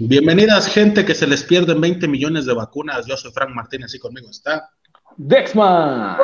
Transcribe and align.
Bienvenidas, 0.00 0.66
gente 0.66 1.04
que 1.04 1.14
se 1.14 1.24
les 1.24 1.44
pierden 1.44 1.80
20 1.80 2.08
millones 2.08 2.46
de 2.46 2.52
vacunas. 2.52 3.06
Yo 3.06 3.16
soy 3.16 3.30
Frank 3.30 3.50
Martínez 3.50 3.94
y 3.94 4.00
conmigo 4.00 4.28
está. 4.28 4.68
Dexman. 5.16 6.18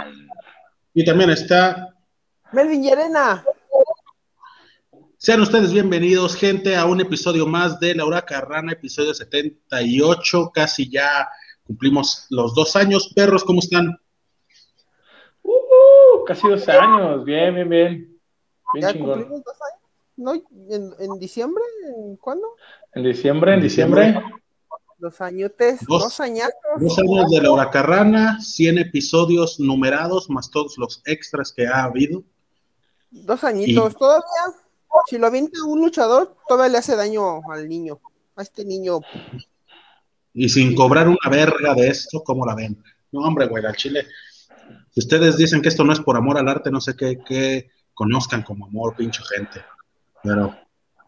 Y 0.93 1.05
también 1.05 1.31
está. 1.31 1.95
Melvin 2.51 2.83
Llerena. 2.83 3.45
Sean 5.19 5.41
ustedes 5.41 5.73
bienvenidos, 5.73 6.35
gente, 6.35 6.75
a 6.75 6.85
un 6.85 7.01
episodio 7.01 7.47
más 7.47 7.79
de 7.79 7.95
Laura 7.95 8.23
Carrana, 8.23 8.73
episodio 8.73 9.15
78. 9.15 10.51
Casi 10.53 10.91
ya 10.91 11.29
cumplimos 11.63 12.27
los 12.31 12.57
dos 12.57 12.75
años. 12.75 13.13
Perros, 13.15 13.45
¿cómo 13.45 13.61
están? 13.61 14.01
Uh, 15.45 16.25
casi 16.27 16.49
dos 16.49 16.69
años. 16.69 17.25
Bien, 17.25 17.55
bien, 17.55 17.69
bien. 17.69 18.21
Bien 18.75 18.83
¿Ya 18.83 18.93
chingón. 18.93 19.21
cumplimos 19.21 19.45
dos 19.45 19.55
años? 19.55 19.81
¿No? 20.17 20.35
¿En, 20.35 20.93
en 20.99 21.19
diciembre? 21.21 21.63
¿En 21.87 22.17
cuándo? 22.17 22.49
En 22.95 23.05
diciembre, 23.05 23.55
en 23.55 23.61
diciembre. 23.61 24.23
Dos 24.99 25.21
añotes, 25.21 25.81
Dos. 25.87 26.03
dos, 26.03 26.21
añatos. 26.21 26.55
Dos 26.79 26.99
años 26.99 27.31
de 27.31 27.41
Laura 27.41 27.71
Carrana, 27.71 28.39
100 28.41 28.79
episodios 28.79 29.59
numerados, 29.59 30.29
más 30.29 30.51
todos 30.51 30.77
los 30.77 31.01
extras 31.07 31.53
que 31.53 31.67
ha 31.67 31.85
habido. 31.85 32.23
Dos 33.11 33.43
añitos. 33.45 33.97
Todavía, 33.97 34.25
si 35.07 35.17
lo 35.17 35.27
avienta 35.27 35.65
un 35.65 35.81
luchador, 35.81 36.37
todavía 36.47 36.73
le 36.73 36.79
hace 36.79 36.97
daño 36.97 37.41
al 37.51 37.69
niño. 37.69 37.99
A 38.37 38.43
este 38.43 38.65
niño. 38.65 39.01
Y 40.35 40.49
sin 40.49 40.75
cobrar 40.75 41.09
una 41.09 41.31
verga 41.31 41.75
de 41.75 41.89
esto, 41.89 42.23
¿cómo 42.23 42.45
la 42.45 42.55
ven? 42.55 42.83
No, 43.11 43.21
hombre, 43.21 43.47
güey, 43.47 43.65
al 43.65 43.77
chile. 43.77 44.07
Si 44.91 45.01
ustedes 45.01 45.37
dicen 45.37 45.63
que 45.63 45.69
esto 45.69 45.83
no 45.85 45.93
es 45.93 46.01
por 46.01 46.17
amor 46.17 46.37
al 46.37 46.49
arte, 46.49 46.71
no 46.71 46.81
sé 46.81 46.95
qué, 46.95 47.19
qué 47.27 47.71
conozcan 47.95 48.43
como 48.43 48.67
amor, 48.67 48.95
pinche 48.97 49.23
gente. 49.35 49.65
Pero 50.23 50.55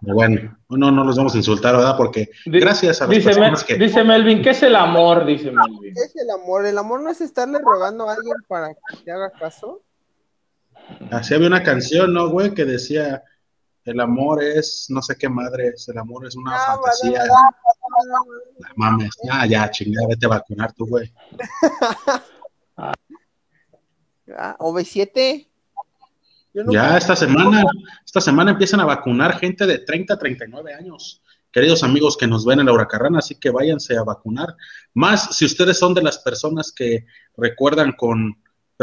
bueno, 0.03 0.59
no, 0.69 0.91
no 0.91 1.05
los 1.05 1.17
vamos 1.17 1.35
a 1.35 1.37
insultar, 1.39 1.77
¿verdad? 1.77 1.97
Porque 1.97 2.29
gracias 2.47 3.01
a 3.01 3.05
las 3.07 3.11
dice, 3.17 3.25
personas 3.31 3.61
Mel- 3.61 3.67
que... 3.79 3.85
dice 3.85 4.03
Melvin, 4.05 4.43
¿qué 4.43 4.51
es 4.51 4.63
el 4.65 4.75
amor? 4.77 5.25
Dice 5.25 5.51
Melvin. 5.53 5.95
¿Qué 5.95 6.01
es 6.03 6.17
el 6.17 6.29
amor? 6.31 6.67
El 6.67 6.77
amor 6.79 7.01
no 7.03 7.11
es 7.11 7.21
estarle 7.21 7.59
rogando 7.61 8.09
a 8.09 8.15
alguien 8.15 8.35
para 8.49 8.69
que 8.75 8.97
te 9.05 9.13
haga 9.13 9.31
caso. 9.31 9.83
Así 11.11 11.35
había 11.35 11.47
una 11.47 11.63
canción, 11.63 12.13
¿no, 12.13 12.29
güey? 12.31 12.53
Que 12.53 12.65
decía, 12.65 13.23
el 13.85 14.01
amor 14.01 14.43
es, 14.43 14.87
no 14.89 15.01
sé 15.03 15.17
qué 15.17 15.29
madre 15.29 15.69
es, 15.69 15.89
el 15.89 15.99
amor 15.99 16.27
es 16.27 16.35
una 16.35 16.53
Ah, 16.57 16.77
fantasía. 16.77 17.19
vale, 17.21 17.31
vale. 17.31 18.43
La 18.59 18.69
mames, 18.77 19.11
ya, 19.23 19.47
ya, 19.47 19.71
chingada, 19.71 20.09
vete 20.09 20.27
a 20.27 20.31
vacunar 20.31 20.73
tú, 20.73 20.87
güey. 20.87 21.13
Ah, 24.37 24.57
OV7. 24.61 25.49
Nunca- 26.55 26.73
Ya 26.73 26.97
esta 26.99 27.17
semana, 27.17 27.63
esta 28.05 28.21
semana 28.21 28.51
empiezan 28.53 28.81
a 28.81 28.85
vacunar 28.85 29.39
gente 29.39 29.67
de 29.67 29.79
30 29.79 30.15
a 30.15 30.19
39 30.19 30.75
años. 30.75 31.23
Queridos 31.51 31.83
amigos 31.83 32.17
que 32.17 32.27
nos 32.27 32.45
ven 32.47 32.61
en 32.61 32.67
la 32.67 32.73
Huracarrana, 32.73 33.19
así 33.19 33.35
que 33.39 33.51
váyanse 33.51 33.97
a 33.97 34.03
vacunar. 34.05 34.55
Más 34.95 35.37
si 35.37 35.45
ustedes 35.45 35.79
son 35.79 35.93
de 35.95 36.03
las 36.03 36.19
personas 36.19 36.73
que 36.73 37.07
recuerdan 37.37 37.93
con, 37.93 38.43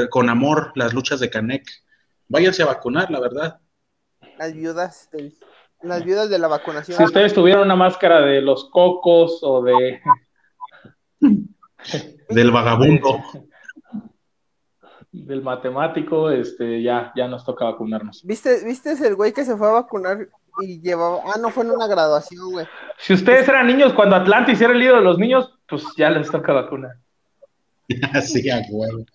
con 0.09 0.29
amor 0.29 0.71
las 0.75 0.93
luchas 0.93 1.19
de 1.19 1.29
Canek, 1.29 1.67
váyanse 2.27 2.63
a 2.63 2.67
vacunar, 2.67 3.09
la 3.11 3.19
verdad. 3.19 3.59
Las 4.37 4.53
viudas 4.53 5.09
del- 5.11 5.33
las 5.81 6.03
viudas 6.03 6.29
de 6.29 6.37
la 6.39 6.47
vacunación. 6.47 6.97
Si 6.97 7.03
ustedes 7.03 7.33
tuvieran 7.33 7.63
una 7.63 7.75
máscara 7.75 8.21
de 8.21 8.41
los 8.41 8.69
cocos 8.69 9.39
o 9.41 9.63
de. 9.63 9.99
Del 12.29 12.51
vagabundo. 12.51 13.19
Del 15.11 15.41
matemático, 15.41 16.29
este, 16.29 16.81
ya, 16.81 17.11
ya 17.15 17.27
nos 17.27 17.43
toca 17.43 17.65
vacunarnos. 17.65 18.23
¿Viste, 18.23 18.63
¿Viste 18.63 18.91
el 18.91 19.15
güey 19.15 19.33
que 19.33 19.45
se 19.45 19.57
fue 19.57 19.67
a 19.67 19.71
vacunar 19.71 20.29
y 20.61 20.81
llevaba. 20.81 21.21
Ah, 21.25 21.37
no 21.39 21.49
fue 21.49 21.63
en 21.63 21.71
una 21.71 21.87
graduación, 21.87 22.51
güey. 22.51 22.67
Si 22.97 23.13
ustedes 23.13 23.47
eran 23.47 23.67
niños 23.67 23.93
cuando 23.93 24.15
Atlantis 24.15 24.59
era 24.61 24.73
el 24.73 24.79
líder 24.79 24.95
de 24.95 25.01
los 25.01 25.17
niños, 25.17 25.53
pues 25.67 25.83
ya 25.97 26.09
les 26.09 26.29
toca 26.29 26.53
vacunar. 26.53 26.97
Así 28.13 28.49
a 28.49 28.61
huevo. 28.69 29.05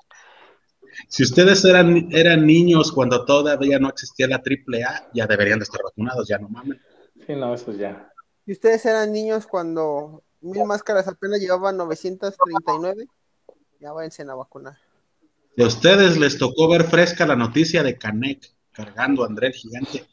Si 1.08 1.22
ustedes 1.22 1.64
eran, 1.64 2.08
eran 2.12 2.46
niños 2.46 2.92
cuando 2.92 3.24
todavía 3.24 3.78
no 3.78 3.88
existía 3.88 4.28
la 4.28 4.36
AAA, 4.36 5.10
ya 5.12 5.26
deberían 5.26 5.58
de 5.58 5.64
estar 5.64 5.82
vacunados, 5.82 6.28
ya 6.28 6.38
no 6.38 6.48
mames. 6.48 6.78
Sí, 7.26 7.34
no, 7.34 7.52
eso 7.54 7.72
ya. 7.72 8.10
Si 8.44 8.52
ustedes 8.52 8.84
eran 8.86 9.12
niños 9.12 9.46
cuando 9.46 10.22
Mil 10.40 10.64
Máscaras 10.64 11.08
apenas 11.08 11.40
llevaban 11.40 11.76
939, 11.76 13.06
ya 13.80 13.92
váyanse 13.92 14.22
a 14.22 14.34
vacunar. 14.34 14.76
Si 15.56 15.62
a 15.62 15.66
ustedes 15.66 16.18
les 16.18 16.36
tocó 16.36 16.68
ver 16.68 16.84
fresca 16.84 17.26
la 17.26 17.36
noticia 17.36 17.82
de 17.82 17.96
Canek 17.96 18.52
cargando 18.72 19.22
a 19.22 19.26
André 19.26 19.48
el 19.48 19.52
Gigante, 19.52 20.04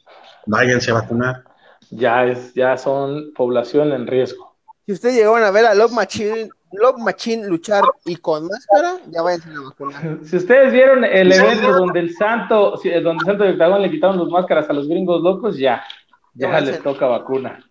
váyanse 0.45 0.91
a 0.91 0.95
vacunar. 0.95 1.43
Ya 1.89 2.25
es, 2.25 2.53
ya 2.53 2.77
son 2.77 3.33
población 3.33 3.91
en 3.91 4.05
riesgo. 4.05 4.55
Si 4.85 4.93
ustedes 4.93 5.15
llegaron 5.15 5.43
a 5.43 5.51
ver 5.51 5.65
a 5.65 5.73
Love 5.73 5.93
Machine, 5.93 6.49
Love 6.73 6.99
Machine 6.99 7.47
luchar 7.47 7.83
y 8.05 8.17
con 8.17 8.47
máscara, 8.47 8.99
ya 9.09 9.23
váyanse 9.23 9.49
a 9.49 9.61
vacunar. 9.61 10.19
Si 10.25 10.37
ustedes 10.37 10.71
vieron 10.71 11.03
el 11.03 11.31
evento 11.31 11.71
donde 11.71 12.01
el 12.01 12.13
santo, 12.13 12.77
sí, 12.77 12.91
donde 12.91 13.21
el 13.21 13.25
santo 13.25 13.43
de 13.43 13.51
Octagón 13.51 13.81
le 13.81 13.89
quitaron 13.89 14.19
las 14.19 14.29
máscaras 14.29 14.69
a 14.69 14.73
los 14.73 14.87
gringos 14.87 15.23
locos, 15.23 15.57
ya, 15.57 15.83
ya 16.35 16.51
Ya 16.51 16.61
les 16.61 16.83
toca 16.83 17.07
vacuna. 17.07 17.65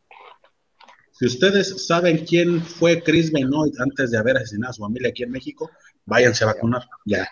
Si 1.12 1.26
ustedes 1.26 1.86
saben 1.86 2.24
quién 2.24 2.62
fue 2.62 3.02
Chris 3.02 3.30
Benoit 3.30 3.78
antes 3.78 4.10
de 4.10 4.18
haber 4.18 4.38
asesinado 4.38 4.70
a 4.70 4.72
su 4.72 4.82
familia 4.82 5.10
aquí 5.10 5.22
en 5.22 5.30
México, 5.30 5.70
váyanse 6.06 6.44
a 6.44 6.48
vacunar. 6.48 6.82
Ya, 7.04 7.28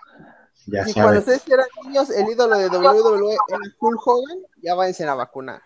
ya 0.71 0.85
Si 0.85 0.93
cuando 0.95 1.19
ustedes 1.21 1.43
eran 1.49 1.67
niños, 1.85 2.11
el 2.11 2.29
ídolo 2.31 2.57
de 2.57 2.69
WWE 2.69 3.37
era 3.49 3.59
Hulk 3.81 4.07
Hogan, 4.07 4.39
ya 4.63 4.75
váyanse 4.75 5.05
a 5.05 5.15
vacunar. 5.15 5.61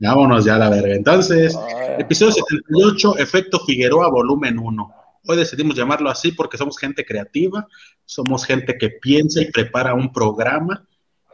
Vámonos 0.00 0.44
ya 0.44 0.56
a 0.56 0.58
la 0.58 0.68
verga. 0.70 0.94
Entonces, 0.94 1.56
Ay, 1.56 1.96
episodio 2.00 2.32
78, 2.32 3.18
Efecto 3.18 3.60
Figueroa, 3.60 4.10
volumen 4.10 4.58
1. 4.58 4.94
Hoy 5.28 5.36
decidimos 5.36 5.76
llamarlo 5.76 6.10
así 6.10 6.32
porque 6.32 6.58
somos 6.58 6.76
gente 6.76 7.04
creativa, 7.04 7.68
somos 8.04 8.44
gente 8.44 8.76
que 8.76 8.90
piensa 8.90 9.40
y 9.40 9.50
prepara 9.52 9.94
un 9.94 10.12
programa. 10.12 10.84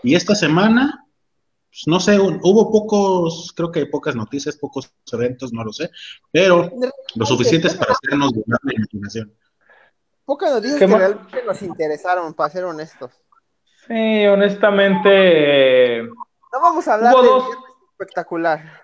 Y 0.03 0.15
esta 0.15 0.35
semana, 0.35 1.07
pues, 1.71 1.85
no 1.87 1.99
sé, 1.99 2.19
hu- 2.19 2.39
hubo 2.43 2.71
pocos, 2.71 3.55
creo 3.57 3.73
que 3.73 3.87
pocas 3.87 4.15
noticias, 4.15 4.59
pocos 4.59 4.93
eventos, 5.13 5.51
no 5.55 5.65
lo 5.65 5.73
sé, 5.73 5.91
pero 6.31 6.71
lo 7.15 7.25
suficientes 7.25 7.75
para 7.75 7.95
hacernos 7.95 8.33
volar 8.33 8.61
la 8.65 8.75
imaginación. 8.75 9.33
Pocas 10.29 10.53
noticias 10.53 10.79
¿Qué 10.79 10.87
que 10.87 10.95
realmente 10.95 11.43
nos 11.43 11.63
interesaron, 11.63 12.35
para 12.35 12.51
ser 12.51 12.65
honestos. 12.65 13.11
Sí, 13.87 14.27
honestamente, 14.27 16.03
No 16.03 16.61
vamos 16.61 16.87
a 16.87 16.95
hablar 16.95 17.15
Hubo 17.15 17.23
de 17.23 17.29
dos. 17.29 17.45
espectacular. 17.93 18.83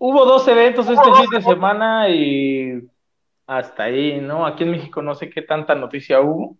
hubo 0.00 0.24
dos 0.24 0.48
eventos 0.48 0.88
este 0.88 1.04
fin 1.14 1.30
de 1.30 1.42
semana 1.42 2.08
y 2.08 2.90
hasta 3.46 3.84
ahí, 3.84 4.20
¿no? 4.20 4.44
Aquí 4.44 4.64
en 4.64 4.72
México 4.72 5.00
no 5.00 5.14
sé 5.14 5.30
qué 5.30 5.42
tanta 5.42 5.76
noticia 5.76 6.20
hubo. 6.20 6.56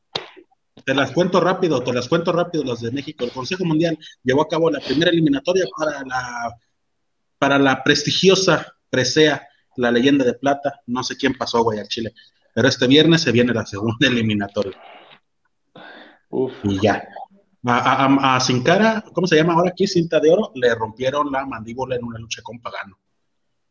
Te 0.84 0.94
las 0.94 1.10
cuento 1.10 1.40
rápido, 1.40 1.82
te 1.82 1.92
las 1.92 2.08
cuento 2.08 2.30
rápido 2.30 2.62
los 2.62 2.80
de 2.82 2.92
México. 2.92 3.24
El 3.24 3.32
Consejo 3.32 3.64
Mundial 3.64 3.98
llevó 4.22 4.42
a 4.42 4.48
cabo 4.48 4.70
la 4.70 4.78
primera 4.78 5.10
eliminatoria 5.10 5.64
para 5.76 6.04
la, 6.04 6.56
para 7.36 7.58
la 7.58 7.82
prestigiosa 7.82 8.76
presea, 8.90 9.44
la 9.74 9.90
leyenda 9.90 10.24
de 10.24 10.34
plata. 10.34 10.82
No 10.86 11.02
sé 11.02 11.16
quién 11.16 11.34
pasó, 11.34 11.64
güey, 11.64 11.80
al 11.80 11.88
Chile. 11.88 12.14
Pero 12.56 12.68
este 12.68 12.86
viernes 12.86 13.20
se 13.20 13.32
viene 13.32 13.52
la 13.52 13.66
segunda 13.66 13.98
eliminatoria. 14.08 14.72
Uf. 16.30 16.52
Y 16.64 16.80
ya. 16.80 17.06
A, 17.66 17.76
a, 17.78 18.06
a- 18.06 18.36
a 18.36 18.40
Sin 18.40 18.62
Cara, 18.62 19.04
¿cómo 19.12 19.26
se 19.26 19.36
llama 19.36 19.52
ahora 19.52 19.70
aquí? 19.70 19.86
Cinta 19.86 20.18
de 20.20 20.30
Oro, 20.30 20.52
le 20.54 20.74
rompieron 20.74 21.30
la 21.30 21.44
mandíbula 21.44 21.96
en 21.96 22.04
una 22.04 22.18
lucha 22.18 22.40
con 22.42 22.58
Pagano. 22.60 22.98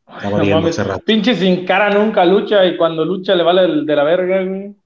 Estaba 0.08 0.38
No 0.38 0.44
mames, 0.60 0.78
pinche 1.04 1.34
sin 1.34 1.66
cara 1.66 1.90
nunca 1.90 2.24
lucha 2.24 2.64
y 2.64 2.76
cuando 2.76 3.04
lucha 3.04 3.34
le 3.34 3.42
vale 3.42 3.64
el 3.64 3.84
de 3.84 3.96
la 3.96 4.04
verga, 4.04 4.44
güey. 4.44 4.76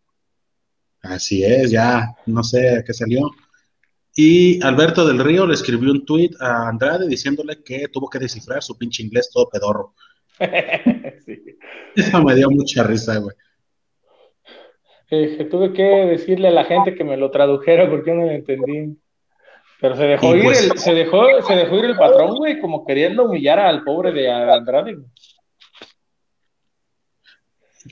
Así 1.02 1.44
es, 1.44 1.70
ya, 1.70 2.08
no 2.24 2.42
sé 2.42 2.82
qué 2.86 2.94
salió. 2.94 3.30
Y 4.16 4.62
Alberto 4.64 5.06
del 5.06 5.18
Río 5.18 5.46
le 5.46 5.52
escribió 5.54 5.92
un 5.92 6.06
tuit 6.06 6.32
a 6.40 6.68
Andrade 6.68 7.06
diciéndole 7.06 7.62
que 7.62 7.88
tuvo 7.88 8.08
que 8.08 8.18
descifrar 8.18 8.62
su 8.62 8.78
pinche 8.78 9.03
inglés 9.03 9.30
todo 9.30 9.48
pedorro. 9.50 9.94
Sí. 11.26 11.36
Eso 11.94 12.22
me 12.22 12.34
dio 12.34 12.48
mucha 12.50 12.82
risa, 12.82 13.18
güey. 13.18 13.36
Eh, 15.10 15.48
tuve 15.51 15.72
que 15.72 15.83
decirle 15.83 16.48
a 16.48 16.53
la 16.53 16.65
gente 16.65 16.95
que 16.95 17.03
me 17.03 17.16
lo 17.16 17.30
tradujera 17.30 17.91
porque 17.91 18.12
no 18.15 18.27
lo 18.27 18.30
entendí. 18.30 18.97
Pero 19.80 19.97
se 19.97 20.04
dejó 20.04 20.36
ir 20.36 20.45
pues- 20.45 20.71
el, 20.71 20.78
se 20.78 20.95
dejó, 20.95 21.42
se 21.42 21.54
dejó 21.54 21.77
ir 21.78 21.86
el 21.86 21.97
patrón, 21.97 22.36
güey, 22.36 22.60
como 22.60 22.84
queriendo 22.84 23.24
humillar 23.24 23.59
al 23.59 23.83
pobre 23.83 24.12
de 24.12 24.30
Andrade. 24.30 24.98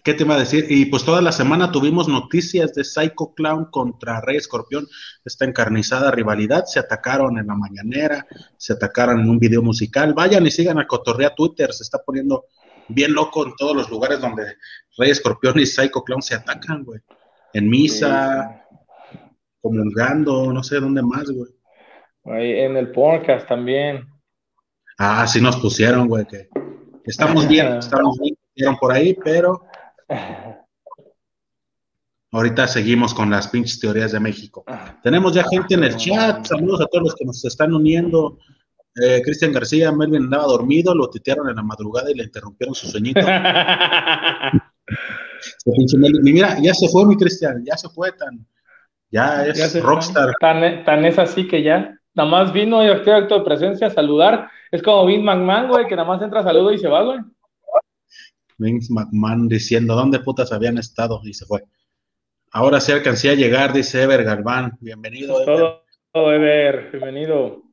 ¿Qué 0.04 0.12
te 0.12 0.22
iba 0.22 0.34
a 0.34 0.38
decir? 0.38 0.66
Y 0.68 0.84
pues 0.86 1.02
toda 1.02 1.22
la 1.22 1.32
semana 1.32 1.72
tuvimos 1.72 2.08
noticias 2.08 2.74
de 2.74 2.84
Psycho 2.84 3.32
Clown 3.34 3.70
contra 3.70 4.20
Rey 4.20 4.36
Escorpión, 4.36 4.86
esta 5.24 5.46
encarnizada 5.46 6.10
rivalidad. 6.10 6.64
Se 6.66 6.78
atacaron 6.78 7.38
en 7.38 7.46
la 7.46 7.54
mañanera, 7.54 8.26
se 8.58 8.74
atacaron 8.74 9.20
en 9.20 9.30
un 9.30 9.38
video 9.38 9.62
musical. 9.62 10.12
Vayan 10.12 10.46
y 10.46 10.50
sigan 10.50 10.78
a 10.78 10.86
Cotorrea 10.86 11.34
Twitter, 11.34 11.72
se 11.72 11.84
está 11.84 12.02
poniendo 12.04 12.44
bien 12.88 13.12
loco 13.12 13.46
en 13.46 13.54
todos 13.56 13.76
los 13.76 13.90
lugares 13.90 14.20
donde 14.20 14.56
Rey 14.96 15.10
Escorpión 15.10 15.58
y 15.58 15.66
Psycho 15.66 16.02
Clown 16.02 16.22
se 16.22 16.34
atacan, 16.34 16.84
güey. 16.84 17.00
En 17.52 17.68
misa, 17.68 18.64
comulgando, 19.60 20.52
no 20.52 20.62
sé 20.62 20.80
dónde 20.80 21.02
más, 21.02 21.30
güey. 21.30 21.50
Ahí 22.24 22.60
en 22.60 22.76
el 22.76 22.92
podcast 22.92 23.48
también. 23.48 24.06
Ah, 24.98 25.26
sí 25.26 25.40
nos 25.40 25.56
pusieron, 25.56 26.08
güey, 26.08 26.26
que 26.26 26.48
Estamos 27.08 27.48
bien, 27.48 27.66
estamos 27.78 28.18
bien, 28.54 28.76
por 28.76 28.92
ahí, 28.92 29.16
pero 29.24 29.62
ahorita 32.32 32.68
seguimos 32.68 33.14
con 33.14 33.30
las 33.30 33.48
pinches 33.48 33.80
teorías 33.80 34.12
de 34.12 34.20
México. 34.20 34.64
Tenemos 35.02 35.32
ya 35.32 35.44
gente 35.44 35.74
en 35.74 35.84
el 35.84 35.96
chat, 35.96 36.44
saludos 36.44 36.82
a 36.82 36.86
todos 36.86 37.04
los 37.04 37.14
que 37.14 37.24
nos 37.24 37.42
están 37.44 37.72
uniendo. 37.72 38.38
Eh, 39.02 39.22
Cristian 39.22 39.52
García, 39.52 39.92
Melvin 39.92 40.24
andaba 40.24 40.44
dormido, 40.44 40.94
lo 40.94 41.10
titearon 41.10 41.48
en 41.48 41.56
la 41.56 41.62
madrugada 41.62 42.10
y 42.10 42.14
le 42.14 42.24
interrumpieron 42.24 42.74
su 42.74 42.88
sueñito. 42.88 43.20
mira, 46.22 46.56
ya 46.60 46.74
se 46.74 46.88
fue 46.88 47.06
mi 47.06 47.16
Cristian, 47.16 47.64
ya 47.64 47.76
se 47.76 47.88
fue 47.88 48.12
tan, 48.12 48.46
ya 49.10 49.46
es 49.46 49.82
rockstar. 49.82 50.34
Tan, 50.40 50.84
tan, 50.84 51.04
es 51.04 51.18
así 51.18 51.46
que 51.46 51.62
ya, 51.62 51.94
nada 52.14 52.28
más 52.28 52.52
vino 52.52 52.84
y 52.84 52.88
acto 52.88 53.38
de 53.38 53.44
presencia 53.44 53.86
a 53.86 53.90
saludar. 53.90 54.50
Es 54.70 54.82
como 54.82 55.06
Vince 55.06 55.24
McMahon, 55.24 55.68
güey, 55.68 55.86
que 55.86 55.96
nada 55.96 56.08
más 56.08 56.22
entra, 56.22 56.42
saludo 56.42 56.72
y 56.72 56.78
se 56.78 56.88
va, 56.88 57.02
güey. 57.02 57.20
Vince 58.58 58.92
McMahon 58.92 59.48
diciendo, 59.48 59.94
¿dónde 59.94 60.18
putas 60.18 60.52
habían 60.52 60.78
estado? 60.78 61.20
Y 61.24 61.32
se 61.32 61.46
fue. 61.46 61.62
Ahora 62.50 62.80
sí 62.80 62.92
alcancé 62.92 63.30
a 63.30 63.34
llegar, 63.34 63.72
dice 63.72 64.02
Ever 64.02 64.24
Galván. 64.24 64.76
Bienvenido, 64.80 65.40
Ever. 65.42 65.82
Todo, 66.12 66.32
Ever, 66.32 66.90
bienvenido. 66.90 67.67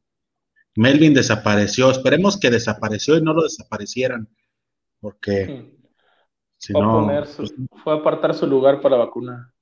Melvin 0.76 1.14
desapareció. 1.14 1.90
Esperemos 1.90 2.40
que 2.40 2.50
desapareció 2.50 3.18
y 3.18 3.22
no 3.22 3.34
lo 3.34 3.44
desaparecieran. 3.44 4.30
Porque 5.00 5.72
si 6.58 6.74
no. 6.74 7.08
Pues, 7.38 7.54
fue 7.84 7.94
a 7.94 7.98
apartar 7.98 8.34
su 8.34 8.48
lugar 8.48 8.82
para 8.82 8.98
vacuna. 8.98 9.54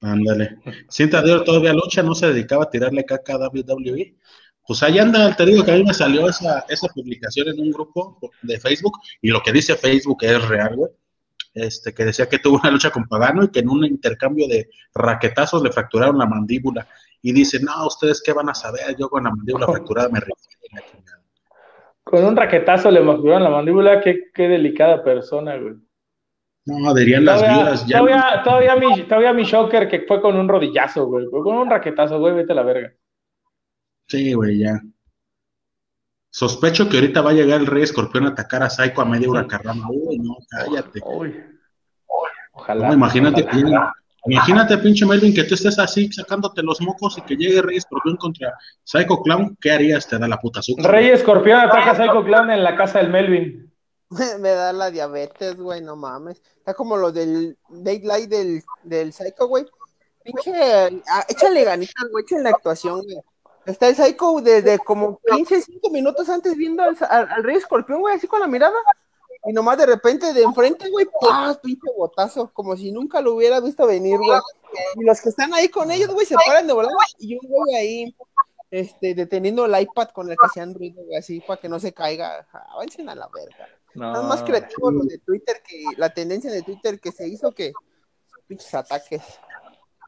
Ándale. 0.00 0.58
Cinta 0.88 1.22
Dior 1.22 1.42
todavía 1.42 1.72
lucha, 1.72 2.02
no 2.02 2.14
se 2.14 2.28
dedicaba 2.28 2.64
a 2.64 2.70
tirarle 2.70 3.04
caca 3.04 3.34
a 3.34 3.48
WWE. 3.48 4.16
Pues 4.66 4.82
ahí 4.82 4.98
anda, 4.98 5.34
te 5.34 5.46
digo 5.46 5.64
que 5.64 5.70
a 5.70 5.76
mí 5.76 5.84
me 5.84 5.94
salió 5.94 6.28
esa, 6.28 6.64
esa 6.68 6.88
publicación 6.88 7.48
en 7.48 7.60
un 7.60 7.70
grupo 7.70 8.18
de 8.42 8.58
Facebook 8.58 8.98
y 9.22 9.30
lo 9.30 9.40
que 9.40 9.52
dice 9.52 9.76
Facebook 9.76 10.18
es 10.22 10.46
real, 10.48 10.76
güey. 10.76 10.90
Este, 11.54 11.94
que 11.94 12.04
decía 12.04 12.28
que 12.28 12.38
tuvo 12.38 12.58
una 12.58 12.70
lucha 12.70 12.90
con 12.90 13.08
Pagano 13.08 13.44
y 13.44 13.48
que 13.48 13.60
en 13.60 13.70
un 13.70 13.82
intercambio 13.86 14.46
de 14.46 14.68
raquetazos 14.94 15.62
le 15.62 15.72
fracturaron 15.72 16.18
la 16.18 16.26
mandíbula. 16.26 16.86
Y 17.26 17.32
dice, 17.32 17.58
no, 17.58 17.88
¿ustedes 17.88 18.22
qué 18.24 18.32
van 18.32 18.48
a 18.50 18.54
saber? 18.54 18.94
Yo 18.96 19.08
con 19.08 19.24
la 19.24 19.30
mandíbula 19.30 19.66
fracturada 19.72 20.08
me 20.10 20.20
refiero. 20.20 20.38
Con 22.04 22.24
un 22.24 22.36
raquetazo 22.36 22.88
le 22.88 23.02
fracturaron 23.02 23.42
la 23.42 23.50
mandíbula, 23.50 24.00
qué, 24.00 24.30
qué 24.32 24.46
delicada 24.46 25.02
persona, 25.02 25.56
güey. 25.56 25.74
No, 26.66 26.94
dirían 26.94 27.24
las 27.24 27.42
viudas. 27.42 27.84
Ya 27.88 27.98
todavía, 27.98 28.42
todavía, 28.44 28.76
mi, 28.76 29.02
todavía 29.02 29.32
mi 29.32 29.42
shocker 29.42 29.88
que 29.88 30.02
fue 30.06 30.20
con 30.20 30.36
un 30.36 30.48
rodillazo, 30.48 31.06
güey. 31.06 31.26
Fue 31.26 31.42
con 31.42 31.56
un 31.56 31.68
raquetazo, 31.68 32.20
güey, 32.20 32.32
vete 32.32 32.52
a 32.52 32.54
la 32.54 32.62
verga. 32.62 32.92
Sí, 34.06 34.32
güey, 34.32 34.58
ya. 34.58 34.80
Sospecho 36.30 36.88
que 36.88 36.98
ahorita 36.98 37.22
va 37.22 37.30
a 37.30 37.34
llegar 37.34 37.60
el 37.60 37.66
Rey 37.66 37.82
Escorpión 37.82 38.26
a 38.26 38.28
atacar 38.28 38.62
a 38.62 38.70
Psycho 38.70 39.00
a 39.00 39.04
media 39.04 39.28
huracarrama. 39.28 39.88
Uy, 39.90 40.20
no, 40.20 40.36
cállate. 40.48 41.00
Uy. 41.04 41.34
Ojalá. 42.52 42.92
imagínate, 42.92 43.44
imagínate, 44.28 44.78
pinche 44.78 45.06
Melvin, 45.06 45.34
que 45.34 45.44
tú 45.44 45.54
estés 45.54 45.78
así 45.78 46.10
sacándote 46.12 46.62
los 46.62 46.80
mocos 46.80 47.18
y 47.18 47.22
que 47.22 47.36
llegue 47.36 47.62
Rey 47.62 47.76
Escorpión 47.76 48.16
contra 48.16 48.52
Psycho 48.84 49.22
Clown. 49.22 49.56
¿Qué 49.60 49.70
harías? 49.70 50.06
Te 50.06 50.18
da 50.18 50.28
la 50.28 50.38
puta 50.38 50.60
azúcar. 50.60 50.90
Rey 50.90 51.08
Escorpión 51.08 51.60
ataca 51.60 51.92
a 51.92 51.96
Psycho 51.96 52.24
Clown 52.24 52.50
en 52.50 52.62
la 52.62 52.76
casa 52.76 52.98
del 52.98 53.10
Melvin. 53.10 53.72
Me 54.40 54.50
da 54.50 54.72
la 54.72 54.90
diabetes, 54.90 55.56
güey, 55.56 55.80
no 55.80 55.96
mames. 55.96 56.40
Está 56.58 56.74
como 56.74 56.96
lo 56.96 57.12
del 57.12 57.56
Daylight 57.68 58.28
del, 58.28 58.62
del 58.84 59.12
Psycho, 59.12 59.48
güey. 59.48 59.66
Pinche, 60.22 60.52
ah, 61.08 61.24
échale 61.28 61.64
ganitas, 61.64 62.08
güey, 62.10 62.24
échale 62.24 62.42
la 62.42 62.50
actuación, 62.50 63.02
güey. 63.02 63.18
Está 63.64 63.88
el 63.88 63.96
Psycho 63.96 64.40
desde 64.40 64.78
como 64.78 65.20
15, 65.28 65.60
5 65.60 65.90
minutos 65.90 66.28
antes 66.28 66.56
viendo 66.56 66.82
al, 66.84 67.42
Rey 67.42 67.56
Escorpión, 67.56 68.00
güey, 68.00 68.14
así 68.14 68.26
con 68.28 68.40
la 68.40 68.46
mirada. 68.46 68.76
Y 69.46 69.52
nomás 69.52 69.78
de 69.78 69.86
repente 69.86 70.32
de 70.32 70.42
enfrente, 70.42 70.90
güey, 70.90 71.06
¡pah! 71.20 71.54
Pinche 71.62 71.88
botazo, 71.96 72.50
como 72.52 72.76
si 72.76 72.90
nunca 72.90 73.20
lo 73.20 73.34
hubiera 73.34 73.60
visto 73.60 73.86
venir, 73.86 74.18
güey. 74.18 74.40
Y 74.96 75.04
los 75.04 75.20
que 75.20 75.28
están 75.28 75.54
ahí 75.54 75.68
con 75.68 75.90
ellos, 75.90 76.08
güey, 76.12 76.26
se 76.26 76.34
paran 76.46 76.66
de 76.66 76.72
volar 76.72 76.92
y 77.18 77.34
yo 77.34 77.40
voy 77.48 77.74
ahí, 77.76 78.16
este, 78.70 79.14
deteniendo 79.14 79.64
el 79.64 79.80
iPad 79.80 80.08
con 80.08 80.28
el 80.28 80.36
que 80.36 80.46
hacían 80.46 80.74
ruido, 80.74 81.04
güey, 81.04 81.16
así 81.16 81.40
para 81.40 81.60
que 81.60 81.68
no 81.68 81.78
se 81.78 81.94
caiga. 81.94 82.46
Avancen 82.72 83.08
a 83.08 83.14
la 83.14 83.28
verga. 83.32 83.68
No. 83.94 84.20
Es 84.20 84.24
más 84.24 84.42
creativo 84.42 84.90
lo 84.90 85.04
de 85.04 85.18
Twitter 85.18 85.62
que 85.66 85.84
la 85.96 86.12
tendencia 86.12 86.50
de 86.50 86.62
Twitter 86.62 86.98
que 87.00 87.12
se 87.12 87.28
hizo 87.28 87.52
que 87.52 87.72
pinches 88.48 88.74
ataques. 88.74 89.22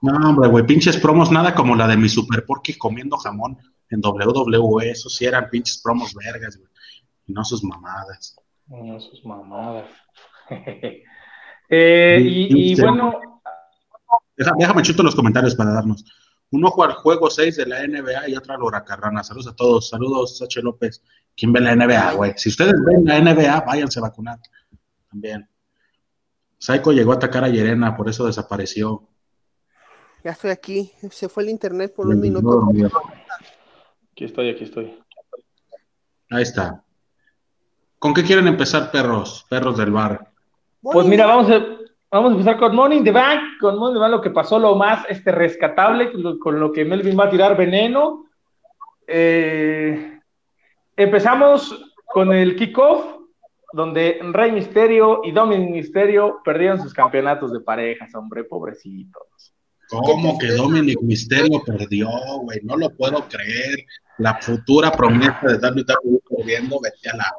No, 0.02 0.12
hombre, 0.28 0.48
güey, 0.48 0.66
pinches 0.66 0.96
promos, 0.96 1.30
nada 1.30 1.54
como 1.54 1.76
la 1.76 1.86
de 1.86 1.96
mi 1.96 2.08
Super 2.08 2.44
Porky 2.44 2.76
comiendo 2.76 3.16
jamón 3.16 3.56
en 3.90 4.00
WWE. 4.04 4.90
Eso 4.90 5.08
sí 5.08 5.24
eran 5.24 5.48
pinches 5.48 5.80
promos 5.80 6.12
vergas, 6.12 6.56
güey. 6.56 6.68
Y 7.26 7.32
no 7.32 7.44
sus 7.44 7.62
mamadas. 7.62 8.36
No 8.68 9.00
sus 9.00 9.24
mamadas. 9.24 9.86
eh, 11.70 12.18
y, 12.20 12.80
bueno. 12.80 13.42
déjame 14.36 14.82
chuto 14.82 15.02
los 15.02 15.14
comentarios 15.14 15.54
para 15.54 15.72
darnos. 15.72 16.04
Un 16.50 16.64
ojo 16.64 16.84
al 16.84 16.92
juego 16.92 17.30
6 17.30 17.56
de 17.56 17.66
la 17.66 17.86
NBA 17.86 18.28
y 18.28 18.36
otra 18.36 18.54
al 18.54 18.62
Huracarrana. 18.62 19.22
Saludos 19.22 19.48
a 19.48 19.56
todos. 19.56 19.88
Saludos, 19.88 20.40
H. 20.42 20.62
López. 20.62 21.02
¿Quién 21.36 21.52
ve 21.52 21.60
la 21.60 21.74
NBA, 21.76 22.12
güey? 22.14 22.32
Si 22.36 22.48
ustedes 22.48 22.74
ven 22.84 23.04
la 23.04 23.20
NBA, 23.20 23.60
váyanse 23.60 24.00
a 24.00 24.02
vacunar. 24.02 24.38
También. 25.10 25.48
Saiko 26.58 26.92
llegó 26.92 27.12
a 27.12 27.16
atacar 27.16 27.44
a 27.44 27.48
Yerena, 27.48 27.96
por 27.96 28.08
eso 28.08 28.26
desapareció. 28.26 29.08
Ya 30.24 30.32
estoy 30.32 30.50
aquí. 30.50 30.92
Se 31.10 31.28
fue 31.28 31.44
el 31.44 31.50
internet 31.50 31.94
por 31.94 32.08
un 32.08 32.20
minuto. 32.20 32.68
Aquí 34.12 34.24
estoy, 34.24 34.50
aquí 34.50 34.64
estoy. 34.64 34.98
Ahí 36.30 36.42
está. 36.42 36.84
¿Con 37.98 38.14
qué 38.14 38.22
quieren 38.22 38.46
empezar, 38.46 38.90
perros? 38.90 39.44
Perros 39.48 39.76
del 39.76 39.90
bar. 39.90 40.28
Pues 40.80 41.06
mira, 41.06 41.26
vamos 41.26 41.50
a, 41.50 41.64
vamos 42.10 42.30
a 42.30 42.32
empezar 42.32 42.58
con 42.58 42.74
Morning 42.74 43.02
the 43.02 43.10
Bank. 43.10 43.58
Con 43.60 43.78
Morning 43.78 43.96
the 43.96 44.00
Bank, 44.00 44.12
lo 44.12 44.20
que 44.20 44.30
pasó, 44.30 44.58
lo 44.58 44.74
más 44.76 45.04
este, 45.08 45.32
rescatable, 45.32 46.12
con 46.38 46.60
lo 46.60 46.72
que 46.72 46.84
Melvin 46.84 47.18
va 47.18 47.24
a 47.24 47.30
tirar 47.30 47.56
veneno. 47.56 48.26
Eh, 49.06 50.20
empezamos 50.96 51.74
con 52.06 52.32
el 52.32 52.56
kickoff, 52.56 53.04
donde 53.72 54.18
Rey 54.32 54.52
Misterio 54.52 55.20
y 55.24 55.32
Dominic 55.32 55.70
Misterio 55.70 56.40
perdieron 56.44 56.80
sus 56.80 56.94
campeonatos 56.94 57.52
de 57.52 57.60
parejas, 57.60 58.14
hombre, 58.14 58.44
pobrecitos. 58.44 59.54
¿Cómo 59.88 60.38
que 60.38 60.48
Dominic 60.48 61.00
Misterio 61.00 61.62
perdió, 61.64 62.08
güey? 62.42 62.60
No 62.62 62.76
lo 62.76 62.90
puedo 62.90 63.26
creer. 63.28 63.86
La 64.18 64.34
futura 64.40 64.90
promesa 64.92 65.40
de 65.42 65.54
WWE 65.54 66.20
perdiendo, 66.28 66.78
vete 66.80 67.08
a 67.10 67.16
la. 67.16 67.32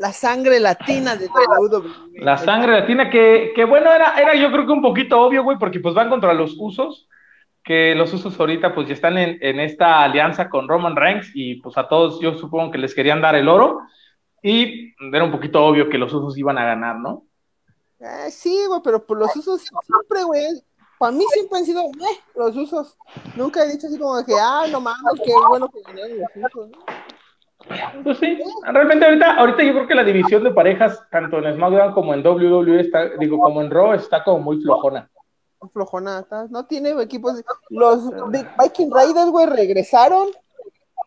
La 0.00 0.14
sangre 0.14 0.58
latina 0.60 1.14
de 1.14 1.26
WWE. 1.26 2.22
La 2.22 2.38
sangre 2.38 2.72
latina, 2.72 3.10
que, 3.10 3.52
que 3.54 3.66
bueno, 3.66 3.92
era, 3.92 4.18
era 4.18 4.34
yo 4.34 4.50
creo 4.50 4.64
que 4.64 4.72
un 4.72 4.80
poquito 4.80 5.20
obvio, 5.20 5.44
güey, 5.44 5.58
porque 5.58 5.78
pues 5.78 5.94
van 5.94 6.08
contra 6.08 6.32
los 6.32 6.56
usos, 6.58 7.06
que 7.62 7.94
los 7.94 8.10
usos 8.14 8.40
ahorita 8.40 8.74
pues 8.74 8.88
ya 8.88 8.94
están 8.94 9.18
en, 9.18 9.36
en 9.42 9.60
esta 9.60 10.02
alianza 10.02 10.48
con 10.48 10.68
Roman 10.68 10.96
Reigns 10.96 11.30
y 11.34 11.56
pues 11.56 11.76
a 11.76 11.86
todos 11.86 12.18
yo 12.18 12.32
supongo 12.32 12.70
que 12.70 12.78
les 12.78 12.94
querían 12.94 13.20
dar 13.20 13.34
el 13.34 13.46
oro 13.46 13.80
y 14.42 14.94
era 15.14 15.22
un 15.22 15.30
poquito 15.30 15.62
obvio 15.62 15.90
que 15.90 15.98
los 15.98 16.14
usos 16.14 16.38
iban 16.38 16.56
a 16.56 16.64
ganar, 16.64 16.96
¿no? 16.96 17.26
Eh, 17.98 18.30
sí, 18.30 18.58
güey, 18.68 18.80
pero 18.82 19.04
por 19.04 19.18
los 19.18 19.36
usos 19.36 19.60
siempre, 19.60 20.24
güey, 20.24 20.64
para 20.98 21.12
mí 21.12 21.26
siempre 21.34 21.58
han 21.58 21.66
sido 21.66 21.82
eh, 21.82 22.20
los 22.36 22.56
usos. 22.56 22.96
Nunca 23.36 23.64
he 23.64 23.72
dicho 23.72 23.86
así 23.86 23.98
como 23.98 24.24
que, 24.24 24.32
ah, 24.40 24.64
no 24.72 24.80
mames, 24.80 25.20
qué 25.22 25.32
bueno 25.46 25.68
que 25.68 25.82
ganaron 25.82 26.20
los 26.20 26.54
usos. 26.54 26.70
Pues 28.02 28.18
sí, 28.18 28.38
realmente 28.64 29.04
ahorita, 29.04 29.36
ahorita 29.36 29.62
yo 29.62 29.72
creo 29.72 29.86
que 29.86 29.94
la 29.94 30.04
división 30.04 30.42
de 30.42 30.50
parejas, 30.50 31.02
tanto 31.10 31.38
en 31.38 31.54
SmackDown 31.54 31.92
como 31.92 32.14
en 32.14 32.26
WWE, 32.26 32.80
está, 32.80 33.10
digo, 33.18 33.38
como 33.38 33.60
en 33.60 33.70
Raw, 33.70 33.92
está 33.92 34.24
como 34.24 34.40
muy 34.40 34.60
flojona. 34.62 35.10
Flojona, 35.72 36.26
no 36.48 36.66
tiene 36.66 36.90
equipos. 37.02 37.42
Los 37.68 38.10
Viking 38.30 38.90
Raiders, 38.90 39.30
güey, 39.30 39.46
regresaron. 39.46 40.28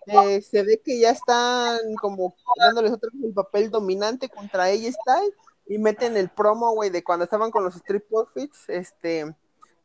Eh, 0.05 0.41
se 0.41 0.63
ve 0.63 0.81
que 0.83 0.99
ya 0.99 1.11
están 1.11 1.77
como 1.95 2.35
dándoles 2.57 2.91
otra 2.91 3.09
vez 3.13 3.23
el 3.23 3.33
papel 3.33 3.71
dominante 3.71 4.27
contra 4.27 4.69
ella 4.69 4.91
Style 4.91 5.33
y 5.65 5.77
meten 5.77 6.17
el 6.17 6.29
promo, 6.29 6.73
güey, 6.73 6.89
de 6.89 7.03
cuando 7.03 7.23
estaban 7.23 7.51
con 7.51 7.63
los 7.63 7.75
Street 7.77 8.03
Profits, 8.09 8.67
este, 8.67 9.33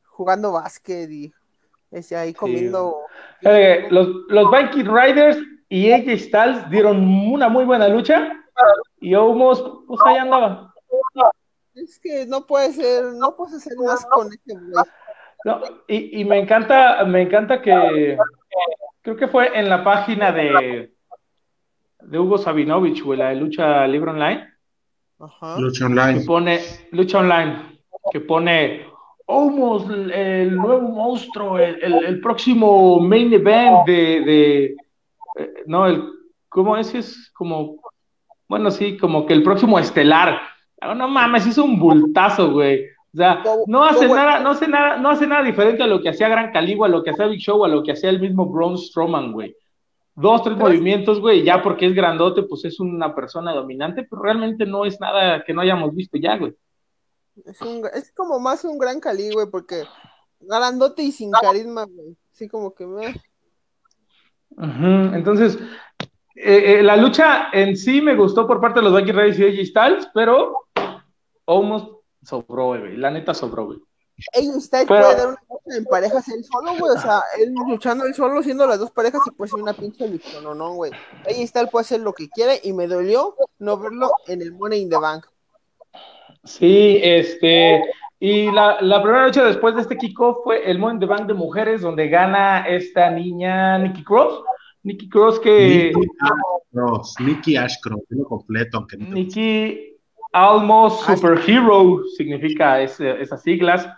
jugando 0.06 0.52
básquet 0.52 1.08
y 1.10 1.32
ese 1.90 2.16
ahí 2.16 2.34
comiendo. 2.34 2.96
los, 3.42 4.08
los 4.28 4.50
Viking 4.50 4.86
Riders 4.92 5.38
y 5.68 5.92
AJ 5.92 6.18
Styles 6.18 6.70
dieron 6.70 6.98
una 7.30 7.48
muy 7.48 7.64
buena 7.64 7.88
lucha 7.88 8.32
y 9.00 9.14
Omos, 9.14 9.84
pues 9.86 10.00
ahí 10.06 10.16
andaba. 10.16 10.72
Es 11.74 11.98
que 12.00 12.26
no 12.26 12.44
puede 12.46 12.72
ser, 12.72 13.04
no 13.14 13.36
puede 13.36 13.60
ser 13.60 13.76
más 13.76 14.04
con 14.06 14.32
este 14.32 14.54
güey. 14.54 14.84
No, 15.44 15.60
y, 15.86 16.20
y, 16.20 16.24
me 16.24 16.40
encanta, 16.40 17.04
me 17.04 17.22
encanta 17.22 17.62
que 17.62 18.18
creo 19.02 19.16
que 19.16 19.28
fue 19.28 19.56
en 19.56 19.68
la 19.68 19.84
página 19.84 20.32
de 20.32 20.92
de 22.02 22.18
Hugo 22.18 22.38
Sabinovich, 22.38 23.02
güey, 23.02 23.18
la 23.18 23.30
de 23.30 23.36
Lucha 23.36 23.86
Libre 23.86 24.10
Online. 24.10 24.48
Ajá. 25.18 25.58
Lucha 25.58 25.86
Online. 25.86 26.20
Que 26.20 26.26
pone, 26.26 26.60
Lucha 26.92 27.18
Online, 27.18 27.80
que 28.12 28.20
pone 28.20 28.86
Omos, 29.26 29.84
el 29.90 30.54
nuevo 30.54 30.88
monstruo, 30.88 31.58
el, 31.58 32.20
próximo 32.20 32.98
main 33.00 33.32
event 33.32 33.86
de, 33.86 34.20
de 34.20 34.76
eh, 35.38 35.64
no, 35.66 35.86
el, 35.86 36.04
¿cómo 36.48 36.76
es? 36.76 36.94
Es 36.94 37.30
como 37.32 37.80
bueno, 38.48 38.70
sí, 38.70 38.96
como 38.96 39.26
que 39.26 39.34
el 39.34 39.42
próximo 39.42 39.78
estelar. 39.78 40.40
Ah, 40.80 40.94
no 40.94 41.06
mames, 41.06 41.46
hizo 41.46 41.64
un 41.64 41.78
bultazo, 41.78 42.50
güey. 42.52 42.86
O 43.12 43.16
sea, 43.16 43.42
no 43.66 43.84
hace 43.84 44.08
nada, 44.08 44.40
no 44.40 44.50
hace 44.50 44.68
nada, 44.68 44.96
no 44.96 45.10
hace 45.10 45.26
nada 45.26 45.42
diferente 45.42 45.82
a 45.82 45.86
lo 45.86 46.00
que 46.00 46.08
hacía 46.08 46.28
Gran 46.28 46.52
Caligo, 46.52 46.84
a 46.84 46.88
lo 46.88 47.02
que 47.02 47.10
hacía 47.10 47.26
Big 47.26 47.40
Show, 47.40 47.64
a 47.64 47.68
lo 47.68 47.82
que 47.82 47.92
hacía 47.92 48.10
el 48.10 48.20
mismo 48.20 48.46
Braun 48.46 48.78
Strowman, 48.78 49.32
güey. 49.32 49.54
Dos, 50.14 50.42
tres 50.42 50.56
movimientos, 50.56 51.20
güey, 51.20 51.44
ya 51.44 51.62
porque 51.62 51.86
es 51.86 51.94
grandote, 51.94 52.42
pues 52.42 52.64
es 52.64 52.80
una 52.80 53.14
persona 53.14 53.52
dominante, 53.52 54.06
pero 54.08 54.22
realmente 54.22 54.66
no 54.66 54.84
es 54.84 55.00
nada 55.00 55.44
que 55.44 55.52
no 55.52 55.60
hayamos 55.60 55.94
visto 55.94 56.18
ya, 56.18 56.36
güey. 56.36 56.54
Es, 57.44 57.60
es 57.94 58.12
como 58.12 58.40
más 58.40 58.64
un 58.64 58.78
Gran 58.78 58.98
Cali, 58.98 59.30
güey, 59.30 59.46
porque 59.48 59.84
grandote 60.40 61.02
y 61.02 61.12
sin 61.12 61.30
carisma, 61.30 61.84
güey. 61.84 62.16
Así 62.32 62.48
como 62.48 62.74
que 62.74 62.86
me... 62.86 63.14
Entonces, 64.60 65.58
eh, 66.34 66.78
eh, 66.78 66.82
la 66.82 66.96
lucha 66.96 67.48
en 67.52 67.76
sí 67.76 68.00
me 68.00 68.14
gustó 68.14 68.46
por 68.46 68.60
parte 68.60 68.80
de 68.80 68.84
los 68.84 68.94
Becky 68.94 69.12
Reyes 69.12 69.38
y 69.38 69.44
AJ 69.44 69.66
Styles, 69.66 70.08
pero 70.14 70.68
almost 71.46 71.88
sobró, 72.22 72.68
güey. 72.68 72.96
La 72.96 73.10
neta 73.10 73.34
sobró, 73.34 73.66
güey. 73.66 73.78
AJ 74.34 74.60
Styles 74.60 74.86
puede 74.86 75.16
dar 75.16 75.28
una 75.28 75.38
lucha 75.48 75.76
en 75.76 75.84
parejas 75.84 76.28
él 76.28 76.44
solo, 76.44 76.72
güey. 76.78 76.96
O 76.96 77.00
sea, 77.00 77.22
él 77.40 77.52
luchando 77.68 78.04
él 78.04 78.14
solo, 78.14 78.42
siendo 78.42 78.66
las 78.66 78.78
dos 78.78 78.90
parejas, 78.90 79.20
y 79.26 79.30
puede 79.32 79.50
ser 79.50 79.60
una 79.60 79.72
pinche 79.72 80.08
lucha, 80.08 80.40
no, 80.40 80.54
no, 80.54 80.74
güey. 80.74 80.92
AJ 81.26 81.46
Styles 81.46 81.70
puede 81.70 81.82
hacer 81.82 82.00
lo 82.00 82.12
que 82.12 82.28
quiere 82.28 82.60
y 82.62 82.72
me 82.72 82.86
dolió 82.86 83.34
no 83.58 83.78
verlo 83.78 84.10
en 84.26 84.42
el 84.42 84.52
Money 84.52 84.82
in 84.82 84.90
the 84.90 84.98
Bank. 84.98 85.26
Sí, 86.44 87.00
este. 87.02 87.82
Y 88.20 88.50
la, 88.50 88.80
la 88.80 89.02
primera 89.02 89.26
lucha 89.26 89.44
después 89.44 89.74
de 89.76 89.82
este 89.82 89.96
kickoff 89.96 90.38
fue 90.42 90.68
el 90.68 90.78
Money 90.78 90.94
in 90.94 91.00
the 91.00 91.06
Bank 91.06 91.26
de 91.26 91.34
mujeres, 91.34 91.82
donde 91.82 92.08
gana 92.08 92.66
esta 92.66 93.10
niña 93.10 93.78
Nikki 93.78 94.02
Cross 94.02 94.42
Nikki 94.82 95.08
Cross 95.08 95.40
que. 95.40 95.92
Nikki 95.94 96.08
Ashcross, 96.20 97.20
Nikki 97.20 97.56
Ashcross, 97.56 98.02
lo 98.08 98.24
completo, 98.24 98.78
aunque 98.78 98.96
no 98.96 99.06
Nikki 99.08 99.96
Almost 100.32 101.06
Superhero 101.06 102.02
significa 102.16 102.80
esas 102.80 103.42
siglas. 103.42 103.88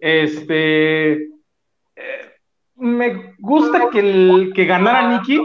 Este. 0.00 1.12
Eh, 1.14 2.32
me 2.76 3.34
gusta 3.38 3.90
que, 3.90 4.00
el, 4.00 4.52
que 4.54 4.64
ganara 4.64 5.18
Nikki. 5.18 5.40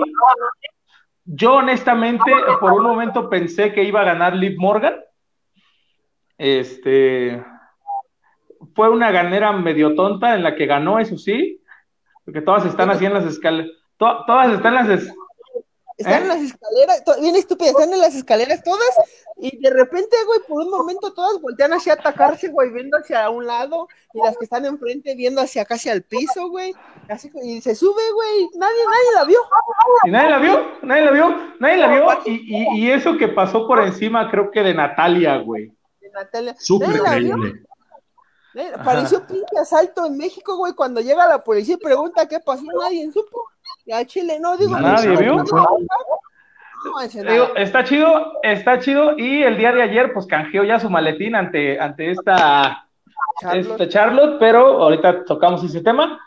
Yo, 1.25 1.55
honestamente, 1.55 2.31
por 2.62 2.74
un 2.74 2.83
momento 2.83 3.29
pensé 3.29 3.74
que 3.74 3.83
iba 3.83 4.01
a 4.01 4.05
ganar 4.05 4.36
Liv 4.36 4.55
Morgan. 4.57 4.95
Este. 6.38 7.43
Fue 8.75 8.89
una 8.89 9.12
ganera 9.12 9.51
medio 9.51 9.95
tonta 9.95 10.36
en 10.36 10.43
la 10.43 10.55
que 10.55 10.65
ganó, 10.65 11.00
eso 11.00 11.17
sí, 11.17 11.62
porque 12.25 12.41
todas 12.41 12.65
están 12.65 12.89
así 12.89 13.05
en 13.05 13.13
las 13.13 13.25
escaleras 13.25 13.71
todas 13.97 14.53
están 14.53 14.74
las... 14.74 15.13
Están 15.97 16.21
en 16.21 16.25
¿Eh? 16.25 16.27
las 16.27 16.41
escaleras, 16.43 17.03
bien 17.19 17.36
estúpidas, 17.36 17.71
están 17.71 17.91
en 17.91 18.00
las 18.00 18.13
escaleras 18.13 18.63
todas, 18.63 18.88
y 19.36 19.57
de 19.57 19.71
repente, 19.71 20.15
güey, 20.27 20.41
por 20.47 20.62
un 20.63 20.69
momento 20.69 21.12
todas 21.12 21.41
voltean 21.41 21.74
hacia 21.74 21.93
atacarse, 21.93 22.50
güey, 22.50 22.71
viendo 22.71 22.97
hacia 22.97 23.27
un 23.31 23.47
lado, 23.47 23.88
y 24.13 24.19
las 24.19 24.38
que 24.38 24.43
están 24.43 24.65
enfrente 24.65 25.15
viendo 25.15 25.41
hacia 25.41 25.65
casi 25.65 25.89
al 25.89 26.03
piso, 26.03 26.50
güey, 26.50 26.75
así, 27.09 27.31
y 27.41 27.62
se 27.62 27.74
sube, 27.74 28.03
güey, 28.13 28.47
nadie, 28.57 28.83
nadie 28.86 29.15
la 29.15 29.24
vio. 29.24 29.39
¿Y 30.03 30.12
nadie 30.12 30.29
la 30.29 30.38
vio? 30.38 30.71
¿Nadie 30.83 31.01
la 31.01 31.12
vio? 31.12 31.36
Nadie 31.59 31.77
la 31.77 31.88
vio, 31.88 32.07
y, 32.25 32.79
y, 32.79 32.91
eso 32.91 33.17
que 33.17 33.29
pasó 33.29 33.65
por 33.65 33.83
encima, 33.83 34.29
creo 34.29 34.51
que 34.51 34.62
de 34.62 34.75
Natalia, 34.75 35.38
güey. 35.38 35.71
De 36.00 36.12
Natalia. 36.12 36.55
Súper 36.59 36.95
increíble. 36.95 37.63
Pareció 38.83 39.25
pinche 39.25 39.57
asalto 39.59 40.05
en 40.05 40.17
México, 40.17 40.57
güey, 40.57 40.73
cuando 40.73 41.01
llega 41.01 41.27
la 41.27 41.43
policía 41.43 41.75
y 41.75 41.83
pregunta 41.83 42.27
qué 42.27 42.39
pasó, 42.39 42.63
nadie 42.79 43.11
supo. 43.11 43.43
Ya 43.85 44.05
Chile, 44.05 44.39
no, 44.39 44.57
digo. 44.57 44.77
Nadie 44.77 45.15
vio. 45.15 45.43
está 47.55 47.83
chido, 47.83 48.33
está 48.43 48.79
chido, 48.79 49.17
y 49.17 49.43
el 49.43 49.57
día 49.57 49.71
de 49.71 49.81
ayer, 49.81 50.13
pues 50.13 50.25
canjeó 50.25 50.63
ya 50.63 50.79
su 50.79 50.89
maletín 50.89 51.35
ante, 51.35 51.79
ante 51.79 52.11
esta 52.11 52.87
Charlotte, 53.39 53.89
Charlotte 53.89 54.37
pero 54.39 54.81
ahorita 54.83 55.25
tocamos 55.25 55.63
ese 55.63 55.81
tema. 55.81 56.19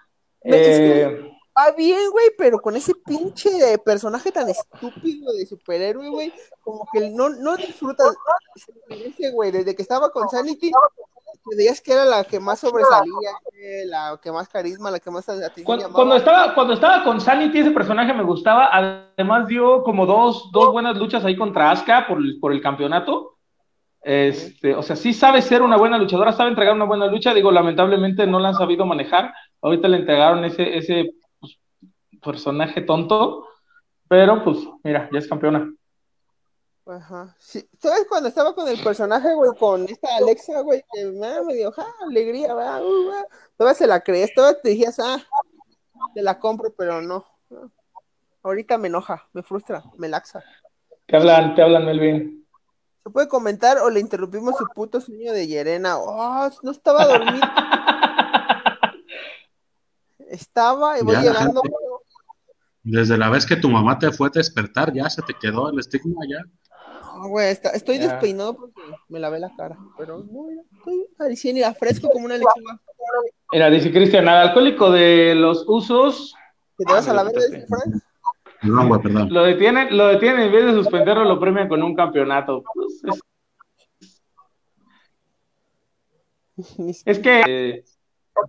Eh, 0.42 1.30
va 1.56 1.72
bien, 1.72 2.10
güey, 2.10 2.28
pero 2.38 2.60
con 2.60 2.76
ese 2.76 2.94
pinche 2.94 3.50
personaje 3.84 4.30
tan 4.30 4.48
estúpido 4.48 5.32
de 5.32 5.46
superhéroe, 5.46 6.08
güey, 6.08 6.32
como 6.60 6.86
que 6.92 7.10
no, 7.10 7.28
no 7.28 7.56
disfrutas, 7.56 8.14
güey, 9.32 9.50
desde 9.50 9.74
que 9.74 9.82
estaba 9.82 10.10
con 10.10 10.28
Sanity, 10.28 10.70
Decías 11.46 11.80
que 11.80 11.92
era 11.92 12.04
la 12.04 12.24
que 12.24 12.38
más 12.38 12.60
sobresalía, 12.60 13.30
la 13.86 14.18
que 14.22 14.30
más 14.30 14.48
carisma, 14.48 14.90
la 14.90 15.00
que 15.00 15.10
más 15.10 15.24
cuando, 15.64 15.90
cuando, 15.90 16.16
estaba 16.16 16.54
Cuando 16.54 16.74
estaba 16.74 17.02
con 17.02 17.20
Sanity, 17.20 17.60
ese 17.60 17.70
personaje 17.70 18.12
me 18.12 18.22
gustaba. 18.22 18.68
Además, 18.72 19.48
dio 19.48 19.82
como 19.82 20.04
dos, 20.04 20.50
dos 20.52 20.72
buenas 20.72 20.96
luchas 20.98 21.24
ahí 21.24 21.36
contra 21.36 21.70
Asuka 21.70 22.06
por, 22.06 22.18
por 22.40 22.52
el 22.52 22.60
campeonato. 22.60 23.38
Este, 24.02 24.74
o 24.74 24.82
sea, 24.82 24.96
sí 24.96 25.12
sabe 25.12 25.42
ser 25.42 25.62
una 25.62 25.76
buena 25.76 25.98
luchadora, 25.98 26.32
sabe 26.32 26.50
entregar 26.50 26.74
una 26.74 26.84
buena 26.84 27.06
lucha. 27.06 27.32
Digo, 27.32 27.50
lamentablemente 27.50 28.26
no 28.26 28.38
la 28.38 28.48
han 28.48 28.54
sabido 28.54 28.84
manejar. 28.84 29.32
Ahorita 29.62 29.88
le 29.88 29.96
entregaron 29.98 30.44
ese, 30.44 30.76
ese 30.76 31.14
pues, 31.38 31.58
personaje 32.22 32.82
tonto. 32.82 33.46
Pero 34.08 34.44
pues, 34.44 34.58
mira, 34.84 35.08
ya 35.10 35.18
es 35.18 35.28
campeona. 35.28 35.72
Ajá. 36.90 37.36
Sí. 37.38 37.68
¿Sabes 37.80 38.06
cuando 38.08 38.28
estaba 38.28 38.54
con 38.54 38.66
el 38.68 38.82
personaje, 38.82 39.32
güey, 39.34 39.52
con 39.58 39.84
esta 39.84 40.16
Alexa, 40.16 40.60
güey, 40.60 40.84
que 40.92 41.06
me 41.06 41.54
dio, 41.54 41.70
ja, 41.70 41.86
alegría, 42.04 42.52
va, 42.52 42.80
uh, 42.82 43.12
Todavía 43.56 43.78
se 43.78 43.86
la 43.86 44.00
crees, 44.00 44.34
todavía 44.34 44.60
te 44.60 44.70
decías, 44.70 44.98
ah, 44.98 45.22
te 46.14 46.22
la 46.22 46.38
compro, 46.40 46.74
pero 46.76 47.00
no. 47.00 47.24
Ahorita 48.42 48.76
me 48.76 48.88
enoja, 48.88 49.28
me 49.32 49.42
frustra, 49.42 49.84
me 49.98 50.08
laxa. 50.08 50.42
Te 51.06 51.16
hablan, 51.16 51.54
te 51.54 51.62
hablan, 51.62 51.84
Melvin. 51.84 52.46
¿Se 53.04 53.10
puede 53.10 53.28
comentar 53.28 53.78
o 53.78 53.88
le 53.88 54.00
interrumpimos 54.00 54.56
su 54.56 54.66
puto 54.74 55.00
sueño 55.00 55.32
de 55.32 55.46
Yerena? 55.46 55.96
Oh, 55.98 56.50
no 56.62 56.70
estaba 56.70 57.06
dormido. 57.06 57.46
estaba 60.28 60.98
y 60.98 61.02
voy 61.02 61.16
llegando. 61.16 61.62
Desde 62.82 63.16
la 63.16 63.28
vez 63.28 63.46
que 63.46 63.56
tu 63.56 63.68
mamá 63.68 63.98
te 63.98 64.10
fue 64.10 64.28
a 64.28 64.30
despertar, 64.30 64.92
ya 64.92 65.08
se 65.08 65.22
te 65.22 65.34
quedó 65.34 65.70
el 65.70 65.78
estigma, 65.78 66.24
ya. 66.28 66.44
No, 67.20 67.28
güey, 67.28 67.50
estoy 67.50 67.98
despeinado 67.98 68.56
porque 68.56 68.80
me 69.08 69.20
lavé 69.20 69.38
la 69.38 69.54
cara, 69.54 69.76
pero 69.98 70.24
no, 70.30 70.46
estoy 70.78 71.06
al 71.18 71.36
100 71.36 71.56
y 71.58 71.62
fresco 71.78 72.08
como 72.08 72.24
una 72.24 72.38
lechuga. 72.38 72.80
Mira, 73.52 73.68
dice 73.68 73.92
Cristian, 73.92 74.26
al 74.26 74.48
alcohólico 74.48 74.90
de 74.90 75.34
los 75.34 75.64
usos. 75.68 76.34
¿Que 76.78 76.84
te 76.86 76.92
vas 76.92 77.08
a 77.08 77.12
la 77.14 77.24
verga, 77.24 77.40
Frank? 77.68 78.02
No, 78.62 78.88
güey, 78.88 79.02
perdón. 79.02 79.32
Lo 79.32 79.42
detienen, 79.42 79.94
lo 79.94 80.06
detienen, 80.06 80.46
en 80.46 80.52
vez 80.52 80.64
de 80.64 80.72
suspenderlo, 80.72 81.24
lo 81.24 81.38
premian 81.38 81.68
con 81.68 81.82
un 81.82 81.94
campeonato. 81.94 82.62
Pues, 82.74 83.20
es... 86.56 87.02
es... 87.06 87.18
que 87.18 87.42
eh, 87.46 87.84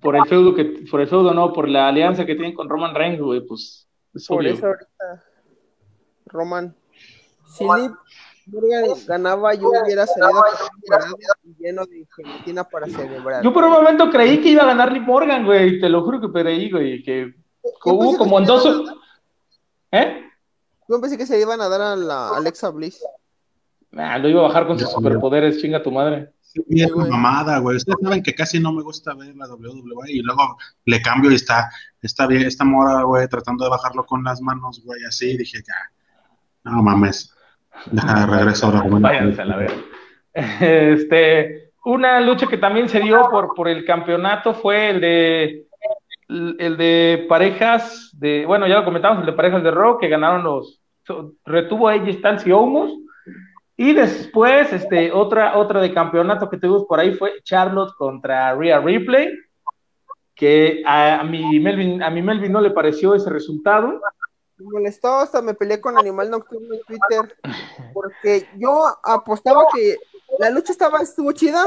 por 0.01 0.15
el 0.15 0.25
feudo 0.27 0.55
que, 0.55 0.85
por 0.89 1.01
el 1.01 1.09
feudo 1.09 1.33
no, 1.33 1.51
por 1.51 1.67
la 1.67 1.89
alianza 1.89 2.25
que 2.25 2.35
tienen 2.35 2.53
con 2.53 2.69
Roman 2.69 2.95
Reigns, 2.95 3.19
güey, 3.19 3.45
pues 3.45 3.89
es 4.13 4.27
Por 4.27 4.45
eso 4.45 4.65
ahorita, 4.65 5.23
Roman, 6.27 6.73
si 7.45 7.65
ganaba, 9.07 9.53
yo 9.53 9.69
hubiera 9.69 10.05
salido 10.05 10.43
lleno 11.59 11.85
de 11.85 12.07
gelatina 12.15 12.63
para 12.63 12.87
celebrar. 12.87 13.43
Yo 13.43 13.53
por 13.53 13.63
un 13.63 13.71
momento 13.71 14.09
creí 14.09 14.41
que 14.41 14.49
iba 14.49 14.63
a 14.63 14.67
ganar 14.67 14.91
Lee 14.91 14.99
Morgan, 14.99 15.45
güey, 15.45 15.79
te 15.79 15.89
lo 15.89 16.03
juro 16.03 16.21
que 16.21 16.31
creí, 16.31 16.69
güey, 16.69 17.03
que 17.03 17.33
hubo 17.85 18.17
como 18.17 18.39
en 18.39 18.45
dos... 18.45 18.65
¿Eh? 19.91 20.23
Yo 20.87 20.99
pensé 20.99 21.17
que 21.17 21.25
se 21.25 21.39
iban 21.39 21.61
a 21.61 21.69
dar 21.69 21.81
a 21.81 21.95
la 21.95 22.29
Alexa 22.35 22.69
Bliss. 22.69 23.03
Nah, 23.91 24.17
lo 24.17 24.29
iba 24.29 24.39
a 24.39 24.47
bajar 24.47 24.67
con 24.67 24.79
sus 24.79 24.89
superpoderes, 24.89 25.59
chinga 25.59 25.83
tu 25.83 25.91
madre. 25.91 26.33
Sí, 26.41 26.81
es 26.81 26.93
mamada, 26.93 27.59
güey. 27.59 27.77
Ustedes 27.77 27.97
saben 28.01 28.23
que 28.23 28.35
casi 28.35 28.59
no 28.59 28.73
me 28.73 28.83
gusta 28.83 29.13
ver 29.13 29.35
la 29.35 29.47
WWE 29.47 30.11
y 30.11 30.21
luego 30.21 30.57
le 30.85 31.01
cambio 31.01 31.31
y 31.31 31.35
está, 31.35 31.69
está 32.01 32.27
bien, 32.27 32.43
esta 32.43 32.65
mora, 32.65 33.03
güey, 33.03 33.27
tratando 33.27 33.63
de 33.63 33.69
bajarlo 33.69 34.05
con 34.05 34.23
las 34.23 34.41
manos, 34.41 34.81
güey, 34.83 35.01
así. 35.05 35.37
Dije, 35.37 35.59
ya, 35.65 36.71
no 36.71 36.83
mames. 36.83 37.33
Deja, 37.91 38.25
regreso 38.25 38.67
ahora. 38.67 38.83
Váyanse 38.87 39.41
a 39.41 39.45
la 39.45 39.57
ver. 39.57 39.71
Este, 40.33 41.71
una 41.83 42.21
lucha 42.21 42.47
que 42.47 42.57
también 42.57 42.87
se 42.87 43.01
dio 43.01 43.29
por, 43.29 43.53
por 43.53 43.67
el 43.67 43.83
campeonato 43.83 44.53
fue 44.53 44.91
el 44.91 45.01
de 45.01 45.65
el 46.31 46.77
de 46.77 47.25
parejas 47.27 48.09
de, 48.13 48.45
bueno, 48.45 48.65
ya 48.67 48.79
lo 48.79 48.85
comentamos, 48.85 49.19
el 49.19 49.25
de 49.25 49.33
parejas 49.33 49.63
de 49.63 49.71
rock 49.71 49.99
que 49.99 50.07
ganaron 50.07 50.43
los, 50.43 50.81
retuvo 51.45 51.89
a 51.89 51.95
Styles 51.95 52.47
y 52.47 52.51
Omos. 52.51 52.93
Y 53.75 53.93
después, 53.93 54.71
este, 54.71 55.11
otra, 55.11 55.57
otra 55.57 55.81
de 55.81 55.93
campeonato 55.93 56.49
que 56.49 56.57
tuvimos 56.57 56.85
por 56.85 56.99
ahí 56.99 57.13
fue 57.13 57.41
Charlotte 57.43 57.93
contra 57.97 58.53
Rhea 58.53 58.79
Ripley, 58.79 59.29
que 60.35 60.83
a, 60.85 61.23
mi 61.23 61.59
Melvin, 61.59 62.03
a 62.03 62.09
mi 62.09 62.21
Melvin 62.21 62.51
no 62.51 62.61
le 62.61 62.69
pareció 62.69 63.15
ese 63.15 63.29
resultado. 63.29 63.99
Me 64.61 64.71
molestó, 64.71 65.15
hasta 65.15 65.41
me 65.41 65.53
peleé 65.53 65.81
con 65.81 65.97
Animal 65.97 66.29
Nocturno 66.29 66.75
en 66.75 66.81
Twitter, 66.83 67.37
porque 67.93 68.47
yo 68.57 68.85
apostaba 69.03 69.65
que 69.73 69.97
la 70.39 70.49
lucha 70.49 70.71
estaba, 70.71 71.01
estuvo 71.01 71.31
chida, 71.31 71.65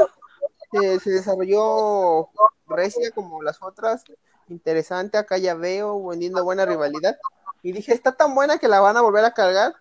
se 0.71 1.09
desarrolló 1.09 2.29
recia 2.67 3.11
como 3.11 3.41
las 3.41 3.61
otras, 3.61 4.03
interesante, 4.49 5.17
acá 5.17 5.37
ya 5.37 5.53
veo, 5.55 6.07
vendiendo 6.07 6.43
buena 6.43 6.65
rivalidad. 6.65 7.17
Y 7.61 7.71
dije, 7.71 7.93
está 7.93 8.11
tan 8.11 8.35
buena 8.35 8.57
que 8.57 8.67
la 8.67 8.79
van 8.79 8.97
a 8.97 9.01
volver 9.01 9.25
a 9.25 9.33
cargar. 9.33 9.73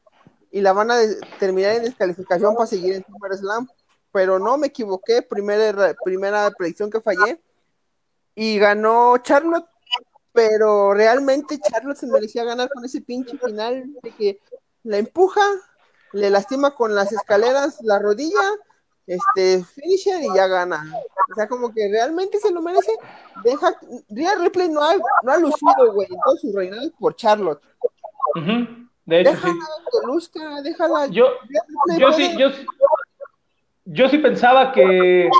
y 0.50 0.60
la 0.60 0.72
van 0.72 0.90
a 0.90 0.96
terminar 1.40 1.72
en 1.72 1.82
descalificación 1.82 2.54
para 2.54 2.68
seguir 2.68 2.94
en 2.94 3.04
Super 3.04 3.36
Slam. 3.36 3.68
Pero 4.12 4.38
no 4.38 4.56
me 4.56 4.68
equivoqué, 4.68 5.20
primera, 5.20 5.94
primera 6.04 6.50
predicción 6.52 6.90
que 6.90 7.00
fallé. 7.00 7.42
Y 8.36 8.58
ganó 8.58 9.18
Charlotte, 9.18 9.66
pero 10.34 10.92
realmente 10.92 11.60
Charlotte 11.60 11.96
se 11.96 12.08
merecía 12.08 12.42
ganar 12.42 12.68
con 12.68 12.84
ese 12.84 13.00
pinche 13.00 13.38
final 13.38 13.84
de 14.02 14.10
que 14.10 14.40
la 14.82 14.98
empuja, 14.98 15.40
le 16.12 16.28
lastima 16.28 16.74
con 16.74 16.92
las 16.92 17.12
escaleras 17.12 17.78
la 17.82 18.00
rodilla, 18.00 18.42
este, 19.06 19.64
finisher 19.64 20.20
y 20.22 20.34
ya 20.34 20.48
gana. 20.48 20.92
O 21.30 21.34
sea, 21.36 21.46
como 21.46 21.72
que 21.72 21.88
realmente 21.88 22.40
se 22.40 22.50
lo 22.50 22.62
merece. 22.62 22.92
Deja, 23.44 23.78
Real 24.08 24.40
Ripley 24.40 24.68
no 24.68 24.82
ha, 24.82 24.96
no 25.22 25.32
ha 25.32 25.38
lucido, 25.38 25.92
güey, 25.92 26.08
en 26.10 26.18
todo 26.24 26.36
su 26.36 26.52
reinado 26.52 26.90
por 26.98 27.14
Charlotte. 27.14 27.62
De 29.06 29.20
hecho, 29.20 29.30
déjala 29.30 29.54
que 29.54 30.06
luzca, 30.06 30.62
déjala. 30.62 31.06
Yo, 31.06 31.26
yo 31.96 32.12
sí, 32.12 32.36
yo, 32.36 32.48
yo 33.84 34.08
sí 34.08 34.18
pensaba 34.18 34.72
que, 34.72 35.30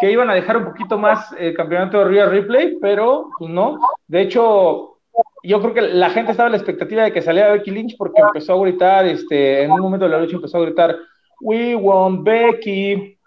que 0.00 0.10
iban 0.10 0.30
a 0.30 0.34
dejar 0.34 0.56
un 0.56 0.64
poquito 0.64 0.98
más 0.98 1.32
el 1.38 1.54
campeonato 1.54 1.98
de 1.98 2.04
Real 2.06 2.30
Ripley, 2.30 2.78
pero 2.80 3.28
pues 3.38 3.50
no. 3.50 3.78
De 4.06 4.22
hecho, 4.22 4.98
yo 5.42 5.60
creo 5.60 5.74
que 5.74 5.82
la 5.82 6.10
gente 6.10 6.32
estaba 6.32 6.48
en 6.48 6.52
la 6.52 6.58
expectativa 6.58 7.04
de 7.04 7.12
que 7.12 7.22
saliera 7.22 7.52
Becky 7.52 7.70
Lynch 7.70 7.96
porque 7.96 8.20
empezó 8.20 8.54
a 8.54 8.62
gritar, 8.62 9.06
este, 9.06 9.62
en 9.62 9.70
un 9.70 9.80
momento 9.80 10.06
de 10.06 10.12
la 10.12 10.20
lucha 10.20 10.36
empezó 10.36 10.58
a 10.58 10.62
gritar, 10.62 10.96
We 11.40 11.74
want 11.74 12.24
Becky. 12.24 13.18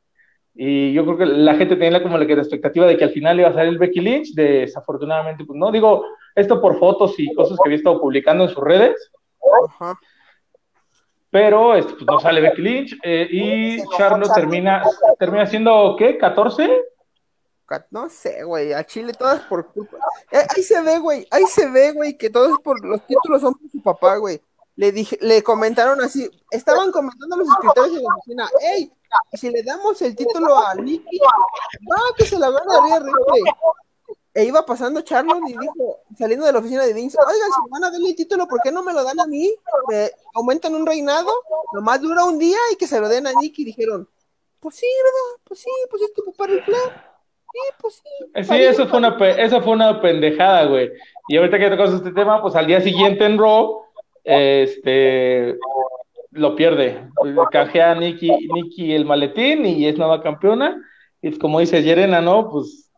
Y 0.56 0.94
yo 0.94 1.04
creo 1.04 1.18
que 1.18 1.26
la 1.26 1.56
gente 1.56 1.76
tenía 1.76 2.02
como 2.04 2.18
la, 2.18 2.26
expectativa 2.26 2.86
de 2.86 2.96
que 2.96 3.04
al 3.04 3.10
final 3.10 3.40
iba 3.40 3.50
a 3.50 3.54
salir 3.54 3.78
Becky 3.80 4.02
Lynch. 4.02 4.34
Desafortunadamente, 4.34 5.46
pues 5.46 5.58
no. 5.58 5.72
Digo, 5.72 6.06
esto 6.36 6.62
por 6.62 6.78
fotos 6.78 7.16
y 7.20 7.34
cosas 7.34 7.58
que 7.58 7.70
había 7.70 7.78
estado 7.78 8.00
publicando 8.00 8.44
en 8.44 8.50
sus 8.50 8.64
redes. 8.64 9.12
Pero 11.34 11.76
este, 11.76 11.94
pues, 11.94 12.06
no 12.06 12.20
sale 12.20 12.40
Becky 12.40 12.62
Lynch. 12.62 13.00
Eh, 13.04 13.28
y 13.30 13.84
Charlotte 13.98 14.34
termina, 14.34 14.84
termina 15.20 15.46
siendo, 15.46 15.96
¿qué? 15.98 16.18
¿14? 16.18 16.70
No 17.90 18.08
sé, 18.08 18.44
güey, 18.44 18.72
a 18.72 18.86
Chile 18.86 19.14
todas 19.14 19.42
por 19.42 19.66
culpa. 19.74 19.98
Eh, 20.32 20.46
ahí 20.56 20.62
se 20.62 20.80
ve, 20.82 21.00
güey, 21.00 21.28
ahí 21.32 21.44
se 21.46 21.68
ve, 21.72 21.92
güey, 21.92 22.16
que 22.16 22.30
todos 22.30 22.60
por 22.60 22.86
los 22.86 23.06
títulos 23.08 23.42
son 23.42 23.56
por 23.56 23.72
su 23.72 23.82
papá, 23.82 24.18
güey 24.18 24.40
le 24.76 24.92
dije, 24.92 25.18
le 25.22 25.44
comentaron 25.44 26.02
así, 26.02 26.30
estaban 26.50 26.92
comentando 26.92 27.38
los 27.38 27.48
escritores 27.48 27.94
en 27.94 28.04
la 28.04 28.16
oficina, 28.16 28.50
hey, 28.60 28.92
si 29.34 29.50
le 29.52 29.62
damos 29.64 30.02
el 30.02 30.16
título 30.16 30.58
a 30.58 30.74
Nicky, 30.76 31.20
va 31.20 31.98
que 32.18 32.26
se 32.26 32.40
la 32.40 32.50
gana 32.50 32.96
a 32.96 33.00
Ripley. 33.00 33.44
E 34.36 34.46
iba 34.46 34.66
pasando 34.66 35.02
Charlotte 35.02 35.44
y 35.48 35.52
dijo, 35.52 36.00
saliendo 36.18 36.46
de 36.46 36.54
la 36.54 36.60
oficina 36.60 36.84
de 36.84 36.94
Vince, 36.94 37.20
oigan, 37.20 37.50
si 37.52 37.70
van 37.70 37.84
a 37.84 37.92
darle 37.92 38.10
el 38.10 38.16
título, 38.16 38.48
¿por 38.48 38.62
qué 38.64 38.72
no 38.72 38.82
me 38.82 38.92
lo 38.92 39.04
dan 39.04 39.20
a 39.20 39.28
mí? 39.28 39.54
Me 39.88 40.10
aumentan 40.34 40.74
un 40.74 40.88
reinado, 40.88 41.30
nomás 41.72 42.02
dura 42.02 42.26
un 42.26 42.40
día 42.40 42.58
y 42.72 42.76
que 42.76 42.88
se 42.88 43.00
lo 43.00 43.08
den 43.10 43.28
a 43.28 43.34
Nicky. 43.34 43.62
Y 43.62 43.66
dijeron, 43.66 44.10
pues 44.60 44.76
sí, 44.76 44.88
¿verdad? 45.04 45.42
Pues 45.44 45.60
sí, 45.60 45.70
pues 45.90 46.02
es 46.02 46.14
tu 46.14 46.26
papá 46.26 46.46
plan. 46.46 47.14
Sí, 47.54 47.60
pues 47.80 48.02
sí. 48.02 48.44
Sí, 48.44 48.64
eso 48.64 48.88
fue, 48.88 48.98
una, 48.98 49.16
eso 49.38 49.62
fue 49.62 49.74
una 49.74 50.02
pendejada, 50.02 50.66
güey. 50.66 50.92
Y 51.28 51.38
ahorita 51.38 51.60
que 51.60 51.70
tocamos 51.70 51.94
este 51.94 52.12
tema, 52.12 52.42
pues 52.42 52.56
al 52.56 52.66
día 52.66 52.82
siguiente 52.82 53.26
en 53.26 53.38
Raw, 53.38 53.84
este 54.24 55.60
lo 56.32 56.56
pierde. 56.56 57.08
Canjea 57.52 57.92
a 57.92 57.96
Nikki, 57.96 58.96
el 58.96 59.06
maletín 59.06 59.66
y 59.68 59.88
es 59.88 59.98
nueva 59.98 60.24
campeona. 60.24 60.82
Y 61.22 61.38
como 61.38 61.60
dice 61.60 61.84
Yerena, 61.84 62.22
¿no? 62.22 62.50
Pues 62.50 62.90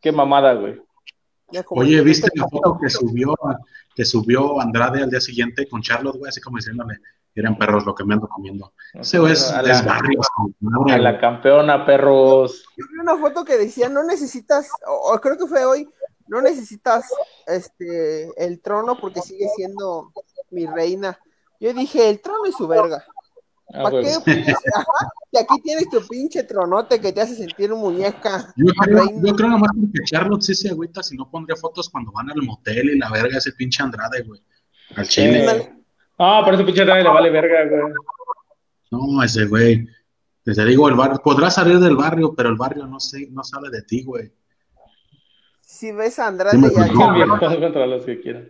qué 0.00 0.12
mamada, 0.12 0.54
güey. 0.54 0.80
Oye, 1.70 2.00
¿viste 2.02 2.28
la 2.34 2.46
foto 2.46 2.78
que 2.80 2.90
subió, 2.90 3.34
que 3.94 4.04
subió 4.04 4.60
Andrade 4.60 5.02
al 5.02 5.10
día 5.10 5.20
siguiente 5.20 5.68
con 5.68 5.80
Charlotte, 5.80 6.18
güey? 6.18 6.28
Así 6.28 6.40
como 6.40 6.58
diciéndole, 6.58 6.98
eran 7.34 7.56
perros 7.56 7.86
lo 7.86 7.94
que 7.94 8.04
me 8.04 8.14
ando 8.14 8.28
comiendo. 8.28 8.72
Ese 8.92 9.18
es, 9.30 9.50
a 9.50 9.62
la, 9.62 9.78
a 9.78 10.98
la 10.98 11.20
campeona, 11.20 11.86
perros. 11.86 12.64
Yo 12.76 12.84
vi 12.92 12.98
una 13.00 13.16
foto 13.16 13.44
que 13.44 13.56
decía, 13.56 13.88
no 13.88 14.02
necesitas, 14.04 14.68
o 14.86 15.18
creo 15.20 15.38
que 15.38 15.46
fue 15.46 15.64
hoy, 15.64 15.88
no 16.26 16.42
necesitas 16.42 17.06
este 17.46 18.28
el 18.36 18.60
trono 18.60 18.98
porque 19.00 19.22
sigue 19.22 19.46
siendo 19.56 20.12
mi 20.50 20.66
reina. 20.66 21.18
Yo 21.60 21.72
dije, 21.72 22.10
el 22.10 22.20
trono 22.20 22.44
es 22.46 22.54
su 22.56 22.68
verga. 22.68 23.04
Ah, 23.74 23.82
¿Para 23.82 24.00
qué? 24.00 24.14
y 25.32 25.38
aquí 25.38 25.60
tienes 25.62 25.90
tu 25.90 26.00
pinche 26.06 26.42
tronote 26.44 27.00
que 27.00 27.12
te 27.12 27.20
hace 27.20 27.34
sentir 27.34 27.70
muñeca. 27.74 28.52
Yo 28.56 28.72
creo, 28.72 29.04
yo 29.22 29.34
creo 29.34 29.48
nomás 29.50 29.70
que 29.92 30.02
Charlotte 30.04 30.42
sí 30.42 30.54
se 30.54 30.70
agüita 30.70 31.02
si 31.02 31.16
no 31.16 31.30
pondría 31.30 31.56
fotos 31.56 31.90
cuando 31.90 32.10
van 32.12 32.30
al 32.30 32.42
motel 32.42 32.90
y 32.90 32.98
la 32.98 33.10
verga 33.10 33.36
ese 33.36 33.52
pinche 33.52 33.82
Andrade, 33.82 34.22
güey. 34.22 34.40
Al 34.96 35.06
chile. 35.06 35.74
Ah, 36.18 36.40
pero 36.44 36.56
ese 36.56 36.64
pinche 36.64 36.80
Andrade 36.80 37.02
le 37.02 37.10
vale 37.10 37.30
verga, 37.30 37.68
güey. 37.68 37.92
No, 38.90 39.22
ese 39.22 39.44
güey. 39.44 39.86
Te 40.44 40.64
digo, 40.64 40.88
el 40.88 40.94
barrio, 40.94 41.20
podrás 41.22 41.56
salir 41.56 41.78
del 41.78 41.94
barrio, 41.94 42.34
pero 42.34 42.48
el 42.48 42.56
barrio 42.56 42.86
no 42.86 42.98
sé, 43.00 43.28
no 43.30 43.44
sale 43.44 43.68
de 43.68 43.82
ti, 43.82 44.02
güey. 44.02 44.32
Si 45.60 45.92
ves 45.92 46.18
a 46.18 46.28
Andrade 46.28 46.58
y 46.58 46.64
a 46.64 48.20
quieran. 48.22 48.48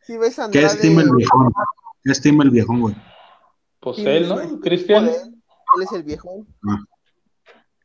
Si 0.00 0.16
ves 0.16 0.38
a 0.38 0.50
¿Qué 0.50 0.64
estima 0.64 1.02
el 1.02 1.10
viejón? 1.14 1.52
¿Qué 2.02 2.12
estima 2.12 2.44
el 2.44 2.50
viejón, 2.50 2.80
güey? 2.80 2.96
Pues 3.82 3.98
él, 3.98 4.28
¿no? 4.28 4.60
Cristian. 4.60 5.08
Él 5.08 5.82
es 5.82 5.92
el 5.92 6.04
viejón. 6.04 6.46
Ah. 6.68 6.78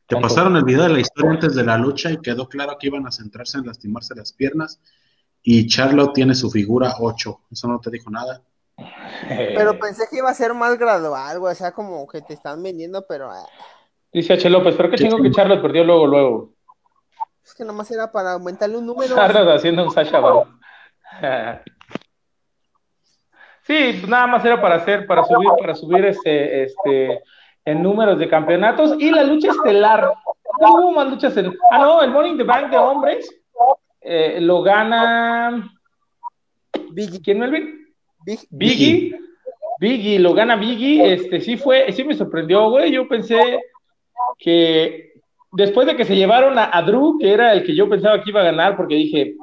Te 0.06 0.16
pasaron 0.16 0.56
el 0.56 0.64
video 0.64 0.84
de 0.84 0.90
la 0.90 1.00
historia 1.00 1.32
antes 1.32 1.54
de 1.56 1.64
la 1.64 1.76
lucha 1.76 2.10
y 2.12 2.18
quedó 2.18 2.48
claro 2.48 2.76
que 2.78 2.86
iban 2.86 3.06
a 3.06 3.10
centrarse 3.10 3.58
en 3.58 3.66
lastimarse 3.66 4.14
las 4.14 4.32
piernas. 4.32 4.80
Y 5.42 5.66
Charlotte 5.66 6.14
tiene 6.14 6.36
su 6.36 6.50
figura 6.50 6.94
8. 7.00 7.40
Eso 7.50 7.68
no 7.68 7.80
te 7.80 7.90
dijo 7.90 8.10
nada. 8.10 8.42
Pero 9.26 9.76
pensé 9.78 10.04
que 10.08 10.18
iba 10.18 10.30
a 10.30 10.34
ser 10.34 10.54
más 10.54 10.78
gradual, 10.78 11.40
güey. 11.40 11.52
O 11.52 11.56
sea, 11.56 11.72
como 11.72 12.06
que 12.06 12.22
te 12.22 12.34
están 12.34 12.62
vendiendo, 12.62 13.04
pero. 13.06 13.30
Ah. 13.30 13.46
Dice 14.12 14.34
H. 14.34 14.48
López, 14.48 14.76
pero 14.76 14.90
qué 14.90 14.98
chingo 14.98 15.20
que 15.20 15.32
Charlotte 15.32 15.60
perdió 15.60 15.82
luego, 15.82 16.06
luego. 16.06 16.54
Es 17.44 17.54
que 17.54 17.64
nomás 17.64 17.90
era 17.90 18.12
para 18.12 18.34
aumentarle 18.34 18.78
un 18.78 18.86
número. 18.86 19.14
Charlotte 19.16 19.56
haciendo 19.56 19.82
un 19.82 19.90
Sasha 19.90 20.20
Sí, 23.68 23.98
pues 24.00 24.08
nada 24.08 24.26
más 24.26 24.42
era 24.46 24.58
para 24.58 24.76
hacer, 24.76 25.06
para 25.06 25.22
subir, 25.24 25.50
para 25.60 25.74
subir 25.74 26.02
este, 26.06 26.62
este, 26.62 27.22
en 27.66 27.82
números 27.82 28.18
de 28.18 28.26
campeonatos 28.26 28.96
y 28.98 29.10
la 29.10 29.22
lucha 29.24 29.50
estelar. 29.50 30.10
No 30.58 30.74
hubo 30.74 30.92
más 30.92 31.10
luchas 31.10 31.36
en. 31.36 31.52
Ah, 31.70 31.78
no, 31.78 32.02
el 32.02 32.10
Morning 32.10 32.38
the 32.38 32.44
Bank 32.44 32.70
de 32.70 32.78
hombres 32.78 33.30
eh, 34.00 34.38
lo 34.40 34.62
gana. 34.62 35.70
Biggie. 36.92 37.20
¿Quién, 37.20 37.40
Melvin? 37.40 37.94
Big, 38.24 38.38
Biggie. 38.48 39.18
Biggie, 39.78 40.18
lo 40.18 40.32
gana 40.32 40.56
Biggie. 40.56 41.12
Este 41.12 41.42
sí 41.42 41.58
fue, 41.58 41.92
sí 41.92 42.04
me 42.04 42.14
sorprendió, 42.14 42.70
güey. 42.70 42.90
Yo 42.90 43.06
pensé 43.06 43.60
que 44.38 45.12
después 45.52 45.86
de 45.86 45.94
que 45.94 46.06
se 46.06 46.16
llevaron 46.16 46.58
a, 46.58 46.70
a 46.72 46.80
Drew, 46.80 47.18
que 47.18 47.34
era 47.34 47.52
el 47.52 47.64
que 47.64 47.74
yo 47.74 47.86
pensaba 47.86 48.22
que 48.22 48.30
iba 48.30 48.40
a 48.40 48.44
ganar, 48.44 48.78
porque 48.78 48.94
dije, 48.94 49.34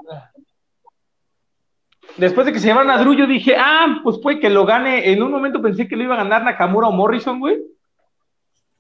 después 2.17 2.45
de 2.45 2.54
que 2.54 2.60
se 2.60 2.67
llevaron 2.67 2.91
a 2.91 2.97
Drew, 2.97 3.13
yo 3.13 3.28
dije, 3.28 3.56
ah, 3.58 3.99
pues 4.04 4.17
puede 4.19 4.39
que 4.39 4.49
lo 4.49 4.65
gane. 4.65 5.12
En 5.12 5.21
un 5.21 5.32
momento 5.32 5.62
pensé 5.62 5.88
que 5.88 5.95
lo 5.95 6.04
iba 6.04 6.15
a 6.15 6.23
ganar 6.23 6.43
Nakamura 6.43 6.88
o 6.88 6.91
Morrison, 6.91 7.39
güey. 7.39 7.63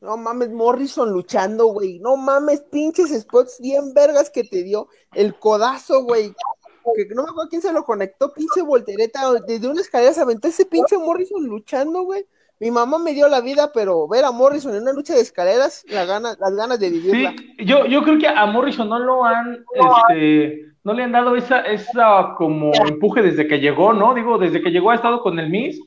No 0.01 0.17
mames, 0.17 0.51
Morrison 0.51 1.11
luchando, 1.11 1.67
güey. 1.67 1.99
No 1.99 2.15
mames, 2.15 2.61
pinches 2.61 3.09
spots 3.21 3.59
bien 3.59 3.93
vergas 3.93 4.29
que 4.29 4.43
te 4.43 4.63
dio. 4.63 4.87
El 5.13 5.37
codazo, 5.39 6.03
güey. 6.03 6.33
Que 6.95 7.15
no 7.15 7.23
me 7.23 7.29
acuerdo 7.29 7.49
quién 7.49 7.61
se 7.63 7.73
lo 7.73 7.83
conectó, 7.83 8.31
pinche 8.31 8.61
voltereta. 8.61 9.21
Desde 9.47 9.67
una 9.67 9.81
escalera 9.81 10.13
se 10.13 10.21
aventó 10.21 10.47
ese 10.47 10.65
pinche 10.65 10.97
Morrison 10.97 11.43
luchando, 11.45 12.03
güey. 12.03 12.27
Mi 12.59 12.71
mamá 12.71 12.97
me 12.99 13.13
dio 13.13 13.27
la 13.27 13.41
vida, 13.41 13.71
pero 13.73 14.07
ver 14.07 14.23
a 14.23 14.31
Morrison 14.31 14.73
en 14.75 14.83
una 14.83 14.93
lucha 14.93 15.13
de 15.13 15.21
escaleras, 15.21 15.83
la 15.89 16.05
gana, 16.05 16.35
las 16.39 16.55
ganas 16.55 16.79
de 16.79 16.89
vivirla. 16.89 17.33
Sí, 17.37 17.65
yo, 17.65 17.85
yo 17.85 18.01
creo 18.03 18.17
que 18.17 18.27
a 18.27 18.45
Morrison 18.45 18.87
no 18.87 18.99
lo 18.99 19.25
han, 19.25 19.65
este, 19.73 20.65
no 20.83 20.93
le 20.93 21.03
han 21.03 21.11
dado 21.11 21.35
esa, 21.35 21.61
esa 21.61 22.33
como 22.37 22.71
empuje 22.87 23.21
desde 23.21 23.47
que 23.47 23.59
llegó, 23.59 23.91
¿no? 23.91 24.13
Digo, 24.13 24.37
desde 24.37 24.61
que 24.61 24.71
llegó 24.71 24.91
ha 24.91 24.95
estado 24.95 25.21
con 25.21 25.37
el 25.37 25.49
Miss 25.49 25.81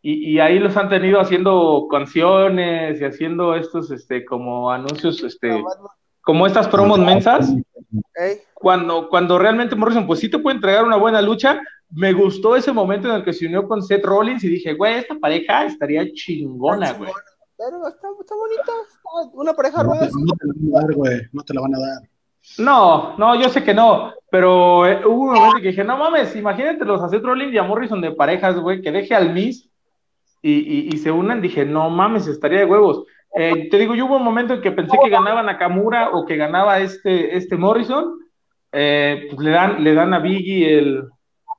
y, 0.00 0.32
y 0.32 0.40
ahí 0.40 0.58
los 0.58 0.76
han 0.76 0.88
tenido 0.88 1.20
haciendo 1.20 1.86
canciones 1.88 3.00
y 3.00 3.04
haciendo 3.04 3.54
estos, 3.54 3.92
este, 3.92 4.24
como 4.24 4.72
anuncios, 4.72 5.22
este, 5.22 5.62
como 6.22 6.46
estas 6.46 6.68
promos 6.68 6.98
mensas. 6.98 7.52
Cuando, 8.54 9.08
cuando 9.08 9.38
realmente 9.38 9.74
Morrison, 9.74 10.06
pues 10.06 10.20
sí 10.20 10.30
te 10.30 10.38
puede 10.38 10.56
entregar 10.56 10.84
una 10.84 10.96
buena 10.96 11.20
lucha. 11.20 11.60
Me 11.90 12.12
gustó 12.12 12.56
ese 12.56 12.72
momento 12.72 13.08
en 13.08 13.16
el 13.16 13.24
que 13.24 13.32
se 13.32 13.46
unió 13.46 13.68
con 13.68 13.82
Seth 13.82 14.04
Rollins 14.04 14.42
y 14.44 14.48
dije, 14.48 14.72
güey, 14.74 14.94
esta 14.94 15.14
pareja 15.16 15.66
estaría 15.66 16.10
chingona, 16.12 16.92
güey. 16.92 17.10
Pero 17.58 17.86
está, 17.86 18.08
está 18.20 18.34
bonita, 18.34 18.72
una 19.34 19.52
pareja 19.52 19.82
rueda. 19.82 20.08
No 20.12 20.34
te 20.34 20.46
la 20.46 20.54
van 20.54 20.74
a 20.74 20.80
dar, 20.80 20.94
güey, 20.94 21.20
no 21.32 21.42
te 21.42 21.54
la 21.54 21.60
van 21.60 21.74
a 21.74 21.78
dar. 21.78 21.98
No, 22.58 23.16
no, 23.18 23.40
yo 23.40 23.48
sé 23.50 23.62
que 23.62 23.72
no, 23.72 24.12
pero 24.30 24.86
eh, 24.86 25.06
hubo 25.06 25.24
un 25.24 25.34
momento 25.34 25.60
que 25.60 25.68
dije, 25.68 25.84
no 25.84 25.96
mames, 25.96 26.34
imagínate 26.34 26.84
los 26.84 27.08
Seth 27.08 27.22
Rollins 27.22 27.52
y 27.52 27.58
a 27.58 27.62
Morrison 27.62 28.00
de 28.00 28.10
parejas, 28.12 28.58
güey, 28.58 28.82
que 28.82 28.90
deje 28.90 29.14
al 29.14 29.32
Miss 29.32 29.70
y, 30.42 30.92
y, 30.92 30.98
se 30.98 31.12
unan, 31.12 31.40
dije, 31.40 31.64
no 31.64 31.88
mames, 31.88 32.26
estaría 32.26 32.60
de 32.60 32.64
huevos. 32.64 33.04
Eh, 33.34 33.68
te 33.70 33.78
digo, 33.78 33.94
yo 33.94 34.06
hubo 34.06 34.16
un 34.16 34.24
momento 34.24 34.54
en 34.54 34.60
que 34.60 34.72
pensé 34.72 34.96
que 35.02 35.10
ganaba 35.10 35.42
Nakamura 35.42 36.10
o 36.10 36.26
que 36.26 36.36
ganaba 36.36 36.80
este, 36.80 37.36
este 37.36 37.56
Morrison, 37.56 38.18
eh, 38.72 39.28
pues 39.30 39.44
le 39.44 39.50
dan, 39.50 39.82
le 39.82 39.94
dan 39.94 40.12
a 40.14 40.18
Biggie 40.18 40.78
el, 40.78 41.08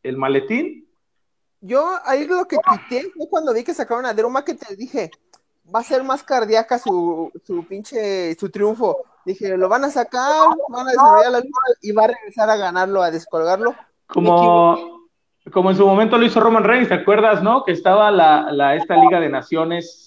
el 0.04 0.18
maletín 0.18 0.84
yo 1.66 1.98
ahí 2.04 2.28
lo 2.28 2.46
que 2.46 2.58
tuiteé 2.58 3.10
fue 3.16 3.30
cuando 3.30 3.54
vi 3.54 3.64
que 3.64 3.74
sacaron 3.74 4.06
a 4.06 4.14
Drew 4.14 4.30
te 4.44 4.76
dije, 4.76 5.10
va 5.74 5.80
a 5.80 5.84
ser 5.84 6.04
más 6.04 6.22
cardíaca 6.22 6.78
su, 6.78 7.32
su 7.46 7.66
pinche, 7.66 8.36
su 8.36 8.50
triunfo. 8.50 8.98
Dije, 9.26 9.56
lo 9.56 9.70
van 9.70 9.86
a 9.86 9.90
sacar, 9.90 10.50
van 10.68 10.88
a 10.88 10.92
desarrollar 10.92 11.32
la 11.32 11.38
lucha 11.38 11.50
y 11.82 11.94
va 11.94 12.04
a 12.04 12.08
regresar 12.08 12.50
a 12.50 12.58
ganarlo, 12.58 13.02
a 13.02 13.12
descolgarlo. 13.12 13.74
Como, 14.08 15.08
como 15.54 15.72
en 15.72 15.78
su 15.78 15.88
momento 15.88 16.18
lo 16.18 16.26
hizo 16.26 16.42
Roman 16.42 16.66
Reigns, 16.66 16.90
¿te 16.90 16.96
acuerdas, 16.96 17.42
no? 17.42 17.64
Que 17.64 17.72
estaba 17.72 18.12
la, 18.12 18.52
la 18.52 18.76
esta 18.76 18.98
Liga 18.98 19.22
de 19.22 19.30
Naciones 19.30 20.03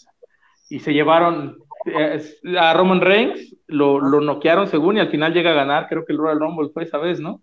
y 0.68 0.80
se 0.80 0.92
llevaron 0.92 1.58
eh, 1.86 2.20
a 2.58 2.74
Roman 2.74 3.00
Reigns, 3.00 3.56
lo, 3.66 4.00
lo 4.00 4.20
noquearon 4.20 4.68
según 4.68 4.96
y 4.96 5.00
al 5.00 5.10
final 5.10 5.32
llega 5.32 5.50
a 5.50 5.54
ganar, 5.54 5.88
creo 5.88 6.04
que 6.04 6.12
el 6.12 6.18
Royal 6.18 6.40
Rumble 6.40 6.70
fue 6.72 6.84
esa 6.84 6.98
vez, 6.98 7.20
¿no? 7.20 7.42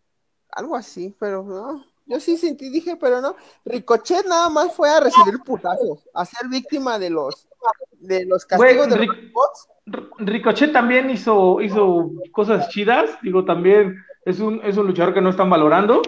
Algo 0.50 0.76
así, 0.76 1.16
pero 1.20 1.44
no. 1.44 1.86
Yo 2.06 2.20
sí 2.20 2.38
sentí, 2.38 2.70
dije, 2.70 2.98
pero 2.98 3.22
no. 3.22 3.36
Ricochet 3.64 4.26
nada 4.28 4.50
más 4.50 4.76
fue 4.76 4.90
a 4.90 5.00
recibir 5.00 5.40
putazos, 5.46 6.08
a 6.14 6.26
ser 6.26 6.50
víctima 6.50 7.00
de 7.00 7.10
los 7.10 7.48
de 7.92 8.26
los 8.26 8.46
castigos 8.46 8.90
de 8.90 9.06
los 9.06 9.16
bots. 9.32 9.70
Ricochet 10.18 10.74
también 10.74 11.10
hizo, 11.10 11.62
hizo 11.62 12.12
cosas 12.32 12.70
chidas, 12.70 13.18
digo, 13.22 13.46
también 13.46 13.96
es 14.26 14.40
un, 14.40 14.62
es 14.64 14.78
un 14.78 14.88
luchador 14.88 15.14
que 15.14 15.22
no 15.22 15.30
están 15.30 15.50
valorando, 15.50 16.02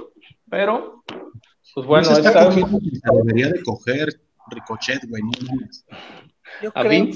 pero 0.49 1.04
pues 1.73 1.88
bueno, 1.88 2.10
está 2.10 2.49
está 2.49 3.12
debería 3.13 3.49
de 3.49 3.63
coger 3.63 4.10
Ricochet, 4.49 5.01
güey, 5.10 5.23
Yo 6.62 6.72
¿A 6.74 6.82
creo. 6.82 7.08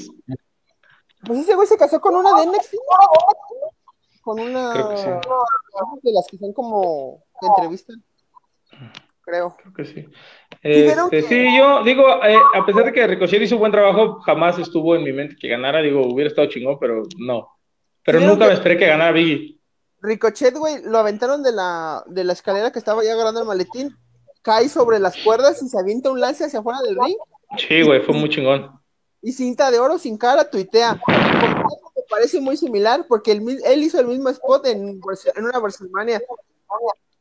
Pues 1.26 1.40
ese 1.40 1.56
güey 1.56 1.68
se 1.68 1.78
casó 1.78 2.00
con 2.00 2.16
una 2.16 2.40
de 2.40 2.48
NXT. 2.48 2.76
Con 4.22 4.40
una 4.40 4.74
de 4.74 6.12
las 6.12 6.28
que 6.28 6.38
son 6.38 6.54
como 6.54 7.24
que 7.40 7.48
entrevistan 7.48 8.04
creo. 9.30 9.56
Creo 9.58 9.74
que 9.74 9.86
sí. 9.86 10.10
Este, 10.62 11.22
sí, 11.24 11.58
yo 11.58 11.84
digo, 11.84 12.04
eh, 12.24 12.38
a 12.54 12.66
pesar 12.66 12.86
de 12.86 12.94
que 12.94 13.08
Ricochet 13.08 13.42
hizo 13.42 13.58
buen 13.58 13.72
trabajo, 13.72 14.20
jamás 14.22 14.58
estuvo 14.60 14.96
en 14.96 15.04
mi 15.04 15.14
mente 15.14 15.36
que 15.40 15.48
ganara. 15.48 15.82
Digo, 15.82 16.06
hubiera 16.06 16.30
estado 16.30 16.50
chingón, 16.50 16.78
pero 16.80 17.04
no. 17.18 17.48
Pero 18.04 18.20
nunca 18.20 18.48
me 18.48 18.54
esperé 18.54 18.78
que 18.78 18.88
ganara 18.88 19.12
Biggie. 19.12 19.60
Ricochet, 20.02 20.56
güey, 20.56 20.82
lo 20.84 20.98
aventaron 20.98 21.44
de 21.44 21.52
la, 21.52 22.04
de 22.08 22.24
la 22.24 22.34
escalera 22.34 22.72
que 22.72 22.80
estaba 22.80 23.04
ya 23.04 23.14
agarrando 23.14 23.42
el 23.42 23.48
maletín, 23.48 23.96
cae 24.42 24.70
sobre 24.70 25.00
las 25.00 25.18
cuerdas 25.18 25.62
y 25.62 25.68
se 25.68 25.78
avienta 25.78 26.10
un 26.10 26.22
lance 26.22 26.46
hacia 26.46 26.60
afuera 26.60 26.80
del 26.82 26.96
ring. 26.96 27.18
Sí, 27.58 27.82
güey, 27.84 28.02
fue 28.02 28.16
muy 28.16 28.30
chingón. 28.30 28.79
Y 29.22 29.32
cinta 29.34 29.70
de 29.70 29.80
oro 29.80 29.98
sin 29.98 30.18
cara 30.18 30.50
tuitea. 30.50 30.94
Me 30.94 32.04
parece 32.10 32.40
muy 32.40 32.58
similar 32.58 33.06
porque 33.08 33.34
él, 33.34 33.44
él 33.66 33.84
hizo 33.84 34.00
el 34.00 34.08
mismo 34.08 34.30
spot 34.30 34.66
en, 34.68 35.00
en 35.36 35.44
una 35.44 35.60
WrestleMania. 35.60 36.22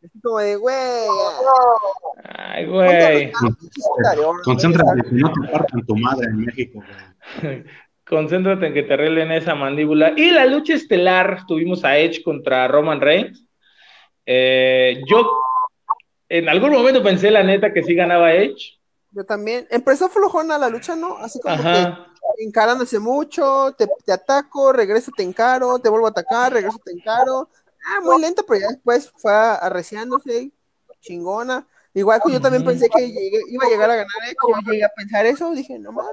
Así 0.05 0.21
como 0.21 0.39
de, 0.39 0.57
güey. 0.57 0.77
Ay, 2.25 2.67
güey. 2.67 3.33
Concéntrate 4.45 5.03
que 5.03 5.15
no 5.17 5.33
te 5.33 5.49
partan 5.51 5.85
tu 5.85 5.97
madre 5.97 6.27
en 6.27 6.45
México, 6.45 6.83
güey. 7.43 7.65
Concéntrate 8.09 8.67
en 8.67 8.75
que 8.75 8.85
te 8.85 8.95
arreglen 8.95 9.33
esa 9.33 9.55
mandíbula. 9.55 10.15
Y 10.17 10.31
la 10.31 10.47
lucha 10.47 10.75
estelar, 10.75 11.45
tuvimos 11.47 11.85
a 11.85 11.99
Edge 11.99 12.23
contra 12.23 12.67
Roman 12.67 13.01
Reigns. 13.01 13.45
Eh, 14.25 15.03
yo 15.07 15.31
en 16.29 16.49
algún 16.49 16.71
momento 16.71 17.03
pensé, 17.03 17.31
la 17.31 17.43
neta, 17.43 17.73
que 17.73 17.83
sí 17.83 17.95
ganaba 17.95 18.33
Edge. 18.33 18.78
Yo 19.11 19.25
también. 19.25 19.67
Empezó 19.71 20.09
flojona 20.09 20.59
la 20.59 20.69
lucha, 20.69 20.97
¿no? 20.97 21.17
Así 21.19 21.41
como 21.41 21.57
que 21.57 21.95
encarándose 22.39 22.99
mucho, 22.99 23.75
te, 23.77 23.89
te, 24.05 24.13
ataco, 24.13 24.73
regreso, 24.73 25.11
te 25.17 25.23
encaro, 25.23 25.79
te 25.79 25.89
vuelvo 25.89 26.07
a 26.07 26.11
atacar, 26.11 26.53
regreso, 26.53 26.79
te 26.85 26.93
encaro, 26.93 27.49
Ah, 27.89 28.01
muy 28.03 28.21
lento, 28.21 28.45
pero 28.47 28.61
ya 28.61 28.69
después 28.69 29.11
fue 29.17 29.33
arreciándose, 29.33 30.51
chingona. 31.01 31.67
Igual 31.95 32.21
que 32.25 32.33
yo 32.33 32.41
también 32.41 32.65
pensé 32.65 32.89
que 32.89 33.03
iba 33.03 33.65
a 33.65 33.71
llegar 33.71 33.91
a 33.91 33.97
ganar, 33.97 34.31
¿eh? 34.31 34.35
como 34.37 34.61
llegué 34.61 34.85
a 34.85 34.91
pensar 34.95 35.25
eso, 35.27 35.53
dije, 35.55 35.79
no 35.79 35.93
mames. 35.93 36.13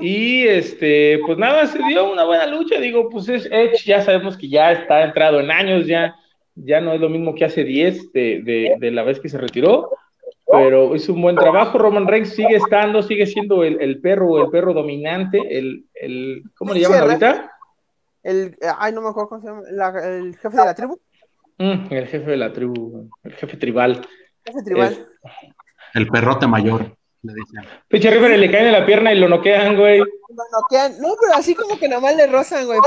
Y 0.00 0.46
este, 0.46 1.20
pues 1.26 1.36
nada, 1.36 1.66
se 1.66 1.78
dio 1.84 2.10
una 2.10 2.24
buena 2.24 2.46
lucha. 2.46 2.80
Digo, 2.80 3.10
pues 3.10 3.28
es 3.28 3.46
Edge, 3.50 3.84
ya 3.84 4.02
sabemos 4.02 4.38
que 4.38 4.48
ya 4.48 4.72
está 4.72 5.04
entrado 5.04 5.38
en 5.38 5.50
años, 5.50 5.86
ya, 5.86 6.16
ya 6.54 6.80
no 6.80 6.94
es 6.94 7.00
lo 7.00 7.10
mismo 7.10 7.34
que 7.34 7.44
hace 7.44 7.62
10 7.62 8.12
de, 8.12 8.76
de, 8.78 8.90
la 8.90 9.02
vez 9.02 9.20
que 9.20 9.28
se 9.28 9.36
retiró, 9.36 9.90
pero 10.50 10.94
hizo 10.96 11.12
un 11.12 11.22
buen 11.22 11.36
trabajo. 11.36 11.78
Roman 11.78 12.06
Reigns 12.06 12.34
sigue 12.34 12.56
estando, 12.56 13.02
sigue 13.02 13.26
siendo 13.26 13.64
el, 13.64 13.80
el 13.80 14.00
perro, 14.00 14.44
el 14.44 14.50
perro 14.50 14.72
dominante, 14.72 15.40
el, 15.58 15.84
el 15.94 16.42
¿cómo 16.56 16.74
le 16.74 16.80
llaman 16.80 17.00
ahorita? 17.00 17.50
el, 18.22 18.56
ay, 18.78 18.92
no 18.92 19.00
me 19.02 19.08
acuerdo 19.08 19.28
cómo 19.28 19.40
se 19.40 19.48
llama, 19.48 20.00
el 20.00 20.36
jefe 20.36 20.56
de 20.56 20.64
la 20.64 20.74
tribu. 20.74 21.00
Mm, 21.58 21.92
el 21.92 22.06
jefe 22.06 22.30
de 22.30 22.36
la 22.36 22.52
tribu, 22.52 23.10
el 23.22 23.34
jefe 23.34 23.56
tribal. 23.56 24.06
Jefe 24.44 24.62
tribal. 24.64 25.08
el 25.94 26.08
perrote 26.08 26.46
mayor, 26.46 26.96
le 27.22 27.34
dicen. 27.34 27.62
Pinche 27.88 28.10
River 28.10 28.38
le 28.38 28.50
caen 28.50 28.66
en 28.66 28.72
la 28.72 28.86
pierna 28.86 29.12
y 29.12 29.18
lo 29.18 29.28
noquean, 29.28 29.76
güey. 29.76 29.98
Lo 29.98 30.60
noquean, 30.60 31.00
no, 31.00 31.08
pero 31.20 31.34
así 31.34 31.54
como 31.54 31.78
que 31.78 31.88
nada 31.88 32.00
más 32.00 32.16
le 32.16 32.26
rozan, 32.26 32.66
güey, 32.66 32.78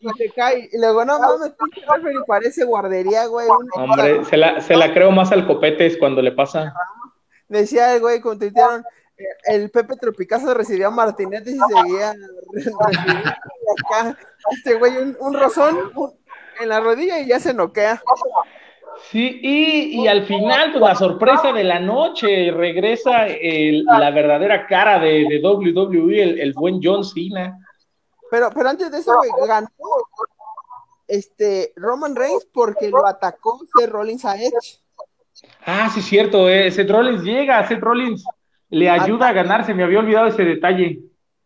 y 0.00 0.08
se 0.10 0.30
cae. 0.30 0.68
Y 0.72 0.78
luego, 0.78 1.04
no 1.04 1.18
mames, 1.18 1.52
pinche 1.58 1.80
y 1.80 2.26
parece 2.26 2.64
guardería, 2.64 3.26
güey. 3.26 3.46
Hombre, 3.74 4.24
se 4.24 4.36
la, 4.36 4.60
se 4.60 4.76
la 4.76 4.92
creo 4.92 5.10
más 5.10 5.30
al 5.32 5.46
copetes 5.46 5.96
cuando 5.96 6.22
le 6.22 6.32
pasa. 6.32 6.72
Decía 7.48 7.94
el 7.94 8.00
güey, 8.00 8.20
cuando 8.20 8.46
tuitearon, 8.46 8.84
el 9.44 9.70
Pepe 9.70 9.96
Tropicazo 9.96 10.54
recibía 10.54 10.88
a 10.88 10.90
Martinez 10.90 11.42
y 11.46 11.58
seguía 11.58 12.14
acá, 13.84 14.18
este 14.52 14.74
güey 14.74 14.96
un, 14.96 15.16
un 15.20 15.34
rozón 15.34 15.76
en 16.60 16.68
la 16.68 16.80
rodilla 16.80 17.20
y 17.20 17.26
ya 17.26 17.40
se 17.40 17.54
noquea. 17.54 18.02
Sí, 19.10 19.38
y, 19.42 20.02
y, 20.02 20.08
al 20.08 20.26
final, 20.26 20.72
pues 20.72 20.82
la 20.82 20.94
sorpresa 20.94 21.52
de 21.52 21.64
la 21.64 21.78
noche, 21.78 22.50
regresa 22.50 23.26
el, 23.26 23.84
la 23.84 24.10
verdadera 24.10 24.66
cara 24.66 24.98
de, 24.98 25.24
de 25.28 25.40
WWE, 25.40 26.22
el, 26.22 26.40
el, 26.40 26.52
buen 26.52 26.80
John 26.82 27.04
Cena. 27.04 27.56
Pero, 28.30 28.50
pero 28.52 28.68
antes 28.68 28.90
de 28.90 28.98
eso, 28.98 29.14
güey, 29.16 29.30
ganó 29.46 29.68
este 31.06 31.72
Roman 31.76 32.14
Reigns 32.14 32.46
porque 32.52 32.90
lo 32.90 33.06
atacó 33.06 33.60
Seth 33.78 33.88
Rollins 33.88 34.24
a 34.24 34.36
Edge. 34.36 34.82
Ah, 35.64 35.90
sí, 35.92 36.02
cierto, 36.02 36.48
eh. 36.48 36.70
Seth 36.70 36.90
Rollins 36.90 37.22
llega, 37.22 37.66
Seth 37.66 37.80
Rollins 37.80 38.24
le 38.70 38.90
ayuda 38.90 39.28
a 39.28 39.32
ganarse, 39.32 39.74
me 39.74 39.84
había 39.84 39.98
olvidado 39.98 40.26
ese 40.26 40.44
detalle. 40.44 41.00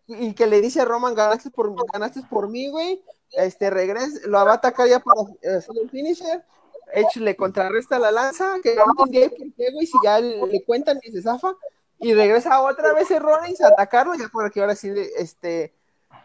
Y 0.07 0.35
que 0.35 0.47
le 0.47 0.61
dice 0.61 0.81
a 0.81 0.85
Roman, 0.85 1.15
ganaste 1.15 1.51
por, 1.51 1.75
ganaste 1.93 2.23
por 2.29 2.49
mí, 2.49 2.69
güey. 2.69 3.03
Este 3.33 3.71
regresa, 3.71 4.21
lo 4.27 4.45
va 4.45 4.53
a 4.53 4.55
atacar 4.55 4.89
ya 4.89 5.01
para 5.01 5.23
hacer 5.57 5.75
el 5.83 5.91
finisher. 5.91 6.45
Edge 6.93 7.21
le 7.21 7.37
contrarresta 7.37 7.99
la 7.99 8.11
lanza, 8.11 8.57
que 8.63 8.75
no 8.75 8.85
entendía 8.91 9.31
por 9.31 9.55
qué, 9.55 9.73
güey, 9.73 9.87
si 9.87 9.99
ya 10.05 10.21
le, 10.21 10.63
cuentan 10.65 10.99
y 11.03 11.11
se 11.11 11.23
zafa. 11.23 11.55
Y 11.99 12.15
regresa 12.15 12.61
otra 12.61 12.93
vez 12.93 13.11
el 13.11 13.23
Rollins 13.23 13.61
a 13.61 13.69
atacarlo, 13.69 14.15
ya 14.15 14.29
por 14.29 14.45
aquí 14.45 14.61
ahora 14.61 14.75
sí, 14.75 14.93
este, 15.17 15.73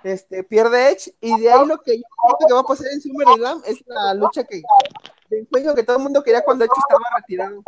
este, 0.03 0.43
pierde 0.43 0.91
Edge. 0.91 1.13
Y 1.21 1.39
de 1.39 1.51
ahí 1.51 1.65
lo 1.65 1.77
que, 1.77 1.93
que 1.93 2.53
va 2.53 2.59
a 2.59 2.63
pasar 2.63 2.87
en 2.91 2.99
SummerSlam 2.99 3.61
es 3.65 3.83
la 3.85 4.13
lucha 4.15 4.43
que, 4.43 4.61
que 5.75 5.83
todo 5.83 5.97
el 5.97 6.03
mundo 6.03 6.23
quería 6.23 6.43
cuando 6.43 6.65
Edge 6.65 6.73
estaba 6.77 7.03
retirado. 7.17 7.63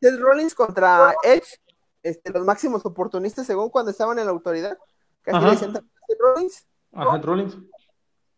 Es 0.00 0.18
Rollins 0.18 0.54
contra 0.54 1.14
Edge 1.22 1.60
este, 2.02 2.32
los 2.32 2.44
máximos 2.44 2.84
oportunistas 2.86 3.46
según 3.46 3.68
cuando 3.68 3.90
estaban 3.90 4.18
en 4.18 4.26
la 4.26 4.30
autoridad. 4.30 4.78
Casi 5.22 5.44
le 5.44 5.50
decían 5.50 5.90
Rollins. 6.18 6.66
Ajá, 6.92 7.18
Rollins. 7.18 7.56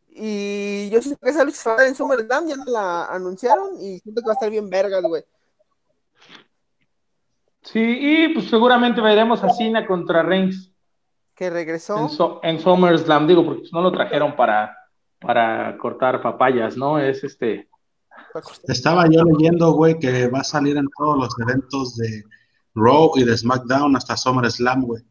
Y 0.08 0.90
yo 0.90 1.00
siento 1.00 1.20
que 1.22 1.30
esa 1.30 1.44
lucha 1.44 1.56
se 1.56 1.68
va 1.68 1.74
a 1.74 1.78
dar 1.78 1.86
en 1.86 1.94
SummerSlam, 1.94 2.46
ya 2.46 2.56
no 2.56 2.64
la 2.66 3.06
anunciaron 3.06 3.76
y 3.80 3.98
siento 4.00 4.20
que 4.20 4.26
va 4.26 4.32
a 4.32 4.34
estar 4.34 4.50
bien 4.50 4.68
vergas, 4.68 5.02
güey. 5.02 5.24
Sí, 7.62 7.80
y 7.80 8.28
pues 8.34 8.50
seguramente 8.50 9.00
veremos 9.00 9.42
a 9.42 9.48
Cena 9.50 9.86
contra 9.86 10.22
Reigns. 10.22 10.70
Que 11.34 11.48
regresó. 11.48 12.40
En, 12.42 12.60
SummerSlam, 12.60 13.26
digo, 13.26 13.44
porque 13.44 13.68
no 13.72 13.80
lo 13.80 13.90
trajeron 13.90 14.36
para, 14.36 14.76
para 15.18 15.78
cortar 15.78 16.20
papayas, 16.20 16.76
¿no? 16.76 16.98
Es 16.98 17.24
este. 17.24 17.70
Estaba 18.68 19.08
yo 19.10 19.22
leyendo, 19.24 19.72
güey, 19.72 19.98
que 19.98 20.28
va 20.28 20.40
a 20.40 20.44
salir 20.44 20.76
en 20.76 20.88
todos 20.96 21.18
los 21.18 21.38
eventos 21.40 21.96
de 21.96 22.24
Raw 22.74 23.12
y 23.16 23.24
de 23.24 23.36
SmackDown 23.36 23.96
hasta 23.96 24.16
SummerSlam, 24.16 24.82
güey. 24.82 25.02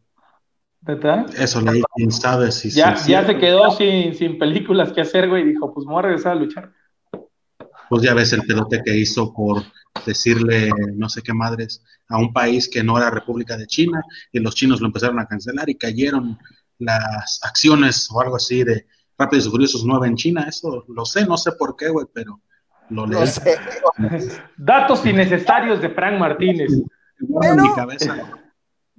¿Verdad? 0.81 1.27
Eso 1.37 1.61
leí, 1.61 1.83
quién 1.95 2.11
sabe 2.11 2.51
si 2.51 2.71
Ya, 2.71 2.95
ya 2.95 3.25
se 3.25 3.37
quedó 3.37 3.69
sin, 3.71 4.15
sin 4.15 4.39
películas 4.39 4.91
que 4.91 5.01
hacer, 5.01 5.29
güey, 5.29 5.43
dijo, 5.43 5.71
pues 5.73 5.85
me 5.85 5.93
voy 5.93 5.99
a 5.99 6.03
regresar 6.03 6.31
a 6.31 6.35
luchar. 6.35 6.73
Pues 7.87 8.01
ya 8.01 8.13
ves 8.13 8.33
el 8.33 8.41
pelote 8.41 8.81
que 8.83 8.97
hizo 8.97 9.31
por 9.33 9.63
decirle 10.05 10.71
no 10.95 11.09
sé 11.09 11.21
qué 11.21 11.33
madres 11.33 11.83
a 12.07 12.17
un 12.17 12.31
país 12.31 12.69
que 12.69 12.83
no 12.83 12.97
era 12.97 13.09
República 13.09 13.57
de 13.57 13.67
China 13.67 14.01
y 14.31 14.39
los 14.39 14.55
chinos 14.55 14.79
lo 14.79 14.87
empezaron 14.87 15.19
a 15.19 15.27
cancelar 15.27 15.69
y 15.69 15.75
cayeron 15.75 16.39
las 16.79 17.39
acciones 17.43 18.09
o 18.09 18.21
algo 18.21 18.37
así 18.37 18.63
de 18.63 18.87
Rápidos 19.17 19.45
y 19.45 19.49
Furiosos 19.49 19.85
9 19.85 20.07
en 20.07 20.15
China. 20.15 20.45
Eso 20.47 20.85
lo 20.87 21.05
sé, 21.05 21.25
no 21.25 21.37
sé 21.37 21.51
por 21.51 21.75
qué, 21.75 21.89
güey, 21.89 22.07
pero 22.11 22.41
lo 22.91 23.05
leí. 23.07 23.27
Datos 24.57 25.05
innecesarios 25.05 25.81
de 25.81 25.89
Frank 25.89 26.19
Martínez. 26.19 26.71
Pero, 27.41 27.63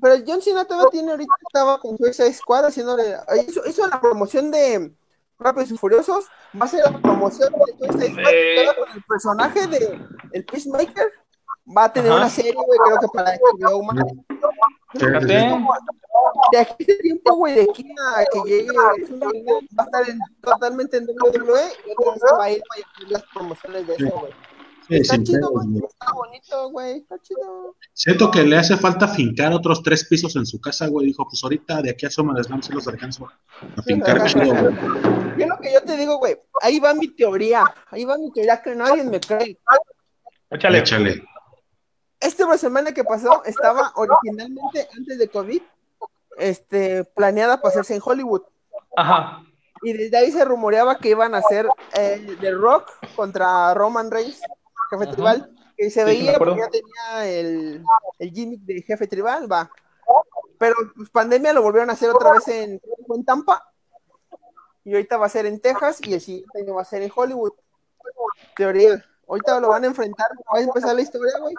pero 0.00 0.24
John 0.26 0.42
Cena 0.42 0.64
todavía 0.64 0.90
tiene 0.90 1.10
ahorita, 1.10 1.34
estaba 1.46 1.78
con 1.78 1.96
su 1.98 2.04
Squad 2.32 2.66
haciéndole, 2.66 3.16
hizo, 3.48 3.62
hizo 3.66 3.86
la 3.86 4.00
promoción 4.00 4.50
de 4.50 4.92
Rápidos 5.38 5.72
y 5.72 5.76
Furiosos, 5.76 6.26
va 6.60 6.66
a 6.66 6.68
ser 6.68 6.84
la 6.84 6.98
promoción 6.98 7.52
de 7.52 7.86
Suicide 7.86 8.10
Squad 8.10 8.76
con 8.76 8.96
el 8.96 9.02
personaje 9.02 9.66
de 9.66 10.00
el 10.32 10.44
Peacemaker, 10.44 11.12
Va 11.64 11.84
a 11.84 11.92
tener 11.92 12.10
Ajá. 12.10 12.20
una 12.22 12.28
serie, 12.28 12.52
güey, 12.52 12.78
creo 12.84 12.98
que 12.98 13.06
para 13.14 13.36
HBO 13.36 13.84
Max. 13.84 14.02
De 16.52 16.58
aquí 16.58 16.72
a 16.78 16.84
ese 16.92 16.94
tiempo, 17.02 17.34
güey, 17.36 17.54
de 17.54 17.62
aquí 17.70 17.84
a 18.16 18.24
que 18.32 18.48
llegue, 18.48 18.72
va 18.76 19.82
a 19.82 19.86
estar 19.86 20.08
en- 20.08 20.18
totalmente 20.40 20.96
en 20.98 21.06
WWE 21.06 21.62
y 21.86 21.92
otra 21.96 22.12
vez 22.12 22.20
se 22.26 22.34
va 22.36 22.44
a 22.44 22.50
ir 22.50 22.62
para 22.68 22.80
hacer 22.94 23.10
las 23.10 23.22
promociones 23.32 23.86
de 23.86 23.94
eso, 23.94 24.18
güey. 24.20 24.32
Sí, 24.88 24.96
Está 24.96 25.22
chido, 25.22 25.48
güey, 25.50 25.78
está 25.78 26.12
bonito, 26.12 26.70
güey, 26.70 26.98
está 26.98 27.16
chido. 27.20 27.76
Siento 27.92 28.30
que 28.32 28.42
le 28.42 28.56
hace 28.58 28.76
falta 28.76 29.06
fincar 29.06 29.52
otros 29.52 29.80
tres 29.82 30.04
pisos 30.08 30.34
en 30.34 30.44
su 30.44 30.60
casa, 30.60 30.88
güey. 30.88 31.06
Dijo, 31.06 31.24
pues 31.24 31.42
ahorita 31.44 31.80
de 31.82 31.90
aquí 31.90 32.04
a 32.04 32.10
SummerSlam 32.10 32.62
se 32.62 32.74
los 32.74 32.88
alcanzo 32.88 33.28
a 33.76 33.82
fincar 33.82 34.24
chido, 34.26 34.44
güey. 34.44 34.74
Yo 35.38 35.46
lo 35.46 35.56
que 35.60 35.72
yo 35.72 35.82
te 35.82 35.96
digo, 35.96 36.18
güey, 36.18 36.36
ahí 36.60 36.80
va 36.80 36.94
mi 36.94 37.08
teoría, 37.08 37.64
ahí 37.90 38.04
va 38.04 38.18
mi 38.18 38.32
teoría 38.32 38.60
que 38.60 38.74
nadie 38.74 39.04
me 39.04 39.20
cree. 39.20 39.56
Échale. 40.50 40.78
Échale. 40.78 41.24
Este 42.18 42.44
WrestleMania 42.44 42.92
que 42.92 43.02
pasó 43.04 43.42
estaba 43.44 43.92
originalmente 43.96 44.88
antes 44.96 45.18
de 45.18 45.28
COVID, 45.28 45.62
este, 46.38 47.04
planeada 47.04 47.60
para 47.60 47.70
hacerse 47.70 47.94
en 47.94 48.02
Hollywood. 48.04 48.42
Ajá. 48.96 49.42
Y 49.82 49.92
desde 49.94 50.16
ahí 50.16 50.30
se 50.30 50.44
rumoreaba 50.44 50.98
que 50.98 51.10
iban 51.10 51.34
a 51.34 51.38
hacer 51.38 51.68
eh, 51.94 52.36
The 52.40 52.52
Rock 52.52 52.90
contra 53.16 53.74
Roman 53.74 54.10
Reigns, 54.10 54.40
jefe 54.90 55.04
Ajá. 55.04 55.12
tribal, 55.12 55.56
que 55.76 55.90
se 55.90 56.00
Sí, 56.00 56.06
veía 56.06 56.38
porque 56.38 56.60
ya 56.60 56.68
tenía 56.68 57.26
el, 57.28 57.82
el 58.18 58.30
gimmick 58.30 58.60
de 58.60 58.82
jefe 58.82 59.06
tribal, 59.06 59.50
va. 59.50 59.70
Pero 60.58 60.76
pues, 60.94 61.10
pandemia 61.10 61.52
lo 61.52 61.62
volvieron 61.62 61.90
a 61.90 61.94
hacer 61.94 62.10
otra 62.10 62.32
vez 62.32 62.46
en, 62.48 62.80
en 63.08 63.24
Tampa. 63.24 63.68
Y 64.84 64.92
ahorita 64.92 65.16
va 65.16 65.26
a 65.26 65.30
ser 65.30 65.46
en 65.46 65.60
Texas 65.60 65.98
y 66.02 66.14
el 66.14 66.20
siguiente 66.20 66.60
año 66.60 66.74
va 66.74 66.82
a 66.82 66.84
ser 66.84 67.02
en 67.02 67.10
Hollywood. 67.14 67.52
Teoría. 68.56 69.04
Ahorita 69.28 69.60
lo 69.60 69.68
van 69.68 69.84
a 69.84 69.86
enfrentar, 69.86 70.26
va 70.52 70.58
a 70.58 70.62
empezar 70.62 70.94
la 70.94 71.00
historia, 71.00 71.38
güey, 71.40 71.54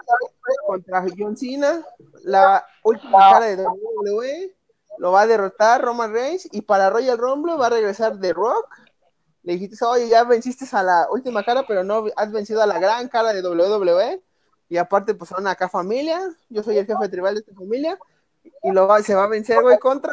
contra 0.66 1.04
John 1.18 1.36
Cena, 1.36 1.84
la 2.22 2.64
última 2.82 3.18
cara 3.18 3.46
de 3.46 3.66
WWE, 3.66 4.54
lo 4.98 5.12
va 5.12 5.22
a 5.22 5.26
derrotar 5.26 5.82
Roman 5.82 6.12
Reigns 6.12 6.48
y 6.52 6.62
para 6.62 6.90
Royal 6.90 7.18
Rumble 7.18 7.56
va 7.56 7.66
a 7.66 7.70
regresar 7.70 8.18
The 8.18 8.32
Rock. 8.32 8.68
Le 9.42 9.54
dijiste, 9.54 9.84
oye, 9.84 10.08
ya 10.08 10.24
venciste 10.24 10.64
a 10.74 10.82
la 10.82 11.06
última 11.10 11.44
cara, 11.44 11.64
pero 11.66 11.84
no 11.84 12.06
has 12.16 12.32
vencido 12.32 12.62
a 12.62 12.66
la 12.66 12.78
gran 12.78 13.08
cara 13.08 13.32
de 13.32 13.46
WWE. 13.46 14.22
Y 14.68 14.76
aparte, 14.78 15.14
pues 15.14 15.28
son 15.28 15.46
acá 15.46 15.68
familia. 15.68 16.20
Yo 16.48 16.62
soy 16.62 16.78
el 16.78 16.86
jefe 16.86 17.08
tribal 17.08 17.34
de 17.34 17.40
esta 17.40 17.54
familia. 17.54 17.98
Y 18.62 18.70
lo 18.72 18.86
va, 18.86 19.02
se 19.02 19.14
va 19.14 19.24
a 19.24 19.28
vencer, 19.28 19.60
güey, 19.60 19.78
contra. 19.78 20.12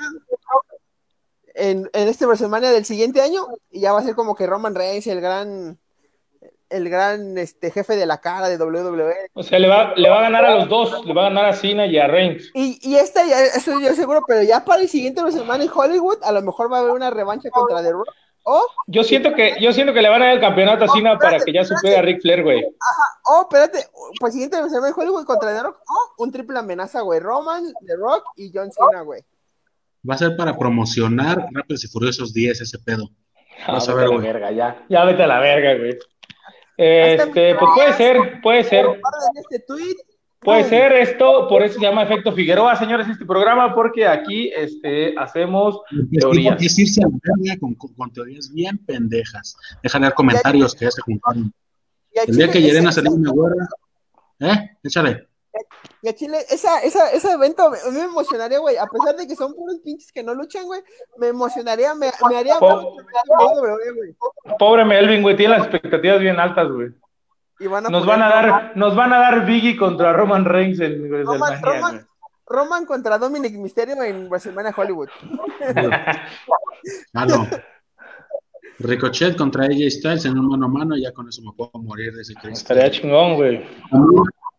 En, 1.53 1.89
en 1.93 2.07
este 2.07 2.25
WrestleMania 2.25 2.71
del 2.71 2.85
siguiente 2.85 3.21
año. 3.21 3.47
Y 3.69 3.79
ya 3.81 3.93
va 3.93 3.99
a 3.99 4.03
ser 4.03 4.15
como 4.15 4.35
que 4.35 4.47
Roman 4.47 4.75
Reigns, 4.75 5.07
el 5.07 5.21
gran. 5.21 5.79
El 6.71 6.89
gran 6.89 7.37
este, 7.37 7.69
jefe 7.71 7.95
de 7.95 8.05
la 8.05 8.19
cara 8.21 8.47
de 8.49 8.57
WWE. 8.57 9.13
O 9.33 9.43
sea, 9.43 9.59
le 9.59 9.67
va, 9.67 9.93
le 9.95 10.09
va 10.09 10.19
a 10.19 10.21
ganar 10.23 10.45
a 10.45 10.55
los 10.55 10.69
dos. 10.69 11.05
Le 11.05 11.13
va 11.13 11.27
a 11.27 11.29
ganar 11.29 11.45
a 11.45 11.53
Cena 11.53 11.85
y 11.85 11.97
a 11.97 12.07
Reigns. 12.07 12.49
Y, 12.53 12.79
y 12.81 12.95
esta 12.95 13.25
ya, 13.25 13.43
eso 13.43 13.79
yo 13.79 13.93
seguro, 13.93 14.21
pero 14.27 14.41
ya 14.43 14.63
para 14.65 14.81
el 14.81 14.87
siguiente 14.89 15.21
WrestleMania 15.21 15.65
en 15.65 15.71
Hollywood, 15.73 16.17
a 16.23 16.31
lo 16.31 16.41
mejor 16.41 16.71
va 16.71 16.77
a 16.77 16.79
haber 16.81 16.93
una 16.93 17.09
revancha 17.11 17.49
contra 17.49 17.83
The 17.83 17.91
Rock. 17.91 18.07
O, 18.43 18.59
Yo 18.87 19.03
siento 19.03 19.33
que, 19.35 19.55
yo 19.61 19.71
siento 19.71 19.93
que 19.93 20.01
le 20.01 20.09
van 20.09 20.23
a 20.23 20.25
dar 20.25 20.33
el 20.33 20.41
campeonato 20.41 20.85
a 20.85 20.87
Cena 20.87 21.15
para 21.19 21.39
que 21.39 21.53
ya 21.53 21.63
supere 21.63 21.97
a 21.97 22.01
Ric 22.01 22.21
Flair, 22.23 22.41
güey. 22.41 22.65
oh, 23.27 23.41
espérate, 23.41 23.85
el 24.25 24.31
siguiente 24.31 24.57
WrestleMania 24.57 24.89
en 24.95 24.99
Hollywood 24.99 25.25
contra 25.25 25.53
The 25.55 25.61
Rock, 25.61 25.77
o 25.87 26.23
un 26.23 26.31
triple 26.31 26.57
amenaza, 26.57 27.01
güey. 27.01 27.19
Roman, 27.19 27.65
The 27.85 27.95
Rock 27.97 28.23
y 28.37 28.51
John 28.51 28.71
Cena, 28.71 29.01
güey. 29.01 29.21
Va 30.09 30.15
a 30.15 30.17
ser 30.17 30.35
para 30.35 30.57
promocionar 30.57 31.45
Rápidos 31.51 31.83
y 31.83 31.87
Furiosos 31.87 32.33
10 32.33 32.61
ese 32.61 32.79
pedo. 32.79 33.09
Vas 33.67 33.87
a 33.87 33.91
Ah, 33.91 33.95
ver, 33.95 34.05
vete 34.05 34.07
a 34.07 34.09
la 34.09 34.15
güey. 34.15 34.33
verga, 34.33 34.51
ya. 34.51 34.85
Ya 34.89 35.05
vete 35.05 35.21
a 35.23 35.27
la 35.27 35.39
verga, 35.39 35.75
güey. 35.77 35.99
Este, 36.83 37.55
pues 37.55 37.71
puede 37.75 37.93
ser, 37.93 38.41
puede 38.41 38.63
ser. 38.63 38.85
Este 39.35 39.59
tweet. 39.67 39.95
Puede 40.39 40.63
ser 40.63 40.91
esto, 40.93 41.47
por 41.47 41.61
eso 41.61 41.75
se 41.75 41.81
llama 41.85 42.01
Efecto 42.01 42.31
Figueroa, 42.33 42.75
señores, 42.75 43.07
este 43.07 43.25
programa, 43.27 43.75
porque 43.75 44.07
aquí 44.07 44.49
este, 44.55 45.13
hacemos 45.15 45.81
teorías. 46.11 46.59
Es 46.59 46.79
irse 46.79 47.01
a 47.03 47.59
con, 47.59 47.75
con- 47.75 47.93
con 47.93 48.11
teorías 48.11 48.51
bien 48.51 48.79
pendejas. 48.79 49.55
Déjale 49.83 50.05
dar 50.05 50.15
comentarios 50.15 50.73
que 50.73 50.85
ya 50.85 50.91
se 50.91 51.01
juntaron. 51.01 51.53
El 52.25 52.35
día 52.35 52.49
que 52.49 52.59
Yerena 52.59 52.89
ese- 52.89 53.01
salió 53.01 53.11
una 53.11 53.29
güera. 53.29 53.55
¿Eh? 54.39 54.69
Échale. 54.81 55.27
Y 56.01 56.09
a 56.09 56.13
Chile, 56.15 56.39
esa, 56.49 56.79
esa, 56.79 57.11
ese 57.11 57.31
evento 57.31 57.69
me, 57.69 57.77
me 57.91 58.01
emocionaría, 58.03 58.59
güey. 58.59 58.77
A 58.77 58.87
pesar 58.87 59.15
de 59.15 59.27
que 59.27 59.35
son 59.35 59.53
puros 59.53 59.77
pinches 59.83 60.11
que 60.11 60.23
no 60.23 60.33
luchan, 60.33 60.65
güey. 60.65 60.81
Me 61.17 61.27
emocionaría, 61.27 61.93
me, 61.93 62.11
me 62.29 62.37
haría 62.37 62.57
Po- 62.57 62.95
WWE, 63.27 63.91
güey. 63.93 64.15
Pobre 64.57 64.85
Melvin, 64.85 65.21
güey, 65.21 65.35
tiene 65.37 65.57
las 65.57 65.67
expectativas 65.67 66.19
bien 66.19 66.39
altas, 66.39 66.69
güey. 66.69 66.89
Y 67.59 67.67
van 67.67 67.83
Nos 67.83 68.05
van 68.05 68.23
a 68.23 68.29
dar, 68.29 68.71
nos 68.75 68.95
van 68.95 69.13
a 69.13 69.19
dar 69.19 69.45
Biggie 69.45 69.77
contra 69.77 70.13
Roman 70.13 70.45
Reigns 70.45 70.79
en 70.79 71.09
Roman, 71.23 71.61
Roman. 71.61 72.07
Roman 72.47 72.85
contra 72.85 73.17
Dominic 73.19 73.53
Mysterio 73.53 74.01
en 74.01 74.27
WrestleMania 74.27 74.73
Hollywood. 74.75 75.09
Halo. 77.13 77.47
Ricochet 78.79 79.37
contra 79.37 79.65
AJ 79.65 79.91
Styles 79.91 80.25
en 80.25 80.39
un 80.39 80.47
mano 80.47 80.65
a 80.65 80.69
mano. 80.69 80.97
Ya 80.97 81.11
con 81.11 81.29
eso 81.29 81.41
me 81.43 81.51
puedo 81.55 81.71
morir 81.75 82.13
de 82.13 82.23
ese 82.23 82.33
Cristo. 82.33 82.73
Estaría 82.73 82.89
chingón, 82.89 83.35
güey. 83.35 83.63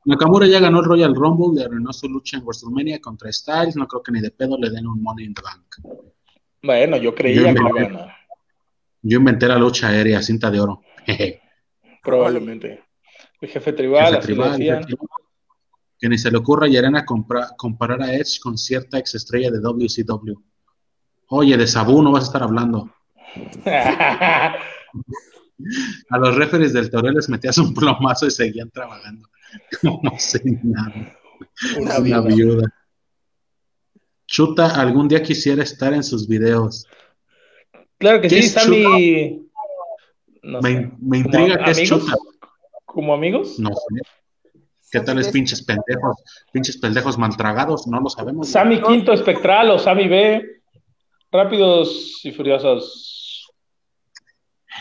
Nakamura- 0.04 0.46
ya 0.48 0.58
ganó 0.60 0.80
el 0.80 0.84
Royal 0.84 1.14
Rumble, 1.14 1.60
le 1.60 1.64
arruinó 1.66 1.92
su 1.92 2.08
lucha 2.08 2.36
en 2.36 2.42
WrestleMania 2.44 3.00
contra 3.00 3.30
Styles. 3.32 3.76
No 3.76 3.86
creo 3.86 4.02
que 4.02 4.12
ni 4.12 4.20
de 4.20 4.30
pedo 4.30 4.56
le 4.58 4.70
den 4.70 4.86
un 4.86 5.00
Money 5.02 5.26
in 5.26 5.34
the 5.34 5.42
Bank. 5.42 5.76
Bueno, 6.62 6.96
yo 6.96 7.14
creía 7.14 7.36
Yo 7.36 7.44
que 7.44 7.52
me- 7.52 7.60
iba 7.60 7.68
a 7.80 7.84
ganar, 7.84 8.16
Yo 9.02 9.18
inventé 9.18 9.46
la 9.48 9.58
lucha 9.58 9.88
aérea, 9.88 10.20
cinta 10.22 10.50
de 10.50 10.60
oro. 10.60 10.82
Probablemente. 12.02 12.82
El 13.40 13.48
jefe 13.48 13.72
tribal, 13.72 14.14
Jefe 14.14 14.26
tribal, 14.26 14.56
tribal. 14.56 14.86
Que 15.98 16.08
ni 16.08 16.18
se 16.18 16.30
le 16.32 16.38
ocurra 16.38 16.66
a 16.66 16.68
Yarena 16.68 17.04
compra- 17.04 17.54
comparar 17.56 18.02
a 18.02 18.12
Edge 18.14 18.40
con 18.40 18.58
cierta 18.58 18.98
ex 18.98 19.14
estrella 19.14 19.50
de 19.52 19.60
WCW. 19.60 20.34
Oye, 21.28 21.56
de 21.56 21.66
Sabu 21.66 22.02
no 22.02 22.10
vas 22.12 22.24
a 22.24 22.26
estar 22.26 22.42
hablando. 22.42 22.90
A 26.10 26.18
los 26.18 26.34
referees 26.36 26.72
del 26.72 26.90
Toreo 26.90 27.12
les 27.12 27.28
metías 27.28 27.56
un 27.58 27.72
plomazo 27.72 28.26
y 28.26 28.30
seguían 28.30 28.70
trabajando. 28.70 29.28
No 29.82 30.18
sé 30.18 30.40
nada. 30.62 31.16
Una 31.78 31.98
Una 31.98 32.00
viuda. 32.00 32.20
viuda. 32.22 32.74
Chuta, 34.26 34.80
algún 34.80 35.08
día 35.08 35.22
quisiera 35.22 35.62
estar 35.62 35.92
en 35.92 36.02
sus 36.02 36.26
videos. 36.26 36.86
Claro 37.98 38.20
que 38.20 38.28
¿Qué 38.28 38.42
sí, 38.42 38.46
es 38.46 38.52
Sammy. 38.52 39.48
No 40.42 40.60
Me, 40.60 40.72
sé. 40.72 40.90
me 41.00 41.18
intriga 41.18 41.54
¿Como 41.56 41.64
qué 41.64 41.70
es? 41.82 41.88
Chuta. 41.88 42.14
¿Como 42.84 43.14
amigos? 43.14 43.58
No 43.58 43.70
sé. 43.70 44.50
¿Qué 44.90 45.00
tal 45.00 45.18
es 45.18 45.28
pinches 45.28 45.62
pendejos? 45.62 46.16
Pinches 46.52 46.76
pendejos 46.78 47.16
maltragados, 47.18 47.86
no 47.86 48.00
lo 48.00 48.08
sabemos. 48.10 48.48
Sammy 48.50 48.80
Quinto 48.82 49.12
Espectral 49.12 49.70
o 49.70 49.78
Sammy 49.78 50.08
B. 50.08 50.62
Rápidos 51.30 52.20
y 52.24 52.32
furiosos. 52.32 53.48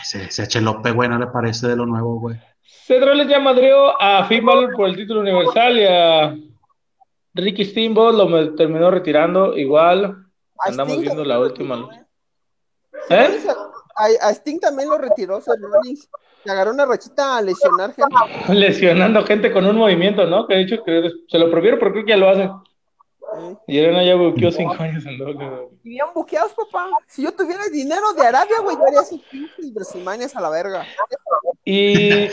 Ese, 0.02 0.24
ese 0.24 0.46
Chelope, 0.48 0.90
güey, 0.90 1.08
no 1.08 1.18
le 1.18 1.28
parece 1.28 1.68
de 1.68 1.76
lo 1.76 1.86
nuevo, 1.86 2.18
güey. 2.20 2.38
Cedroles 2.62 3.28
ya 3.28 3.38
madreó 3.38 4.00
a 4.00 4.24
Finn 4.24 4.44
Balor 4.44 4.74
por 4.74 4.88
el 4.88 4.96
título 4.96 5.20
universal 5.20 5.78
y 5.78 5.84
a 5.84 6.36
Ricky 7.34 7.64
Steamboat 7.64 8.14
lo 8.14 8.54
terminó 8.54 8.90
retirando. 8.90 9.56
Igual 9.56 10.16
andamos 10.58 11.00
viendo 11.00 11.24
la 11.24 11.38
última. 11.38 11.76
güey. 11.76 11.98
¿Eh? 13.10 13.44
A, 13.96 14.28
a 14.28 14.30
Sting 14.30 14.58
también 14.58 14.88
lo 14.88 14.98
retiró 14.98 15.40
Seth 15.40 15.60
Rollins. 15.60 16.08
Le 16.44 16.52
agarró 16.52 16.72
una 16.72 16.86
rachita 16.86 17.36
a 17.36 17.42
lesionar 17.42 17.94
gente. 17.94 18.14
Lesionando 18.52 19.24
gente 19.24 19.52
con 19.52 19.66
un 19.66 19.76
movimiento, 19.76 20.26
¿no? 20.26 20.46
Que 20.46 20.54
de 20.54 20.62
hecho 20.62 20.82
que 20.82 21.10
se 21.28 21.38
lo 21.38 21.50
prohibieron, 21.50 21.78
pero 21.78 21.92
creo 21.92 22.04
que 22.04 22.10
ya 22.10 22.16
lo 22.16 22.28
hace. 22.28 22.50
Eh, 23.38 23.56
Y 23.66 23.78
Elena 23.78 24.04
ya 24.04 24.14
buqueó 24.14 24.50
cinco 24.50 24.76
años 24.82 25.04
en. 25.06 25.14
Y 25.84 25.88
bien 25.90 26.06
buqueados, 26.14 26.52
papá. 26.54 26.90
Si 27.06 27.22
yo 27.22 27.32
tuviera 27.32 27.62
dinero 27.72 28.12
de 28.12 28.26
Arabia, 28.26 28.56
güey, 28.62 28.76
yo 28.76 28.84
haría 28.86 29.00
esos 29.00 29.20
pinches 29.30 29.72
WrestleManias 29.74 30.36
a 30.36 30.40
la 30.40 30.50
verga. 30.50 30.86
Y, 31.64 32.28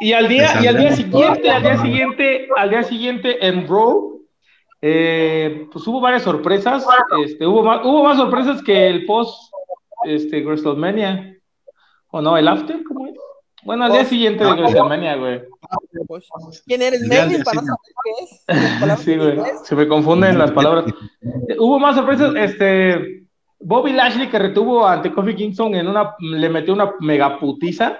y 0.00 0.12
al 0.12 0.28
día, 0.28 0.62
y 0.62 0.66
al 0.66 0.76
día 0.76 0.92
siguiente, 0.92 1.50
al 1.50 1.62
día 1.62 1.78
siguiente, 1.78 2.48
al 2.56 2.70
día 2.70 2.82
siguiente 2.82 3.46
en 3.46 3.66
Raw, 3.66 4.22
eh, 4.82 5.66
pues 5.72 5.86
hubo 5.86 6.00
varias 6.00 6.22
sorpresas. 6.22 6.86
Este, 7.24 7.46
hubo 7.46 7.62
más, 7.62 7.84
hubo 7.84 8.04
más 8.04 8.16
sorpresas 8.16 8.62
que 8.62 8.88
el 8.88 9.06
post 9.06 9.52
este, 10.04 10.44
WrestleMania. 10.44 11.32
¿O 12.08 12.20
no? 12.22 12.36
¿El 12.38 12.48
after? 12.48 12.82
¿Cómo 12.84 13.06
es? 13.08 13.14
Bueno, 13.66 13.84
al 13.84 13.92
día 13.92 14.04
siguiente 14.04 14.44
de 14.44 14.52
WrestleMania, 14.52 15.16
güey. 15.16 15.42
¿Quién 16.66 16.82
eres, 16.82 17.00
Melvin? 17.00 17.42
Para 17.42 17.62
no 17.62 17.66
saber 17.66 17.94
qué 18.04 18.92
es. 18.92 19.00
Sí, 19.04 19.16
güey. 19.16 19.40
Se 19.64 19.74
me 19.74 19.88
confunden 19.88 20.38
las 20.38 20.52
palabras. 20.52 20.84
Eh, 21.48 21.56
Hubo 21.58 21.80
más 21.80 21.96
sorpresas. 21.96 22.32
Este, 22.36 23.26
Bobby 23.58 23.92
Lashley 23.92 24.28
que 24.28 24.38
retuvo 24.38 24.86
ante 24.86 25.12
Kofi 25.12 25.34
Kingston 25.34 25.74
en 25.74 25.88
una, 25.88 26.14
le 26.20 26.48
metió 26.48 26.74
una 26.74 26.92
megaputiza. 27.00 27.98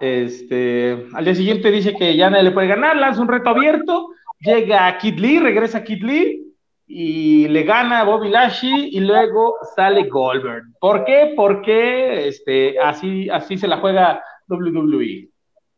Este, 0.00 1.06
al 1.14 1.24
día 1.24 1.36
siguiente 1.36 1.70
dice 1.70 1.94
que 1.94 2.16
ya 2.16 2.28
nadie 2.28 2.42
le 2.42 2.50
puede 2.50 2.66
ganar, 2.66 2.96
lanza 2.96 3.22
un 3.22 3.28
reto 3.28 3.50
abierto, 3.50 4.08
llega 4.40 4.98
Kid 4.98 5.20
Lee, 5.20 5.38
regresa 5.38 5.84
Kid 5.84 6.02
Lee 6.02 6.52
y 6.88 7.46
le 7.46 7.62
gana 7.62 8.00
a 8.00 8.04
Bobby 8.04 8.28
Lashley 8.28 8.88
y 8.90 8.98
luego 8.98 9.54
sale 9.76 10.08
Goldberg. 10.08 10.64
¿Por 10.80 11.04
qué? 11.04 11.32
Porque 11.36 12.26
este, 12.26 12.76
así, 12.80 13.30
así 13.30 13.56
se 13.56 13.68
la 13.68 13.78
juega 13.78 14.20
WWE. 14.48 15.30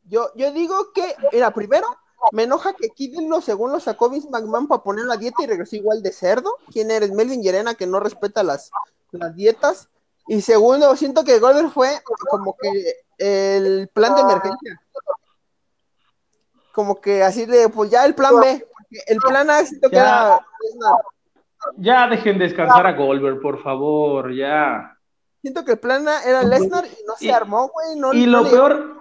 Yo, 0.05 0.31
yo 0.37 0.53
digo 0.53 0.93
que, 0.93 1.15
mira, 1.33 1.53
primero, 1.53 1.87
Me 2.33 2.43
enoja 2.45 2.75
que 2.75 2.89
Kidlo, 2.91 3.41
según 3.41 3.73
lo 3.73 3.81
sacó 3.81 4.11
Vince 4.11 4.29
McMahon 4.31 4.67
para 4.67 4.83
poner 4.83 5.05
la 5.05 5.17
dieta 5.17 5.43
y 5.43 5.47
regresó 5.47 5.77
igual 5.77 6.03
de 6.03 6.13
cerdo. 6.13 6.57
¿Quién 6.73 6.91
eres? 6.91 7.13
Melvin 7.13 7.43
Yerena, 7.43 7.75
que 7.75 7.87
no 7.87 8.01
respeta 8.01 8.43
las, 8.43 8.71
las 9.13 9.35
dietas. 9.35 9.89
Y 10.27 10.41
segundo, 10.41 10.97
siento 10.97 11.25
que 11.25 11.39
Goldberg 11.39 11.71
fue 11.71 11.91
como 12.29 12.57
que 12.61 12.95
el 13.19 13.89
plan 13.89 14.15
de 14.17 14.23
emergencia. 14.23 14.81
Como 16.73 17.01
que 17.01 17.23
así 17.23 17.47
de, 17.47 17.69
pues 17.69 17.91
ya 17.91 18.05
el 18.05 18.15
plan 18.15 18.41
B. 18.41 18.67
El 19.07 19.19
plan 19.19 19.49
A 19.51 19.65
siento 19.65 19.89
que 19.89 19.97
era. 19.97 20.45
Ya 21.77 22.09
dejen 22.09 22.39
descansar 22.39 22.87
a 22.87 22.93
Goldberg, 22.93 23.41
por 23.41 23.63
favor, 23.63 24.35
ya. 24.35 24.96
Siento 25.47 25.65
que 25.65 25.75
el 25.75 25.79
plan 25.79 26.09
A 26.09 26.25
era 26.25 26.43
Lesnar 26.43 26.85
y 26.87 27.07
no 27.07 27.15
se 27.17 27.33
armó, 27.33 27.69
güey. 27.69 27.97
No, 27.97 28.13
y 28.13 28.27
lo 28.27 28.43
peor, 28.51 28.99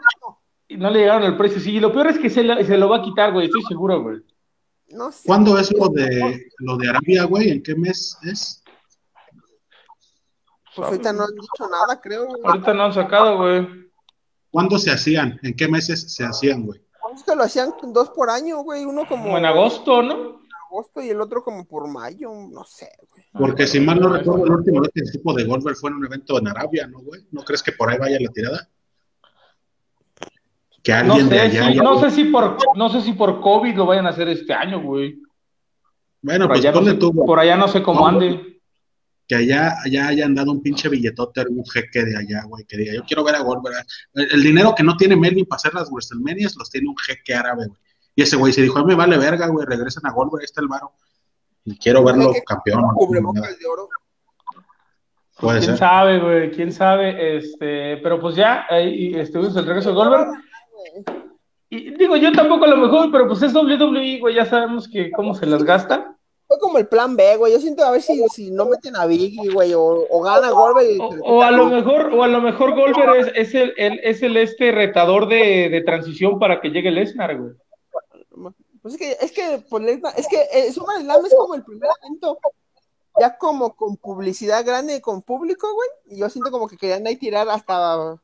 no 0.69 0.91
le 0.91 0.99
llegaron 0.99 1.23
el 1.23 1.35
precio, 1.35 1.59
sí. 1.59 1.71
Y 1.71 1.79
lo 1.79 1.91
peor 1.91 2.05
es 2.05 2.19
que 2.19 2.29
se, 2.29 2.43
se 2.63 2.77
lo 2.77 2.87
va 2.87 2.97
a 2.97 3.01
quitar, 3.01 3.33
güey, 3.33 3.47
estoy 3.47 3.63
seguro, 3.63 4.03
güey. 4.03 4.17
No 4.89 5.11
sé. 5.11 5.23
¿Cuándo 5.25 5.57
es 5.57 5.73
lo 5.73 5.89
de, 5.89 6.51
lo 6.59 6.77
de 6.77 6.89
Arabia, 6.89 7.23
güey? 7.23 7.49
¿En 7.49 7.63
qué 7.63 7.73
mes 7.73 8.15
es? 8.21 8.63
Pues 10.75 10.87
ahorita 10.87 11.13
no 11.13 11.23
han 11.23 11.33
dicho 11.33 11.67
nada, 11.67 11.99
creo. 11.99 12.27
Ahorita 12.43 12.75
no 12.75 12.83
han 12.83 12.93
sacado, 12.93 13.37
güey. 13.37 13.67
¿Cuándo 14.51 14.77
se 14.77 14.91
hacían? 14.91 15.39
¿En 15.41 15.55
qué 15.55 15.67
meses 15.67 16.13
se 16.13 16.25
hacían, 16.25 16.63
güey? 16.63 16.79
Es 17.15 17.23
que 17.23 17.35
lo 17.35 17.41
hacían 17.41 17.73
dos 17.85 18.11
por 18.11 18.29
año, 18.29 18.59
güey. 18.59 18.85
Uno 18.85 19.07
como. 19.07 19.23
como 19.23 19.37
en 19.39 19.45
agosto, 19.45 20.03
¿no? 20.03 20.44
Agosto 20.69 21.01
y 21.01 21.09
el 21.09 21.21
otro 21.21 21.43
como 21.43 21.65
por 21.65 21.87
mayo, 21.87 22.29
no 22.33 22.63
sé, 22.63 22.89
güey. 23.09 23.23
Porque 23.33 23.67
si 23.67 23.79
mal 23.79 23.99
no 23.99 24.09
recuerdo, 24.09 24.45
el 24.45 24.51
último 24.51 24.81
que 24.83 25.01
el 25.01 25.11
tipo 25.11 25.33
de 25.33 25.43
Goldberg 25.43 25.77
fue 25.77 25.89
en 25.89 25.97
un 25.97 26.05
evento 26.05 26.39
en 26.39 26.47
Arabia, 26.47 26.87
¿no, 26.87 26.99
güey? 26.99 27.25
¿No 27.31 27.43
crees 27.43 27.63
que 27.63 27.71
por 27.71 27.89
ahí 27.89 27.97
vaya 27.97 28.17
la 28.19 28.29
tirada? 28.31 28.69
Que 30.83 30.93
alguien 30.93 31.25
no 31.25 31.29
sé, 31.29 31.35
de 31.35 31.41
allá. 31.41 31.71
Si, 31.71 31.77
no, 31.77 31.99
sé 31.99 32.11
si 32.11 32.25
por, 32.25 32.57
no 32.75 32.89
sé 32.89 33.01
si 33.01 33.13
por 33.13 33.41
COVID 33.41 33.75
lo 33.75 33.85
vayan 33.85 34.05
a 34.05 34.09
hacer 34.09 34.27
este 34.29 34.53
año, 34.53 34.81
güey. 34.81 35.19
Bueno, 36.21 36.47
pues 36.47 36.65
ponle 36.67 36.95
tú. 36.95 37.13
Por 37.13 37.39
allá 37.39 37.55
no 37.55 37.67
sé 37.67 37.81
cómo 37.81 38.07
ande 38.07 38.55
que 39.27 39.35
allá, 39.35 39.75
allá 39.83 40.07
hayan 40.07 40.35
dado 40.35 40.51
un 40.51 40.61
pinche 40.61 40.87
billetote 40.87 41.41
a 41.41 41.45
un 41.49 41.65
jeque 41.65 42.03
de 42.03 42.17
allá, 42.17 42.43
güey, 42.47 42.63
que 42.65 42.77
diga, 42.77 42.93
yo 42.93 43.03
quiero 43.05 43.23
ver 43.23 43.35
a 43.35 43.41
Goldberg. 43.41 43.85
El, 44.13 44.43
dinero 44.43 44.75
que 44.75 44.83
no 44.83 44.95
tiene 44.97 45.15
Melvin 45.15 45.45
para 45.45 45.57
hacer 45.57 45.73
las 45.73 45.89
WrestleMania 45.89 46.47
los 46.57 46.69
tiene 46.69 46.89
un 46.89 46.97
jeque 46.97 47.33
árabe, 47.33 47.67
güey. 47.67 47.79
Y 48.15 48.21
ese 48.23 48.37
güey 48.37 48.53
se 48.53 48.61
dijo, 48.61 48.79
a 48.79 48.81
mí 48.83 48.87
me 48.87 48.95
vale 48.95 49.17
verga, 49.17 49.47
güey, 49.47 49.65
regresen 49.65 50.05
a 50.05 50.11
Goldberg, 50.11 50.41
ahí 50.41 50.45
está 50.45 50.61
el 50.61 50.67
varo. 50.67 50.91
Y 51.65 51.77
quiero 51.77 52.03
verlo 52.03 52.31
campeón. 52.45 52.81
de 52.81 53.67
oro. 53.67 53.89
Puede 55.37 55.59
¿Quién 55.59 55.77
sabe, 55.77 56.19
güey? 56.19 56.51
¿Quién 56.51 56.71
sabe? 56.71 57.37
Este, 57.37 57.97
pero 57.97 58.21
pues 58.21 58.35
ya, 58.35 58.65
ahí 58.69 59.13
estuvimos 59.15 59.55
el 59.57 59.65
regreso 59.65 59.89
de 59.89 59.95
Goldberg. 59.95 60.27
Y 61.69 61.97
digo, 61.97 62.15
yo 62.15 62.31
tampoco 62.31 62.65
a 62.65 62.69
lo 62.69 62.77
mejor, 62.77 63.11
pero 63.11 63.27
pues 63.27 63.41
es 63.41 63.53
WWE, 63.53 64.19
güey, 64.19 64.35
ya 64.35 64.45
sabemos 64.45 64.87
que 64.87 65.11
cómo 65.11 65.35
se 65.35 65.45
las 65.45 65.63
gasta 65.63 66.15
fue 66.47 66.59
como 66.59 66.77
el 66.77 66.87
plan 66.87 67.15
B, 67.15 67.37
güey. 67.37 67.53
Yo 67.53 67.59
siento 67.59 67.83
a 67.83 67.91
ver 67.91 68.01
si, 68.01 68.21
si 68.29 68.51
no 68.51 68.65
meten 68.65 68.95
a 68.95 69.05
Biggie, 69.05 69.51
güey, 69.51 69.73
o, 69.75 70.21
gana 70.21 70.49
Goldberg. 70.51 71.01
O, 71.23 71.41
a 71.41 71.51
lo 71.51 71.67
mejor, 71.67 72.13
o 72.13 72.23
a 72.23 72.27
lo 72.27 72.41
mejor 72.41 72.75
Goldberg 72.75 73.15
es, 73.15 73.31
es 73.35 73.55
el, 73.55 73.73
es 73.77 74.21
el 74.21 74.37
este 74.37 74.71
retador 74.71 75.27
de, 75.27 75.69
de 75.69 75.81
transición 75.81 76.39
para 76.39 76.61
que 76.61 76.69
llegue 76.69 76.91
Lesnar, 76.91 77.37
güey. 77.37 77.53
Pues 78.85 78.93
es 78.93 78.99
que, 78.99 79.25
es 79.25 79.31
que, 79.31 79.63
pues, 79.67 79.83
es 80.15 80.27
que 80.27 80.43
eh, 80.53 80.71
SummerSlam 80.71 81.25
es 81.25 81.33
como 81.33 81.55
el 81.55 81.63
primer 81.63 81.89
evento, 82.03 82.37
ya 83.19 83.35
como 83.35 83.75
con 83.75 83.97
publicidad 83.97 84.63
grande 84.63 85.01
con 85.01 85.23
público, 85.23 85.67
güey. 85.73 85.89
Y 86.05 86.19
yo 86.19 86.29
siento 86.29 86.51
como 86.51 86.67
que 86.67 86.77
querían 86.77 87.07
ahí 87.07 87.15
tirar 87.15 87.49
hasta 87.49 88.15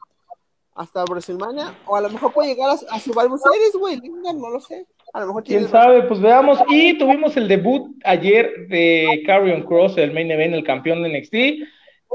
hasta 0.76 1.04
WrestleMania, 1.06 1.76
o 1.88 1.96
a 1.96 2.02
lo 2.02 2.12
mejor 2.12 2.32
puede 2.32 2.50
llegar 2.50 2.70
a, 2.70 2.96
a 2.96 3.00
Survivor 3.00 3.40
Series, 3.40 3.74
güey, 3.74 4.00
no 4.36 4.52
lo 4.52 4.60
sé. 4.60 4.86
A 5.14 5.22
lo 5.22 5.26
mejor 5.26 5.44
quién 5.46 5.68
sabe, 5.68 6.04
pues 6.04 6.22
veamos. 6.22 6.60
Y 6.70 6.96
tuvimos 6.96 7.36
el 7.38 7.48
debut 7.48 7.96
ayer 8.04 8.68
de 8.68 9.24
Carrion 9.26 9.64
Cross, 9.64 9.98
el 9.98 10.14
main 10.14 10.30
event, 10.30 10.54
el 10.54 10.64
campeón 10.64 11.02
de 11.02 11.10
NXT, 11.10 11.34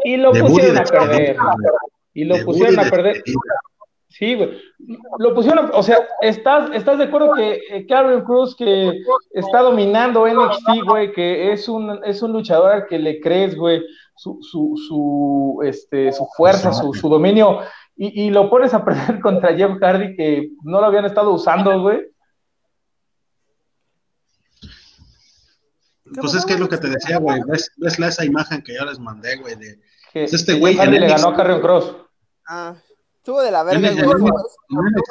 y 0.05 0.17
lo 0.19 0.31
pusieron 0.31 0.79
a 0.79 0.85
perder. 0.85 1.37
Y 2.15 2.23
lo 2.23 2.45
pusieron 2.45 2.79
a 2.79 2.89
perder. 2.89 3.25
Sí, 4.19 4.35
güey. 4.35 4.59
Lo 5.19 5.35
pusieron, 5.35 5.71
o 5.75 5.83
sea, 5.83 5.99
¿estás, 6.23 6.71
¿estás 6.73 6.97
de 6.97 7.05
acuerdo 7.05 7.35
que 7.35 7.61
eh, 7.71 7.87
Cruz, 8.25 8.57
que 8.57 8.99
está 9.33 9.61
dominando 9.61 10.27
NXT, 10.27 10.85
güey, 10.87 11.13
que 11.13 11.53
es 11.53 11.69
un, 11.69 12.01
es 12.03 12.23
un 12.23 12.33
luchador 12.33 12.73
al 12.73 12.87
que 12.87 12.99
le 12.99 13.21
crees, 13.21 13.55
güey, 13.55 13.83
su, 14.17 14.39
su, 14.41 14.75
su, 14.89 15.61
este, 15.65 16.13
su 16.13 16.27
fuerza, 16.35 16.73
su, 16.73 16.95
su 16.95 17.11
dominio, 17.11 17.61
y, 17.95 18.25
y, 18.25 18.31
lo 18.31 18.49
pones 18.49 18.73
a 18.73 18.83
perder 18.83 19.21
contra 19.21 19.55
Jeff 19.55 19.79
Hardy, 19.79 20.17
que 20.17 20.51
no 20.63 20.81
lo 20.81 20.87
habían 20.87 21.05
estado 21.05 21.35
usando, 21.35 21.79
güey? 21.83 22.07
Entonces, 26.07 26.47
¿qué 26.47 26.55
es 26.55 26.61
lo 26.61 26.69
que 26.71 26.79
te 26.79 26.89
decía, 26.89 27.19
güey? 27.19 27.43
¿Ves, 27.47 27.71
¿Ves, 27.77 27.99
esa 27.99 28.25
imagen 28.25 28.63
que 28.63 28.75
yo 28.75 28.85
les 28.87 28.99
mandé, 28.99 29.37
güey? 29.37 29.57
De, 29.57 29.79
pues 30.15 30.33
este 30.33 30.55
güey. 30.55 30.75
le 30.75 31.07
ganó 31.07 31.29
a 31.29 31.37
Carrion 31.37 31.61
Cross. 31.61 31.97
Ah, 32.49 32.77
estuvo 33.27 33.43
de 33.43 33.51
la 33.51 33.65
verga, 33.65 33.91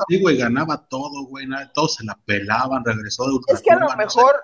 güey. 0.08 0.22
güey, 0.22 0.38
ganaba 0.38 0.88
todo, 0.88 1.26
güey. 1.26 1.48
Todos 1.74 1.96
se 1.96 2.06
la 2.06 2.18
pelaban, 2.26 2.86
regresó 2.86 3.26
de 3.26 3.40
Es 3.54 3.62
que 3.62 3.72
a 3.72 3.80
lo 3.80 3.94
mejor 3.98 4.42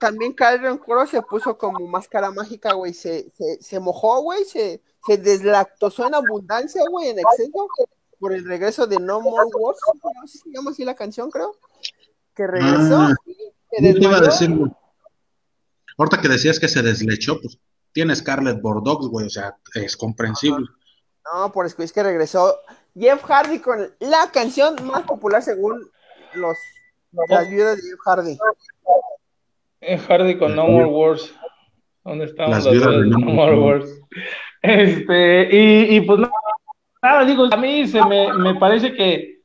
también 0.00 0.32
Carrion 0.32 0.78
Cross 0.78 1.10
se 1.10 1.22
puso 1.22 1.56
como 1.56 1.86
máscara 1.86 2.32
mágica, 2.32 2.72
güey. 2.72 2.92
Se, 2.92 3.30
se, 3.30 3.62
se 3.62 3.78
mojó, 3.78 4.22
güey. 4.22 4.44
Se, 4.44 4.82
se 5.06 5.18
deslactosó 5.18 6.08
en 6.08 6.16
abundancia, 6.16 6.82
güey, 6.90 7.10
en 7.10 7.20
exceso. 7.20 7.68
Por 8.18 8.32
el 8.32 8.44
regreso 8.44 8.88
de 8.88 8.98
No 8.98 9.20
More 9.20 9.50
Wars. 9.54 9.78
No 10.02 10.26
sé 10.26 10.32
si 10.32 10.38
se 10.38 10.50
llama 10.50 10.72
así 10.72 10.84
la 10.84 10.94
canción, 10.94 11.30
creo. 11.30 11.52
Que 12.34 12.48
regresó. 12.48 13.02
Ah, 13.02 13.14
y 13.70 13.92
te 13.92 14.04
iba 14.04 14.16
a 14.16 14.20
decir, 14.20 14.52
güey 14.52 14.70
Ahorita 15.98 16.20
que 16.20 16.28
decías 16.28 16.58
que 16.58 16.68
se 16.68 16.82
deslechó, 16.82 17.40
pues 17.40 17.58
tiene 17.92 18.14
Scarlett 18.16 18.60
Bordeaux, 18.60 19.08
güey, 19.08 19.26
o 19.26 19.30
sea, 19.30 19.56
es 19.74 19.96
comprensible. 19.96 20.66
No, 21.32 21.50
por 21.52 21.66
eso 21.66 21.82
es 21.82 21.92
que 21.92 22.02
regresó 22.02 22.54
Jeff 22.98 23.22
Hardy 23.24 23.58
con 23.58 23.78
la 24.00 24.30
canción 24.32 24.76
más 24.84 25.02
popular 25.02 25.42
según 25.42 25.88
los 26.34 26.56
las 27.28 27.48
viudas 27.48 27.76
de 27.76 27.82
Jeff 27.82 28.00
Hardy. 28.04 28.38
Jeff 29.80 30.06
Hardy 30.08 30.38
con 30.38 30.54
No 30.54 30.66
More 30.66 30.86
Wars. 30.86 31.34
¿Dónde 32.04 32.26
estamos? 32.26 32.64
Las 32.64 32.70
viudas 32.70 32.90
de 32.90 33.06
No 33.06 33.18
More 33.18 33.58
Wars. 33.58 34.00
Este, 34.62 35.48
y, 35.52 35.96
y 35.96 36.00
pues 36.00 36.20
nada, 37.00 37.24
digo, 37.24 37.44
a 37.50 37.56
mí 37.56 37.86
se 37.86 38.04
me, 38.04 38.32
me 38.32 38.54
parece 38.56 38.92
que 38.94 39.36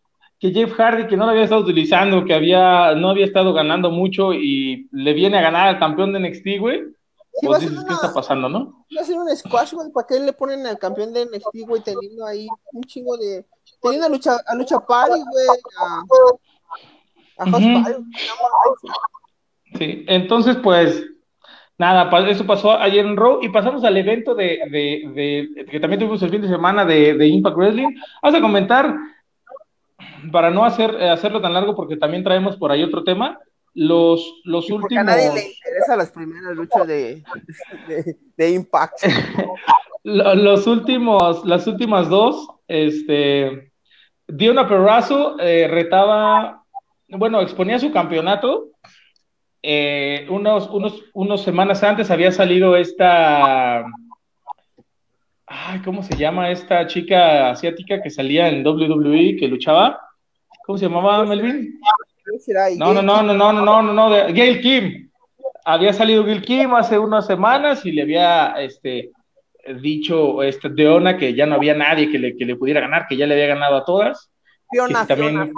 que 0.42 0.52
Jeff 0.52 0.74
Hardy, 0.74 1.06
que 1.06 1.16
no 1.16 1.26
lo 1.26 1.32
había 1.32 1.44
estado 1.44 1.62
utilizando, 1.62 2.26
que 2.26 2.34
había, 2.34 2.96
no 2.96 3.12
había 3.12 3.26
estado 3.26 3.54
ganando 3.54 3.92
mucho 3.92 4.34
y 4.34 4.90
le 4.92 5.14
viene 5.14 5.38
a 5.38 5.42
ganar 5.42 5.68
al 5.68 5.78
campeón 5.78 6.14
de 6.14 6.20
NXT, 6.20 6.60
güey. 6.60 6.82
Sí, 7.42 7.48
pues 7.48 7.62
dices, 7.62 7.84
¿qué 7.88 7.94
está 7.94 8.14
pasando, 8.14 8.48
no? 8.48 8.86
Va 8.96 9.02
a 9.02 9.04
ser 9.04 9.18
un 9.18 9.36
squash, 9.36 9.74
güey, 9.74 9.92
¿para 9.92 10.06
qué 10.06 10.20
le 10.20 10.32
ponen 10.32 10.68
al 10.68 10.78
campeón 10.78 11.12
de 11.12 11.26
NXT, 11.26 11.68
güey, 11.68 11.82
teniendo 11.82 12.26
ahí 12.26 12.48
un 12.72 12.84
chingo 12.84 13.18
de... 13.18 13.46
Teniendo 13.82 14.06
a 14.06 14.10
Lucha, 14.10 14.38
a 14.46 14.54
lucha 14.54 14.80
Party, 14.80 15.20
güey, 15.20 15.48
a, 15.80 16.04
a 17.40 17.46
Sí, 19.78 20.06
entonces, 20.08 20.58
pues, 20.62 21.04
nada, 21.80 22.30
eso 22.30 22.46
pasó 22.46 22.74
ayer 22.74 23.04
en 23.06 23.18
Raw 23.18 23.40
y 23.42 23.50
pasamos 23.50 23.84
al 23.84 23.98
evento 23.98 24.36
de, 24.36 24.60
de, 24.70 25.50
de 25.56 25.66
que 25.66 25.80
también 25.80 26.00
tuvimos 26.00 26.22
el 26.22 26.30
fin 26.30 26.44
de 26.44 26.48
semana 26.48 26.86
de, 26.86 27.16
de 27.16 27.28
Impact 27.28 27.58
Wrestling. 27.58 27.96
Vamos 28.22 28.38
a 28.38 28.42
comentar 28.42 28.96
para 30.32 30.52
no 30.52 30.64
hacer, 30.64 30.94
eh, 31.00 31.10
hacerlo 31.10 31.42
tan 31.42 31.54
largo, 31.54 31.76
porque 31.76 31.98
también 31.98 32.24
traemos 32.24 32.58
por 32.58 32.72
ahí 32.72 32.84
otro 32.84 33.04
tema, 33.04 33.40
los, 33.74 34.42
los 34.44 34.70
últimos... 34.70 35.02
A 35.02 35.04
nadie 35.04 35.34
le 35.34 35.54
es 35.82 35.98
las 35.98 36.12
primeras 36.12 36.56
luchas 36.56 36.88
de, 36.88 37.24
de, 38.38 38.52
Impact. 38.52 39.04
los 40.04 40.68
últimos, 40.68 41.46
las 41.46 41.68
últimas 41.68 42.10
dos, 42.10 42.48
este, 42.68 43.72
Diona 44.28 44.68
Perrazzo 44.68 45.40
eh, 45.40 45.68
retaba, 45.68 46.64
bueno, 47.10 47.42
exponía 47.42 47.80
su 47.80 47.92
campeonato. 47.92 48.70
Eh, 49.64 50.26
unos, 50.30 50.70
unos, 50.70 51.04
unos 51.14 51.44
semanas 51.44 51.84
antes 51.84 52.10
había 52.10 52.32
salido 52.32 52.76
esta, 52.76 53.86
¿cómo 55.86 56.02
se 56.02 56.16
llama 56.16 56.50
esta 56.50 56.88
chica 56.88 57.52
asiática 57.52 58.02
que 58.02 58.10
salía 58.10 58.50
en 58.50 58.66
WWE, 58.66 59.36
que 59.38 59.48
luchaba? 59.48 60.00
¿Cómo 60.66 60.78
se 60.78 60.86
llamaba, 60.86 61.26
Melvin? 61.26 61.80
No, 62.78 62.94
no, 62.94 63.02
no, 63.02 63.22
no, 63.22 63.34
no, 63.34 63.54
no, 63.54 63.82
no, 63.82 63.94
no, 63.94 64.10
Gail 64.34 64.62
Kim. 64.62 65.11
Había 65.66 65.94
salido 65.94 66.24
Gail 66.24 66.42
Kim 66.42 66.74
hace 66.74 66.98
unas 66.98 67.28
semanas 67.28 67.86
y 67.86 67.92
le 67.92 68.02
había 68.04 68.56
este, 68.60 69.12
dicho 69.80 70.42
este, 70.44 70.70
Deona 70.70 71.18
que 71.18 71.34
ya 71.34 71.46
no 71.46 71.56
había 71.56 71.74
nadie 71.74 72.10
que 72.10 72.20
le, 72.20 72.36
que 72.36 72.46
le 72.46 72.56
pudiera 72.56 72.82
ganar, 72.82 73.08
que 73.08 73.18
ya 73.18 73.28
le 73.28 73.36
había 73.36 73.48
ganado 73.48 73.78
a 73.78 73.86
todas. 73.86 74.30
que, 74.72 75.06
también, 75.06 75.54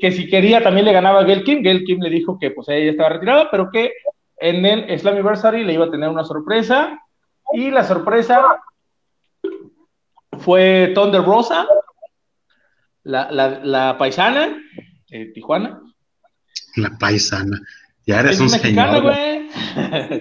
Que, 0.00 0.12
si 0.12 0.28
quería 0.28 0.62
también 0.62 0.86
le 0.86 0.92
ganaba 0.92 1.20
a 1.20 1.24
Gail 1.24 1.44
Kim. 1.44 1.62
Gail 1.62 1.84
Kim 1.84 2.00
le 2.00 2.10
dijo 2.10 2.38
que 2.38 2.50
pues 2.50 2.68
ella 2.68 2.90
estaba 2.90 3.10
retirada, 3.10 3.50
pero 3.50 3.70
que 3.70 3.92
en 4.38 4.64
el 4.66 4.98
Slammiversary 4.98 5.64
le 5.64 5.72
iba 5.72 5.86
a 5.86 5.90
tener 5.90 6.08
una 6.08 6.24
sorpresa. 6.24 7.00
Y 7.52 7.70
la 7.70 7.84
sorpresa 7.84 8.60
fue 10.40 10.92
Thunder 10.94 11.22
Rosa, 11.22 11.66
la, 13.04 13.30
la, 13.30 13.60
la 13.62 13.98
paisana 13.98 14.58
de 15.08 15.26
Tijuana. 15.26 15.80
La 16.74 16.90
paisana. 16.98 17.60
Ya 18.06 18.20
eres 18.20 18.36
Es 18.36 18.40
un 18.40 18.46
mexicana, 18.50 18.98
señor. 18.98 19.02
güey. 19.02 19.50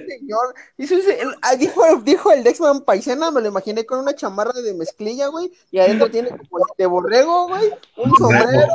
Señor, 0.07 0.55
el- 0.77 1.35
ah, 1.43 1.55
dijo, 1.55 1.81
dijo 2.03 2.31
el 2.31 2.43
Dexman 2.43 2.81
paisana, 2.83 3.29
me 3.31 3.41
lo 3.41 3.47
imaginé 3.49 3.85
con 3.85 3.99
una 3.99 4.15
chamarra 4.15 4.53
de 4.59 4.73
mezclilla, 4.73 5.27
güey, 5.27 5.51
y 5.71 5.77
adentro 5.79 6.09
tiene 6.09 6.29
como 6.29 6.65
de 6.77 6.85
borrego, 6.87 7.47
güey, 7.47 7.69
un 7.97 8.11
sombrero. 8.17 8.67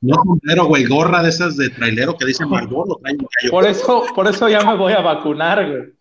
No 0.00 0.16
sombrero, 0.16 0.64
güey, 0.66 0.84
gorra 0.86 1.22
de 1.22 1.28
esas 1.28 1.56
de 1.56 1.70
trailero 1.70 2.16
que 2.16 2.24
dicen 2.26 2.48
Margot, 2.48 2.88
lo 2.88 2.96
traen. 2.96 3.18
Por 3.50 3.64
eso, 3.66 4.04
por 4.16 4.26
eso 4.26 4.48
ya 4.48 4.62
me 4.64 4.76
voy 4.76 4.92
a 4.94 5.00
vacunar, 5.00 5.64
güey. 5.64 5.92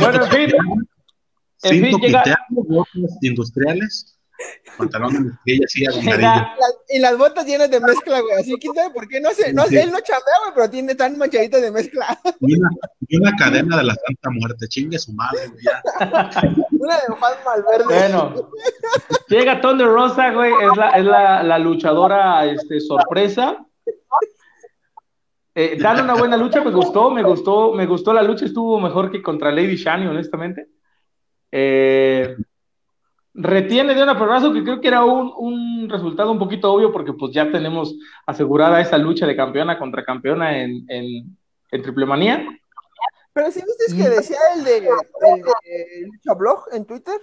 Bueno, 0.00 0.24
en 0.24 0.30
fin. 0.30 0.50
En 1.64 1.82
fin, 1.84 1.98
llega- 2.00 2.24
industriales, 3.22 4.16
pantalón 4.76 5.12
de 5.12 5.20
mezclilla 5.20 5.64
así 5.66 5.84
Las- 6.20 6.46
y 6.88 6.98
las 6.98 7.16
botas 7.18 7.46
llenas 7.46 7.70
de 7.70 7.80
mezcla, 7.80 8.20
güey, 8.20 8.40
así, 8.40 8.54
quién 8.60 8.74
sabe 8.74 8.92
por 8.92 9.06
qué, 9.08 9.20
no 9.20 9.30
sé, 9.30 9.52
no, 9.52 9.64
Sí. 9.66 9.76
él 9.76 9.90
no 9.90 9.98
chambea, 10.00 10.34
güey, 10.42 10.52
pero 10.54 10.70
tiene 10.70 10.94
tan 10.94 11.16
manchadito 11.18 11.60
de 11.60 11.70
mezcla. 11.70 12.18
Y 12.40 12.58
una, 12.58 12.68
y 13.08 13.16
una 13.16 13.32
cadena 13.36 13.76
de 13.76 13.84
la 13.84 13.94
Santa 13.94 14.30
Muerte, 14.30 14.68
chingue 14.68 14.98
su 14.98 15.12
madre, 15.12 15.48
güey. 15.48 15.64
Una 16.80 16.96
de 16.96 17.06
Juan 17.18 17.32
Malverde. 17.44 17.84
Bueno, 17.84 18.50
llega 19.28 19.60
Thunder 19.60 19.86
Rosa, 19.86 20.30
güey, 20.32 20.52
es 20.52 20.76
la, 20.76 20.90
es 20.90 21.04
la, 21.04 21.42
la 21.42 21.58
luchadora 21.58 22.44
este, 22.44 22.80
sorpresa. 22.80 23.64
Eh, 25.54 25.78
dan 25.80 26.02
una 26.02 26.14
buena 26.14 26.36
lucha, 26.36 26.62
me 26.62 26.72
gustó, 26.72 27.10
me 27.10 27.22
gustó, 27.22 27.72
me 27.74 27.86
gustó 27.86 28.12
la 28.12 28.22
lucha, 28.22 28.44
estuvo 28.44 28.80
mejor 28.80 29.10
que 29.10 29.22
contra 29.22 29.52
Lady 29.52 29.76
Shani, 29.76 30.06
honestamente. 30.06 30.66
Eh, 31.52 32.36
retiene 33.34 33.94
de 33.94 34.02
una 34.02 34.18
perrazo 34.18 34.52
que 34.52 34.62
creo 34.62 34.80
que 34.80 34.88
era 34.88 35.04
un, 35.04 35.32
un 35.36 35.88
resultado 35.88 36.30
un 36.30 36.38
poquito 36.38 36.72
obvio 36.72 36.92
porque 36.92 37.12
pues 37.12 37.32
ya 37.34 37.50
tenemos 37.50 37.96
asegurada 38.26 38.80
esa 38.80 38.96
lucha 38.96 39.26
de 39.26 39.36
campeona 39.36 39.78
contra 39.78 40.04
campeona 40.04 40.58
en, 40.58 40.84
en, 40.88 41.36
en 41.70 41.82
Triple 41.82 42.06
Manía. 42.06 42.46
Pero 43.32 43.50
si 43.50 43.60
viste 43.62 43.96
que 43.96 44.08
decía 44.08 44.38
el 44.54 44.64
de, 44.64 44.76
el 44.78 45.42
de 45.42 46.06
Lucha 46.06 46.34
Blog 46.34 46.66
en 46.70 46.84
Twitter, 46.84 47.20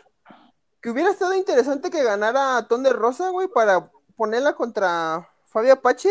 que 0.82 0.89
hubiera 0.89 1.09
estado 1.09 1.34
interesante 1.34 1.89
que 1.89 2.03
ganara 2.03 2.68
Thunder 2.68 2.93
Rosa, 2.93 3.30
güey, 3.30 3.47
para 3.47 3.89
ponerla 4.18 4.53
contra 4.53 5.30
Fabio 5.45 5.74
Apache 5.74 6.09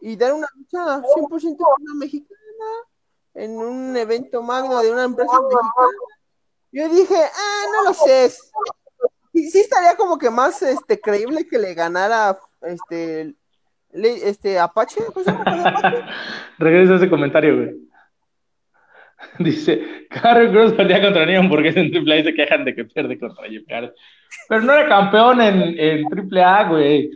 y 0.00 0.16
dar 0.16 0.32
una 0.32 0.48
lucha 0.56 1.00
100% 1.00 1.56
con 1.56 1.82
una 1.82 1.94
mexicana 1.94 2.40
en 3.34 3.56
un 3.56 3.96
evento 3.96 4.42
magno 4.42 4.80
de 4.80 4.90
una 4.90 5.04
empresa 5.04 5.40
mexicana. 5.40 5.88
Yo 6.72 6.88
dije, 6.88 7.14
ah, 7.14 7.64
no 7.72 7.82
lo 7.84 7.94
sé. 7.94 8.32
Sí, 9.46 9.50
sí 9.52 9.60
estaría 9.60 9.94
como 9.96 10.18
que 10.18 10.28
más 10.28 10.60
este 10.62 11.00
creíble 11.00 11.46
que 11.46 11.56
le 11.58 11.72
ganara 11.74 12.36
este 12.62 13.34
le- 13.92 14.28
este 14.28 14.58
Apache, 14.58 15.00
¿cómo 15.12 15.24
se 15.24 15.30
llama? 15.30 15.44
Fabio 15.44 15.68
Apache? 15.68 16.02
Regresa 16.58 16.96
ese 16.96 17.08
comentario, 17.08 17.56
güey. 17.56 17.76
Dice, 19.38 20.06
Carl 20.10 20.50
Cross 20.50 20.72
perdía 20.72 21.00
contra 21.00 21.24
Neon 21.24 21.48
porque 21.48 21.68
en 21.68 21.94
AAA 21.94 22.24
se 22.24 22.34
quejan 22.34 22.64
de 22.64 22.74
que 22.74 22.84
pierde 22.86 23.16
contra 23.18 23.48
Jeff 23.48 23.62
Jarrett. 23.68 23.94
Pero 24.48 24.62
no 24.62 24.72
era 24.72 24.88
campeón 24.88 25.40
en, 25.40 25.78
en 25.78 26.04
AAA, 26.06 26.68
güey. 26.68 27.10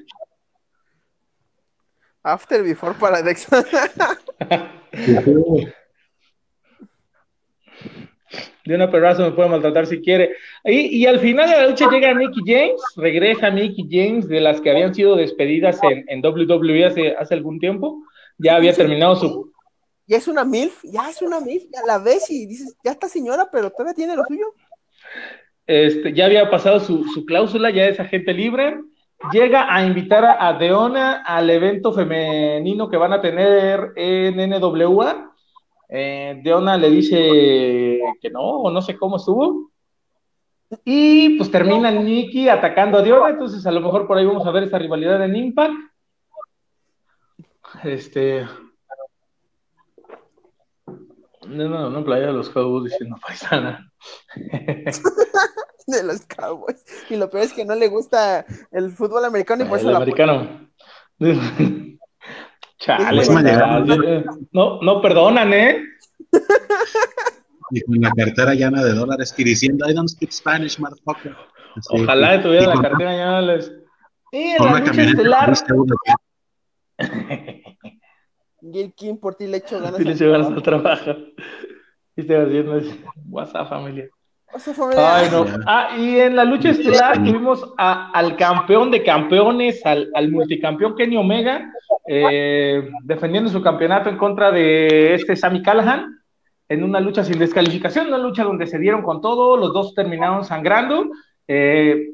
After 2.22 2.62
Before 2.62 2.94
para 2.98 3.22
Dex. 3.22 3.48
De 8.70 8.76
una 8.76 8.90
perrazo 8.90 9.22
me 9.22 9.32
puede 9.32 9.48
maltratar 9.50 9.86
si 9.86 10.00
quiere. 10.00 10.36
Y, 10.64 10.98
y 11.02 11.06
al 11.06 11.18
final 11.18 11.48
de 11.50 11.56
la 11.56 11.66
lucha 11.68 11.88
llega 11.90 12.14
Mickey 12.14 12.42
James, 12.46 12.80
regresa 12.96 13.50
Mickey 13.50 13.86
James 13.90 14.28
de 14.28 14.40
las 14.40 14.60
que 14.60 14.70
habían 14.70 14.94
sido 14.94 15.16
despedidas 15.16 15.82
en, 15.82 16.04
en 16.08 16.24
WWE 16.24 16.84
hace, 16.86 17.14
hace 17.16 17.34
algún 17.34 17.58
tiempo. 17.58 18.02
Ya 18.38 18.56
había 18.56 18.76
terminado 18.76 19.16
su, 19.16 19.52
Ya 20.06 20.16
es 20.18 20.28
una 20.28 20.44
MILF, 20.44 20.82
ya 20.84 21.08
es 21.10 21.22
una 21.22 21.40
MILF, 21.40 21.64
ya 21.72 21.80
la 21.86 21.98
ves 21.98 22.30
y 22.30 22.46
dices, 22.46 22.76
ya 22.84 22.92
está 22.92 23.08
señora, 23.08 23.48
pero 23.52 23.70
todavía 23.70 23.94
tiene 23.94 24.16
lo 24.16 24.24
suyo. 24.24 24.46
este, 25.66 26.12
ya 26.14 26.26
había 26.26 26.50
pasado 26.50 26.80
su, 26.80 27.04
su 27.06 27.24
cláusula, 27.24 27.70
ya 27.70 27.86
es 27.86 28.00
agente 28.00 28.32
libre. 28.34 28.80
Llega 29.32 29.72
a 29.74 29.84
invitar 29.84 30.24
a, 30.24 30.48
a 30.48 30.54
Deona 30.58 31.22
al 31.24 31.50
evento 31.50 31.92
femenino 31.92 32.88
que 32.88 32.96
van 32.96 33.12
a 33.12 33.20
tener 33.20 33.92
en 33.96 34.36
NWA. 34.50 35.29
Eh, 35.92 36.40
Deona 36.44 36.76
le 36.76 36.88
dice 36.88 38.00
que 38.20 38.30
no, 38.30 38.42
o 38.42 38.70
no 38.70 38.80
sé 38.80 38.96
cómo 38.96 39.16
estuvo. 39.16 39.72
Y 40.84 41.36
pues 41.36 41.50
termina 41.50 41.90
Nikki 41.90 42.48
atacando 42.48 42.98
a 42.98 43.02
Deona, 43.02 43.30
entonces 43.30 43.66
a 43.66 43.72
lo 43.72 43.80
mejor 43.80 44.06
por 44.06 44.16
ahí 44.16 44.24
vamos 44.24 44.46
a 44.46 44.52
ver 44.52 44.62
esa 44.62 44.78
rivalidad 44.78 45.24
en 45.24 45.34
Impact. 45.34 45.74
Este. 47.82 48.46
No, 51.48 51.68
no, 51.68 51.90
no, 51.90 52.04
playa 52.04 52.26
de 52.26 52.32
los 52.34 52.50
Cowboys 52.50 52.92
diciendo 52.92 53.16
paisana. 53.20 53.90
de 55.86 56.02
los 56.04 56.20
Cowboys. 56.26 56.84
Y 57.08 57.16
lo 57.16 57.28
peor 57.30 57.44
es 57.44 57.52
que 57.52 57.64
no 57.64 57.74
le 57.74 57.88
gusta 57.88 58.46
el 58.70 58.92
fútbol 58.92 59.24
americano 59.24 59.64
y 59.64 59.66
por 59.66 59.78
eso 59.78 59.88
El 59.88 59.94
la 59.94 59.98
americano. 59.98 60.70
Chale, 62.80 63.22
chale. 63.24 64.24
no, 64.52 64.80
no 64.82 65.00
perdonan, 65.02 65.52
¿eh? 65.52 65.84
Y 67.70 67.80
con 67.82 68.00
la 68.00 68.10
cartera 68.10 68.54
llena 68.54 68.82
de 68.82 68.92
dólares 68.94 69.32
y 69.36 69.44
diciendo, 69.44 69.88
I 69.88 69.92
don't 69.94 70.08
speak 70.08 70.32
Spanish, 70.32 70.78
motherfucker. 70.78 71.36
Así, 71.76 72.02
Ojalá 72.02 72.36
y- 72.36 72.42
tuviera 72.42 72.64
y 72.64 72.66
la 72.66 72.72
con- 72.72 72.82
cartera 72.82 73.40
les. 73.42 73.72
Y 74.32 74.38
en 74.38 74.56
Con 74.58 74.72
la 74.72 74.78
lucha 74.80 75.02
estelar. 75.02 75.46
triste, 75.46 75.72
uno 75.74 75.94
que- 76.04 76.14
Gil 78.72 78.92
Kim 78.94 79.18
por 79.18 79.34
ti 79.36 79.46
le 79.46 79.58
echo 79.58 79.78
ganas. 79.80 79.96
Si 79.96 80.04
le 80.04 80.14
llevas 80.14 80.46
trabajo. 80.48 80.54
al 80.56 80.62
trabajo. 80.62 81.14
Y 82.16 82.24
te 82.24 82.36
haciendo 82.36 82.76
ese 82.76 83.00
WhatsApp, 83.28 83.68
familia. 83.70 84.08
Ay, 84.98 85.28
no. 85.30 85.44
Ah, 85.66 85.90
y 85.96 86.18
en 86.18 86.34
la 86.36 86.44
lucha 86.44 86.70
estelar 86.70 87.16
tuvimos 87.24 87.72
a- 87.78 88.10
al 88.12 88.36
campeón 88.36 88.90
de 88.90 89.02
campeones, 89.04 89.84
al, 89.86 90.10
al 90.14 90.30
multicampeón 90.30 90.96
Kenny 90.96 91.16
Omega, 91.16 91.70
eh, 92.06 92.88
defendiendo 93.04 93.48
su 93.50 93.62
campeonato 93.62 94.08
en 94.08 94.16
contra 94.16 94.50
de 94.50 95.14
este 95.14 95.36
Sammy 95.36 95.62
Callahan, 95.62 96.18
en 96.68 96.82
una 96.84 97.00
lucha 97.00 97.22
sin 97.24 97.38
descalificación, 97.38 98.08
una 98.08 98.18
lucha 98.18 98.42
donde 98.44 98.66
se 98.66 98.78
dieron 98.78 99.02
con 99.02 99.20
todo, 99.20 99.56
los 99.56 99.72
dos 99.72 99.94
terminaron 99.94 100.44
sangrando. 100.44 101.06
Eh, 101.46 102.10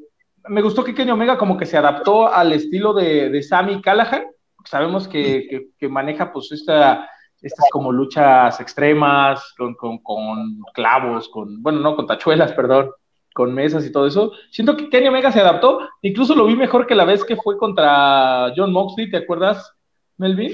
me 0.48 0.62
gustó 0.62 0.84
que 0.84 0.94
Kenny 0.94 1.10
Omega 1.10 1.36
como 1.38 1.56
que 1.56 1.66
se 1.66 1.76
adaptó 1.76 2.32
al 2.32 2.52
estilo 2.52 2.92
de, 2.94 3.30
de 3.30 3.42
Sammy 3.42 3.80
Callahan. 3.82 4.24
Sabemos 4.64 5.08
que, 5.08 5.46
que- 5.48 5.66
que 5.78 5.88
maneja 5.88 6.32
pues 6.32 6.50
esta, 6.52 7.08
estas 7.42 7.66
como 7.70 7.92
luchas 7.92 8.60
extremas, 8.60 9.54
con, 9.56 9.74
con- 9.74 9.98
con 9.98 10.60
clavos, 10.74 11.28
con, 11.28 11.62
bueno, 11.62 11.80
no, 11.80 11.94
con 11.96 12.06
tachuelas, 12.06 12.52
perdón, 12.52 12.90
con 13.34 13.52
mesas 13.54 13.84
y 13.86 13.92
todo 13.92 14.06
eso. 14.06 14.32
Siento 14.50 14.76
que 14.76 14.88
Kenny 14.88 15.08
Omega 15.08 15.30
se 15.30 15.40
adaptó, 15.40 15.80
incluso 16.02 16.34
lo 16.34 16.46
vi 16.46 16.56
mejor 16.56 16.86
que 16.86 16.94
la 16.94 17.04
vez 17.04 17.24
que 17.24 17.36
fue 17.36 17.58
contra 17.58 18.52
John 18.56 18.72
Moxley, 18.72 19.10
¿te 19.10 19.18
acuerdas, 19.18 19.72
Melvin? 20.16 20.52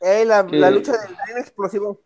eh, 0.00 0.24
la, 0.24 0.46
que- 0.46 0.58
la 0.58 0.70
lucha 0.70 0.92
del 0.92 1.16
tren 1.24 1.38
explosivo. 1.38 2.00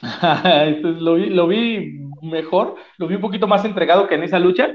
Entonces, 0.02 1.02
lo, 1.02 1.14
vi, 1.14 1.30
lo 1.30 1.46
vi 1.46 2.00
mejor, 2.22 2.74
lo 2.98 3.06
vi 3.06 3.14
un 3.14 3.20
poquito 3.20 3.46
más 3.46 3.64
entregado 3.64 4.06
que 4.08 4.16
en 4.16 4.24
esa 4.24 4.38
lucha. 4.38 4.72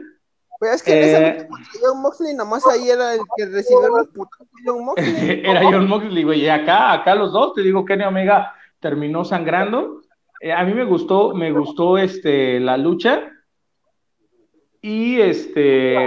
Pues 0.59 0.71
es 0.73 0.83
que 0.83 0.91
en 0.91 1.09
esa 1.09 1.19
Eh. 1.19 1.31
lucha 1.33 1.47
contra 1.47 1.71
John 1.81 2.01
Moxley, 2.01 2.35
nomás 2.35 2.67
ahí 2.67 2.89
era 2.89 3.13
el 3.13 3.21
que 3.37 3.45
recibió 3.45 3.87
los 3.87 4.07
putos 4.09 4.39
de 4.39 4.61
John 4.65 4.83
Moxley. 4.85 5.05
Era 5.45 5.63
John 5.63 5.87
Moxley, 5.87 6.23
güey, 6.23 6.41
y 6.41 6.49
acá, 6.49 6.91
acá 6.91 7.15
los 7.15 7.31
dos, 7.31 7.53
te 7.53 7.61
digo, 7.61 7.85
Kenny 7.85 8.03
Omega 8.03 8.53
terminó 8.79 9.23
sangrando. 9.23 10.01
Eh, 10.41 10.51
a 10.51 10.63
mí 10.65 10.73
me 10.73 10.83
gustó, 10.83 11.33
me 11.33 11.51
gustó 11.51 11.97
este, 11.97 12.59
la 12.59 12.77
lucha. 12.77 13.31
Y 14.81 15.19
este, 15.19 15.97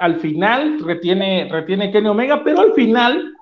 al 0.00 0.16
final 0.20 0.80
retiene, 0.84 1.48
retiene 1.50 1.90
Kenny 1.90 2.08
Omega, 2.08 2.42
pero 2.42 2.60
al 2.60 2.72
final 2.72 3.34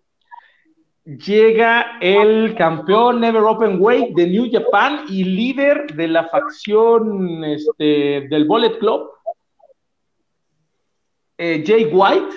llega 1.05 1.99
el 2.01 2.55
campeón 2.57 3.21
Never 3.21 3.43
Open 3.43 3.77
Weight 3.81 4.15
de 4.15 4.27
New 4.29 4.49
Japan 4.51 5.05
y 5.09 5.25
líder 5.25 5.87
de 5.95 6.09
la 6.09 6.25
facción 6.29 7.45
este, 7.45 8.27
del 8.29 8.45
Bullet 8.45 8.79
Club, 8.79 9.09
eh, 11.43 11.65
Jay 11.67 11.91
White. 11.93 12.29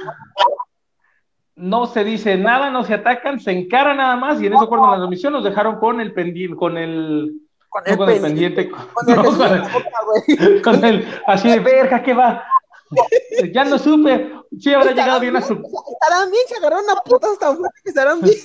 No 1.58 1.86
se 1.86 2.03
dice 2.03 2.36
nada, 2.38 2.72
no 2.72 2.84
se 2.84 2.95
atacan, 2.95 3.39
se 3.39 3.51
encaran 3.51 3.97
nada 3.97 4.16
más 4.18 4.41
y 4.41 4.47
en 4.47 4.53
eso 4.53 4.68
cortan 4.68 4.91
la 4.91 4.97
transmisión, 4.97 5.32
nos 5.32 5.43
dejaron 5.43 5.80
con 5.80 6.01
el 6.01 6.12
pendiente, 6.12 6.58
con 6.58 6.78
el, 6.78 7.32
Con 7.70 7.84
no 7.86 7.91
el, 7.91 7.97
con 7.97 8.10
el 8.10 8.22
pendiente. 8.22 8.70
Con 8.70 9.10
el 9.10 9.16
no, 9.16 9.24
con 9.24 9.53
el- 9.53 10.62
con 10.64 10.84
así 11.28 11.49
de 11.49 11.60
verga, 11.60 12.01
¿qué 12.01 12.14
va? 12.14 12.43
Ya 13.53 13.64
no 13.64 13.78
supe, 13.78 14.32
sí 14.60 14.74
habrá 14.74 14.91
llegado 14.91 15.20
bien 15.20 15.36
a 15.36 15.41
su, 15.41 15.53
Estarán 15.53 16.32
bien, 16.32 16.43
se 16.47 16.58
agarraron 16.58 16.89
a 16.89 16.95
putas 17.01 17.38
tan 17.39 17.58
fuerte 17.58 17.80
que 17.84 17.89
estarán 17.89 18.22
bien. 18.22 18.38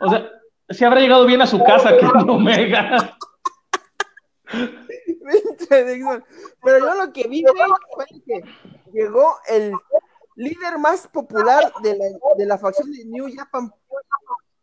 o 0.00 0.10
sea, 0.10 0.30
sí 0.70 0.84
habrá 0.84 1.00
llegado 1.00 1.26
bien 1.26 1.42
a 1.42 1.46
su 1.46 1.62
casa, 1.62 1.96
que 1.96 2.06
no 2.06 2.34
Omega. 2.34 3.16
Pero 5.68 6.78
yo 6.78 6.94
lo 6.94 7.12
que 7.12 7.28
vi, 7.28 7.44
fue 7.94 8.06
que 8.26 8.42
llegó 8.92 9.36
el 9.48 9.72
líder 10.36 10.78
más 10.78 11.06
popular 11.08 11.72
de 11.82 11.96
la, 11.96 12.04
de 12.36 12.46
la 12.46 12.58
facción 12.58 12.90
de 12.92 13.04
New 13.04 13.26
Japan 13.34 13.72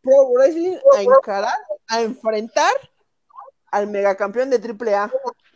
Pro 0.02 0.30
Wrestling 0.34 0.78
a 0.98 1.02
encarar 1.02 1.58
a 1.88 2.02
enfrentar 2.02 2.72
al 3.72 3.88
megacampeón 3.88 4.50
de 4.50 4.58
AAA. 4.58 5.12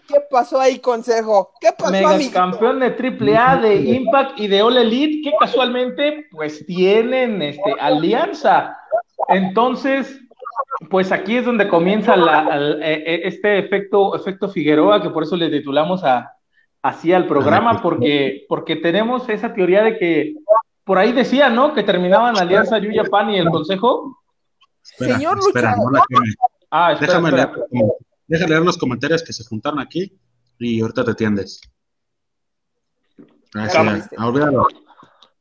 ¿Qué 0.08 0.20
pasó 0.30 0.60
ahí, 0.60 0.80
consejo? 0.80 1.54
¿Qué 1.62 1.70
pasó, 1.78 1.92
Megacampeón 1.92 2.80
de 2.82 2.88
AAA, 2.88 3.58
de 3.62 3.76
Impact 3.76 4.40
y 4.40 4.48
de 4.48 4.62
All 4.62 4.78
Elite, 4.78 5.30
que 5.30 5.36
casualmente, 5.38 6.28
pues 6.32 6.66
tienen 6.66 7.42
este, 7.42 7.74
alianza. 7.80 8.78
Entonces, 9.30 10.20
pues 10.90 11.12
aquí 11.12 11.38
es 11.38 11.46
donde 11.46 11.70
comienza 11.70 12.16
e, 12.82 12.94
e, 12.94 13.28
este 13.28 13.60
efecto, 13.60 14.16
efecto 14.16 14.50
Figueroa, 14.50 15.02
que 15.02 15.10
por 15.10 15.24
eso 15.24 15.38
le 15.38 15.50
titulamos 15.50 16.04
a, 16.04 16.36
así 16.82 17.14
al 17.14 17.28
programa, 17.28 17.82
porque, 17.82 18.46
porque 18.50 18.76
tenemos 18.76 19.30
esa 19.30 19.54
teoría 19.54 19.84
de 19.84 19.98
que 19.98 20.36
por 20.84 20.98
ahí 20.98 21.12
decía, 21.12 21.50
¿no? 21.50 21.74
Que 21.74 21.84
terminaban 21.84 22.34
la 22.34 22.42
alianza 22.42 22.80
Yu 22.80 22.90
Japan 22.94 23.30
y 23.30 23.38
el 23.38 23.50
consejo. 23.50 24.18
Señor 24.82 25.38
espera, 25.40 25.76
ah, 26.72 26.98
déjame, 27.00 27.32
Leer, 27.32 27.50
déjame, 28.28 28.50
leer, 28.50 28.64
los 28.64 28.78
comentarios 28.78 29.24
que 29.24 29.32
se 29.32 29.44
juntaron 29.46 29.80
aquí 29.80 30.20
y 30.58 30.82
ahorita 30.82 31.06
te 31.06 31.12
atiendes. 31.12 31.62
Gracias. 33.54 34.10
Ah, 34.18 34.28
olvídalo. 34.28 34.68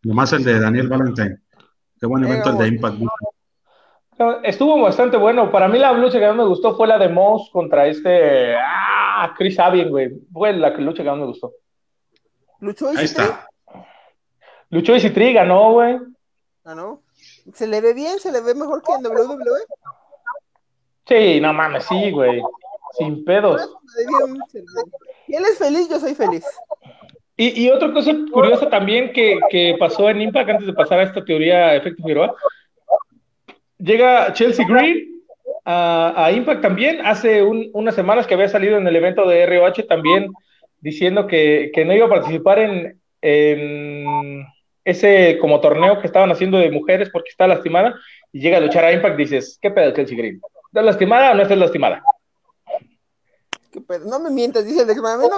Nomás 0.03 0.32
el 0.34 0.45
de 0.45 0.61
Daniel 0.61 0.88
Valentine. 0.88 1.38
Qué 1.99 2.07
buen 2.07 2.24
evento 2.24 2.51
el 2.51 2.59
de 2.59 2.68
Impact. 2.68 2.99
Estuvo 4.42 4.80
bastante 4.80 5.16
bueno. 5.16 5.50
Para 5.50 5.68
mí 5.68 5.78
la 5.78 5.92
lucha 5.92 6.18
que 6.18 6.26
más 6.26 6.36
me 6.36 6.44
gustó 6.44 6.76
fue 6.76 6.86
la 6.86 6.98
de 6.98 7.08
Moss 7.08 7.48
contra 7.50 7.86
este 7.86 8.54
ah, 8.54 9.32
Chris 9.36 9.54
Sabin, 9.54 9.88
güey. 9.88 10.10
Fue 10.32 10.52
la 10.52 10.70
lucha 10.70 11.02
que 11.02 11.08
más 11.08 11.18
me 11.18 11.26
gustó. 11.26 11.52
¿Luchó 12.60 12.88
Ahí 12.90 13.04
está. 13.04 13.48
Luchó 14.68 14.94
y 14.94 15.00
Citri, 15.00 15.32
ganó, 15.32 15.72
güey. 15.72 15.98
¿Ganó? 16.64 17.02
¿Se 17.54 17.66
le 17.66 17.80
ve 17.80 17.94
bien? 17.94 18.18
¿Se 18.20 18.30
le 18.30 18.40
ve 18.40 18.54
mejor 18.54 18.82
que 18.82 18.92
en 18.92 19.06
WWE? 19.06 19.60
Sí, 21.06 21.40
no 21.40 21.52
mames, 21.52 21.86
sí, 21.86 22.10
güey. 22.10 22.42
Sin 22.98 23.24
pedos. 23.24 23.74
Y 25.26 25.34
él 25.34 25.44
es 25.44 25.58
feliz, 25.58 25.88
yo 25.88 25.98
soy 25.98 26.14
feliz. 26.14 26.44
Y, 27.36 27.64
y 27.64 27.70
otra 27.70 27.92
cosa 27.92 28.12
curiosa 28.30 28.68
también 28.68 29.12
que, 29.12 29.38
que, 29.48 29.76
pasó 29.78 30.10
en 30.10 30.20
Impact 30.20 30.50
antes 30.50 30.66
de 30.66 30.74
pasar 30.74 31.00
a 31.00 31.04
esta 31.04 31.24
teoría 31.24 31.74
efecto 31.74 32.02
Figueroa 32.02 32.36
llega 33.81 34.33
Chelsea 34.33 34.66
Green 34.66 35.11
a, 35.64 36.31
Impact 36.35 36.62
también, 36.62 37.05
hace 37.05 37.43
unas 37.43 37.95
semanas 37.95 38.26
que 38.26 38.35
había 38.35 38.49
salido 38.49 38.76
en 38.76 38.87
el 38.87 38.97
evento 38.97 39.28
de 39.28 39.47
ROH 39.47 39.87
también 39.89 40.33
diciendo 40.81 41.26
que, 41.26 41.70
no 41.87 41.95
iba 41.95 42.07
a 42.07 42.11
participar 42.11 42.59
en, 42.59 44.47
ese 44.83 45.39
como 45.41 45.61
torneo 45.61 46.01
que 46.01 46.07
estaban 46.07 46.31
haciendo 46.33 46.59
de 46.59 46.70
mujeres 46.70 47.11
porque 47.11 47.28
está 47.28 47.47
lastimada 47.47 47.95
y 48.33 48.41
llega 48.41 48.57
a 48.57 48.61
luchar 48.61 48.85
a 48.85 48.93
Impact 48.93 49.16
dices, 49.16 49.59
¿qué 49.61 49.70
pedo 49.70 49.93
Chelsea 49.93 50.16
Green? 50.16 50.41
¿Estás 50.68 50.85
lastimada 50.85 51.33
o 51.33 51.35
no 51.35 51.43
estás 51.43 51.59
lastimada? 51.59 52.03
¿Qué 53.70 53.81
pedo? 53.81 54.07
No 54.07 54.18
me 54.18 54.31
mientas, 54.31 54.64
dice 54.64 54.83
el 54.83 54.89
no 54.89 55.31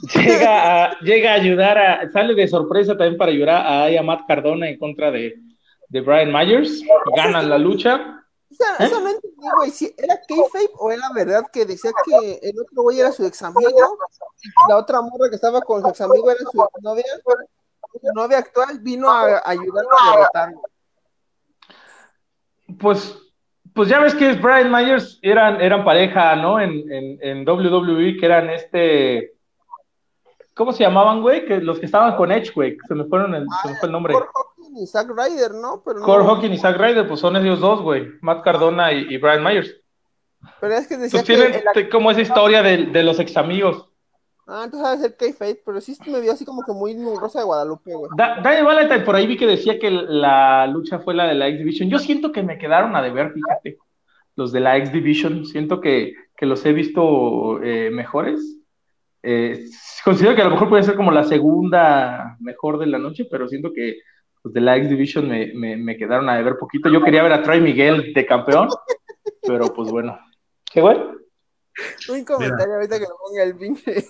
llega, 0.14 0.84
a, 0.84 0.98
llega 1.00 1.32
a 1.32 1.34
ayudar 1.34 1.78
a, 1.78 2.12
sale 2.12 2.34
de 2.34 2.46
sorpresa 2.46 2.96
también 2.96 3.16
para 3.16 3.32
ayudar 3.32 3.98
a 3.98 4.02
Matt 4.02 4.26
Cardona 4.28 4.68
en 4.68 4.78
contra 4.78 5.10
de, 5.10 5.34
de 5.88 6.00
Brian 6.00 6.32
Myers, 6.32 6.82
ganan 7.16 7.48
la 7.48 7.58
lucha. 7.58 8.24
¿Eh? 8.50 8.56
Eso 8.80 9.00
no 9.00 9.08
entendí, 9.08 9.46
güey, 9.56 9.70
si 9.70 9.94
era 9.96 10.20
kayfabe 10.26 10.70
o 10.78 10.90
era 10.90 11.10
verdad 11.14 11.44
que 11.52 11.64
decía 11.64 11.90
que 12.04 12.40
el 12.42 12.58
otro 12.58 12.82
güey 12.82 13.00
era 13.00 13.12
su 13.12 13.24
ex 13.24 13.42
amigo, 13.42 13.98
la 14.68 14.76
otra 14.76 15.00
morra 15.00 15.28
que 15.28 15.36
estaba 15.36 15.60
con 15.60 15.82
su 15.82 15.88
ex 15.88 16.00
amigo 16.00 16.30
era 16.30 16.40
su 16.40 16.66
novia, 16.80 17.04
su 17.92 18.12
novia 18.14 18.38
actual 18.38 18.78
vino 18.80 19.10
a 19.10 19.42
ayudarlo 19.44 19.90
a 19.90 20.10
derrotarlo. 20.10 20.62
Pues, 22.78 23.18
pues 23.74 23.88
ya 23.88 24.00
ves 24.00 24.14
que 24.14 24.32
Brian 24.34 24.70
Myers 24.70 25.18
eran, 25.22 25.60
eran 25.60 25.84
pareja, 25.84 26.36
¿no? 26.36 26.60
En, 26.60 26.90
en, 26.92 27.18
en 27.22 27.48
WWE, 27.48 28.16
que 28.18 28.26
eran 28.26 28.50
este. 28.50 29.34
¿Cómo 30.54 30.72
se 30.72 30.82
llamaban, 30.82 31.22
güey? 31.22 31.46
Que 31.46 31.58
los 31.58 31.78
que 31.78 31.86
estaban 31.86 32.16
con 32.16 32.32
Edge, 32.32 32.52
güey, 32.52 32.76
se 32.88 32.94
me 32.94 33.04
fueron 33.04 33.34
el, 33.34 33.46
se 33.62 33.68
me 33.68 33.76
fue 33.76 33.86
el 33.86 33.92
nombre 33.92 34.14
y 34.78 34.86
Zack 34.86 35.08
Ryder, 35.10 35.54
¿no? 35.54 35.82
Pero 35.84 36.00
Core 36.00 36.24
Hawking 36.24 36.50
y 36.50 36.58
Zack 36.58 36.78
Ryder, 36.78 37.06
pues 37.06 37.20
son 37.20 37.36
ellos 37.36 37.60
dos, 37.60 37.82
güey. 37.82 38.08
Matt 38.20 38.44
Cardona 38.44 38.92
y, 38.92 39.16
Brian 39.18 39.42
Myers. 39.42 39.74
Pero 40.60 40.74
es 40.74 40.86
que 40.86 40.96
decía 40.96 41.22
pues 41.22 41.38
tienen 41.38 41.90
como 41.90 42.10
esa 42.10 42.20
historia 42.20 42.62
de, 42.62 42.86
de 42.86 43.02
los 43.02 43.18
ex 43.18 43.36
amigos. 43.36 43.88
Ah, 44.50 44.62
entonces 44.64 44.88
sabes 44.88 45.00
ser 45.02 45.16
K-Fate, 45.16 45.62
pero 45.62 45.78
sí 45.78 45.94
me 46.06 46.22
vio 46.22 46.32
así 46.32 46.46
como 46.46 46.62
que 46.62 46.72
muy, 46.72 46.96
rosa 47.20 47.40
de 47.40 47.44
Guadalupe, 47.44 47.94
güey. 47.94 48.10
Daniel 48.16 48.64
Valentine, 48.64 49.00
por 49.00 49.14
ahí 49.14 49.26
vi 49.26 49.36
que 49.36 49.46
decía 49.46 49.78
que 49.78 49.90
la 49.90 50.66
lucha 50.66 51.00
fue 51.00 51.12
la 51.12 51.26
de 51.26 51.34
la 51.34 51.48
X 51.48 51.58
Division. 51.58 51.90
Yo 51.90 51.98
siento 51.98 52.32
que 52.32 52.42
me 52.42 52.56
quedaron 52.56 52.96
a 52.96 53.02
deber, 53.02 53.34
fíjate. 53.34 53.76
Los 54.36 54.50
de 54.50 54.60
la 54.60 54.78
X 54.78 54.90
Division, 54.90 55.44
siento 55.44 55.82
que, 55.82 56.14
que 56.34 56.46
los 56.46 56.64
he 56.64 56.72
visto 56.72 57.62
eh, 57.62 57.90
mejores. 57.92 58.40
Eh, 59.22 59.66
considero 60.02 60.34
que 60.34 60.40
a 60.40 60.46
lo 60.46 60.52
mejor 60.52 60.70
puede 60.70 60.82
ser 60.82 60.96
como 60.96 61.10
la 61.10 61.24
segunda 61.24 62.38
mejor 62.40 62.78
de 62.78 62.86
la 62.86 62.98
noche, 62.98 63.26
pero 63.30 63.48
siento 63.48 63.74
que 63.74 63.98
pues, 64.42 64.54
de 64.54 64.60
la 64.60 64.76
X 64.76 64.88
Division 64.88 65.28
me, 65.28 65.76
me, 65.76 65.96
quedaron 65.96 66.28
a 66.28 66.40
ver 66.40 66.56
poquito. 66.58 66.88
Yo 66.88 67.02
quería 67.02 67.22
ver 67.22 67.32
a 67.32 67.42
Troy 67.42 67.60
Miguel 67.60 68.12
de 68.14 68.26
campeón, 68.26 68.68
pero 69.42 69.72
pues 69.72 69.90
bueno. 69.90 70.18
¿Qué 70.70 70.80
güey? 70.80 70.98
Un 72.08 72.24
comentario 72.24 72.74
ahorita 72.74 72.98
que 72.98 73.04
lo 73.04 73.16
ponga 73.18 73.42
el 73.42 73.56
pinche. 73.56 74.06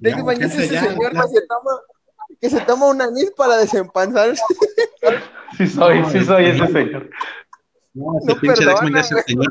De 0.00 0.14
que 0.14 0.22
mañana 0.22 0.46
ese 0.46 0.68
señor 0.68 1.12
que 1.12 1.28
se, 1.28 1.46
toma, 1.46 1.70
que 2.40 2.50
se 2.50 2.60
toma 2.60 2.86
un 2.86 3.00
anís 3.00 3.32
para 3.36 3.56
desempanzarse. 3.56 4.42
Sí 5.56 5.66
soy, 5.66 6.04
sí 6.06 6.24
soy 6.24 6.46
ese 6.46 6.66
señor. 6.66 7.10
No, 7.94 8.18
ese 8.20 8.40
pinche 8.40 8.64
perdona, 8.64 9.00
es 9.00 9.12
el 9.12 9.22
señor 9.22 9.46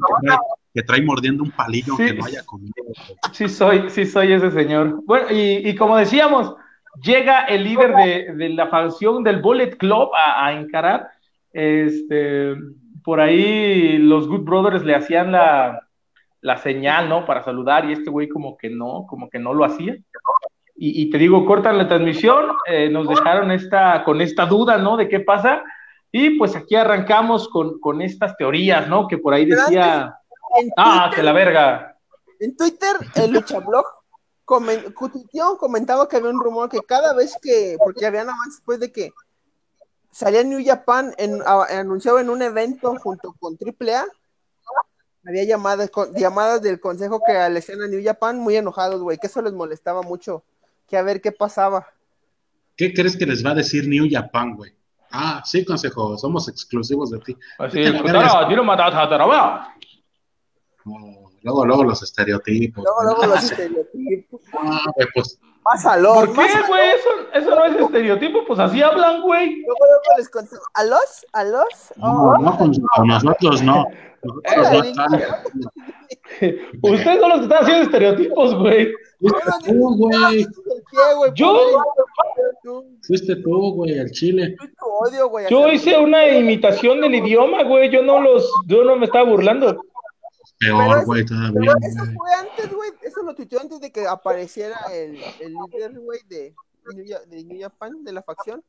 que 0.74 0.84
trae, 0.84 1.02
mordiendo 1.02 1.43
un 1.43 1.52
palillo 1.52 1.96
que 1.96 2.14
no 2.14 2.26
haya 2.26 2.43
comido. 2.46 2.74
Sí 3.32 3.48
soy, 3.48 3.89
sí 3.89 4.06
soy 4.06 4.34
ese 4.34 4.52
señor. 4.52 5.02
Bueno, 5.06 5.28
y, 5.32 5.70
y 5.70 5.76
como 5.76 5.98
decíamos, 5.98 6.56
llega 7.02 7.46
el 7.46 7.64
líder 7.64 7.96
de, 8.36 8.50
la 8.50 8.68
facción 8.68 9.24
del 9.24 9.41
Bullet 9.41 9.78
Club 9.78 10.10
a, 10.16 10.52
encarar. 10.54 11.10
Este, 11.52 12.56
por 13.04 13.20
ahí 13.20 13.98
los 13.98 14.28
Good 14.28 14.41
Brothers 14.41 14.84
le 14.84 14.96
hacían 14.96 15.32
la, 15.32 15.82
señal, 16.62 17.10
¿no? 17.10 17.26
Para 17.26 17.43
saludar 17.43 17.86
y 17.86 17.93
este 17.93 18.10
güey 18.10 18.28
como 18.28 18.58
que 18.58 18.70
no, 18.70 19.06
como 19.08 19.30
que 19.30 19.39
no 19.39 19.54
lo 19.54 19.66
hacía. 19.66 19.96
Y, 20.78 21.10
te 21.10 21.18
digo, 21.18 21.46
cortan 21.46 21.78
la 21.78 21.88
transmisión, 21.88 22.48
eh, 22.68 22.89
nos 22.89 23.08
dejaron 23.08 23.50
esta, 23.50 24.04
con 24.04 24.20
esta 24.20 24.46
duda, 24.46 24.78
¿no? 24.78 24.98
De 24.98 25.08
qué 25.08 25.22
pasa. 25.22 25.64
Y 26.12 26.32
pues 26.32 26.54
aquí 26.56 26.76
arrancamos 26.76 27.48
con, 27.48 27.80
con 27.80 28.02
estas 28.02 28.36
teorías, 28.36 28.88
¿no? 28.89 29.08
Que 29.08 29.18
por 29.18 29.34
ahí 29.34 29.46
decía... 29.46 30.18
Ah, 30.78 31.12
que 31.14 31.24
la 31.24 31.34
verga. 31.34 31.98
En 32.39 32.56
Twitter, 32.56 32.96
el 33.16 33.32
Luchablog 33.32 33.86
comentaba 34.46 36.08
que 36.08 36.18
había 36.18 36.30
un 36.30 36.39
rumor 36.39 36.70
que 36.70 36.80
cada 36.82 37.14
vez 37.14 37.36
que, 37.41 37.78
porque 37.84 38.06
había 38.06 38.24
nada 38.24 38.38
más 38.38 38.56
después 38.56 38.80
de 38.80 38.91
que 38.91 39.12
salía 40.12 40.43
New 40.43 40.64
Japan 40.64 41.14
en, 41.18 41.41
anunciado 41.46 42.20
en 42.20 42.30
un 42.30 42.41
evento 42.41 42.96
junto 43.00 43.34
con 43.39 43.58
AAA, 43.60 44.06
había 45.28 45.43
llamadas, 45.43 45.91
llamadas 46.16 46.62
del 46.62 46.80
consejo 46.80 47.20
que 47.26 47.34
le 47.34 47.60
hacían 47.60 47.82
a 47.82 47.88
New 47.88 48.04
Japan 48.04 48.39
muy 48.39 48.56
enojados, 48.56 49.02
güey, 49.02 49.18
que 49.18 49.28
eso 49.28 49.41
les 49.41 49.54
molestaba 49.54 50.04
mucho, 50.04 50.43
que 50.88 50.98
a 50.98 51.02
ver 51.02 51.20
qué 51.20 51.32
pasaba. 51.32 51.88
¿Qué 52.78 52.93
crees 52.93 53.18
que 53.18 53.26
les 53.26 53.43
va 53.43 53.52
a 53.52 53.56
decir 53.56 53.88
New 53.88 54.08
Japan, 54.10 54.56
güey? 54.56 54.74
Ah, 55.12 55.41
sí, 55.46 55.66
consejo, 55.66 56.18
somos 56.18 56.48
exclusivos 56.50 57.10
de 57.10 57.20
ti. 57.20 57.38
Así, 57.58 57.80
Luego, 61.46 61.64
luego 61.64 61.84
los 61.84 62.02
estereotipos. 62.02 62.84
Luego, 62.84 63.04
luego 63.04 63.36
los 63.36 63.43
estereotipos. 63.43 64.41
Ah, 64.58 64.91
güey, 64.96 65.08
pues. 65.14 65.39
Pásalo. 65.62 66.16
¿Por 66.16 66.34
qué, 66.34 66.62
güey? 66.68 66.89
Eso, 66.89 67.10
eso 67.36 67.50
no 67.56 67.66
es 67.66 67.80
estereotipo, 67.80 68.39
pues 68.48 68.60
así 68.60 68.82
hablan, 68.82 69.22
güey. 69.22 69.62
Luego, 69.62 69.80
luego 69.80 70.18
les 70.18 70.30
conté. 70.30 70.56
¿A 70.74 70.84
los? 70.84 71.26
¿A 71.34 71.43
los? 71.43 71.93
No, 71.98 72.36
no, 72.39 72.58
con, 72.58 72.72
nosotros 73.06 73.62
no. 73.62 73.86
Nosotros 74.24 74.72
no 74.72 74.84
están. 74.84 75.14
Ustedes 76.82 77.20
son 77.20 77.30
los 77.30 77.38
que 77.38 77.43
están 77.43 77.64
haciendo 77.64 77.84
estereotipos, 77.84 78.56
güey. 78.56 78.91
Fuiste 79.20 79.72
tú, 79.72 79.98
güey. 79.98 80.48
Yo. 81.36 81.84
Fuiste 83.04 83.36
tú, 83.36 83.74
güey, 83.76 84.00
al 84.00 84.10
chile. 84.10 84.56
Yo 85.52 85.72
hice 85.72 85.96
una 86.00 86.28
imitación 86.28 87.02
del 87.02 87.14
idioma, 87.14 87.64
güey. 87.64 87.91
Yo 87.91 88.02
no 88.02 88.20
los, 88.20 88.52
yo 88.66 88.84
no 88.84 88.96
me 88.96 89.06
estaba 89.06 89.30
burlando. 89.30 89.80
Peor, 90.60 91.06
güey, 91.06 91.26
todavía. 91.26 91.74
Eso 91.82 92.06
fue 92.16 92.34
antes, 92.34 92.74
güey. 92.74 92.91
Eso 93.01 93.24
lo 93.24 93.36
tuiteó 93.36 93.60
antes 93.60 93.80
de 93.80 93.91
que 93.91 94.08
apareciera 94.08 94.78
el, 94.91 95.22
el 95.39 95.53
líder, 95.53 95.99
güey, 95.99 96.20
de, 96.28 96.56
de 97.28 97.43
New 97.43 97.62
Japan, 97.62 98.03
de 98.03 98.14
la 98.14 98.24
facción. 98.24 98.64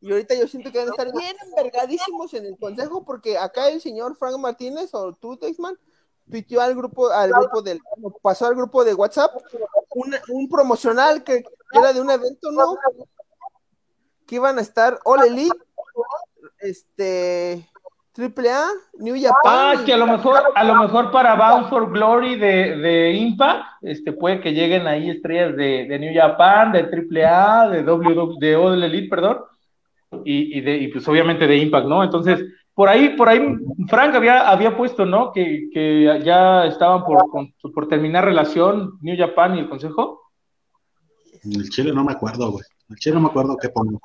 Y 0.00 0.10
ahorita 0.10 0.34
yo 0.34 0.46
siento 0.48 0.70
que 0.70 0.78
van 0.78 0.88
a 0.88 0.90
estar 0.90 1.12
bien 1.12 1.36
envergadísimos 1.46 2.34
en 2.34 2.46
el 2.46 2.58
consejo, 2.58 3.04
porque 3.04 3.38
acá 3.38 3.68
el 3.68 3.80
señor 3.80 4.16
Frank 4.16 4.38
Martínez 4.38 4.92
o 4.94 5.12
tú, 5.12 5.36
Teixman, 5.36 5.78
tuiteó 6.30 6.60
al 6.60 6.74
grupo, 6.74 7.10
al 7.10 7.30
grupo 7.30 7.62
del, 7.62 7.80
pasó 8.20 8.46
al 8.46 8.54
grupo 8.54 8.84
de 8.84 8.94
WhatsApp 8.94 9.32
un, 9.94 10.14
un 10.28 10.48
promocional 10.48 11.22
que 11.24 11.44
era 11.72 11.92
de 11.92 12.00
un 12.00 12.10
evento, 12.10 12.50
¿no? 12.50 12.76
Que 14.26 14.36
iban 14.36 14.58
a 14.58 14.62
estar 14.62 14.98
All 15.04 15.24
Elite, 15.26 15.56
este, 16.60 17.68
AAA, 18.16 18.68
New 18.98 19.16
Japan. 19.16 19.42
Ah, 19.46 19.74
que 19.84 19.92
a 19.92 19.96
lo 19.96 20.06
mejor, 20.06 20.38
a 20.54 20.64
lo 20.64 20.74
mejor 20.74 21.10
para 21.10 21.34
Bound 21.34 21.70
for 21.70 21.90
Glory 21.90 22.36
de, 22.36 22.76
de 22.76 23.12
Impact, 23.14 23.64
este, 23.80 24.12
puede 24.12 24.40
que 24.40 24.52
lleguen 24.52 24.86
ahí 24.86 25.08
estrellas 25.08 25.56
de, 25.56 25.86
de 25.86 25.98
New 25.98 26.12
Japan, 26.14 26.72
de 26.72 26.80
AAA, 26.80 27.70
de 27.70 27.82
W, 27.82 28.34
de 28.38 28.56
All 28.56 28.82
Elite, 28.82 29.08
perdón, 29.08 29.38
y, 30.24 30.58
y, 30.58 30.60
de, 30.60 30.76
y 30.76 30.88
pues 30.88 31.08
obviamente 31.08 31.46
de 31.46 31.56
Impact, 31.56 31.86
¿no? 31.86 32.04
Entonces, 32.04 32.44
por 32.74 32.90
ahí, 32.90 33.10
por 33.16 33.30
ahí, 33.30 33.40
Frank 33.88 34.14
había, 34.14 34.48
había 34.48 34.76
puesto, 34.76 35.06
¿no? 35.06 35.32
Que, 35.32 35.70
que 35.72 36.20
ya 36.22 36.66
estaban 36.66 37.04
por, 37.04 37.24
por 37.72 37.88
terminar 37.88 38.24
relación 38.26 38.98
New 39.00 39.16
Japan 39.16 39.56
y 39.56 39.60
el 39.60 39.68
Consejo. 39.70 40.20
En 41.44 41.52
el 41.52 41.68
Chile 41.70 41.92
no 41.92 42.04
me 42.04 42.12
acuerdo, 42.12 42.50
güey. 42.50 42.64
En 42.88 42.94
el 42.94 42.98
Chile 42.98 43.14
no 43.14 43.22
me 43.22 43.28
acuerdo 43.28 43.56
qué 43.56 43.70
pongo. 43.70 44.00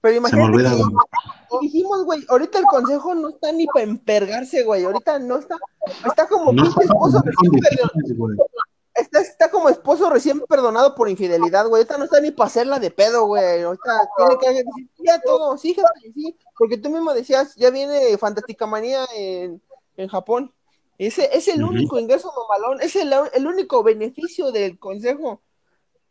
Pero 0.00 0.16
imagínate 0.16 0.58
que 0.58 1.58
dijimos, 1.62 2.04
güey, 2.04 2.24
ahorita 2.28 2.58
el 2.58 2.64
consejo 2.66 3.14
no 3.14 3.30
está 3.30 3.52
ni 3.52 3.66
para 3.66 3.84
empergarse, 3.84 4.62
güey. 4.62 4.84
Ahorita 4.84 5.18
no 5.18 5.36
está, 5.36 5.56
está 6.06 6.28
como 6.28 6.52
no 6.52 6.64
esposo 6.64 7.22
recién 7.24 7.52
perdonado. 7.52 8.46
Está, 8.94 9.20
está, 9.20 9.50
como 9.50 9.68
esposo 9.68 10.08
recién 10.08 10.40
perdonado 10.48 10.94
por 10.94 11.10
infidelidad, 11.10 11.68
güey. 11.68 11.82
Ahorita 11.82 11.98
no 11.98 12.04
está 12.04 12.20
ni 12.20 12.30
para 12.30 12.46
hacerla 12.46 12.78
de 12.78 12.90
pedo, 12.90 13.26
güey. 13.26 13.62
Ahorita 13.62 14.08
tiene 14.16 14.38
que 14.38 14.48
decir, 14.48 14.90
ya 14.98 15.20
todo, 15.20 15.58
sí, 15.58 15.76
sí. 16.14 16.36
Porque 16.56 16.78
tú 16.78 16.88
mismo 16.88 17.12
decías, 17.12 17.54
ya 17.56 17.70
viene 17.70 18.16
Fantástica 18.16 18.66
Manía 18.66 19.04
en, 19.14 19.60
en 19.96 20.08
Japón. 20.08 20.52
Ese 20.98 21.28
es 21.36 21.48
el 21.48 21.62
único 21.62 21.98
ingreso 21.98 22.32
mamalón, 22.32 22.80
es 22.80 22.96
el, 22.96 23.12
el 23.34 23.46
único 23.46 23.82
beneficio 23.82 24.50
del 24.50 24.78
consejo. 24.78 25.42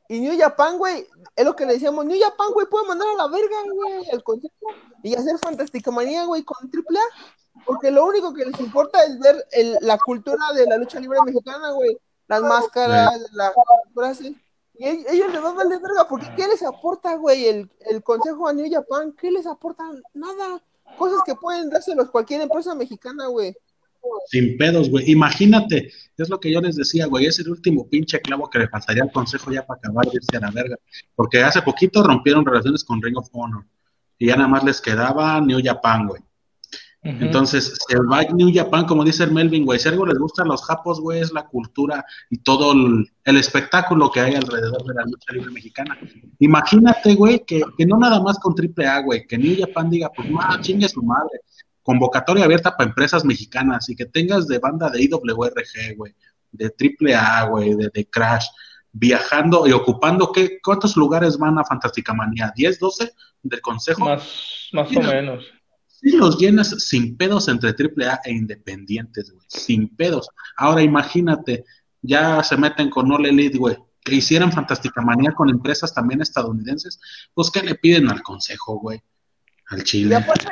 Y 0.07 0.19
New 0.19 0.37
Japan, 0.37 0.77
güey, 0.77 1.07
es 1.35 1.45
lo 1.45 1.55
que 1.55 1.65
le 1.65 1.73
decíamos, 1.73 2.05
New 2.05 2.19
Japan, 2.21 2.51
güey, 2.53 2.67
puede 2.67 2.87
mandar 2.87 3.07
a 3.07 3.15
la 3.15 3.27
verga, 3.27 3.57
güey, 3.71 4.09
el 4.11 4.23
consejo 4.23 4.53
y 5.05 5.15
hacer 5.15 5.37
Fantástica 5.37 5.91
Manía, 5.91 6.25
güey, 6.25 6.43
con 6.43 6.57
AAA. 6.67 7.01
Porque 7.65 7.91
lo 7.91 8.05
único 8.05 8.33
que 8.33 8.45
les 8.45 8.59
importa 8.59 9.03
es 9.03 9.19
ver 9.19 9.45
el, 9.51 9.77
la 9.81 9.97
cultura 9.97 10.51
de 10.53 10.65
la 10.65 10.77
lucha 10.77 10.99
libre 10.99 11.19
mexicana, 11.23 11.71
güey. 11.71 11.97
Las 12.27 12.41
máscaras, 12.41 13.21
las 13.31 13.53
frases. 13.93 14.33
Y 14.73 14.87
ellos 14.87 15.31
les 15.31 15.41
van 15.41 15.53
a 15.53 15.57
valer 15.57 15.79
verga, 15.79 16.07
porque 16.07 16.27
¿qué 16.35 16.47
les 16.47 16.63
aporta, 16.63 17.15
güey, 17.15 17.47
el, 17.47 17.71
el 17.81 18.03
consejo 18.03 18.47
a 18.47 18.53
New 18.53 18.69
Japan? 18.69 19.13
¿Qué 19.13 19.31
les 19.31 19.45
aporta? 19.45 19.83
Nada. 20.13 20.61
Cosas 20.97 21.19
que 21.25 21.35
pueden 21.35 21.69
dárselos 21.69 22.09
cualquier 22.09 22.41
empresa 22.41 22.75
mexicana, 22.75 23.27
güey. 23.27 23.55
Sin 24.27 24.57
pedos, 24.57 24.89
güey. 24.89 25.11
Imagínate, 25.11 25.91
es 26.17 26.29
lo 26.29 26.39
que 26.39 26.51
yo 26.51 26.61
les 26.61 26.75
decía, 26.75 27.05
güey, 27.07 27.25
es 27.25 27.39
el 27.39 27.49
último 27.49 27.87
pinche 27.87 28.19
clavo 28.21 28.49
que 28.49 28.59
le 28.59 28.67
faltaría 28.67 29.03
al 29.03 29.11
consejo 29.11 29.51
ya 29.51 29.65
para 29.65 29.79
acabar 29.79 30.05
de 30.05 30.15
irse 30.15 30.37
a 30.37 30.39
la 30.39 30.51
verga. 30.51 30.77
Porque 31.15 31.43
hace 31.43 31.61
poquito 31.61 32.03
rompieron 32.03 32.45
relaciones 32.45 32.83
con 32.83 33.01
Ring 33.01 33.17
of 33.17 33.29
Honor 33.33 33.65
y 34.17 34.27
ya 34.27 34.35
nada 34.35 34.47
más 34.47 34.63
les 34.63 34.81
quedaba 34.81 35.39
New 35.41 35.59
Japan, 35.63 36.07
güey. 36.07 36.21
Entonces, 37.05 37.77
el 37.89 38.11
va 38.11 38.23
New 38.23 38.49
Japan, 38.51 38.85
como 38.85 39.03
dice 39.03 39.25
el 39.25 39.31
Melvin, 39.31 39.63
güey, 39.63 39.77
si 39.77 39.87
algo 39.87 40.07
les 40.07 40.17
gusta 40.17 40.41
a 40.41 40.45
los 40.45 40.65
japos, 40.65 40.99
güey, 40.99 41.19
es 41.19 41.31
la 41.31 41.45
cultura 41.45 42.03
y 42.31 42.39
todo 42.39 42.71
el, 42.71 43.37
espectáculo 43.37 44.09
que 44.09 44.21
hay 44.21 44.33
alrededor 44.33 44.83
de 44.83 44.93
la 44.95 45.03
lucha 45.03 45.33
libre 45.33 45.51
mexicana. 45.51 45.99
Imagínate, 46.39 47.13
güey, 47.13 47.45
que, 47.45 47.61
que 47.77 47.85
no 47.85 47.99
nada 47.99 48.19
más 48.23 48.39
con 48.39 48.55
AAA, 48.57 49.01
güey, 49.01 49.27
que 49.27 49.37
New 49.37 49.55
Japan 49.55 49.91
diga, 49.91 50.11
pues, 50.15 50.31
más 50.31 50.59
chingue 50.61 50.89
su 50.89 51.03
madre, 51.03 51.41
convocatoria 51.85 52.45
abierta 52.45 52.75
para 52.75 52.89
empresas 52.89 53.23
mexicanas 53.23 53.87
y 53.89 53.95
que 53.95 54.07
tengas 54.07 54.47
de 54.47 54.57
banda 54.57 54.89
de 54.89 55.03
IWRG, 55.03 55.95
güey, 55.95 56.15
de 56.51 56.65
AAA, 56.65 57.47
güey, 57.49 57.75
de, 57.75 57.91
de, 57.93 58.09
Crash, 58.09 58.47
viajando 58.91 59.67
y 59.67 59.71
ocupando, 59.71 60.31
¿qué, 60.31 60.57
¿cuántos 60.63 60.97
lugares 60.97 61.37
van 61.37 61.59
a 61.59 61.63
Fantástica 61.63 62.11
Manía? 62.15 62.51
¿10, 62.57 62.79
12 62.79 63.13
del 63.43 63.61
consejo? 63.61 64.03
Más, 64.03 64.23
más 64.73 64.97
o 64.97 65.01
menos. 65.01 65.45
Sí, 65.85 66.17
los 66.17 66.39
llenas 66.39 66.69
sin 66.83 67.15
pedos 67.15 67.47
entre 67.49 67.69
AAA 67.69 68.21
e 68.25 68.31
independientes, 68.31 69.31
güey, 69.31 69.45
sin 69.47 69.95
pedos. 69.95 70.27
Ahora 70.57 70.81
imagínate, 70.81 71.65
ya 72.01 72.41
se 72.41 72.57
meten 72.57 72.89
con 72.89 73.11
All 73.11 73.27
Elite, 73.27 73.59
güey, 73.59 73.77
que 74.03 74.15
hicieran 74.15 74.51
Fantástica 74.51 75.01
Manía 75.01 75.33
con 75.33 75.49
empresas 75.49 75.93
también 75.93 76.23
estadounidenses, 76.23 76.99
pues 77.35 77.51
¿qué 77.51 77.61
le 77.61 77.75
piden 77.75 78.09
al 78.09 78.23
consejo, 78.23 78.79
güey? 78.79 79.03
Al 79.69 79.83
Chile. 79.83 80.11
Y 80.11 80.13
aparte, 80.13 80.47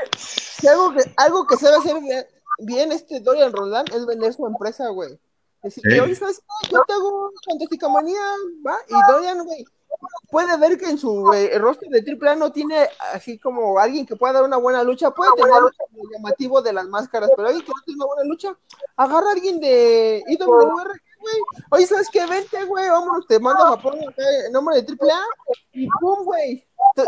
algo 0.69 0.93
que, 0.93 1.13
algo 1.17 1.47
que 1.47 1.57
sabe 1.57 1.77
hacer 1.77 1.95
bien, 2.59 2.91
este 2.91 3.19
Dorian 3.19 3.51
Roland 3.51 3.93
es 3.93 4.05
vender 4.05 4.33
su 4.33 4.45
empresa, 4.45 4.89
güey. 4.89 5.19
Decir, 5.61 5.83
que, 5.83 6.01
oye, 6.01 6.15
¿sabes 6.15 6.41
Yo 6.69 6.83
te 6.85 6.93
hago 6.93 7.31
fantástica 7.45 7.87
manía, 7.87 8.19
¿va? 8.65 8.75
Y 8.87 9.11
Dorian, 9.11 9.45
güey, 9.45 9.65
puede 10.29 10.57
ver 10.57 10.77
que 10.77 10.89
en 10.89 10.97
su 10.97 11.31
eh, 11.33 11.57
rostro 11.59 11.89
de 11.89 11.99
AAA 11.99 12.35
no 12.35 12.51
tiene 12.51 12.89
así 13.13 13.37
como 13.37 13.79
alguien 13.79 14.05
que 14.05 14.15
pueda 14.15 14.33
dar 14.33 14.43
una 14.43 14.57
buena 14.57 14.83
lucha, 14.83 15.11
puede 15.11 15.31
tener 15.35 15.53
el 15.53 16.09
llamativo 16.11 16.61
de 16.61 16.73
las 16.73 16.87
máscaras, 16.87 17.29
pero 17.35 17.47
alguien 17.47 17.65
que 17.65 17.71
no 17.71 17.81
tiene 17.85 17.97
una 17.97 18.13
buena 18.13 18.23
lucha, 18.23 18.57
agarra 18.97 19.29
a 19.29 19.33
alguien 19.33 19.59
de 19.59 20.23
IWR, 20.27 21.01
güey. 21.19 21.35
Oye, 21.71 21.87
¿sabes 21.87 22.09
qué? 22.11 22.25
Vente, 22.25 22.63
güey, 22.65 22.89
vámonos, 22.89 23.27
te 23.27 23.39
mando 23.39 23.63
a 23.63 23.69
Japón 23.69 23.99
en 24.01 24.51
nombre 24.51 24.81
de 24.81 24.91
AAA 24.91 25.21
y 25.73 25.87
pum, 25.99 26.25
güey. 26.25 26.67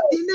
Tiene 0.10 0.34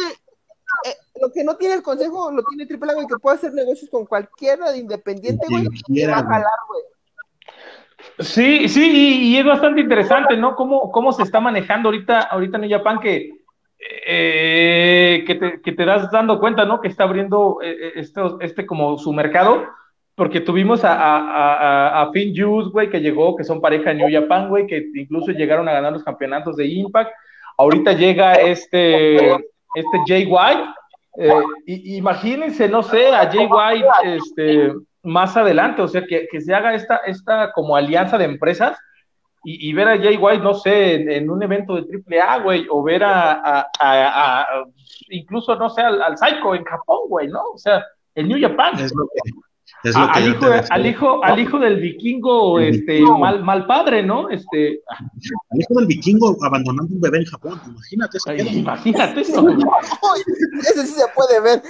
eh, 0.86 0.96
lo 1.20 1.30
que 1.32 1.44
no 1.44 1.56
tiene 1.56 1.74
el 1.74 1.82
consejo 1.82 2.30
lo 2.30 2.42
tiene 2.44 2.66
Triple 2.66 2.92
A, 2.92 3.06
que 3.06 3.16
puede 3.20 3.36
hacer 3.36 3.52
negocios 3.52 3.90
con 3.90 4.06
cualquiera 4.06 4.70
de 4.72 4.78
independiente, 4.78 5.46
güey. 5.48 5.64
Va 6.06 6.18
a 6.18 6.22
jalar, 6.22 6.58
güey. 6.68 6.82
Sí, 8.18 8.68
sí, 8.68 9.28
y, 9.32 9.36
es 9.36 9.44
bastante 9.44 9.80
interesante, 9.80 10.36
¿no? 10.36 10.54
Cómo, 10.54 10.90
cómo 10.90 11.12
se 11.12 11.22
está 11.22 11.40
manejando 11.40 11.88
ahorita, 11.88 12.20
ahorita 12.20 12.58
en 12.58 12.70
Japan 12.70 12.98
que, 13.00 13.30
eh, 14.06 15.24
que, 15.26 15.34
te, 15.34 15.60
que, 15.60 15.72
te, 15.72 15.84
das 15.84 16.10
dando 16.10 16.38
cuenta, 16.38 16.64
¿no? 16.64 16.80
Que 16.80 16.88
está 16.88 17.04
abriendo 17.04 17.58
eh, 17.62 17.92
esto, 17.96 18.38
este 18.40 18.66
como 18.66 18.98
su 18.98 19.12
mercado, 19.12 19.66
porque 20.14 20.40
tuvimos 20.40 20.84
a, 20.84 20.94
a, 20.94 21.18
a, 21.18 22.02
a 22.02 22.12
Finn 22.12 22.34
Juice, 22.34 22.70
güey, 22.70 22.90
que 22.90 23.00
llegó, 23.00 23.36
que 23.36 23.44
son 23.44 23.60
pareja 23.60 23.90
en 23.90 23.98
New 23.98 24.08
Japan, 24.10 24.48
güey, 24.48 24.66
que 24.66 24.86
incluso 24.94 25.32
llegaron 25.32 25.68
a 25.68 25.72
ganar 25.72 25.92
los 25.92 26.04
campeonatos 26.04 26.56
de 26.56 26.66
Impact. 26.66 27.10
Ahorita 27.56 27.92
llega 27.92 28.34
este 28.34 29.36
este 29.74 29.98
Jay 30.06 30.26
White. 30.26 30.64
Eh, 31.16 31.42
imagínense, 31.66 32.68
no 32.68 32.82
sé, 32.82 33.08
a 33.08 33.30
Jay 33.30 33.46
White 33.46 33.88
este, 34.04 34.72
más 35.02 35.36
adelante, 35.36 35.82
o 35.82 35.88
sea, 35.88 36.04
que, 36.06 36.40
se 36.40 36.54
haga 36.54 36.74
esta, 36.74 36.96
esta 36.98 37.52
como 37.52 37.74
alianza 37.74 38.16
de 38.16 38.24
empresas 38.24 38.78
y, 39.42 39.72
ver 39.72 39.88
a 39.88 39.98
Jay 39.98 40.16
White, 40.16 40.42
no 40.42 40.52
sé, 40.52 41.16
en, 41.16 41.30
un 41.30 41.42
evento 41.42 41.80
de 41.80 42.20
AAA, 42.20 42.38
güey, 42.42 42.66
o 42.70 42.82
ver 42.82 43.02
a, 43.04 44.46
incluso, 45.08 45.56
no 45.56 45.70
sé, 45.70 45.80
al, 45.80 46.00
al 46.02 46.18
Psycho 46.18 46.54
en 46.54 46.64
Japón, 46.64 47.08
güey, 47.08 47.28
¿no? 47.28 47.40
O 47.54 47.58
sea, 47.58 47.84
el 48.14 48.28
New 48.28 48.38
Japan. 48.40 48.78
Es 48.78 48.94
lo 48.94 49.06
que, 49.06 49.30
al, 49.82 50.28
hijo, 50.28 50.46
al, 50.70 50.86
hijo, 50.86 51.24
al 51.24 51.38
hijo 51.38 51.58
del 51.58 51.80
vikingo, 51.80 52.60
este, 52.60 53.00
mal, 53.00 53.42
mal 53.42 53.66
padre, 53.66 54.02
¿no? 54.02 54.28
Este. 54.28 54.82
Al 54.88 55.60
hijo 55.60 55.74
del 55.74 55.86
vikingo 55.86 56.36
abandonando 56.44 56.94
un 56.94 57.00
bebé 57.00 57.18
en 57.18 57.24
Japón, 57.24 57.60
imagínate 57.66 58.18
eso. 58.18 58.34
imagínate 58.34 59.20
eso. 59.20 59.48
Ese 60.60 60.86
sí 60.86 60.94
se 60.94 61.06
puede 61.14 61.40
ver. 61.40 61.62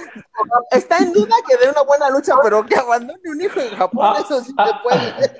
Está 0.71 0.97
en 0.97 1.13
duda 1.13 1.35
que 1.47 1.57
dé 1.57 1.71
una 1.71 1.83
buena 1.83 2.09
lucha, 2.09 2.35
pero 2.43 2.65
que 2.65 2.75
abandone 2.75 3.19
un 3.25 3.41
hijo 3.41 3.59
en 3.59 3.69
Japón, 3.77 4.13
ah, 4.15 4.19
eso 4.19 4.41
sí 4.41 4.47
se 4.47 4.55
ah, 4.57 4.81
puede 4.83 5.13
ver. 5.19 5.37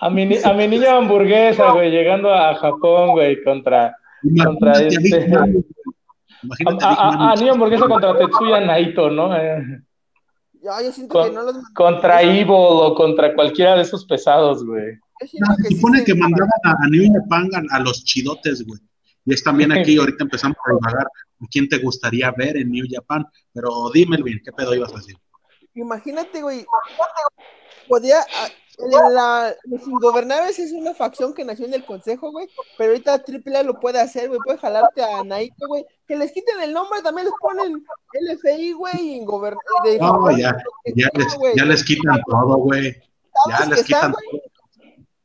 A 0.00 0.10
mi, 0.10 0.36
a 0.42 0.52
mi 0.52 0.68
niña 0.68 0.96
hamburguesa, 0.96 1.70
güey, 1.72 1.90
llegando 1.90 2.32
a 2.34 2.54
Japón, 2.56 3.12
güey, 3.12 3.42
contra, 3.42 3.96
contra 4.44 4.82
este. 4.82 5.32
A, 5.32 6.88
a, 6.88 7.32
a, 7.32 7.36
niña 7.36 7.52
hamburguesa 7.52 7.86
contra 7.86 8.18
Tetsuya 8.18 8.60
Naito, 8.60 9.08
¿no? 9.08 9.34
Eh. 9.34 9.82
Yo 10.62 10.92
siento 10.92 11.24
que 11.24 11.30
no 11.30 11.42
los 11.42 11.56
Contra 11.74 12.22
Evil 12.22 12.46
o 12.48 12.94
contra 12.94 13.34
cualquiera 13.34 13.76
de 13.76 13.82
esos 13.82 14.04
pesados, 14.04 14.64
güey. 14.64 14.94
No, 15.38 15.54
se 15.56 15.76
supone 15.76 16.04
que, 16.04 16.14
mandaban 16.14 16.50
a, 16.64 16.70
a 16.70 16.88
New 16.88 17.12
Japan 17.12 17.48
a, 17.70 17.80
los 17.80 18.04
chidotes, 18.04 18.66
güey. 18.66 18.80
Y 19.24 19.34
es 19.34 19.42
también 19.42 19.72
aquí, 19.72 19.96
ahorita 19.98 20.24
empezamos 20.24 20.56
a 20.66 20.72
divagar 20.72 21.06
quién 21.50 21.68
te 21.68 21.78
gustaría 21.78 22.30
ver 22.32 22.56
en 22.56 22.70
New 22.70 22.86
Japan. 22.90 23.24
Pero 23.52 23.90
dime, 23.92 24.16
Elvin, 24.16 24.40
¿qué 24.44 24.52
pedo 24.52 24.74
ibas 24.74 24.92
a 24.92 24.96
decir? 24.96 25.16
Imagínate, 25.74 26.42
güey. 26.42 26.64
Podía, 27.88 28.18
la, 28.78 29.54
los 29.64 29.86
ingobernables 29.86 30.58
es 30.58 30.72
una 30.72 30.94
facción 30.94 31.34
que 31.34 31.44
nació 31.44 31.66
en 31.66 31.74
el 31.74 31.84
consejo, 31.84 32.30
güey, 32.30 32.48
pero 32.78 32.92
ahorita 32.92 33.22
AAA 33.26 33.62
lo 33.64 33.78
puede 33.78 34.00
hacer, 34.00 34.28
güey, 34.28 34.40
puede 34.44 34.58
jalarte 34.58 35.02
a 35.02 35.22
Naito, 35.22 35.66
güey, 35.66 35.84
que 36.06 36.16
les 36.16 36.32
quiten 36.32 36.60
el 36.60 36.72
nombre, 36.72 37.02
también 37.02 37.26
les 37.26 37.34
ponen 37.40 37.84
LFI, 38.12 38.72
güey, 38.72 39.16
ingobernables. 39.16 40.00
No, 40.00 40.30
ya, 40.30 40.56
ya, 40.94 41.08
les, 41.14 41.38
ya 41.56 41.64
les 41.64 41.84
quitan 41.84 42.20
todo, 42.26 42.56
güey. 42.56 42.94
Ya 43.48 43.66
les 43.66 43.84
quitan 43.84 44.12
todo. 44.12 44.42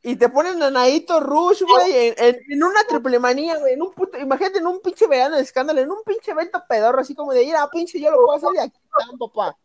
Y 0.04 0.16
te 0.16 0.30
ponen 0.30 0.62
a 0.64 0.72
Naito 0.72 1.20
Rush, 1.20 1.64
güey, 1.64 2.16
en, 2.18 2.38
en, 2.50 2.64
una 2.64 2.84
triple 2.88 3.20
manía, 3.20 3.58
güey, 3.58 3.74
en 3.74 3.82
un 3.82 3.94
puto, 3.94 4.18
imagínate 4.18 4.60
en 4.60 4.68
un 4.68 4.80
pinche 4.82 5.08
verano 5.08 5.36
de 5.36 5.42
escándalo, 5.42 5.82
en 5.82 5.92
un 5.92 6.04
pinche 6.06 6.32
evento 6.32 6.64
pedorro, 6.68 7.02
así 7.02 7.14
como 7.14 7.34
de 7.34 7.44
ir 7.44 7.56
a 7.56 7.70
pinche, 7.70 8.00
yo 8.00 8.12
lo 8.12 8.18
puedo 8.18 8.38
hacer 8.38 8.50
y 8.56 8.60
aquí 8.60 8.78
están, 8.78 9.18
papá. 9.18 9.58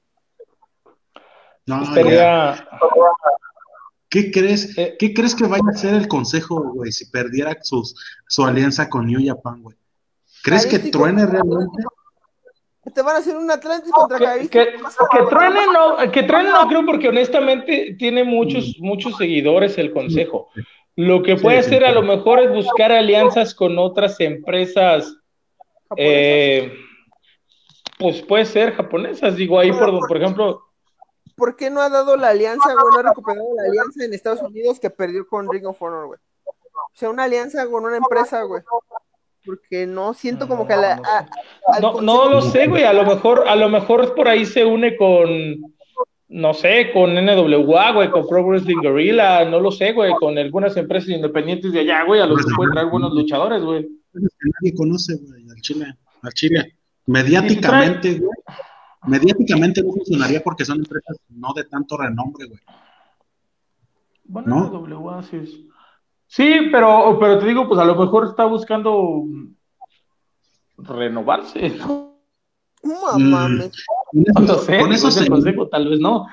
No, 1.64 1.85
Estaría... 1.85 2.68
¿Qué 4.12 4.30
crees, 4.30 4.76
eh, 4.76 4.94
¿Qué 4.98 5.14
crees 5.14 5.34
que 5.34 5.46
vaya 5.46 5.62
a 5.66 5.74
hacer 5.74 5.94
el 5.94 6.06
consejo, 6.06 6.60
güey, 6.74 6.92
si 6.92 7.06
perdiera 7.06 7.56
su 7.62 8.44
alianza 8.44 8.90
con 8.90 9.06
New 9.06 9.20
Japan, 9.24 9.62
güey? 9.62 9.74
¿Crees 10.42 10.66
que 10.66 10.78
truene 10.78 11.24
realmente? 11.24 11.82
te 12.92 13.00
van 13.00 13.16
a 13.16 13.18
hacer 13.20 13.36
un 13.36 13.50
Atlantis 13.50 13.90
contra 13.90 14.18
que, 14.18 14.48
que, 14.48 14.64
que, 14.74 15.22
truene 15.30 15.60
no, 15.72 16.10
que 16.10 16.24
truene 16.24 16.50
no 16.50 16.68
creo 16.68 16.84
porque 16.84 17.08
honestamente 17.08 17.96
tiene 17.98 18.22
muchos, 18.22 18.76
muchos 18.80 19.16
seguidores 19.16 19.78
el 19.78 19.92
consejo. 19.92 20.48
Lo 20.96 21.22
que 21.22 21.36
puede 21.36 21.58
hacer 21.58 21.82
a 21.82 21.92
lo 21.92 22.02
mejor 22.02 22.40
es 22.40 22.50
buscar 22.52 22.92
alianzas 22.92 23.54
con 23.54 23.78
otras 23.78 24.20
empresas, 24.20 25.16
eh, 25.96 26.70
pues 27.98 28.20
puede 28.20 28.44
ser 28.44 28.74
japonesas, 28.74 29.36
digo 29.36 29.58
ahí 29.58 29.72
por, 29.72 30.06
por 30.06 30.16
ejemplo. 30.18 30.60
¿Por 31.35 31.57
qué 31.57 31.70
no 31.70 31.80
ha 31.80 31.89
dado 31.89 32.16
la 32.16 32.28
alianza, 32.28 32.72
güey? 32.72 32.93
No 32.93 32.99
ha 33.01 33.11
recuperado 33.11 33.47
la 33.57 33.64
alianza 33.64 34.05
en 34.05 34.14
Estados 34.14 34.43
Unidos 34.43 34.80
que 34.80 34.91
perdió 34.91 35.26
con 35.26 35.51
Ring 35.51 35.66
of 35.66 35.80
Honor, 35.83 36.07
güey. 36.07 36.18
O 36.45 36.95
sea, 36.95 37.11
una 37.11 37.24
alianza 37.24 37.66
con 37.66 37.85
una 37.85 37.97
empresa, 37.97 38.43
güey 38.43 38.62
porque 39.45 39.87
no 39.87 40.14
siento 40.14 40.47
como 40.47 40.66
que 40.66 40.76
la, 40.76 41.28
no, 41.80 42.01
no 42.01 42.28
lo 42.28 42.43
sé, 42.43 42.68
güey, 42.68 42.85
a 42.85 42.93
lo 42.93 43.05
mejor, 43.05 43.49
a 43.49 43.57
lo 43.57 43.68
mejor 43.68 44.14
por 44.14 44.28
ahí 44.28 44.47
se 44.47 44.64
une 44.64 44.97
con, 44.97 45.74
no 46.28 46.55
sé, 46.55 46.91
con 46.93 47.14
NWA, 47.14 47.93
güey, 47.93 48.11
con 48.11 48.26
Pro 48.26 48.45
Wrestling 48.45 48.80
Guerrilla, 48.80 49.45
no 49.45 49.61
lo 49.61 49.72
sé, 49.72 49.93
güey, 49.93 50.12
con 50.14 50.39
algunas 50.39 50.76
empresas 50.76 51.11
independientes 51.11 51.72
de 51.72 51.80
allá, 51.80 52.05
güey, 52.05 52.20
a 52.20 52.26
los 52.26 52.45
que 52.45 52.55
pueden 52.55 52.72
traer 52.72 52.89
buenos 52.89 53.12
luchadores, 53.12 53.62
güey. 53.62 53.89
Nadie 54.12 54.74
conoce, 54.76 55.16
güey, 55.16 55.49
al 55.49 55.61
Chile, 55.61 55.95
al 56.22 56.33
Chile. 56.33 56.76
Mediáticamente, 57.07 58.20
güey, 58.20 58.32
mediáticamente 59.07 59.82
no 59.82 59.92
funcionaría 59.92 60.42
porque 60.42 60.64
son 60.64 60.78
empresas 60.78 61.16
no 61.28 61.53
de 61.55 61.64
tanto 61.64 61.96
renombre, 61.96 62.46
güey. 62.46 62.61
Bueno, 64.24 64.70
NWA 64.70 65.22
sí 65.22 65.36
es 65.36 65.50
Sí, 66.32 66.70
pero, 66.72 67.18
pero 67.20 67.38
te 67.38 67.46
digo, 67.46 67.68
pues 67.68 67.78
a 67.78 67.84
lo 67.84 67.94
mejor 67.94 68.26
está 68.26 68.46
buscando 68.46 69.22
renovarse, 70.78 71.68
¿no? 71.68 72.16
Mames. 73.18 73.70
Mm, 74.12 74.46
no 74.46 74.55
sé, 74.55 74.78
con 74.80 74.92
esos 74.94 75.28
consejo, 75.28 75.68
tal 75.68 75.90
vez 75.90 76.00
no. 76.00 76.26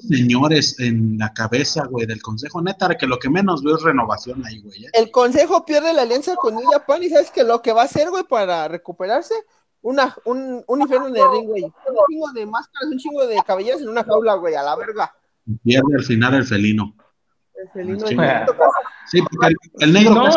señores 0.00 0.80
en 0.80 1.16
la 1.16 1.32
cabeza, 1.32 1.86
güey, 1.86 2.06
del 2.06 2.20
consejo, 2.20 2.60
neta, 2.60 2.96
que 2.98 3.06
lo 3.06 3.20
que 3.20 3.30
menos 3.30 3.62
veo 3.62 3.76
es 3.76 3.82
renovación 3.82 4.44
ahí, 4.44 4.62
güey. 4.62 4.86
¿eh? 4.86 4.90
El 4.94 5.12
consejo 5.12 5.64
pierde 5.64 5.92
la 5.92 6.02
alianza 6.02 6.34
con 6.34 6.56
New 6.56 6.68
Japan 6.68 7.00
y 7.04 7.10
sabes 7.10 7.30
que 7.30 7.44
lo 7.44 7.62
que 7.62 7.72
va 7.72 7.82
a 7.82 7.84
hacer, 7.84 8.10
güey, 8.10 8.24
para 8.24 8.66
recuperarse, 8.66 9.34
una, 9.82 10.14
un, 10.24 10.62
un 10.66 10.80
infierno 10.80 11.10
de 11.10 11.20
ring, 11.32 11.46
güey. 11.46 11.64
Un 11.64 11.72
chingo 12.08 12.32
de 12.32 12.46
máscaras, 12.46 12.90
un 12.90 12.98
chingo 12.98 13.26
de 13.26 13.36
cabelleras 13.46 13.80
en 13.80 13.88
una 13.88 14.04
jaula, 14.04 14.34
güey, 14.34 14.54
a 14.54 14.62
la 14.62 14.76
verga. 14.76 15.12
Pierde 15.62 15.94
al 15.96 16.04
final 16.04 16.34
el 16.34 16.44
felino. 16.44 16.94
El 17.54 17.68
felino. 17.70 18.06
Sí, 19.06 19.22
porque 19.22 19.54
el, 19.80 19.92
negro. 19.92 20.14
No, 20.14 20.30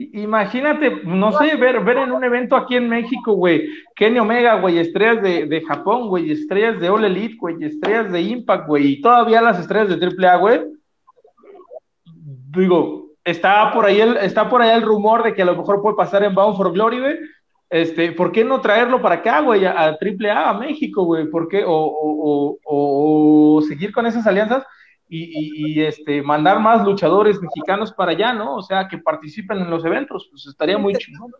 Imagínate, 0.00 1.02
no 1.04 1.32
sé, 1.32 1.56
ver, 1.56 1.82
ver 1.82 1.96
en 1.98 2.12
un 2.12 2.22
evento 2.22 2.54
aquí 2.54 2.76
en 2.76 2.88
México, 2.88 3.32
güey, 3.32 3.68
Kenny 3.96 4.20
Omega, 4.20 4.60
güey, 4.60 4.78
estrellas 4.78 5.20
de, 5.24 5.46
de 5.46 5.60
Japón, 5.62 6.08
güey, 6.08 6.30
estrellas 6.30 6.78
de 6.78 6.88
All 6.88 7.04
Elite, 7.04 7.34
güey, 7.36 7.56
estrellas 7.64 8.12
de 8.12 8.20
Impact, 8.20 8.68
güey, 8.68 8.92
y 8.92 9.00
todavía 9.00 9.42
las 9.42 9.58
estrellas 9.58 9.88
de 9.88 10.06
AAA, 10.06 10.36
güey. 10.36 10.60
Digo, 12.04 12.97
está 13.30 13.72
por 13.72 13.84
ahí 13.84 14.00
el, 14.00 14.16
está 14.18 14.48
por 14.48 14.62
ahí 14.62 14.70
el 14.70 14.82
rumor 14.82 15.22
de 15.22 15.34
que 15.34 15.42
a 15.42 15.46
lo 15.46 15.56
mejor 15.56 15.82
puede 15.82 15.96
pasar 15.96 16.22
en 16.22 16.34
Bound 16.34 16.56
for 16.56 16.72
Glory, 16.72 17.00
güey. 17.00 17.16
Este, 17.70 18.12
¿por 18.12 18.32
qué 18.32 18.44
no 18.44 18.60
traerlo 18.60 19.02
para 19.02 19.16
acá, 19.16 19.40
güey, 19.40 19.66
a, 19.66 19.72
AAA, 19.72 20.50
a 20.50 20.54
México, 20.54 21.04
güey? 21.04 21.28
¿Por 21.28 21.48
qué? 21.48 21.64
O, 21.64 21.70
o, 21.70 22.58
o, 22.64 23.56
o 23.56 23.62
seguir 23.62 23.92
con 23.92 24.06
esas 24.06 24.26
alianzas 24.26 24.64
y, 25.08 25.82
este, 25.82 26.22
mandar 26.22 26.60
más 26.60 26.84
luchadores 26.84 27.40
mexicanos 27.40 27.92
para 27.92 28.12
allá, 28.12 28.32
¿no? 28.32 28.56
O 28.56 28.62
sea, 28.62 28.88
que 28.88 28.98
participen 28.98 29.58
en 29.58 29.70
los 29.70 29.84
eventos, 29.84 30.28
pues 30.30 30.46
estaría 30.46 30.76
muy 30.76 30.94
chingón. 30.96 31.32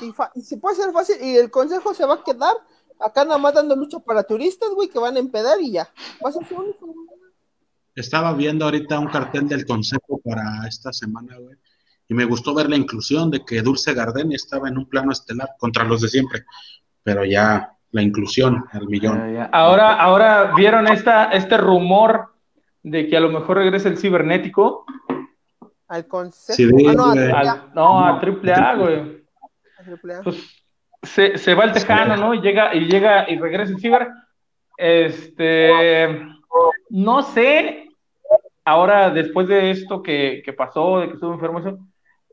Y, 0.00 0.40
se 0.40 0.56
puede 0.56 0.76
hacer 0.76 0.92
fácil, 0.92 1.16
y 1.20 1.36
el 1.36 1.50
consejo 1.50 1.92
se 1.92 2.06
va 2.06 2.14
a 2.14 2.24
quedar 2.24 2.54
acá 2.98 3.24
nada 3.24 3.38
más 3.38 3.54
dando 3.54 3.76
lucha 3.76 3.98
para 3.98 4.22
turistas, 4.22 4.70
güey, 4.70 4.88
que 4.88 4.98
van 4.98 5.16
a 5.16 5.20
empedar 5.20 5.60
y 5.60 5.72
ya. 5.72 5.88
Estaba 7.94 8.32
viendo 8.34 8.64
ahorita 8.64 8.98
un 8.98 9.08
cartel 9.08 9.48
del 9.48 9.66
consejo 9.66 10.20
para 10.24 10.66
esta 10.68 10.92
semana, 10.92 11.36
güey, 11.38 11.56
y 12.08 12.14
me 12.14 12.24
gustó 12.24 12.54
ver 12.54 12.68
la 12.68 12.76
inclusión 12.76 13.30
de 13.30 13.44
que 13.44 13.62
Dulce 13.62 13.94
Garden 13.94 14.32
estaba 14.32 14.68
en 14.68 14.78
un 14.78 14.86
plano 14.86 15.12
estelar 15.12 15.50
contra 15.58 15.84
los 15.84 16.00
de 16.00 16.08
siempre, 16.08 16.44
pero 17.02 17.24
ya 17.24 17.72
la 17.92 18.02
inclusión 18.02 18.64
al 18.72 18.88
millón. 18.88 19.48
Ahora, 19.52 19.94
ahora 19.94 20.52
vieron 20.56 20.88
esta, 20.88 21.30
este 21.30 21.56
rumor 21.56 22.32
de 22.82 23.08
que 23.08 23.16
a 23.16 23.20
lo 23.20 23.30
mejor 23.30 23.58
regrese 23.58 23.88
el 23.88 23.98
cibernético. 23.98 24.84
Al 25.88 26.06
consejo. 26.06 26.76
Ah, 26.88 26.94
no, 26.94 27.10
a 27.12 27.70
no, 27.74 28.04
a 28.04 28.20
triple 28.20 28.54
A, 28.54 28.74
güey. 28.74 29.24
Pues 30.22 30.64
se, 31.02 31.38
se, 31.38 31.54
va 31.54 31.64
el 31.64 31.72
tejano, 31.72 32.16
¿no? 32.16 32.34
Y 32.34 32.40
llega, 32.40 32.74
y 32.74 32.86
llega 32.86 33.28
y 33.30 33.38
regresa 33.38 33.72
el 33.72 33.80
ciber. 33.80 34.08
Este, 34.76 36.08
no 36.90 37.22
sé, 37.22 37.88
ahora 38.64 39.10
después 39.10 39.48
de 39.48 39.70
esto 39.70 40.02
que, 40.02 40.42
que 40.44 40.52
pasó, 40.52 41.00
de 41.00 41.08
que 41.08 41.14
estuvo 41.14 41.32
enfermo, 41.32 41.60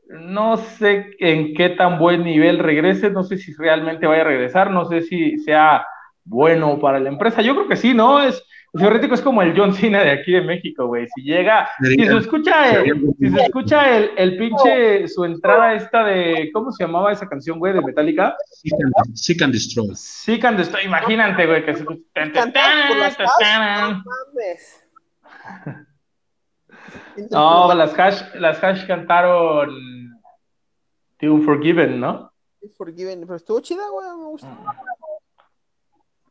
no 0.08 0.56
sé 0.56 1.10
en 1.18 1.54
qué 1.54 1.70
tan 1.70 1.98
buen 1.98 2.24
nivel 2.24 2.58
regrese, 2.58 3.10
no 3.10 3.22
sé 3.22 3.36
si 3.36 3.52
realmente 3.54 4.06
vaya 4.06 4.22
a 4.22 4.26
regresar, 4.26 4.70
no 4.70 4.86
sé 4.86 5.02
si 5.02 5.38
sea 5.38 5.86
bueno 6.24 6.78
para 6.80 6.98
la 6.98 7.08
empresa. 7.08 7.42
Yo 7.42 7.54
creo 7.54 7.68
que 7.68 7.76
sí, 7.76 7.94
¿no? 7.94 8.22
Es, 8.22 8.42
el 8.74 8.80
cibernético 8.80 9.14
es 9.14 9.22
como 9.22 9.40
el 9.40 9.58
John 9.58 9.72
Cena 9.72 10.02
de 10.02 10.10
aquí 10.10 10.32
de 10.32 10.42
México, 10.42 10.86
güey. 10.86 11.06
Si 11.14 11.22
llega, 11.22 11.68
si 11.82 11.96
se 11.96 12.16
escucha, 12.16 12.82
el, 12.82 13.14
si 13.18 13.30
se 13.30 13.40
escucha 13.40 13.96
el, 13.96 14.10
el, 14.16 14.36
pinche, 14.36 15.08
su 15.08 15.24
entrada 15.24 15.74
esta 15.74 16.04
de, 16.04 16.50
¿cómo 16.52 16.70
se 16.70 16.84
llamaba 16.84 17.12
esa 17.12 17.26
canción, 17.26 17.58
güey, 17.58 17.72
de 17.72 17.80
Metallica? 17.80 18.36
Seek 19.14 19.42
and 19.42 19.54
Destroy. 19.54 19.88
Seek 19.94 20.44
and 20.44 20.58
Destroy, 20.58 20.84
imagínate, 20.84 21.46
güey, 21.46 21.64
que 21.64 21.74
se 21.74 21.84
No, 27.30 27.74
las 27.74 27.98
hash, 27.98 28.34
las 28.34 28.62
hash 28.62 28.86
cantaron 28.86 29.70
The 31.18 31.30
Unforgiven, 31.30 32.00
¿no? 32.00 32.32
Unforgiven, 32.60 33.20
pero 33.22 33.36
estuvo 33.36 33.60
chida, 33.60 33.88
güey, 33.88 34.08
me 34.08 34.26
gusta. 34.26 34.48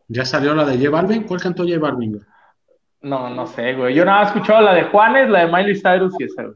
¿Ya 0.07 0.25
salió 0.25 0.55
la 0.55 0.65
de 0.65 0.77
J 0.77 0.89
Balvin? 0.89 1.23
¿Cuál 1.23 1.41
cantó 1.41 1.63
J 1.63 1.79
Balvin, 1.79 2.21
No, 3.01 3.29
no 3.29 3.45
sé, 3.47 3.73
güey. 3.73 3.93
Yo 3.93 4.05
nada 4.05 4.23
he 4.23 4.25
escuchado 4.27 4.61
la 4.61 4.73
de 4.73 4.83
Juanes, 4.85 5.29
la 5.29 5.45
de 5.45 5.51
Miley 5.51 5.75
Cyrus 5.75 6.15
y 6.19 6.23
esa, 6.23 6.43
güey. 6.43 6.55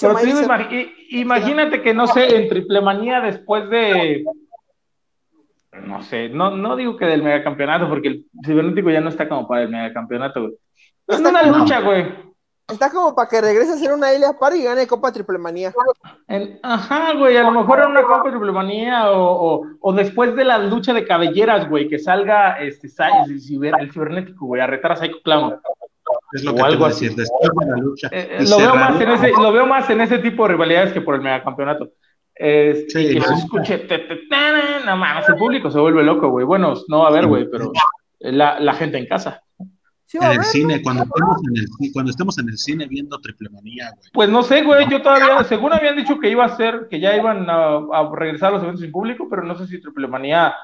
Pero 0.00 0.18
imagínate 1.10 1.82
que, 1.82 1.92
no 1.92 2.06
sé, 2.06 2.36
en 2.36 2.48
Triple 2.48 2.80
Manía 2.80 3.20
después 3.20 3.68
de. 3.68 4.24
No 5.84 6.02
sé, 6.02 6.28
no, 6.28 6.50
no 6.50 6.76
digo 6.76 6.96
que 6.96 7.06
del 7.06 7.22
megacampeonato, 7.22 7.88
porque 7.88 8.08
el 8.08 8.26
cibernético 8.44 8.90
ya 8.90 9.00
no 9.00 9.08
está 9.08 9.28
como 9.28 9.46
para 9.46 9.62
el 9.62 9.68
megacampeonato, 9.68 10.40
güey. 10.42 10.54
Es 11.08 11.20
una 11.20 11.42
lucha, 11.42 11.80
güey. 11.80 12.31
Está 12.72 12.90
como 12.90 13.14
para 13.14 13.28
que 13.28 13.40
regrese 13.40 13.72
a 13.72 13.76
ser 13.76 13.92
una 13.92 14.14
Ilya 14.14 14.32
Par 14.38 14.56
y 14.56 14.62
gane 14.62 14.86
Copa 14.86 15.12
Triplemanía. 15.12 15.72
ajá, 16.62 17.12
güey, 17.14 17.36
a 17.36 17.42
lo 17.42 17.52
mejor 17.52 17.80
en 17.80 17.90
una 17.90 18.02
Copa 18.02 18.30
Triplemanía 18.30 19.10
o, 19.10 19.56
o, 19.60 19.66
o, 19.80 19.92
después 19.92 20.34
de 20.34 20.44
la 20.44 20.58
lucha 20.58 20.92
de 20.92 21.06
cabelleras, 21.06 21.68
güey, 21.68 21.88
que 21.88 21.98
salga 21.98 22.60
este 22.60 22.88
el 23.28 23.40
cibernético, 23.40 24.46
güey, 24.46 24.60
a 24.60 24.66
retar 24.66 24.92
a 24.92 24.96
Psycho 24.96 25.20
Clown. 25.22 25.56
Es 26.32 26.44
lo 26.44 26.54
que 26.54 26.62
algo 26.62 26.86
así. 26.86 27.08
después 27.08 27.50
de 27.58 27.66
la 27.66 27.76
lucha. 27.76 28.08
Eh, 28.10 28.38
eh, 28.38 28.44
lo, 28.48 28.56
veo 28.56 28.74
más 28.74 29.00
en 29.00 29.10
ese, 29.10 29.30
lo 29.30 29.52
veo 29.52 29.66
más 29.66 29.90
en 29.90 30.00
ese 30.00 30.18
tipo 30.18 30.44
de 30.44 30.52
rivalidades 30.52 30.92
que 30.92 31.00
por 31.00 31.14
el 31.14 31.20
megacampeonato. 31.20 31.90
Este, 32.34 33.08
sí, 33.08 33.14
que 33.14 33.20
se 33.20 33.34
escuche, 33.34 33.86
no 34.86 34.96
mames, 34.96 35.28
el 35.28 35.36
público 35.36 35.70
se 35.70 35.78
vuelve 35.78 36.02
loco, 36.02 36.30
güey. 36.30 36.46
Bueno, 36.46 36.74
no 36.88 37.00
va 37.00 37.08
a 37.08 37.12
ver, 37.12 37.26
güey, 37.26 37.48
pero 37.50 37.70
la, 38.18 38.58
la 38.58 38.72
gente 38.72 38.98
en 38.98 39.06
casa 39.06 39.42
en 40.12 40.32
el 40.32 40.44
cine, 40.44 40.82
cuando 40.82 41.04
estemos 41.04 41.38
en 41.48 41.56
el, 41.56 41.92
cuando 41.92 42.10
estemos 42.10 42.38
en 42.38 42.48
el 42.48 42.58
cine 42.58 42.86
viendo 42.86 43.20
Triple 43.20 43.48
Manía, 43.50 43.90
güey. 43.96 44.10
Pues 44.12 44.28
no 44.28 44.42
sé, 44.42 44.62
güey, 44.62 44.88
yo 44.88 45.02
todavía, 45.02 45.42
según 45.44 45.72
habían 45.72 45.96
dicho 45.96 46.18
que 46.18 46.30
iba 46.30 46.44
a 46.44 46.56
ser, 46.56 46.88
que 46.90 47.00
ya 47.00 47.16
iban 47.16 47.46
a, 47.48 48.10
regresar 48.14 48.50
a 48.50 48.52
los 48.52 48.62
eventos 48.62 48.84
en 48.84 48.92
público, 48.92 49.26
pero 49.28 49.42
no 49.42 49.56
sé 49.56 49.66
si 49.66 49.80
Triple 49.80 50.08
Manía 50.08 50.54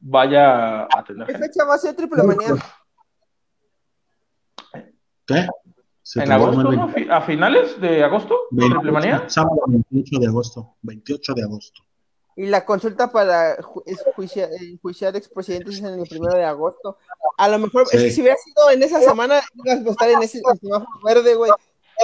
vaya 0.00 0.84
a 0.84 1.04
tener. 1.06 1.26
¿Qué 1.26 1.38
fecha 1.38 1.64
va 1.64 1.74
a 1.74 1.78
ser 1.78 1.94
Triple 1.94 2.22
Manía? 2.22 2.54
¿Qué? 5.26 5.46
¿En 6.16 6.32
agosto, 6.32 6.72
no? 6.72 6.90
¿A 7.10 7.20
finales 7.22 7.80
de 7.80 8.02
agosto? 8.02 8.36
¿Triple 8.50 8.92
Manía? 8.92 9.28
Sábado 9.28 9.62
28 9.66 10.18
de 10.18 10.26
agosto. 10.26 10.76
28 10.82 11.34
de 11.34 11.42
agosto. 11.42 11.82
Y 12.36 12.46
la 12.46 12.64
consulta 12.64 13.12
para 13.12 13.56
juiciar, 14.14 14.48
juiciar 14.80 15.14
expresidentes 15.16 15.74
es 15.74 15.80
en 15.80 16.00
el 16.00 16.08
primero 16.08 16.34
de 16.34 16.44
agosto. 16.44 16.96
A 17.36 17.48
lo 17.48 17.58
mejor, 17.58 17.84
es 17.92 18.02
que 18.02 18.10
si 18.10 18.22
hubiera 18.22 18.36
sido 18.38 18.70
en 18.70 18.82
esa 18.82 19.00
semana, 19.00 19.42
ibas 19.64 19.86
a 19.86 19.90
estar 19.90 20.10
en 20.10 20.22
ese 20.22 20.40
semáforo 20.60 21.00
verde, 21.04 21.34
güey. 21.34 21.50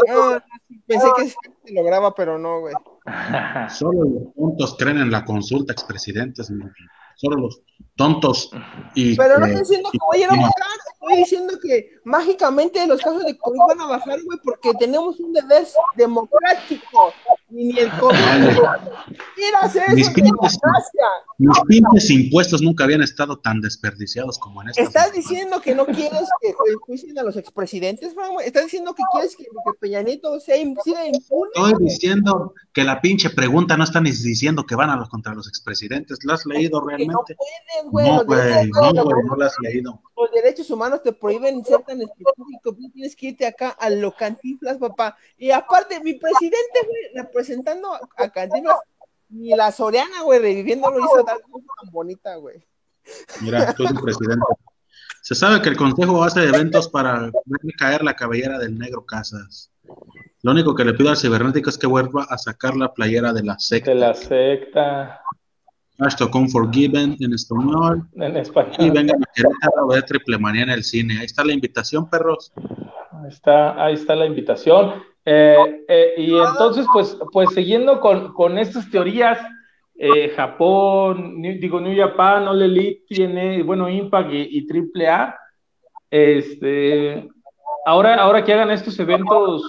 Ah, 0.09 0.45
pensé 0.87 1.07
que 1.17 1.29
se 1.29 1.73
lograba, 1.73 2.15
pero 2.15 2.39
no, 2.39 2.61
güey. 2.61 2.75
Solo 3.71 4.05
los 4.05 4.35
tontos 4.35 4.77
creen 4.79 4.99
en 4.99 5.11
la 5.11 5.25
consulta 5.25 5.73
expresidentes, 5.73 6.53
solo 7.19 7.37
los 7.37 7.61
tontos. 7.97 8.51
Y 8.95 9.17
pero 9.17 9.39
no 9.39 9.47
estoy 9.47 9.61
diciendo 9.61 9.91
que 9.91 9.99
vayan 10.11 10.31
a 10.31 10.37
bajar, 10.37 10.79
estoy 10.95 11.17
diciendo 11.19 11.55
que 11.61 11.91
mágicamente 12.05 12.87
los 12.87 13.01
casos 13.01 13.25
de 13.25 13.37
COVID 13.37 13.59
van 13.69 13.81
a 13.81 13.87
bajar, 13.87 14.19
güey, 14.25 14.39
porque 14.43 14.71
tenemos 14.79 15.19
un 15.21 15.33
deber 15.33 15.67
democrático. 15.97 17.13
Ni 17.51 17.79
el 17.79 17.91
COVID. 17.99 18.15
eso, 18.19 19.81
Mis 19.95 20.07
es 20.07 20.15
pinches- 20.15 20.23
democracia. 20.25 21.05
Mis 21.39 21.61
pinches 21.67 22.11
impuestos 22.11 22.61
nunca 22.61 22.85
habían 22.85 23.03
estado 23.03 23.39
tan 23.39 23.61
desperdiciados 23.63 24.39
como 24.39 24.61
en 24.63 24.69
esta. 24.69 24.83
Estás 24.83 25.13
diciendo 25.13 25.61
que 25.61 25.75
no 25.75 25.87
quieres 25.87 26.29
que 26.43 26.53
juicien 26.87 27.19
a 27.19 27.23
los 27.23 27.37
expresidentes, 27.37 28.15
güey. 28.15 28.47
Estás 28.47 28.65
diciendo 28.65 28.95
que 28.95 29.03
quieres 29.13 29.35
que, 29.35 29.45
que 29.45 29.79
Peña 29.81 30.03
Nieto 30.03 30.39
sea, 30.41 30.59
impune. 30.59 31.09
Estoy 31.55 31.75
diciendo 31.81 32.55
que 32.75 32.85
la 32.85 33.01
pinche 33.01 33.31
pregunta 33.31 33.77
no 33.79 33.85
está 33.85 34.01
ni 34.01 34.11
diciendo 34.11 34.67
que 34.67 34.75
van 34.75 34.91
a 34.91 34.97
los 34.97 35.09
contra 35.09 35.35
los 35.35 35.49
expresidentes. 35.49 36.19
¿La 36.25 36.35
has 36.35 36.45
leído 36.45 36.85
Que 36.87 37.08
no 37.13 37.25
puedes, 37.25 37.91
güey. 37.91 38.09
No, 38.09 38.25
güey, 38.25 38.41
derechos, 38.41 38.69
no, 38.73 38.93
los- 38.93 39.05
güey, 39.05 39.25
no 39.25 39.37
la 39.37 39.47
has 39.47 39.57
leído. 39.61 40.03
los 40.17 40.31
derechos 40.33 40.71
humanos 40.71 41.03
te 41.03 41.13
prohíben 41.13 41.65
ser 41.65 41.83
tan 41.83 42.01
específico. 42.01 42.75
Tú 42.75 42.91
tienes 42.93 43.17
que 43.17 43.29
irte 43.29 43.47
acá 43.47 43.71
a 43.71 43.91
lo 43.91 44.15
cantinflas, 44.15 44.79
papá. 44.79 45.17
Y 45.37 45.51
aparte, 45.51 46.01
mi 46.01 46.15
presidente, 46.15 46.81
güey, 46.87 47.03
representando 47.15 47.95
a, 47.95 48.29
cantinflas, 48.31 48.79
ni 49.29 49.51
la 49.51 49.71
Soriana, 49.73 50.23
güey, 50.23 50.39
reviviendo 50.41 50.91
lo 50.91 51.01
hizo 51.01 51.25
tan, 51.25 51.39
tan 51.39 51.93
bonita, 51.93 52.37
güey. 52.37 52.65
Mira, 53.41 53.73
tú 53.75 53.85
eres 53.85 53.97
el 53.97 54.03
presidente. 54.03 54.45
Se 55.23 55.35
sabe 55.35 55.61
que 55.61 55.69
el 55.69 55.77
Consejo 55.77 56.23
hace 56.23 56.45
eventos 56.45 56.89
para 56.89 57.21
ver 57.21 57.61
caer 57.79 58.03
la 58.03 58.15
cabellera 58.15 58.59
del 58.59 58.79
negro 58.79 59.05
Casas. 59.05 59.71
Lo 60.43 60.53
único 60.53 60.75
que 60.75 60.85
le 60.85 60.95
pido 60.95 61.11
al 61.11 61.17
cibernético 61.17 61.69
es 61.69 61.79
que 61.79 61.87
vuelva 61.87 62.25
a 62.31 62.39
sacar 62.39 62.77
la 62.77 62.95
playera 62.95 63.33
de 63.33 63.43
la 63.43 63.59
secta. 63.59 63.91
De 63.91 63.97
la 63.97 64.15
secta 64.15 65.21
Hashtag 65.99 66.35
Unforgiven 66.35 67.17
en 67.21 67.33
español. 67.33 68.03
en 68.15 68.37
Y 68.37 68.41
español. 68.41 68.91
vengan 68.93 69.23
a 69.23 69.27
Querétaro 69.35 69.91
a 69.91 69.95
ver 69.95 70.03
Triple 70.05 70.39
Manía 70.39 70.63
en 70.63 70.71
el 70.71 70.85
cine. 70.85 71.19
Ahí 71.19 71.25
está 71.27 71.45
la 71.45 71.53
invitación, 71.53 72.09
perros. 72.09 72.53
Ahí 73.13 73.29
está, 73.29 73.85
ahí 73.85 73.95
está 73.95 74.15
la 74.15 74.27
invitación. 74.27 74.95
Eh, 75.25 75.85
eh, 75.89 76.15
y 76.19 76.35
entonces, 76.39 76.87
pues, 76.93 77.19
pues 77.33 77.51
siguiendo 77.53 78.01
con, 78.01 78.33
con 78.33 78.59
estas 78.59 78.89
teorías, 78.91 79.39
eh, 79.99 80.29
Japón, 80.37 81.41
New- 81.41 81.59
digo, 81.61 81.81
New 81.81 81.97
Japan, 82.01 82.47
All 82.47 82.63
Elite 82.63 83.03
tiene, 83.09 83.63
bueno, 83.65 83.89
Impact 83.89 84.33
y, 84.33 84.59
y 84.59 84.67
Triple 84.67 85.09
A. 85.09 85.37
Este, 86.11 87.29
ahora, 87.85 88.15
ahora 88.15 88.45
que 88.45 88.53
hagan 88.55 88.71
estos 88.71 88.99
eventos 89.01 89.63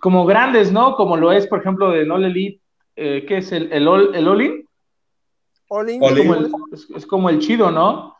como 0.00 0.26
grandes, 0.26 0.72
¿no? 0.72 0.96
Como 0.96 1.16
lo 1.16 1.30
es, 1.32 1.46
por 1.46 1.60
ejemplo, 1.60 1.90
de 1.90 2.10
All 2.10 2.24
Elite, 2.24 2.60
eh, 2.96 3.24
¿qué 3.26 3.38
es 3.38 3.52
el, 3.52 3.72
el, 3.72 3.86
All- 3.86 4.14
el 4.14 4.26
Como 5.68 6.34
el- 6.34 6.52
es, 6.72 6.88
es 6.96 7.06
como 7.06 7.28
el 7.30 7.38
chido, 7.38 7.70
¿no? 7.70 8.16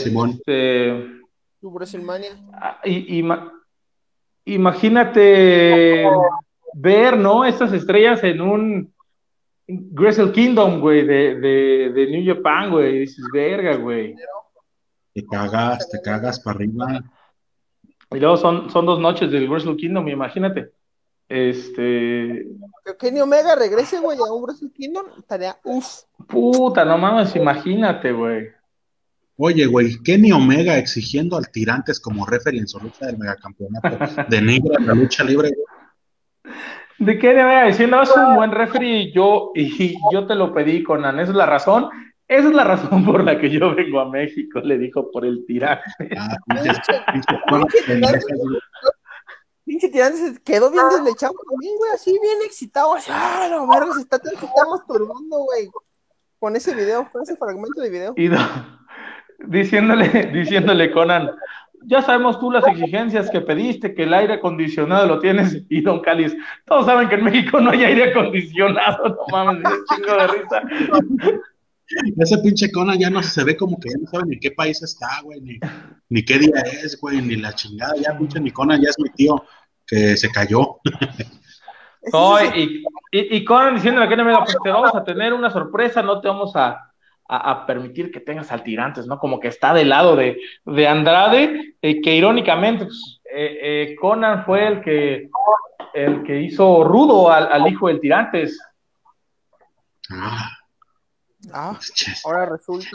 Simón. 0.00 0.30
Este, 0.30 1.20
tu 1.60 1.70
WrestleMania. 1.70 2.30
Ah, 2.54 2.80
y- 2.84 3.20
ima- 3.22 3.52
imagínate 4.44 6.04
ver, 6.74 7.18
¿no? 7.18 7.44
Estas 7.44 7.72
estrellas 7.72 8.22
en 8.24 8.40
un 8.40 8.94
Wrestle 9.68 10.32
Kingdom, 10.32 10.80
güey, 10.80 11.06
de, 11.06 11.36
de, 11.36 11.92
de 11.92 12.06
New 12.10 12.34
Japan, 12.34 12.70
güey. 12.70 12.96
Y 12.96 12.98
Dices, 13.00 13.24
verga, 13.32 13.76
güey. 13.76 14.14
Te 15.14 15.24
cagas, 15.26 15.88
te 15.90 16.00
cagas 16.00 16.40
para 16.40 16.56
arriba. 16.56 17.02
Y 18.10 18.18
luego 18.18 18.36
son, 18.36 18.70
son 18.70 18.86
dos 18.86 18.98
noches 18.98 19.30
del 19.30 19.48
Wrestle 19.48 19.76
Kingdom, 19.76 20.08
imagínate. 20.08 20.70
Este. 21.32 22.46
Que 22.84 22.96
Kenny 22.98 23.20
Omega 23.20 23.54
regrese, 23.54 23.98
güey, 24.00 24.18
a 24.18 24.30
un 24.30 24.42
Wrestle 24.42 24.70
Kingdom, 24.70 25.06
estaría 25.18 25.56
uff. 25.64 26.02
Puta, 26.28 26.84
no 26.84 26.98
mames, 26.98 27.34
imagínate, 27.34 28.12
güey. 28.12 28.48
Oye, 29.38 29.64
güey, 29.64 29.96
Kenny 30.02 30.30
Omega 30.30 30.76
exigiendo 30.76 31.38
al 31.38 31.50
Tirantes 31.50 32.00
como 32.00 32.26
referee 32.26 32.60
en 32.60 32.68
su 32.68 32.78
lucha 32.80 33.06
del 33.06 33.16
megacampeonato 33.16 33.88
de 34.28 34.42
negro 34.42 34.78
en 34.78 34.86
la 34.86 34.92
lucha 34.92 35.24
libre. 35.24 35.52
güey. 35.54 36.54
¿De 36.98 37.14
le 37.14 37.42
vaya 37.42 37.64
diciendo? 37.64 38.02
Es 38.02 38.14
un 38.14 38.36
buen 38.36 38.50
referee 38.50 39.04
y 39.04 39.12
yo, 39.14 39.52
y 39.54 39.96
yo 40.12 40.26
te 40.26 40.34
lo 40.34 40.52
pedí, 40.52 40.82
Conan. 40.82 41.18
Esa 41.18 41.30
es 41.30 41.36
la 41.36 41.46
razón. 41.46 41.88
Esa 42.28 42.48
es 42.48 42.54
la 42.54 42.64
razón 42.64 43.06
por 43.06 43.24
la 43.24 43.40
que 43.40 43.48
yo 43.48 43.74
vengo 43.74 44.00
a 44.00 44.10
México, 44.10 44.60
le 44.60 44.76
dijo 44.76 45.10
por 45.10 45.24
el 45.24 45.46
tirante. 45.46 45.90
Ah, 46.14 46.36
Pinche 49.72 49.88
tirante 49.88 50.18
se 50.18 50.42
quedó 50.42 50.70
bien 50.70 50.84
deslechado 50.90 51.32
también, 51.50 51.72
güey, 51.78 51.92
así 51.94 52.10
bien 52.10 52.38
excitado, 52.44 52.92
así, 52.92 53.10
ah, 53.10 53.46
la 53.48 53.60
verga, 53.60 53.94
se 53.94 54.02
está, 54.02 54.18
se 54.18 54.34
está 54.34 54.66
masturbando, 54.70 55.38
güey, 55.44 55.70
con 56.38 56.54
ese 56.56 56.74
video, 56.74 57.08
con 57.10 57.22
ese 57.22 57.36
fragmento 57.36 57.80
de 57.80 57.88
video. 57.88 58.12
Y 58.18 58.28
do- 58.28 58.36
diciéndole, 59.46 60.08
diciéndole 60.34 60.92
Conan, 60.92 61.30
ya 61.86 62.02
sabemos 62.02 62.38
tú 62.38 62.50
las 62.50 62.66
exigencias 62.66 63.30
que 63.30 63.40
pediste, 63.40 63.94
que 63.94 64.02
el 64.02 64.12
aire 64.12 64.34
acondicionado 64.34 65.06
lo 65.06 65.18
tienes, 65.20 65.62
y 65.70 65.80
Don 65.80 66.00
Cáliz, 66.02 66.36
todos 66.66 66.84
saben 66.84 67.08
que 67.08 67.14
en 67.14 67.24
México 67.24 67.58
no 67.58 67.70
hay 67.70 67.82
aire 67.84 68.10
acondicionado, 68.10 69.08
no 69.08 69.24
mames, 69.32 69.64
un 69.64 69.96
chingo 69.96 70.14
de 70.18 70.26
risa. 70.26 70.62
Ese 72.18 72.38
pinche 72.38 72.70
Conan 72.72 72.98
ya 72.98 73.10
no 73.10 73.22
se 73.22 73.42
ve 73.44 73.56
como 73.56 73.78
que 73.78 73.88
ya 73.90 73.96
no 74.00 74.06
sabe 74.10 74.24
ni 74.26 74.38
qué 74.40 74.50
país 74.50 74.82
está, 74.82 75.08
güey, 75.24 75.40
ni, 75.42 75.58
ni 76.08 76.24
qué 76.24 76.38
día 76.38 76.60
es, 76.82 76.98
güey, 77.00 77.20
ni 77.20 77.36
la 77.36 77.54
chingada. 77.54 77.94
Ya 77.96 78.16
pinche 78.16 78.40
mi 78.40 78.50
Conan 78.50 78.80
ya 78.82 78.88
es 78.90 78.98
mi 78.98 79.10
tío 79.10 79.42
que 79.92 80.16
se 80.16 80.30
cayó. 80.30 80.78
No, 82.10 82.42
y, 82.42 82.82
y, 83.12 83.36
y 83.36 83.44
Conan 83.44 83.74
diciéndole 83.74 84.08
que 84.08 84.16
no 84.16 84.24
me 84.24 84.34
pues 84.38 84.56
te 84.64 84.70
vamos 84.70 84.94
a 84.94 85.04
tener 85.04 85.34
una 85.34 85.50
sorpresa, 85.50 86.02
no 86.02 86.18
te 86.20 86.28
vamos 86.28 86.56
a, 86.56 86.90
a, 87.28 87.50
a 87.50 87.66
permitir 87.66 88.10
que 88.10 88.20
tengas 88.20 88.50
al 88.50 88.62
tirantes, 88.62 89.06
¿no? 89.06 89.18
Como 89.18 89.38
que 89.38 89.48
está 89.48 89.74
del 89.74 89.90
lado 89.90 90.16
de, 90.16 90.40
de 90.64 90.88
Andrade, 90.88 91.74
eh, 91.82 92.00
que 92.00 92.14
irónicamente, 92.16 92.86
pues, 92.86 93.20
eh, 93.34 93.58
eh, 93.62 93.96
Conan 94.00 94.46
fue 94.46 94.66
el 94.66 94.80
que, 94.80 95.28
el 95.92 96.22
que 96.22 96.40
hizo 96.40 96.84
rudo 96.84 97.30
al, 97.30 97.52
al 97.52 97.68
hijo 97.68 97.88
del 97.88 98.00
tirantes. 98.00 98.58
Ah, 100.10 100.48
Ah, 101.52 101.78
ahora 102.24 102.46
resulta. 102.46 102.88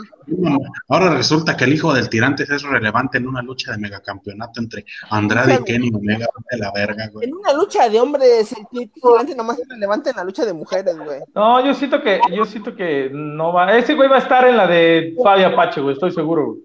Ahora 0.87 1.15
resulta 1.15 1.57
que 1.57 1.65
el 1.65 1.73
hijo 1.73 1.93
del 1.93 2.09
Tirantes 2.09 2.49
es 2.49 2.63
relevante 2.63 3.17
en 3.17 3.27
una 3.27 3.41
lucha 3.41 3.71
de 3.71 3.77
megacampeonato 3.77 4.61
entre 4.61 4.85
Andrade 5.09 5.55
y 5.55 5.63
Kenny 5.63 5.91
Omega. 5.93 6.27
De 6.49 6.57
la 6.57 6.71
verga, 6.71 7.09
güey. 7.11 7.27
En 7.27 7.35
una 7.35 7.51
lucha 7.53 7.89
de 7.89 7.99
hombres, 7.99 8.53
el 8.53 8.91
tirante 8.91 9.35
nomás 9.35 9.59
es 9.59 9.67
relevante 9.67 10.11
en 10.11 10.15
la 10.15 10.23
lucha 10.23 10.45
de 10.45 10.53
mujeres, 10.53 10.97
güey. 10.97 11.19
No, 11.35 11.65
yo 11.65 11.73
siento 11.73 12.01
que, 12.01 12.21
yo 12.33 12.45
siento 12.45 12.75
que 12.75 13.09
no 13.11 13.51
va, 13.51 13.75
ese 13.77 13.95
güey 13.95 14.07
va 14.07 14.15
a 14.17 14.19
estar 14.19 14.47
en 14.47 14.55
la 14.55 14.67
de 14.67 15.15
Fabi 15.21 15.43
Apache, 15.43 15.81
güey, 15.81 15.93
estoy 15.93 16.11
seguro, 16.11 16.53
güey. 16.53 16.61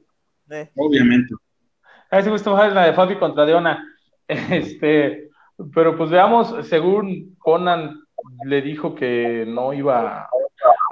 Eh, 0.50 0.70
Obviamente. 0.76 1.34
A 2.10 2.18
ese 2.18 2.30
gusto 2.30 2.62
en 2.62 2.74
la 2.74 2.86
de 2.86 2.92
Fabi 2.92 3.18
contra 3.18 3.44
Deona. 3.44 3.88
Este, 4.28 5.30
pero 5.74 5.96
pues 5.96 6.08
veamos, 6.08 6.54
según 6.68 7.36
Conan 7.38 8.02
le 8.46 8.62
dijo 8.62 8.94
que 8.94 9.44
no 9.46 9.72
iba 9.72 10.28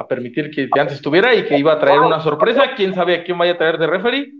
a 0.00 0.08
permitir 0.08 0.50
que 0.50 0.68
antes 0.80 0.96
estuviera 0.96 1.34
y 1.34 1.44
que 1.44 1.58
iba 1.58 1.74
a 1.74 1.78
traer 1.78 2.00
una 2.00 2.20
sorpresa. 2.20 2.74
¿Quién 2.74 2.94
sabe 2.94 3.16
a 3.16 3.22
quién 3.24 3.36
vaya 3.36 3.52
a 3.52 3.58
traer 3.58 3.76
de 3.76 3.86
referee? 3.86 4.32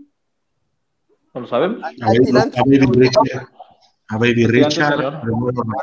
No 1.35 1.41
lo 1.41 1.47
sabemos. 1.47 1.83
A 1.83 1.87
a 1.87 1.91
Baby 4.17 4.47
Richard. 4.47 4.99
A 4.99 5.11
Rafael. 5.13 5.21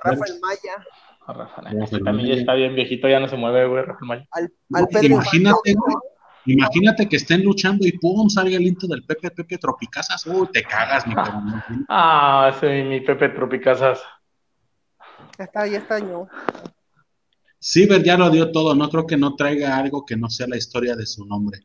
Rafael 0.04 0.40
Maya, 0.42 0.84
A 1.26 1.32
Rafa, 1.32 1.62
Rafael 1.62 2.04
también 2.04 2.28
ya 2.28 2.34
está 2.34 2.54
bien 2.54 2.74
viejito, 2.74 3.08
ya 3.08 3.20
no 3.20 3.28
se 3.28 3.36
mueve, 3.36 3.66
güey, 3.68 3.84
Rafael 3.84 4.08
Maya. 4.08 4.26
al, 4.32 4.50
al 4.74 4.88
Pedro 4.88 5.06
Imagínate. 5.06 5.74
Imagínate 6.44 7.08
que 7.08 7.16
estén 7.16 7.44
luchando 7.44 7.86
y 7.86 7.92
pum, 7.92 8.28
salga 8.28 8.56
el 8.56 8.66
intro 8.66 8.88
del 8.88 9.04
Pepe 9.04 9.30
Pepe 9.30 9.58
Tropicazas. 9.58 10.26
Uy, 10.26 10.48
te 10.52 10.64
cagas, 10.64 11.06
mi 11.06 11.14
cabrón. 11.14 11.62
Ah, 11.88 12.50
ese 12.52 12.82
mi 12.82 13.00
Pepe 13.00 13.28
Tropicazas. 13.28 14.02
Ya 15.38 15.44
está, 15.44 15.66
ya 15.66 15.78
está, 15.78 16.00
no. 16.00 16.28
Ciber 17.60 18.02
ya 18.02 18.16
lo 18.16 18.30
dio 18.30 18.50
todo. 18.52 18.74
No 18.74 18.88
creo 18.88 19.06
que 19.06 19.16
no 19.16 19.34
traiga 19.36 19.76
algo 19.76 20.04
que 20.06 20.16
no 20.16 20.28
sea 20.30 20.46
la 20.46 20.56
historia 20.56 20.94
de 20.96 21.06
su 21.06 21.24
nombre. 21.26 21.60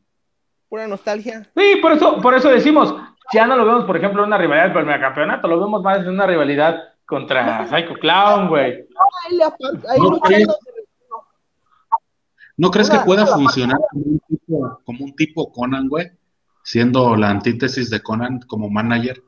Pura 0.69 0.87
nostalgia. 0.87 1.49
Sí, 1.55 1.75
por 1.81 1.91
eso, 1.91 2.19
por 2.21 2.33
eso 2.33 2.49
decimos, 2.49 2.95
ya 3.31 3.45
no 3.45 3.55
lo 3.55 3.65
vemos, 3.65 3.85
por 3.85 3.95
ejemplo, 3.97 4.21
en 4.23 4.27
una 4.27 4.37
rivalidad 4.37 4.71
por 4.73 4.81
el 4.81 4.87
megacampeonato, 4.87 5.47
lo 5.47 5.59
vemos 5.59 5.83
más 5.83 5.99
en 5.99 6.09
una 6.09 6.25
rivalidad 6.25 6.79
contra 7.05 7.67
Psycho 7.67 7.93
Clown, 7.99 8.47
güey. 8.49 8.71
Ahí, 8.73 9.37
le 9.37 9.43
apa- 9.43 9.57
ahí 9.89 9.99
No, 9.99 10.09
luchando. 10.09 10.55
¿No 12.57 12.69
crees 12.71 12.89
que 12.89 12.99
pueda 12.99 13.25
funcionar 13.27 13.79
como 13.91 14.05
un, 14.05 14.19
tipo, 14.27 14.81
como 14.85 15.05
un 15.05 15.15
tipo 15.15 15.51
Conan, 15.51 15.87
güey? 15.89 16.11
Siendo 16.63 17.15
la 17.15 17.29
antítesis 17.29 17.89
de 17.89 18.01
Conan 18.01 18.39
como 18.47 18.69
manager. 18.69 19.21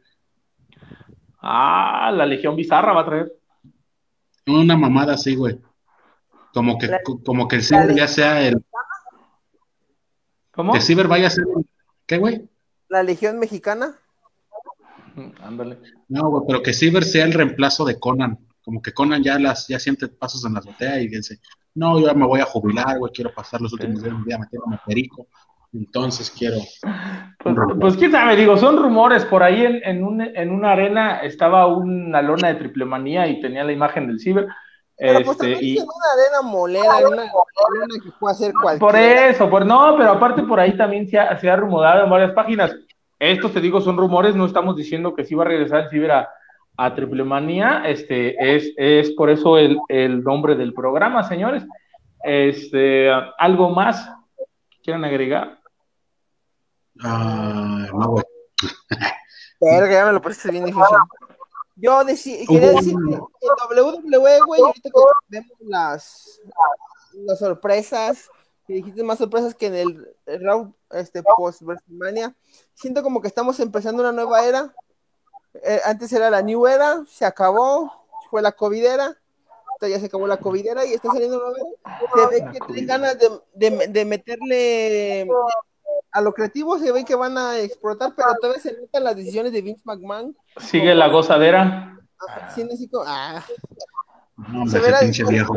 Ah, 1.42 2.12
la 2.14 2.26
Legión 2.26 2.56
Bizarra 2.56 2.94
va 2.94 3.02
a 3.02 3.06
traer. 3.06 3.34
Una 4.48 4.78
mamada 4.78 5.14
así, 5.16 5.36
güey. 5.36 5.60
Como 6.56 6.78
que, 6.78 6.88
La- 6.88 7.02
como 7.04 7.48
que 7.50 7.58
el 7.58 7.64
Ciber 7.64 7.94
ya 7.94 8.08
sea 8.08 8.42
el. 8.48 8.64
¿Cómo? 10.52 10.72
Que 10.72 10.80
Ciber 10.80 11.08
vaya 11.10 11.28
a 11.28 11.30
ser. 11.30 11.44
¿Qué, 12.08 12.18
güey? 12.18 12.48
La 12.88 13.04
Legión 13.04 13.40
Mexicana. 13.40 13.96
Mm, 15.16 15.32
Ándale. 15.44 15.80
No, 16.08 16.30
güey, 16.30 16.44
pero 16.48 16.64
que 16.64 16.72
Ciber 16.72 17.04
sea 17.04 17.26
el 17.26 17.34
reemplazo 17.34 17.84
de 17.84 18.00
Conan. 18.00 18.40
Como 18.64 18.82
que 18.82 18.94
Conan 18.94 19.22
ya 19.22 19.38
las 19.38 19.68
ya 19.68 19.80
siente 19.80 20.08
pasos 20.08 20.46
en 20.46 20.54
la 20.54 20.60
azotea 20.60 21.00
y 21.02 21.10
dice, 21.10 21.40
no, 21.74 22.00
yo 22.00 22.08
ya 22.08 22.14
me 22.14 22.26
voy 22.26 22.40
a 22.40 22.46
jubilar, 22.46 23.00
güey, 23.00 23.12
quiero 23.14 23.34
pasar 23.34 23.60
los 23.62 23.74
últimos 23.74 24.02
días 24.02 24.16
vida 24.26 24.38
metiéndome 24.40 24.80
perico. 24.86 25.28
Entonces 25.74 26.32
quiero. 26.32 26.56
Pues, 27.44 27.56
pues, 27.82 27.98
quién 27.98 28.14
sabe, 28.14 28.38
digo, 28.38 28.56
son 28.56 28.82
rumores. 28.82 29.26
Por 29.26 29.44
ahí 29.44 29.66
en, 29.66 29.82
en, 29.84 30.04
un- 30.06 30.22
en 30.22 30.52
una 30.52 30.72
arena 30.72 31.18
estaba 31.20 31.68
una 31.68 32.22
lona 32.22 32.48
de 32.48 32.56
triple 32.56 32.86
manía 32.86 33.28
y 33.28 33.42
tenía 33.42 33.66
la 33.66 33.74
imagen 33.74 34.08
del 34.08 34.22
ciber. 34.22 34.48
Pero 34.98 35.14
pues 35.26 35.28
Este, 35.32 35.52
también 35.52 35.60
y- 35.62 35.78
es 35.78 35.84
en 35.84 35.90
una 35.90 36.24
arena 36.24 36.42
molera, 36.50 37.00
en 37.00 37.08
una 37.08 37.22
arena 37.24 37.96
que 38.04 38.12
puede 38.20 38.34
hacer 38.34 38.54
cualquiera. 38.54 38.80
Por 38.80 38.96
eso, 38.96 39.50
por 39.50 39.66
no, 39.66 39.96
pero 39.98 40.12
aparte 40.12 40.42
por 40.44 40.60
ahí 40.60 40.76
también 40.78 41.08
se 41.10 41.20
ha, 41.20 41.38
se 41.40 41.50
ha 41.50 41.56
rumorado 41.58 42.04
en 42.06 42.10
varias 42.10 42.32
páginas. 42.32 42.74
Estos, 43.20 43.52
te 43.54 43.60
digo, 43.62 43.82
son 43.82 43.98
rumores, 43.98 44.36
no 44.36 44.46
estamos 44.46 44.76
diciendo 44.76 45.14
que 45.16 45.26
sí 45.26 45.36
va 45.36 45.44
a 45.44 45.48
regresar 45.48 45.82
el 45.84 45.90
Ciber 45.90 46.12
a, 46.12 46.30
a 46.78 46.94
Triple 46.96 47.24
Manía, 47.24 47.84
este, 47.86 48.56
es, 48.56 48.72
es 48.78 49.12
por 49.12 49.30
eso 49.30 49.58
el, 49.58 49.78
el 49.90 50.24
nombre 50.24 50.56
del 50.56 50.74
programa, 50.74 51.24
señores. 51.24 51.64
Este, 52.24 53.10
¿algo 53.38 53.70
más 53.70 54.10
quieren 54.84 55.04
agregar? 55.06 55.60
Ah, 57.04 57.88
no, 57.94 58.08
güey. 58.10 58.24
Verga, 59.60 59.92
ya 59.92 60.06
me 60.06 60.14
lo 60.14 60.22
pusiste 60.22 60.52
bien 60.52 60.66
difícil. 60.66 60.86
Yo 61.76 62.02
deci- 62.04 62.48
quería 62.48 62.72
decir 62.72 62.96
que 63.10 63.16
en 63.16 64.02
WWE, 64.14 64.40
güey, 64.46 64.62
ahorita 64.62 64.90
que 64.90 65.02
vemos 65.28 65.52
las, 65.60 66.40
las 67.14 67.40
sorpresas, 67.40 68.30
que 68.66 68.74
dijiste 68.76 69.04
más 69.04 69.18
sorpresas 69.18 69.54
que 69.54 69.68
en 69.68 69.76
el 69.76 70.42
Raw 70.44 70.74
este, 70.92 71.22
post 71.22 71.62
WrestleMania, 71.62 72.34
siento 72.74 73.04
como 73.04 73.22
que 73.22 73.28
estamos 73.28 73.60
empezando 73.60 74.02
una 74.02 74.12
nueva 74.12 74.46
era. 74.46 74.74
Eh, 75.64 75.82
antes 75.86 76.12
era 76.14 76.30
la 76.30 76.42
New 76.42 76.66
Era, 76.68 77.04
se 77.08 77.26
acabó, 77.26 77.92
fue 78.30 78.42
la 78.42 78.52
COVID 78.52 78.84
era, 78.86 79.06
ahorita 79.06 79.88
ya 79.90 80.00
se 80.00 80.08
acabó 80.08 80.28
la 80.28 80.38
COVID 80.38 80.68
era 80.68 80.86
y 80.86 80.94
está 80.94 81.10
saliendo 81.12 81.38
una 81.38 81.50
nueva 81.50 81.60
era. 81.60 82.00
Se 82.14 82.28
ve 82.28 82.52
que 82.52 82.60
tienen 82.66 82.88
ganas 82.88 83.20
de, 83.20 83.30
de, 83.54 83.88
de 83.88 84.06
meterle 84.06 85.28
a 86.16 86.22
lo 86.22 86.34
creativo, 86.34 86.80
se 86.80 86.92
ve 86.92 87.04
que 87.06 87.16
van 87.16 87.38
a 87.38 87.60
explotar, 87.60 88.14
pero 88.16 88.30
todavía 88.42 88.62
se 88.62 88.76
notan 88.80 89.04
las 89.04 89.16
decisiones 89.16 89.52
de 89.52 89.62
Vince 89.62 89.82
McMahon. 89.86 90.36
Sigue 90.58 90.96
la 90.96 91.08
gozadera. 91.10 92.00
Sí, 92.56 92.68
así 92.72 92.90
como, 92.90 93.04
ah, 93.08 93.44
No, 94.38 94.68
Se 94.68 94.80
viejo. 94.80 95.56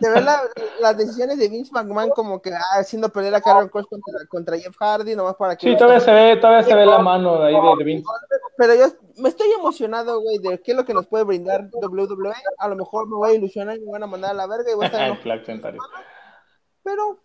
se 0.00 0.10
ven 0.10 0.24
la- 0.24 0.42
las 0.80 0.96
decisiones 0.96 1.38
de 1.38 1.48
Vince 1.48 1.70
McMahon 1.72 2.10
como 2.10 2.40
que 2.42 2.52
ah, 2.52 2.60
haciendo 2.80 3.08
perder 3.10 3.34
a 3.34 3.40
Karen 3.40 3.68
Cross 3.68 3.86
contra, 3.88 4.14
contra 4.28 4.58
Jeff 4.58 4.74
Hardy, 4.78 5.14
nomás 5.14 5.36
para 5.36 5.54
que... 5.56 5.68
Sí, 5.70 5.76
todavía 5.76 6.00
se 6.00 6.10
ve, 6.12 6.36
todavía 6.36 6.62
se 6.64 6.74
ve 6.74 6.84
la 6.86 6.98
mano 6.98 7.40
de 7.40 7.48
ahí 7.48 7.54
de, 7.54 7.76
de 7.78 7.84
Vince. 7.84 8.04
Pero 8.56 8.74
yo 8.74 8.86
me 9.18 9.28
estoy 9.28 9.48
emocionado, 9.52 10.20
güey, 10.20 10.38
de 10.38 10.60
qué 10.62 10.72
es 10.72 10.76
lo 10.76 10.84
que 10.84 10.94
nos 10.94 11.06
puede 11.06 11.24
brindar 11.24 11.68
WWE. 11.72 12.34
A 12.58 12.68
lo 12.68 12.76
mejor 12.76 13.08
me 13.08 13.16
voy 13.16 13.30
a 13.30 13.34
ilusionar 13.34 13.76
y 13.76 13.80
me 13.80 13.92
van 13.92 14.02
a 14.02 14.06
mandar 14.06 14.30
a 14.32 14.34
la 14.34 14.46
verga 14.46 14.70
y 14.70 14.74
voy 14.74 14.84
a 14.86 14.88
estar 14.88 15.16
Flag 15.22 15.44
Centario. 15.44 15.80
pero 16.82 17.20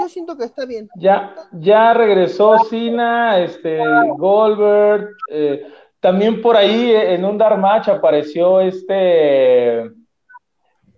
yo 0.00 0.08
siento 0.08 0.36
que 0.36 0.44
está 0.44 0.64
bien. 0.66 0.88
Ya, 0.96 1.34
ya 1.52 1.94
regresó 1.94 2.58
Cena, 2.70 3.38
este, 3.40 3.78
Goldberg, 4.16 5.10
eh, 5.30 5.66
también 6.00 6.40
por 6.42 6.56
ahí 6.56 6.90
eh, 6.92 7.14
en 7.14 7.24
un 7.24 7.38
Dark 7.38 7.58
Match 7.58 7.88
apareció 7.88 8.60
este, 8.60 9.90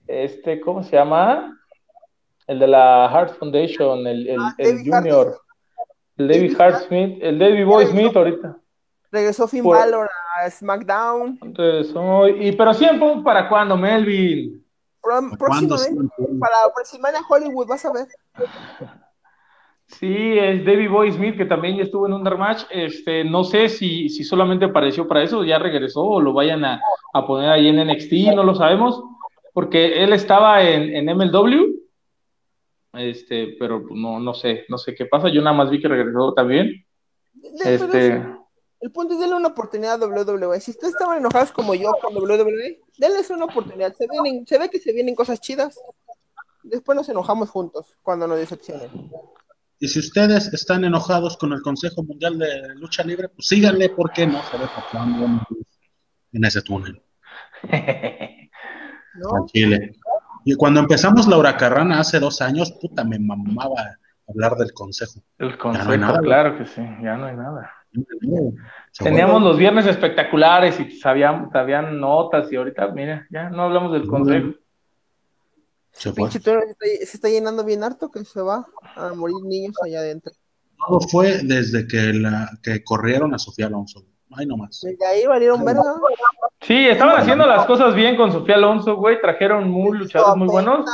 este, 0.07 0.61
¿cómo 0.61 0.83
se 0.83 0.97
llama? 0.97 1.55
El 2.47 2.59
de 2.59 2.67
la 2.67 3.07
Hart 3.07 3.35
Foundation, 3.39 4.07
el, 4.07 4.29
el, 4.29 4.41
Ah, 4.41 4.55
el 4.59 4.77
David 4.85 4.91
Junior, 4.93 5.41
el 6.17 6.29
David 6.29 6.61
Hart. 6.61 6.77
Smith, 6.87 7.19
el 7.23 7.39
David 7.39 7.65
Boy 7.67 7.87
Smith 7.87 8.17
ahorita. 8.17 8.57
Regresó 9.11 9.49
Finn 9.49 9.63
Por- 9.65 9.77
Balor 9.77 10.09
a 10.39 10.51
SmackDown. 10.51 11.39
Regresó, 11.55 12.29
y, 12.29 12.53
pero 12.53 12.75
siempre 12.75 13.23
para 13.23 13.49
cuando, 13.49 13.77
Melvin. 13.77 14.65
Pro- 15.01 15.21
¿Cuándo 15.39 15.77
próximamente, 15.77 16.15
para 16.41 16.57
WrestleMania 16.75 17.21
Hollywood, 17.29 17.67
vas 17.69 17.85
a 17.85 17.93
ver. 17.93 18.07
Sí, 19.87 20.39
es 20.39 20.65
David 20.67 20.91
Boy 20.91 21.13
Smith, 21.13 21.37
que 21.37 21.47
también 21.47 21.77
ya 21.77 21.83
estuvo 21.85 22.07
en 22.07 22.13
un. 22.13 22.29
Este, 22.71 23.25
no 23.25 23.43
sé 23.43 23.71
si, 23.71 24.11
si 24.11 24.23
solamente 24.23 24.67
apareció 24.67 25.09
para 25.09 25.23
eso, 25.23 25.45
ya 25.45 25.59
regresó, 25.59 26.03
o 26.03 26.21
lo 26.21 26.35
vayan 26.35 26.65
a, 26.65 26.81
a 27.15 27.27
poner 27.27 27.49
ahí 27.49 27.69
en 27.69 27.79
NXT, 27.89 28.35
no 28.35 28.43
lo 28.45 28.55
sabemos, 28.55 29.03
porque 29.55 30.05
él 30.05 30.13
estaba 30.13 30.63
en, 30.63 30.95
en 30.95 31.17
MLW, 31.17 31.75
este, 32.93 33.57
pero 33.59 33.83
no, 33.91 34.21
no 34.21 34.35
sé, 34.35 34.67
no 34.69 34.77
sé 34.77 34.95
qué 34.95 35.07
pasa. 35.07 35.31
Yo 35.31 35.41
nada 35.41 35.57
más 35.57 35.71
vi 35.71 35.81
que 35.81 35.89
regresó 35.89 36.35
también. 36.35 36.85
Este, 37.65 38.09
es- 38.09 38.23
el 38.81 38.93
punto 38.93 39.15
es 39.15 39.21
darle 39.21 39.35
una 39.35 39.49
oportunidad 39.49 40.01
a 40.01 40.07
WWE. 40.07 40.61
Si 40.61 40.71
ustedes 40.71 40.93
estaban 40.93 41.19
enojados 41.19 41.51
como 41.51 41.75
yo 41.75 41.91
con 42.01 42.15
WWE, 42.15 42.79
denles 42.99 43.29
una 43.31 43.47
oportunidad. 43.47 43.93
Se, 43.95 44.07
vienen, 44.09 44.47
se 44.47 44.57
ve 44.57 44.69
que 44.71 44.79
se 44.79 44.93
vienen 44.93 45.17
cosas 45.17 45.41
chidas. 45.41 45.81
Después 46.71 46.97
nos 46.97 47.09
enojamos 47.09 47.51
juntos 47.51 47.97
cuando 48.03 48.27
nos 48.27 48.39
decepcionen. 48.39 48.91
Y 49.81 49.89
si 49.89 50.01
ustedes 50.01 50.53
están 50.53 50.85
enojados 50.85 51.37
con 51.37 51.53
el 51.53 51.63
Consejo 51.63 52.03
Mundial 52.03 52.39
de 52.39 52.75
Lucha 52.77 53.05
Libre, 53.05 53.29
pues 53.29 53.47
síganle, 53.47 53.91
porque 53.91 54.27
no 54.27 54.43
se 54.43 54.59
ve 54.59 54.65
pasando 54.75 55.27
en 56.33 56.45
ese 56.45 56.63
túnel, 56.63 57.01
¿no? 59.15 59.47
Chile. 59.47 59.93
Y 60.45 60.55
cuando 60.57 60.81
empezamos 60.81 61.27
la 61.29 61.37
huracarrana 61.39 62.01
hace 62.01 62.19
dos 62.19 62.41
años, 62.41 62.73
puta, 62.73 63.05
me 63.05 63.19
mamaba 63.19 63.97
hablar 64.29 64.57
del 64.57 64.73
Consejo. 64.73 65.21
el 65.39 65.51
Ya 65.51 65.55
no 65.57 65.59
consejo, 65.59 65.91
hay 65.93 65.99
nada. 65.99 66.21
claro 66.21 66.59
que 66.59 66.67
sí, 66.67 66.83
ya 67.03 67.17
no 67.17 67.27
hay 67.27 67.37
nada. 67.37 67.73
Teníamos 68.99 69.43
los 69.43 69.57
viernes 69.57 69.87
espectaculares 69.87 70.79
y 70.81 70.91
sabían, 70.93 71.51
sabían 71.51 71.99
notas 71.99 72.51
y 72.53 72.57
ahorita, 72.57 72.89
mira, 72.89 73.27
ya 73.31 73.49
no 73.51 73.63
hablamos 73.63 73.93
del 73.93 74.07
consejo. 74.07 74.55
Se 75.99 76.13
fue. 76.13 76.29
Pinche 76.29 76.41
túnel 76.41 76.63
se 76.63 76.71
está, 76.71 77.07
se 77.07 77.17
está 77.17 77.29
llenando 77.29 77.65
bien 77.65 77.83
harto 77.83 78.11
que 78.11 78.25
se 78.25 78.41
va 78.41 78.67
a 78.95 79.13
morir 79.15 79.37
niños 79.45 79.77
allá 79.85 79.99
adentro. 79.99 80.33
Todo 80.87 81.01
fue 81.01 81.41
desde 81.43 81.87
que, 81.89 82.13
la, 82.13 82.49
que 82.63 82.85
corrieron 82.85 83.35
a 83.35 83.39
Sofía 83.39 83.67
Alonso. 83.67 84.05
Ay, 84.31 84.47
no 84.47 84.57
más. 84.57 84.81
Desde 84.81 85.05
ahí 85.05 85.27
valieron 85.27 85.65
verga. 85.65 85.83
Sí, 86.61 86.87
estaban 86.87 87.21
haciendo 87.21 87.47
las 87.47 87.67
cosas 87.67 87.95
bien 87.95 88.17
con 88.17 88.31
Sofía 88.31 88.55
Alonso, 88.55 88.97
güey. 88.97 89.21
Trajeron 89.21 89.69
muy 89.69 89.99
luchadores 89.99 90.37
muy 90.37 90.49
buenos. 90.49 90.89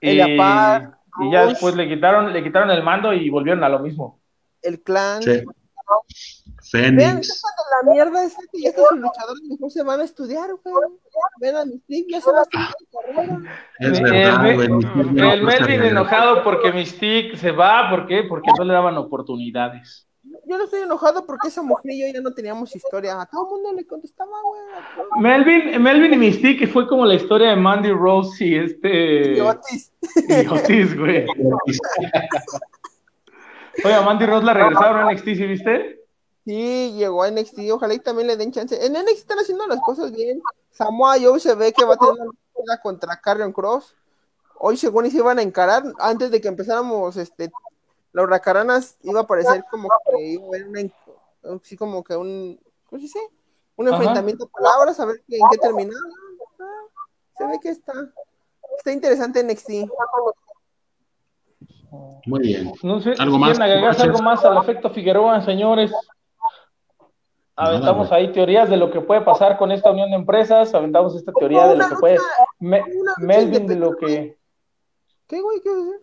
Y, 0.00 0.20
y 0.20 1.32
ya 1.32 1.46
después 1.46 1.76
le 1.76 1.88
quitaron, 1.88 2.32
le 2.32 2.42
quitaron 2.42 2.70
el 2.70 2.82
mando 2.82 3.12
y 3.12 3.30
volvieron 3.30 3.62
a 3.62 3.68
lo 3.68 3.78
mismo. 3.78 4.20
El 4.62 4.82
clan. 4.82 5.22
Sí. 5.22 5.42
Fénix. 6.70 7.42
cuando 7.42 7.62
la 7.70 7.92
mierda 7.92 8.24
esta 8.24 8.42
que 8.52 8.62
ya 8.62 8.68
estos 8.68 8.92
luchadores 8.92 9.42
mejor 9.48 9.70
se 9.70 9.82
van 9.82 10.00
a 10.00 10.04
estudiar, 10.04 10.50
güey. 10.62 10.74
Ven 11.40 11.56
a 11.56 11.64
Mystique, 11.64 12.12
ya 12.12 12.20
se 12.20 12.30
va 12.30 12.40
a 12.40 12.42
estudiar 12.42 12.74
carrera. 12.92 13.40
Es 13.80 13.98
el, 13.98 14.04
verdad, 14.04 14.54
güey. 14.54 15.32
el 15.32 15.42
Melvin 15.42 15.82
enojado 15.82 16.44
porque 16.44 16.72
Mystique 16.72 17.36
se 17.36 17.50
va, 17.50 17.90
¿por 17.90 18.06
qué? 18.06 18.22
Porque 18.28 18.50
no 18.56 18.64
le 18.64 18.72
daban 18.72 18.96
oportunidades. 18.98 20.06
Yo 20.46 20.58
no 20.58 20.64
estoy 20.64 20.82
enojado 20.82 21.26
porque 21.26 21.48
esa 21.48 21.62
mujer 21.62 21.90
y 21.92 22.02
yo 22.02 22.06
ya 22.12 22.20
no 22.20 22.32
teníamos 22.32 22.76
historia. 22.76 23.20
A 23.20 23.26
todo 23.26 23.46
el 23.46 23.50
mundo 23.50 23.72
le 23.72 23.86
contestaba, 23.86 24.30
güey. 24.42 24.60
Melvin, 25.20 25.82
Melvin 25.82 26.14
y 26.14 26.16
Mystique 26.16 26.68
fue 26.68 26.86
como 26.86 27.04
la 27.04 27.14
historia 27.14 27.50
de 27.50 27.56
Mandy 27.56 27.90
Rose 27.90 28.44
y 28.44 28.54
este. 28.56 29.36
Y 29.36 29.40
Otis. 29.40 29.92
y 30.28 30.46
Otis, 30.46 30.96
güey. 30.96 31.26
Oye, 33.84 33.94
a 33.94 34.02
Mandy 34.02 34.26
Rose 34.26 34.44
la 34.44 34.54
regresaron 34.54 35.08
a 35.08 35.12
NXT, 35.12 35.24
¿sí 35.24 35.46
viste? 35.46 35.99
Sí, 36.50 36.92
llegó 36.96 37.22
a 37.22 37.28
NXT. 37.30 37.58
Ojalá 37.72 37.94
y 37.94 38.00
también 38.00 38.26
le 38.26 38.36
den 38.36 38.50
chance. 38.50 38.84
En 38.84 38.94
NXT 38.94 39.18
están 39.18 39.38
haciendo 39.38 39.68
las 39.68 39.78
cosas 39.82 40.10
bien. 40.10 40.42
Samoa 40.72 41.14
Joe 41.22 41.38
se 41.38 41.54
ve 41.54 41.72
que 41.72 41.84
va 41.84 41.94
a 41.94 41.96
tener 41.96 42.14
una 42.14 42.24
lucha 42.24 42.80
contra 42.82 43.20
Carrion 43.20 43.52
Cross. 43.52 43.94
Hoy, 44.58 44.76
según 44.76 45.06
y 45.06 45.12
se 45.12 45.18
iban 45.18 45.38
a 45.38 45.42
encarar, 45.42 45.84
antes 46.00 46.32
de 46.32 46.40
que 46.40 46.48
empezáramos, 46.48 47.16
este, 47.16 47.52
las 48.12 48.24
huracaranas 48.24 48.96
iba 49.04 49.20
a 49.20 49.26
parecer 49.28 49.64
como 49.70 49.88
que 50.10 50.26
iba 50.26 50.42
a 50.44 50.48
haber 50.48 50.66
una, 50.66 50.80
así 51.62 51.76
como 51.76 52.02
que 52.02 52.16
un, 52.16 52.58
¿cómo 52.88 52.98
se 52.98 53.04
dice? 53.04 53.20
Un 53.76 53.86
Ajá. 53.86 53.96
enfrentamiento 53.98 54.46
de 54.46 54.50
palabras, 54.50 54.98
a 54.98 55.04
ver 55.04 55.22
qué- 55.28 55.36
en 55.36 55.42
qué 55.52 55.58
terminaba. 55.58 56.00
Ah, 56.58 56.64
Se 57.38 57.46
ve 57.46 57.60
que 57.62 57.68
está, 57.68 57.92
está 58.76 58.90
interesante 58.90 59.38
NXT. 59.44 59.88
Muy 62.26 62.40
bien. 62.40 62.72
No 62.82 63.00
sé, 63.00 63.10
¿Algo 63.20 63.38
¿quieren 63.38 63.58
más? 63.86 64.00
algo 64.00 64.18
más 64.22 64.44
al 64.44 64.58
efecto 64.58 64.90
Figueroa, 64.90 65.44
señores? 65.44 65.92
Aventamos 67.60 68.10
ahí 68.10 68.32
teorías 68.32 68.70
de 68.70 68.76
lo 68.76 68.90
que 68.90 69.00
puede 69.00 69.20
pasar 69.20 69.58
con 69.58 69.70
esta 69.70 69.90
unión 69.90 70.10
de 70.10 70.16
empresas, 70.16 70.72
aventamos 70.74 71.14
esta 71.14 71.30
teoría 71.32 71.66
de 71.68 71.76
lo 71.76 71.88
que 71.88 71.96
puede... 71.96 72.18
Me- 72.58 72.82
Melvin 73.18 73.66
de 73.66 73.76
lo 73.76 73.96
que... 73.96 74.38
¿Qué, 75.26 75.40
güey? 75.40 75.60
¿Qué 75.60 75.68
decir? 75.68 76.00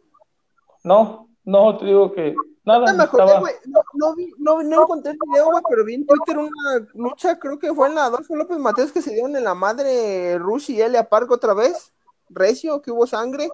No, 0.83 1.27
no, 1.43 1.77
te 1.77 1.85
digo 1.85 2.11
que... 2.11 2.35
Nada, 2.63 2.93
me 2.93 3.03
acordé, 3.03 3.23
estaba... 3.23 3.39
güey. 3.39 3.53
No, 3.65 3.79
no, 3.93 4.15
vi, 4.15 4.31
no, 4.37 4.61
no 4.61 4.81
encontré 4.83 5.13
el 5.13 5.17
video, 5.29 5.45
güey, 5.49 5.63
pero 5.69 5.85
vi 5.85 5.95
en 5.95 6.05
Twitter 6.05 6.37
una 6.37 6.87
lucha, 6.93 7.39
creo 7.39 7.57
que 7.57 7.73
fue 7.73 7.87
en 7.87 7.95
la 7.95 8.05
Adolfo 8.05 8.35
López 8.35 8.57
Mateos 8.57 8.91
que 8.91 9.01
se 9.01 9.13
dieron 9.13 9.35
en 9.35 9.43
la 9.45 9.55
madre 9.55 10.37
Rush 10.37 10.71
y 10.71 10.81
Elia 10.81 11.07
Park 11.09 11.31
otra 11.31 11.53
vez. 11.53 11.91
Recio, 12.29 12.81
que 12.81 12.91
hubo 12.91 13.07
sangre. 13.07 13.49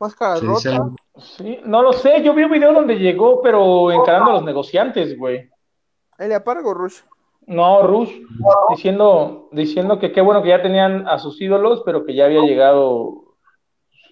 Máscara 0.00 0.36
Sí, 0.38 0.46
rota. 0.46 0.60
sí. 0.60 0.78
Sí, 1.36 1.58
no 1.64 1.82
lo 1.82 1.92
sé, 1.92 2.22
yo 2.22 2.32
vi 2.34 2.44
un 2.44 2.50
video 2.52 2.72
donde 2.72 2.94
llegó, 2.94 3.42
pero 3.42 3.92
encarando 3.92 4.30
a 4.30 4.34
los 4.34 4.44
negociantes, 4.44 5.16
güey. 5.18 5.50
Elia 6.22 6.44
Park 6.44 6.64
o 6.66 6.74
Rush. 6.74 7.00
No, 7.46 7.86
Rush, 7.86 8.10
diciendo, 8.70 9.48
diciendo 9.52 9.98
que 9.98 10.12
qué 10.12 10.20
bueno 10.20 10.42
que 10.42 10.50
ya 10.50 10.62
tenían 10.62 11.08
a 11.08 11.18
sus 11.18 11.40
ídolos, 11.40 11.82
pero 11.84 12.04
que 12.04 12.14
ya 12.14 12.26
había 12.26 12.42
llegado 12.42 13.36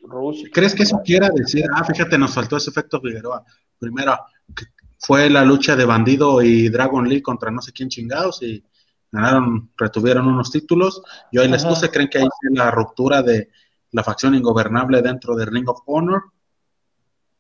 Rush. 0.03 0.45
¿Crees 0.53 0.75
que 0.75 0.83
eso 0.83 1.01
quiera 1.05 1.29
decir? 1.33 1.65
Ah, 1.75 1.85
fíjate, 1.85 2.19
nos 2.19 2.35
faltó 2.35 2.57
ese 2.57 2.71
efecto 2.71 3.01
Figueroa. 3.01 3.45
Primero, 3.79 4.19
que 4.55 4.65
fue 4.99 5.31
la 5.31 5.45
lucha 5.45 5.77
de 5.77 5.85
Bandido 5.85 6.43
y 6.43 6.69
Dragon 6.69 7.09
Lee 7.09 7.23
contra 7.23 7.51
no 7.51 7.63
sé 7.63 7.73
quién 7.73 7.89
chingados 7.89 8.43
y, 8.43 8.65
ganaron, 9.13 9.71
retuvieron 9.77 10.27
unos 10.27 10.51
títulos. 10.51 11.03
Yo 11.33 11.43
ahí 11.43 11.49
les 11.49 11.65
puse, 11.65 11.91
creen 11.91 12.09
que 12.09 12.19
ahí 12.19 12.25
es 12.25 12.59
la 12.59 12.71
ruptura 12.71 13.23
de 13.23 13.51
la 13.93 14.05
facción 14.05 14.35
ingobernable 14.35 15.03
dentro 15.03 15.35
de 15.35 15.47
Ring 15.47 15.69
of 15.69 15.81
Honor. 15.87 16.25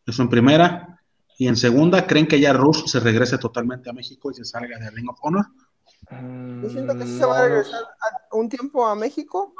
Eso 0.06 0.22
en 0.22 0.28
primera. 0.28 0.99
Y 1.40 1.48
en 1.48 1.56
segunda, 1.56 2.06
creen 2.06 2.28
que 2.28 2.38
ya 2.38 2.52
Rush 2.52 2.84
se 2.86 3.00
regrese 3.00 3.38
totalmente 3.38 3.88
a 3.88 3.94
México 3.94 4.30
y 4.30 4.34
se 4.34 4.44
salga 4.44 4.78
de 4.78 4.90
Ring 4.90 5.08
of 5.08 5.18
Honor. 5.22 5.46
Mm, 6.10 6.62
Yo 6.62 6.68
siento 6.68 6.94
que 6.98 7.04
sí 7.04 7.18
se 7.18 7.24
va 7.24 7.38
a 7.38 7.42
regresar 7.48 7.80
a- 7.82 8.36
un 8.36 8.46
tiempo 8.50 8.86
a 8.86 8.94
México 8.94 9.54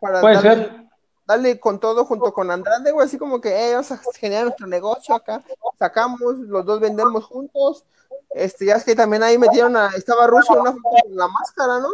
para 0.00 0.22
Puede 0.22 0.34
darle, 0.36 0.50
ser. 0.64 0.84
darle 1.26 1.60
con 1.60 1.78
todo 1.78 2.06
junto 2.06 2.32
con 2.32 2.50
Andrade, 2.50 2.90
güey, 2.90 3.04
así 3.04 3.18
como 3.18 3.38
que 3.38 3.50
eh, 3.50 3.74
vamos 3.74 3.92
a 3.92 4.00
generar 4.18 4.44
nuestro 4.44 4.66
negocio 4.66 5.14
acá, 5.14 5.42
sacamos, 5.78 6.20
los 6.38 6.64
dos 6.64 6.80
vendemos 6.80 7.26
juntos. 7.26 7.84
Este, 8.30 8.64
ya 8.64 8.76
es 8.76 8.84
que 8.84 8.94
también 8.94 9.22
ahí 9.22 9.36
metieron 9.36 9.76
a, 9.76 9.88
estaba 9.94 10.26
Russo 10.26 10.54
en 10.54 10.60
una 10.60 10.72
foto 10.72 10.88
con 11.06 11.16
la 11.16 11.28
máscara, 11.28 11.80
¿no? 11.80 11.88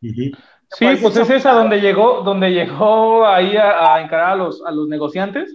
Sí, 0.00 0.86
pues 1.02 1.16
es 1.16 1.28
esa 1.28 1.52
donde 1.54 1.80
llegó, 1.80 2.22
donde 2.22 2.50
llegó 2.50 3.26
ahí 3.26 3.56
a, 3.56 3.94
a 3.94 4.00
encarar 4.00 4.30
a 4.30 4.36
los, 4.36 4.62
a 4.64 4.70
los 4.70 4.86
negociantes. 4.86 5.50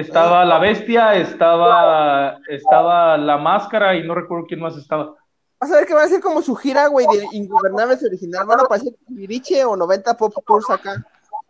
Estaba 0.00 0.44
la 0.44 0.58
bestia, 0.58 1.14
estaba, 1.14 2.38
estaba 2.48 3.16
la 3.16 3.38
máscara 3.38 3.94
y 3.96 4.06
no 4.06 4.14
recuerdo 4.14 4.46
quién 4.46 4.60
más 4.60 4.76
estaba. 4.76 5.14
Vas 5.58 5.72
a 5.72 5.76
ver 5.76 5.86
que 5.86 5.94
va 5.94 6.02
a 6.02 6.08
ser 6.08 6.20
como 6.20 6.42
su 6.42 6.54
gira, 6.54 6.86
güey, 6.88 7.06
de 7.06 7.26
Ingobernables 7.32 8.04
original. 8.04 8.44
Van 8.46 8.60
a 8.60 8.64
aparecer 8.64 8.92
Viriche 9.08 9.64
o 9.64 9.74
90 9.74 10.14
Pop 10.16 10.34
Tours 10.46 10.68
acá. 10.68 11.02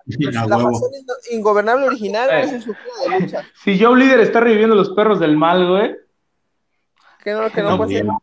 La 0.07 0.59
facción 0.59 0.91
Ingobernable 1.33 1.87
original 1.89 2.29
Eh. 2.31 2.49
ser 2.49 2.63
su 2.63 2.73
gira 2.75 3.11
de 3.17 3.21
lucha. 3.21 3.43
Si 3.65 3.83
Joe 3.83 3.99
Líder 3.99 4.21
está 4.21 4.39
reviviendo 4.39 4.77
los 4.77 4.91
perros 4.91 5.19
del 5.19 5.37
mal, 5.37 5.69
güey. 5.69 5.97
Que 7.25 7.33
no, 7.33 7.51
que 7.51 7.63
no, 7.63 7.71
No, 7.71 7.77
puede 7.79 7.95
ser. 7.95 8.03
bien. 8.05 8.17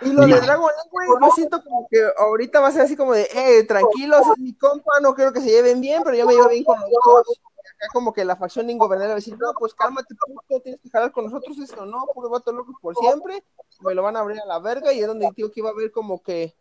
Y 0.00 0.12
lo 0.12 0.26
de 0.26 0.40
Dragon 0.40 0.70
güey, 0.90 1.08
yo 1.20 1.30
siento 1.34 1.62
como 1.62 1.86
que 1.90 1.98
ahorita 2.18 2.60
va 2.60 2.68
a 2.68 2.72
ser 2.72 2.82
así 2.82 2.96
como 2.96 3.12
de, 3.12 3.28
eh, 3.34 3.64
tranquilos, 3.66 4.22
es 4.32 4.38
mi 4.42 4.54
compa, 4.54 4.92
no 5.02 5.14
quiero 5.14 5.32
que 5.32 5.40
se 5.40 5.50
lleven 5.50 5.80
bien, 5.80 6.02
pero 6.02 6.16
yo 6.16 6.26
me 6.26 6.32
llevo 6.34 6.48
bien 6.48 6.64
con 6.64 6.78
los 6.80 6.88
dos. 6.90 7.40
Acá 7.76 7.86
como 7.92 8.12
que 8.12 8.24
la 8.24 8.36
facción 8.36 8.70
ingobernable 8.70 9.08
va 9.08 9.14
a 9.14 9.16
decir, 9.16 9.36
no, 9.38 9.52
pues 9.58 9.74
cálmate, 9.74 10.14
tienes 10.62 10.80
que 10.80 10.90
jalar 10.90 11.12
con 11.12 11.24
nosotros 11.24 11.58
esto, 11.58 11.84
no, 11.84 12.06
puro 12.14 12.30
vato 12.30 12.52
locos 12.52 12.76
por 12.80 12.94
siempre, 12.96 13.42
me 13.80 13.94
lo 13.94 14.02
van 14.02 14.16
a 14.16 14.20
abrir 14.20 14.40
a 14.40 14.46
la 14.46 14.58
verga, 14.58 14.92
y 14.92 15.00
es 15.00 15.06
donde 15.06 15.28
digo 15.34 15.50
que 15.50 15.60
iba 15.60 15.70
a 15.70 15.74
ver 15.74 15.90
como 15.90 16.22
que 16.22 16.54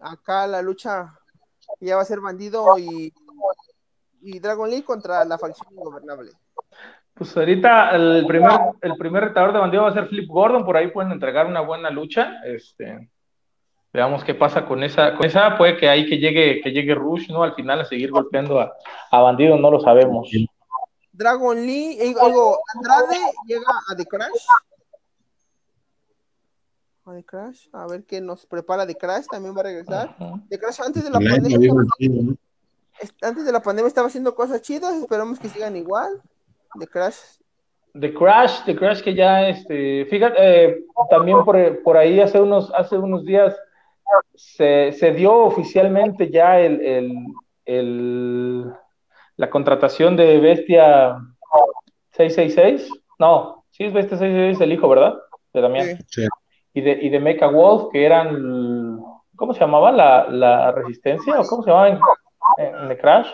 acá 0.00 0.46
la 0.46 0.62
lucha 0.62 1.18
ya 1.80 1.96
va 1.96 2.02
a 2.02 2.06
ser 2.06 2.20
bandido 2.20 2.78
y, 2.78 3.12
y 4.20 4.38
Dragon 4.38 4.68
League 4.68 4.84
contra 4.84 5.24
la 5.24 5.38
facción 5.38 5.72
ingobernable. 5.72 6.32
Pues 7.14 7.36
ahorita 7.36 7.90
el 7.90 8.26
primer, 8.26 8.52
el 8.80 8.96
primer 8.96 9.24
retador 9.24 9.52
de 9.52 9.58
bandido 9.58 9.82
va 9.82 9.90
a 9.90 9.94
ser 9.94 10.08
Flip 10.08 10.28
Gordon, 10.28 10.64
por 10.64 10.76
ahí 10.76 10.90
pueden 10.90 11.12
entregar 11.12 11.46
una 11.46 11.60
buena 11.60 11.90
lucha. 11.90 12.40
Este, 12.44 13.10
veamos 13.92 14.24
qué 14.24 14.34
pasa 14.34 14.64
con 14.66 14.82
esa, 14.82 15.14
con 15.16 15.26
esa, 15.26 15.56
puede 15.56 15.76
que 15.76 15.88
ahí 15.88 16.06
que 16.06 16.18
llegue, 16.18 16.60
que 16.62 16.70
llegue 16.70 16.94
Rush, 16.94 17.30
¿no? 17.30 17.42
Al 17.42 17.54
final 17.54 17.80
a 17.80 17.84
seguir 17.84 18.10
golpeando 18.10 18.60
a, 18.60 18.72
a 19.10 19.20
bandido, 19.20 19.56
no 19.56 19.70
lo 19.70 19.80
sabemos. 19.80 20.30
Dragon 21.12 21.56
Lee, 21.56 21.98
eh, 22.00 22.06
digo, 22.06 22.58
Andrade 22.74 23.20
llega 23.46 23.70
a 23.90 23.96
The 23.96 24.06
Crash. 24.06 24.46
A 27.04 27.12
The 27.14 27.24
Crash, 27.24 27.68
a 27.72 27.86
ver 27.86 28.04
qué 28.04 28.20
nos 28.20 28.46
prepara 28.46 28.86
The 28.86 28.96
Crash, 28.96 29.26
también 29.30 29.54
va 29.54 29.60
a 29.60 29.64
regresar. 29.64 30.16
Ujú. 30.18 30.40
The 30.48 30.58
Crash 30.58 30.80
antes 30.80 31.04
de 31.04 31.10
la 31.10 31.18
pandemia, 31.18 31.70
antes 33.20 33.44
de 33.44 33.52
la 33.52 33.60
pandemia 33.60 33.88
estaba 33.88 34.06
haciendo 34.06 34.34
cosas 34.34 34.62
chidas, 34.62 34.94
esperamos 34.94 35.38
que 35.38 35.48
sigan 35.48 35.76
igual. 35.76 36.22
The 36.78 36.86
Crash, 36.86 37.16
The 37.94 38.14
Crash, 38.14 38.64
The 38.64 38.74
Crash 38.74 39.02
que 39.02 39.14
ya, 39.14 39.48
este, 39.48 40.06
fíjate, 40.06 40.36
eh, 40.38 40.84
también 41.10 41.44
por, 41.44 41.82
por 41.82 41.98
ahí 41.98 42.20
hace 42.20 42.40
unos, 42.40 42.72
hace 42.74 42.96
unos 42.96 43.24
días 43.26 43.54
se, 44.34 44.92
se 44.92 45.12
dio 45.12 45.34
oficialmente 45.34 46.30
ya 46.30 46.58
el, 46.60 46.80
el, 46.80 47.12
el- 47.64 48.72
la 49.36 49.48
contratación 49.50 50.16
de 50.16 50.38
Bestia 50.38 51.16
666. 52.12 52.88
No, 53.18 53.64
sí 53.70 53.84
es 53.84 53.92
Bestia 53.92 54.18
666 54.18 54.60
el 54.60 54.72
hijo, 54.72 54.88
¿verdad? 54.88 55.14
De 55.52 55.60
Damián. 55.60 55.86
Sí. 55.86 56.04
Sí. 56.08 56.26
Y 56.74 56.80
de, 56.80 56.92
y 57.02 57.10
de 57.10 57.20
Mecha 57.20 57.48
Wolf, 57.48 57.90
que 57.92 58.04
eran, 58.04 58.98
¿cómo 59.36 59.52
se 59.52 59.60
llamaba? 59.60 59.92
¿La, 59.92 60.26
la 60.28 60.72
Resistencia? 60.72 61.40
¿O 61.40 61.44
cómo 61.46 61.62
se 61.62 61.70
llamaba 61.70 61.88
en, 61.88 61.98
en 62.58 62.88
The 62.88 62.98
Crash? 62.98 63.28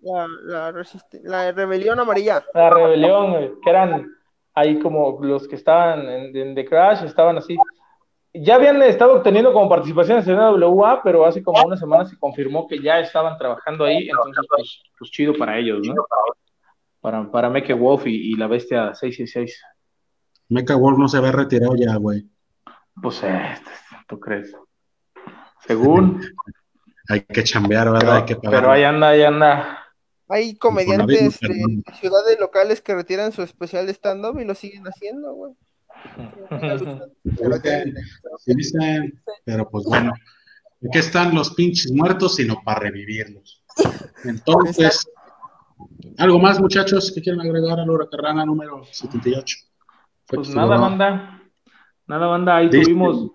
la, 0.00 0.26
la, 0.44 0.84
la 1.22 1.52
rebelión 1.52 1.98
amarilla. 1.98 2.44
La 2.54 2.70
rebelión, 2.70 3.34
eh, 3.34 3.52
que 3.62 3.70
eran 3.70 4.06
ahí 4.54 4.78
como 4.80 5.18
los 5.22 5.46
que 5.48 5.56
estaban 5.56 6.08
en, 6.08 6.36
en 6.36 6.54
The 6.54 6.64
Crash, 6.64 7.04
estaban 7.04 7.38
así. 7.38 7.56
Ya 8.34 8.56
habían 8.56 8.80
estado 8.82 9.14
obteniendo 9.14 9.52
como 9.52 9.68
participaciones 9.68 10.26
en 10.28 10.36
la 10.36 10.50
WA, 10.50 11.02
pero 11.02 11.24
hace 11.24 11.42
como 11.42 11.62
una 11.64 11.76
semana 11.76 12.04
se 12.04 12.18
confirmó 12.18 12.68
que 12.68 12.80
ya 12.80 13.00
estaban 13.00 13.36
trabajando 13.38 13.84
ahí, 13.84 14.08
entonces 14.08 14.44
pues, 14.48 14.82
pues 14.98 15.10
chido 15.10 15.34
para 15.34 15.58
ellos, 15.58 15.80
¿no? 15.86 15.94
Para, 17.00 17.30
para 17.30 17.48
Mecha 17.48 17.74
Wolf 17.74 18.06
y, 18.06 18.32
y 18.32 18.34
la 18.34 18.46
bestia 18.46 18.94
666. 18.94 19.62
Mecha 20.48 20.76
Wolf 20.76 20.98
no 20.98 21.08
se 21.08 21.20
ve 21.20 21.32
retirado 21.32 21.74
ya, 21.76 21.96
güey. 21.96 22.26
Pues, 23.00 23.22
eh, 23.22 23.54
¿tú 24.06 24.20
crees? 24.20 24.52
Según, 25.66 26.20
Hay 27.08 27.22
que 27.22 27.42
chambear, 27.42 27.90
¿verdad? 27.90 28.16
Hay 28.16 28.24
que 28.26 28.36
pero, 28.36 28.42
pagar. 28.42 28.60
pero 28.60 28.72
ahí 28.72 28.84
anda, 28.84 29.08
ahí 29.08 29.22
anda. 29.22 29.78
Hay 30.28 30.56
comediantes 30.56 31.40
de 31.40 31.82
ciudades 31.94 32.38
locales 32.38 32.82
que 32.82 32.94
retiran 32.94 33.32
su 33.32 33.42
especial 33.42 33.86
de 33.86 33.94
stand-up 33.94 34.38
y 34.38 34.44
lo 34.44 34.54
siguen 34.54 34.84
haciendo, 34.84 35.32
güey. 35.32 35.54
Dicen, 38.46 39.22
pero 39.44 39.68
pues 39.68 39.84
bueno, 39.84 40.12
¿de 40.80 40.88
qué 40.90 40.98
están 41.00 41.34
los 41.34 41.54
pinches 41.54 41.92
muertos 41.92 42.36
sino 42.36 42.60
para 42.64 42.80
revivirlos? 42.80 43.62
Entonces, 44.24 45.06
¿algo 46.18 46.38
más, 46.38 46.60
muchachos, 46.60 47.12
que 47.14 47.22
quieren 47.22 47.40
agregar 47.40 47.78
a 47.80 47.86
la 47.86 48.08
Carrana 48.10 48.44
número 48.44 48.82
78? 48.90 49.56
Fue 50.26 50.36
Pues 50.38 50.50
nada, 50.50 50.76
banda. 50.76 51.42
Nada, 52.06 52.26
banda, 52.26 52.56
ahí 52.56 52.68
Dice- 52.68 52.84
tuvimos. 52.84 53.30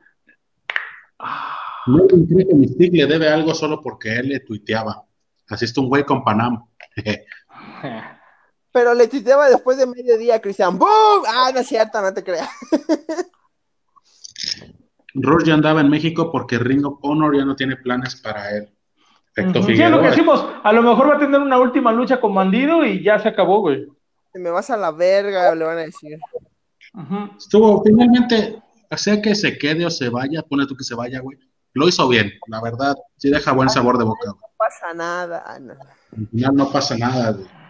No 1.86 2.08
creo 2.08 2.48
que 2.48 2.56
Mystique 2.56 2.98
le 2.98 3.06
debe 3.06 3.28
algo 3.30 3.54
solo 3.54 3.82
porque 3.82 4.16
él 4.16 4.30
le 4.30 4.40
tuiteaba. 4.40 5.04
Así 5.50 5.66
está 5.66 5.82
un 5.82 5.90
güey 5.90 6.06
con 6.06 6.24
Panam. 6.24 6.66
Pero 8.74 8.94
le 8.96 9.08
tuiteaba 9.08 9.48
después 9.50 9.78
de 9.78 9.86
mediodía, 9.86 10.42
Cristian. 10.42 10.78
¡Boom! 10.80 11.24
Ah, 11.28 11.52
no 11.54 11.60
es 11.60 11.68
cierto, 11.68 12.02
no 12.02 12.12
te 12.14 12.24
creas. 12.24 12.50
Rush 15.14 15.46
ya 15.46 15.54
andaba 15.54 15.80
en 15.82 15.90
México 15.90 16.32
porque 16.32 16.58
Ring 16.58 16.84
of 16.86 16.98
Honor 17.04 17.38
ya 17.38 17.46
no 17.46 17.56
tiene 17.56 17.76
planes 17.78 18.16
para 18.16 18.50
él. 18.50 18.68
Efecto 19.36 19.60
Ujú. 19.60 19.68
Sí, 19.68 19.82
es 19.82 19.92
lo 19.92 20.02
que 20.02 20.08
decimos. 20.08 20.44
A 20.64 20.74
lo 20.74 20.82
mejor 20.82 21.12
va 21.12 21.16
a 21.18 21.20
tener 21.20 21.40
una 21.40 21.60
última 21.60 21.92
lucha 21.92 22.20
con 22.20 22.34
Bandido 22.34 22.84
y 22.84 23.04
ya 23.04 23.20
se 23.20 23.30
acabó, 23.30 23.62
güey. 23.62 23.88
Me 24.34 24.50
vas 24.50 24.72
a 24.72 24.78
la 24.78 24.90
verga, 24.92 25.54
le 25.54 25.66
van 25.66 25.78
a 25.78 25.82
decir. 25.82 26.18
Estuvo, 27.38 27.84
finalmente, 27.84 28.60
sea 28.98 29.22
que 29.22 29.36
se 29.36 29.58
quede 29.60 29.86
o 29.86 29.92
se 29.92 30.10
vaya, 30.10 30.42
pone 30.42 30.66
tú 30.66 30.76
que 30.76 30.84
se 30.84 30.96
vaya, 30.96 31.20
güey. 31.20 31.38
Lo 31.74 31.88
hizo 31.88 32.08
bien, 32.08 32.32
la 32.48 32.62
verdad, 32.62 32.96
sí 33.18 33.30
deja 33.30 33.52
buen 33.52 33.70
sabor 33.70 34.00
de 34.00 34.04
boca. 34.04 34.32
güey. 34.32 34.42
No 34.42 34.58
pasa 34.58 34.94
nada. 34.96 35.60
No. 35.60 35.74
Al 35.74 36.28
final 36.28 36.56
no 36.56 36.72
pasa 36.72 36.98
nada, 36.98 37.32
güey. 37.34 37.63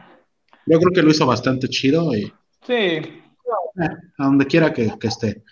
Yo 0.66 0.80
creo 0.80 0.92
que 0.94 1.02
lo 1.02 1.12
hizo 1.12 1.26
bastante 1.26 1.68
chido 1.68 2.14
y 2.16 2.34
Sí. 2.66 2.76
eh, 2.76 3.20
a 4.18 4.26
donde 4.26 4.46
quiera 4.48 4.74
que, 4.74 4.98
que 5.00 5.08
esté. 5.08 5.44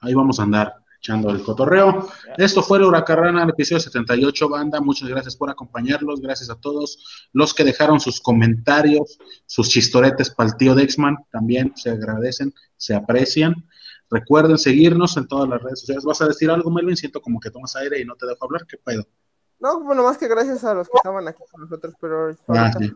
Ahí 0.00 0.14
vamos 0.14 0.38
a 0.40 0.44
andar 0.44 0.74
echando 0.98 1.30
el 1.30 1.42
cotorreo. 1.42 2.08
Esto 2.38 2.62
fue 2.62 2.78
el 2.78 2.84
Huracarrana, 2.84 3.42
el 3.42 3.50
episodio 3.50 3.80
78, 3.80 4.48
banda. 4.48 4.80
Muchas 4.80 5.08
gracias 5.08 5.36
por 5.36 5.50
acompañarlos. 5.50 6.20
Gracias 6.22 6.48
a 6.48 6.54
todos 6.58 7.28
los 7.34 7.52
que 7.52 7.64
dejaron 7.64 8.00
sus 8.00 8.20
comentarios, 8.20 9.18
sus 9.46 9.68
chistoretes 9.68 10.30
para 10.30 10.48
el 10.50 10.56
tío 10.56 10.74
Dexman. 10.74 11.16
También 11.30 11.72
se 11.76 11.90
agradecen, 11.90 12.54
se 12.78 12.94
aprecian. 12.94 13.54
Recuerden 14.10 14.56
seguirnos 14.56 15.16
en 15.18 15.26
todas 15.28 15.48
las 15.48 15.62
redes 15.62 15.80
sociales. 15.80 16.04
¿Vas 16.04 16.22
a 16.22 16.26
decir 16.28 16.50
algo, 16.50 16.70
Melvin? 16.70 16.96
Siento 16.96 17.20
como 17.20 17.38
que 17.40 17.50
tomas 17.50 17.76
aire 17.76 18.00
y 18.00 18.04
no 18.06 18.14
te 18.16 18.26
dejo 18.26 18.44
hablar. 18.44 18.66
¿Qué 18.66 18.78
pedo? 18.78 19.04
No, 19.60 19.80
bueno, 19.84 20.04
más 20.04 20.16
que 20.18 20.28
gracias 20.28 20.64
a 20.64 20.72
los 20.74 20.88
que 20.88 20.96
estaban 20.96 21.26
aquí 21.28 21.42
con 21.50 21.62
nosotros, 21.62 21.94
pero 22.00 22.30
Ah, 22.48 22.72
sí. 22.78 22.92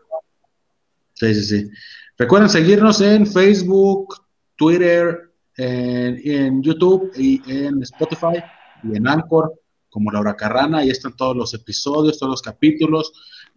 Sí, 1.19 1.35
sí, 1.35 1.43
sí. 1.43 1.69
Recuerden 2.17 2.49
seguirnos 2.49 3.01
en 3.01 3.27
Facebook, 3.27 4.15
Twitter, 4.55 5.33
en, 5.57 6.63
YouTube 6.63 7.11
y 7.17 7.41
en 7.51 7.83
Spotify 7.83 8.41
y 8.83 8.95
en 8.95 9.07
Anchor 9.07 9.53
como 9.89 10.11
Laura 10.11 10.35
Carrana. 10.35 10.79
Ahí 10.79 10.89
están 10.89 11.15
todos 11.15 11.35
los 11.35 11.53
episodios, 11.53 12.17
todos 12.17 12.31
los 12.31 12.41
capítulos. 12.41 13.11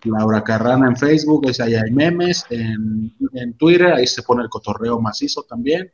Laura 0.05 0.43
Carrana 0.43 0.89
en 0.89 0.97
Facebook, 0.97 1.47
ahí 1.61 1.75
hay 1.75 1.91
memes. 1.93 2.45
En, 2.51 3.15
en 3.35 3.57
Twitter, 3.57 3.93
ahí 3.93 4.07
se 4.07 4.23
pone 4.23 4.43
el 4.43 4.49
cotorreo 4.49 5.01
macizo 5.01 5.45
también. 5.45 5.93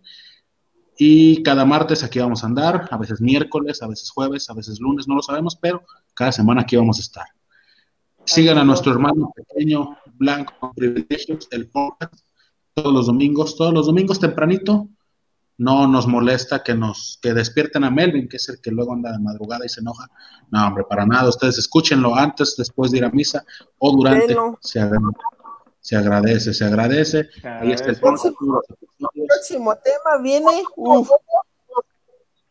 Y 0.96 1.42
cada 1.42 1.64
martes 1.64 2.02
aquí 2.02 2.18
vamos 2.18 2.42
a 2.42 2.46
andar, 2.46 2.88
a 2.90 2.96
veces 2.96 3.20
miércoles, 3.20 3.82
a 3.82 3.86
veces 3.86 4.10
jueves, 4.10 4.50
a 4.50 4.54
veces 4.54 4.80
lunes, 4.80 5.06
no 5.06 5.14
lo 5.14 5.22
sabemos, 5.22 5.54
pero 5.54 5.84
cada 6.14 6.32
semana 6.32 6.62
aquí 6.62 6.76
vamos 6.76 6.98
a 6.98 7.02
estar. 7.02 7.26
Sigan 8.28 8.58
a 8.58 8.64
nuestro 8.64 8.92
hermano 8.92 9.32
pequeño 9.34 9.96
Blanco 10.18 10.52
con 10.60 10.74
Privilegios, 10.74 11.48
el 11.50 11.70
podcast, 11.70 12.12
todos 12.74 12.92
los 12.92 13.06
domingos, 13.06 13.56
todos 13.56 13.72
los 13.72 13.86
domingos 13.86 14.20
tempranito, 14.20 14.86
no 15.56 15.86
nos 15.86 16.06
molesta 16.06 16.62
que 16.62 16.74
nos 16.74 17.18
que 17.22 17.32
despierten 17.32 17.84
a 17.84 17.90
Melvin, 17.90 18.28
que 18.28 18.36
es 18.36 18.46
el 18.50 18.60
que 18.60 18.70
luego 18.70 18.92
anda 18.92 19.12
de 19.12 19.18
madrugada 19.18 19.64
y 19.64 19.70
se 19.70 19.80
enoja. 19.80 20.10
No, 20.50 20.66
hombre, 20.66 20.84
para 20.84 21.06
nada. 21.06 21.30
Ustedes 21.30 21.56
escúchenlo 21.56 22.14
antes, 22.14 22.54
después 22.54 22.90
de 22.90 22.98
ir 22.98 23.04
a 23.06 23.10
misa 23.10 23.46
o 23.78 23.96
durante. 23.96 24.36
Se, 24.60 24.86
se, 25.80 25.96
agradece, 25.96 26.52
se 26.52 26.64
agradece. 26.66 27.30
Ahí 27.42 27.72
está 27.72 27.88
el 27.88 27.98
próximo, 27.98 28.62
próximo 29.26 29.74
tema 29.76 30.22
viene. 30.22 30.62
Uf. 30.76 31.08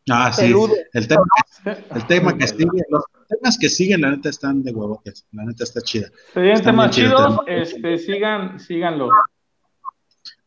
Ah, 0.09 0.31
sí. 0.31 0.53
El 0.93 1.07
tema, 1.07 1.23
el 1.65 2.07
tema 2.07 2.37
que 2.37 2.47
sigue, 2.47 2.83
los 2.89 3.03
temas 3.27 3.57
que 3.59 3.69
siguen, 3.69 4.01
la 4.01 4.11
neta 4.11 4.29
están 4.29 4.63
de 4.63 4.71
huevotes. 4.71 5.25
La 5.31 5.43
neta 5.43 5.63
está 5.63 5.81
chida. 5.81 6.09
Hay 6.35 6.61
temas 6.61 6.91
chidos, 6.91 7.39
este, 7.47 7.97
sigan, 7.97 8.59
síganlo. 8.59 9.09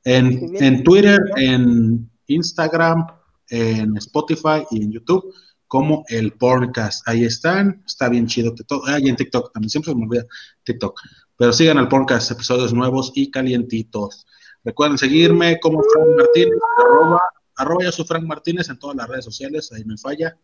En, 0.05 0.57
en 0.57 0.83
Twitter, 0.83 1.21
en 1.37 2.11
Instagram, 2.27 3.07
en 3.51 3.97
Spotify 3.99 4.65
y 4.71 4.83
en 4.83 4.93
YouTube 4.93 5.35
como 5.71 6.05
el 6.09 6.33
Porncast. 6.33 7.07
Ahí 7.07 7.25
están, 7.25 7.83
está 7.87 8.09
bien 8.09 8.27
chido 8.27 8.55
que 8.57 8.65
todo. 8.65 8.83
Ah, 8.87 8.99
y 8.99 9.09
en 9.09 9.15
TikTok 9.15 9.53
también, 9.53 9.71
siempre 9.71 9.93
se 9.93 9.97
me 9.97 10.05
olvida 10.05 10.25
TikTok. 10.65 10.99
Pero 11.37 11.53
sigan 11.53 11.79
al 11.79 11.87
Porncast, 11.87 12.33
episodios 12.33 12.75
nuevos 12.75 13.13
y 13.15 13.31
calientitos. 13.31 14.27
Recuerden 14.65 14.99
seguirme 14.99 15.61
como 15.61 15.81
Frank 15.81 16.09
Martínez, 16.17 16.59
arroba, 16.79 17.21
arroba 17.61 17.85
yo 17.85 17.93
soy 17.93 18.05
Frank 18.05 18.25
Martínez 18.25 18.69
en 18.71 18.79
todas 18.79 18.97
las 18.97 19.09
redes 19.09 19.25
sociales, 19.25 19.71
ahí 19.73 19.83
no 19.85 19.97
falla. 19.97 20.37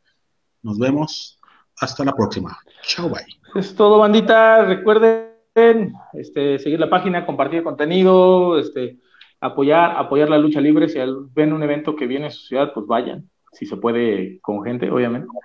Nos 0.62 0.78
vemos. 0.78 1.40
Hasta 1.78 2.04
la 2.04 2.12
próxima. 2.12 2.56
Chao, 2.82 3.08
bye. 3.08 3.26
Es 3.54 3.74
todo, 3.74 3.98
bandita. 3.98 4.64
Recuerden 4.64 5.92
este, 6.14 6.58
seguir 6.58 6.80
la 6.80 6.88
página, 6.88 7.26
compartir 7.26 7.62
contenido, 7.62 8.58
este, 8.58 8.98
apoyar, 9.40 9.96
apoyar 9.96 10.30
la 10.30 10.38
lucha 10.38 10.60
libre. 10.60 10.88
Si 10.88 10.98
ven 11.34 11.52
un 11.52 11.62
evento 11.62 11.94
que 11.94 12.06
viene 12.06 12.26
a 12.26 12.30
su 12.30 12.46
ciudad, 12.46 12.72
pues 12.72 12.86
vayan. 12.86 13.28
Si 13.52 13.66
se 13.66 13.76
puede 13.76 14.40
con 14.40 14.62
gente, 14.64 14.90
obviamente. 14.90 15.28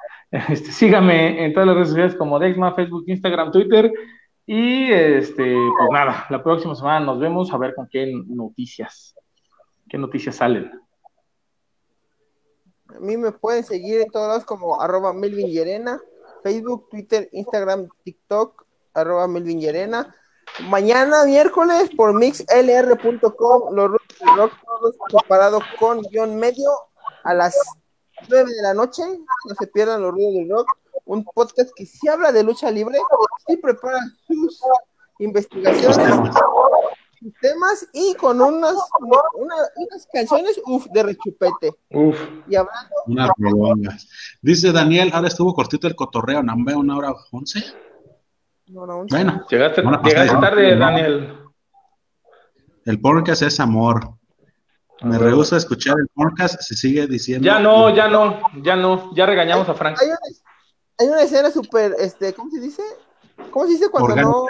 Este, 0.48 0.72
síganme 0.72 1.44
en 1.44 1.52
todas 1.52 1.68
las 1.68 1.76
redes 1.76 1.90
sociales 1.90 2.16
como 2.16 2.40
Dexma, 2.40 2.74
Facebook, 2.74 3.04
Instagram, 3.06 3.52
Twitter. 3.52 3.92
Y 4.46 4.90
este, 4.90 5.54
pues 5.78 5.90
nada, 5.92 6.26
la 6.30 6.42
próxima 6.42 6.74
semana 6.74 7.06
nos 7.06 7.20
vemos 7.20 7.52
a 7.54 7.58
ver 7.58 7.76
con 7.76 7.90
qué 7.90 8.10
noticias, 8.28 9.14
qué 9.90 9.98
noticias 9.98 10.38
salen. 10.38 10.72
A 12.96 13.00
mí 13.00 13.18
me 13.18 13.32
pueden 13.32 13.64
seguir 13.64 14.02
en 14.02 14.10
todos 14.10 14.28
lados 14.28 14.46
como 14.46 14.82
arroba 14.82 15.14
Melvin 15.14 15.48
Yerena, 15.48 16.02
Facebook, 16.44 16.90
Twitter, 16.90 17.30
Instagram, 17.32 17.88
TikTok, 18.04 18.66
arroba 18.94 19.28
Melvin 19.28 19.60
Yerena. 19.60 20.16
Mañana 20.68 21.24
miércoles 21.26 21.90
por 21.96 22.14
mixlr.com, 22.14 23.74
los 23.74 23.92
rock 23.92 24.52
todos 24.66 24.96
preparados 25.10 25.64
con 25.80 26.02
guion 26.02 26.36
medio 26.36 26.72
a 27.24 27.34
las 27.34 27.56
9 28.28 28.52
de 28.54 28.62
la 28.62 28.74
noche. 28.74 29.04
No 29.48 29.56
se 29.56 29.68
pierdan 29.68 30.02
los 30.02 30.12
ruidos 30.12 30.34
del 30.34 30.50
rock. 30.50 30.68
Un 31.06 31.24
podcast 31.24 31.72
que 31.76 31.86
sí 31.86 32.08
habla 32.08 32.32
de 32.32 32.44
lucha 32.44 32.70
libre, 32.70 33.00
y 33.48 33.58
prepara 33.58 34.00
sus 34.28 34.62
investigaciones, 35.20 36.36
temas 37.40 37.88
y 37.94 38.16
con 38.16 38.42
unas, 38.42 38.76
unas 39.00 40.08
canciones 40.12 40.60
uf, 40.66 40.88
de 40.88 41.04
rechupete. 41.04 41.76
Uf. 41.92 42.20
Y 42.48 42.56
hablando. 42.56 42.90
Unas 43.06 44.08
Dice 44.42 44.72
Daniel, 44.72 45.12
ahora 45.14 45.28
estuvo 45.28 45.54
cortito 45.54 45.88
el 45.88 45.96
cotorreo, 45.96 46.42
¿no? 46.42 46.56
¿Una 46.56 46.98
hora 46.98 47.14
once? 47.32 47.64
Bueno, 48.68 49.06
llegaste, 49.50 49.82
tarde, 49.82 50.78
Daniel. 50.78 51.38
El 52.86 53.00
podcast 53.00 53.42
es 53.44 53.60
amor. 53.60 54.16
Me 55.02 55.18
rehúso 55.18 55.56
a 55.56 55.58
escuchar 55.58 55.96
el 56.00 56.08
podcast, 56.14 56.62
se 56.62 56.76
sigue 56.76 57.08
diciendo. 57.08 57.46
Ya 57.46 57.60
no, 57.60 57.94
ya 57.94 58.08
no, 58.08 58.40
ya 58.62 58.76
no, 58.76 59.14
ya 59.16 59.26
regañamos 59.26 59.68
a 59.68 59.74
Frank. 59.74 59.98
Hay 60.00 61.08
una, 61.08 61.24
escena 61.24 61.50
súper, 61.50 61.96
este, 62.00 62.34
¿cómo 62.34 62.52
se 62.52 62.60
dice? 62.60 62.84
¿Cómo 63.50 63.66
se 63.66 63.74
dice 63.74 63.90
cuando 63.90 64.16
no? 64.16 64.46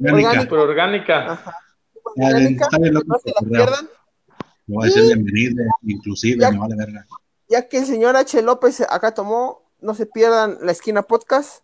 Orgánica. 0.00 0.54
orgánica. 0.54 1.32
Ajá. 1.32 1.56
Orgánica. 2.16 2.68
no 2.72 3.18
se 3.18 3.30
la 3.30 3.48
pierdan. 3.48 3.88
No 4.66 4.82
a 4.82 4.90
ser 4.90 5.04
bienvenida, 5.04 5.64
inclusive, 5.82 6.40
ya, 6.40 6.50
me 6.50 6.58
vale 6.58 6.76
verga. 6.76 7.06
Ya 7.48 7.68
que 7.68 7.78
el 7.78 7.86
señor 7.86 8.16
H. 8.16 8.42
López 8.42 8.82
acá 8.82 9.14
tomó, 9.14 9.62
no 9.80 9.94
se 9.94 10.04
pierdan 10.04 10.58
la 10.60 10.72
esquina 10.72 11.02
podcast 11.02 11.62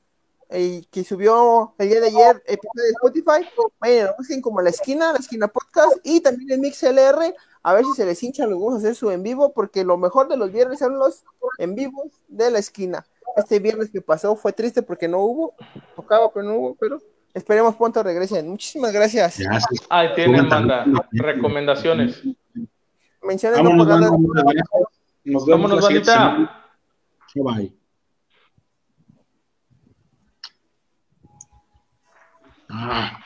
que 0.91 1.05
subió 1.05 1.75
el 1.79 1.89
día 1.89 2.01
de 2.01 2.09
ayer 2.09 2.43
episodio 2.47 2.85
de 2.85 2.91
Spotify, 2.91 3.49
vayan 3.81 4.11
busquen 4.17 4.41
como 4.41 4.61
la 4.61 4.71
esquina, 4.71 5.13
la 5.13 5.19
esquina 5.19 5.49
podcast 5.49 5.97
y 6.05 6.21
también 6.21 6.53
el 6.53 6.61
MixLR, 6.61 7.35
a 7.63 7.75
ver 7.75 7.85
si 7.85 7.93
se 7.95 8.07
les 8.07 8.23
hincha, 8.23 8.47
los 8.47 8.59
vamos 8.59 8.75
a 8.75 8.77
hacer 8.79 8.95
su 8.95 9.11
en 9.11 9.23
vivo, 9.23 9.53
porque 9.53 9.85
lo 9.85 9.97
mejor 9.97 10.29
de 10.29 10.37
los 10.37 10.53
viernes 10.53 10.79
son 10.79 10.99
los 10.99 11.25
en 11.59 11.75
vivos 11.75 12.13
de 12.29 12.51
la 12.51 12.59
esquina. 12.59 13.05
Este 13.37 13.59
viernes 13.59 13.91
que 13.91 14.01
pasó 14.01 14.37
fue 14.37 14.53
triste 14.53 14.83
porque 14.83 15.09
no 15.09 15.21
hubo, 15.21 15.55
tocaba 15.97 16.33
pero 16.33 16.47
no 16.47 16.55
hubo, 16.55 16.75
pero 16.77 17.01
esperemos 17.35 17.75
pronto 17.77 18.03
regresen. 18.03 18.49
Muchísimas 18.49 18.93
gracias. 18.93 19.39
Ahí 19.91 20.09
tienen, 20.15 20.49
manda 20.49 20.87
recomendaciones. 21.13 22.23
Mencionen 23.23 23.65
Nos 25.25 25.47
vemos, 25.47 25.71
Vámonos, 25.71 25.89
Bye. 27.35 27.75
Ah. 32.69 33.19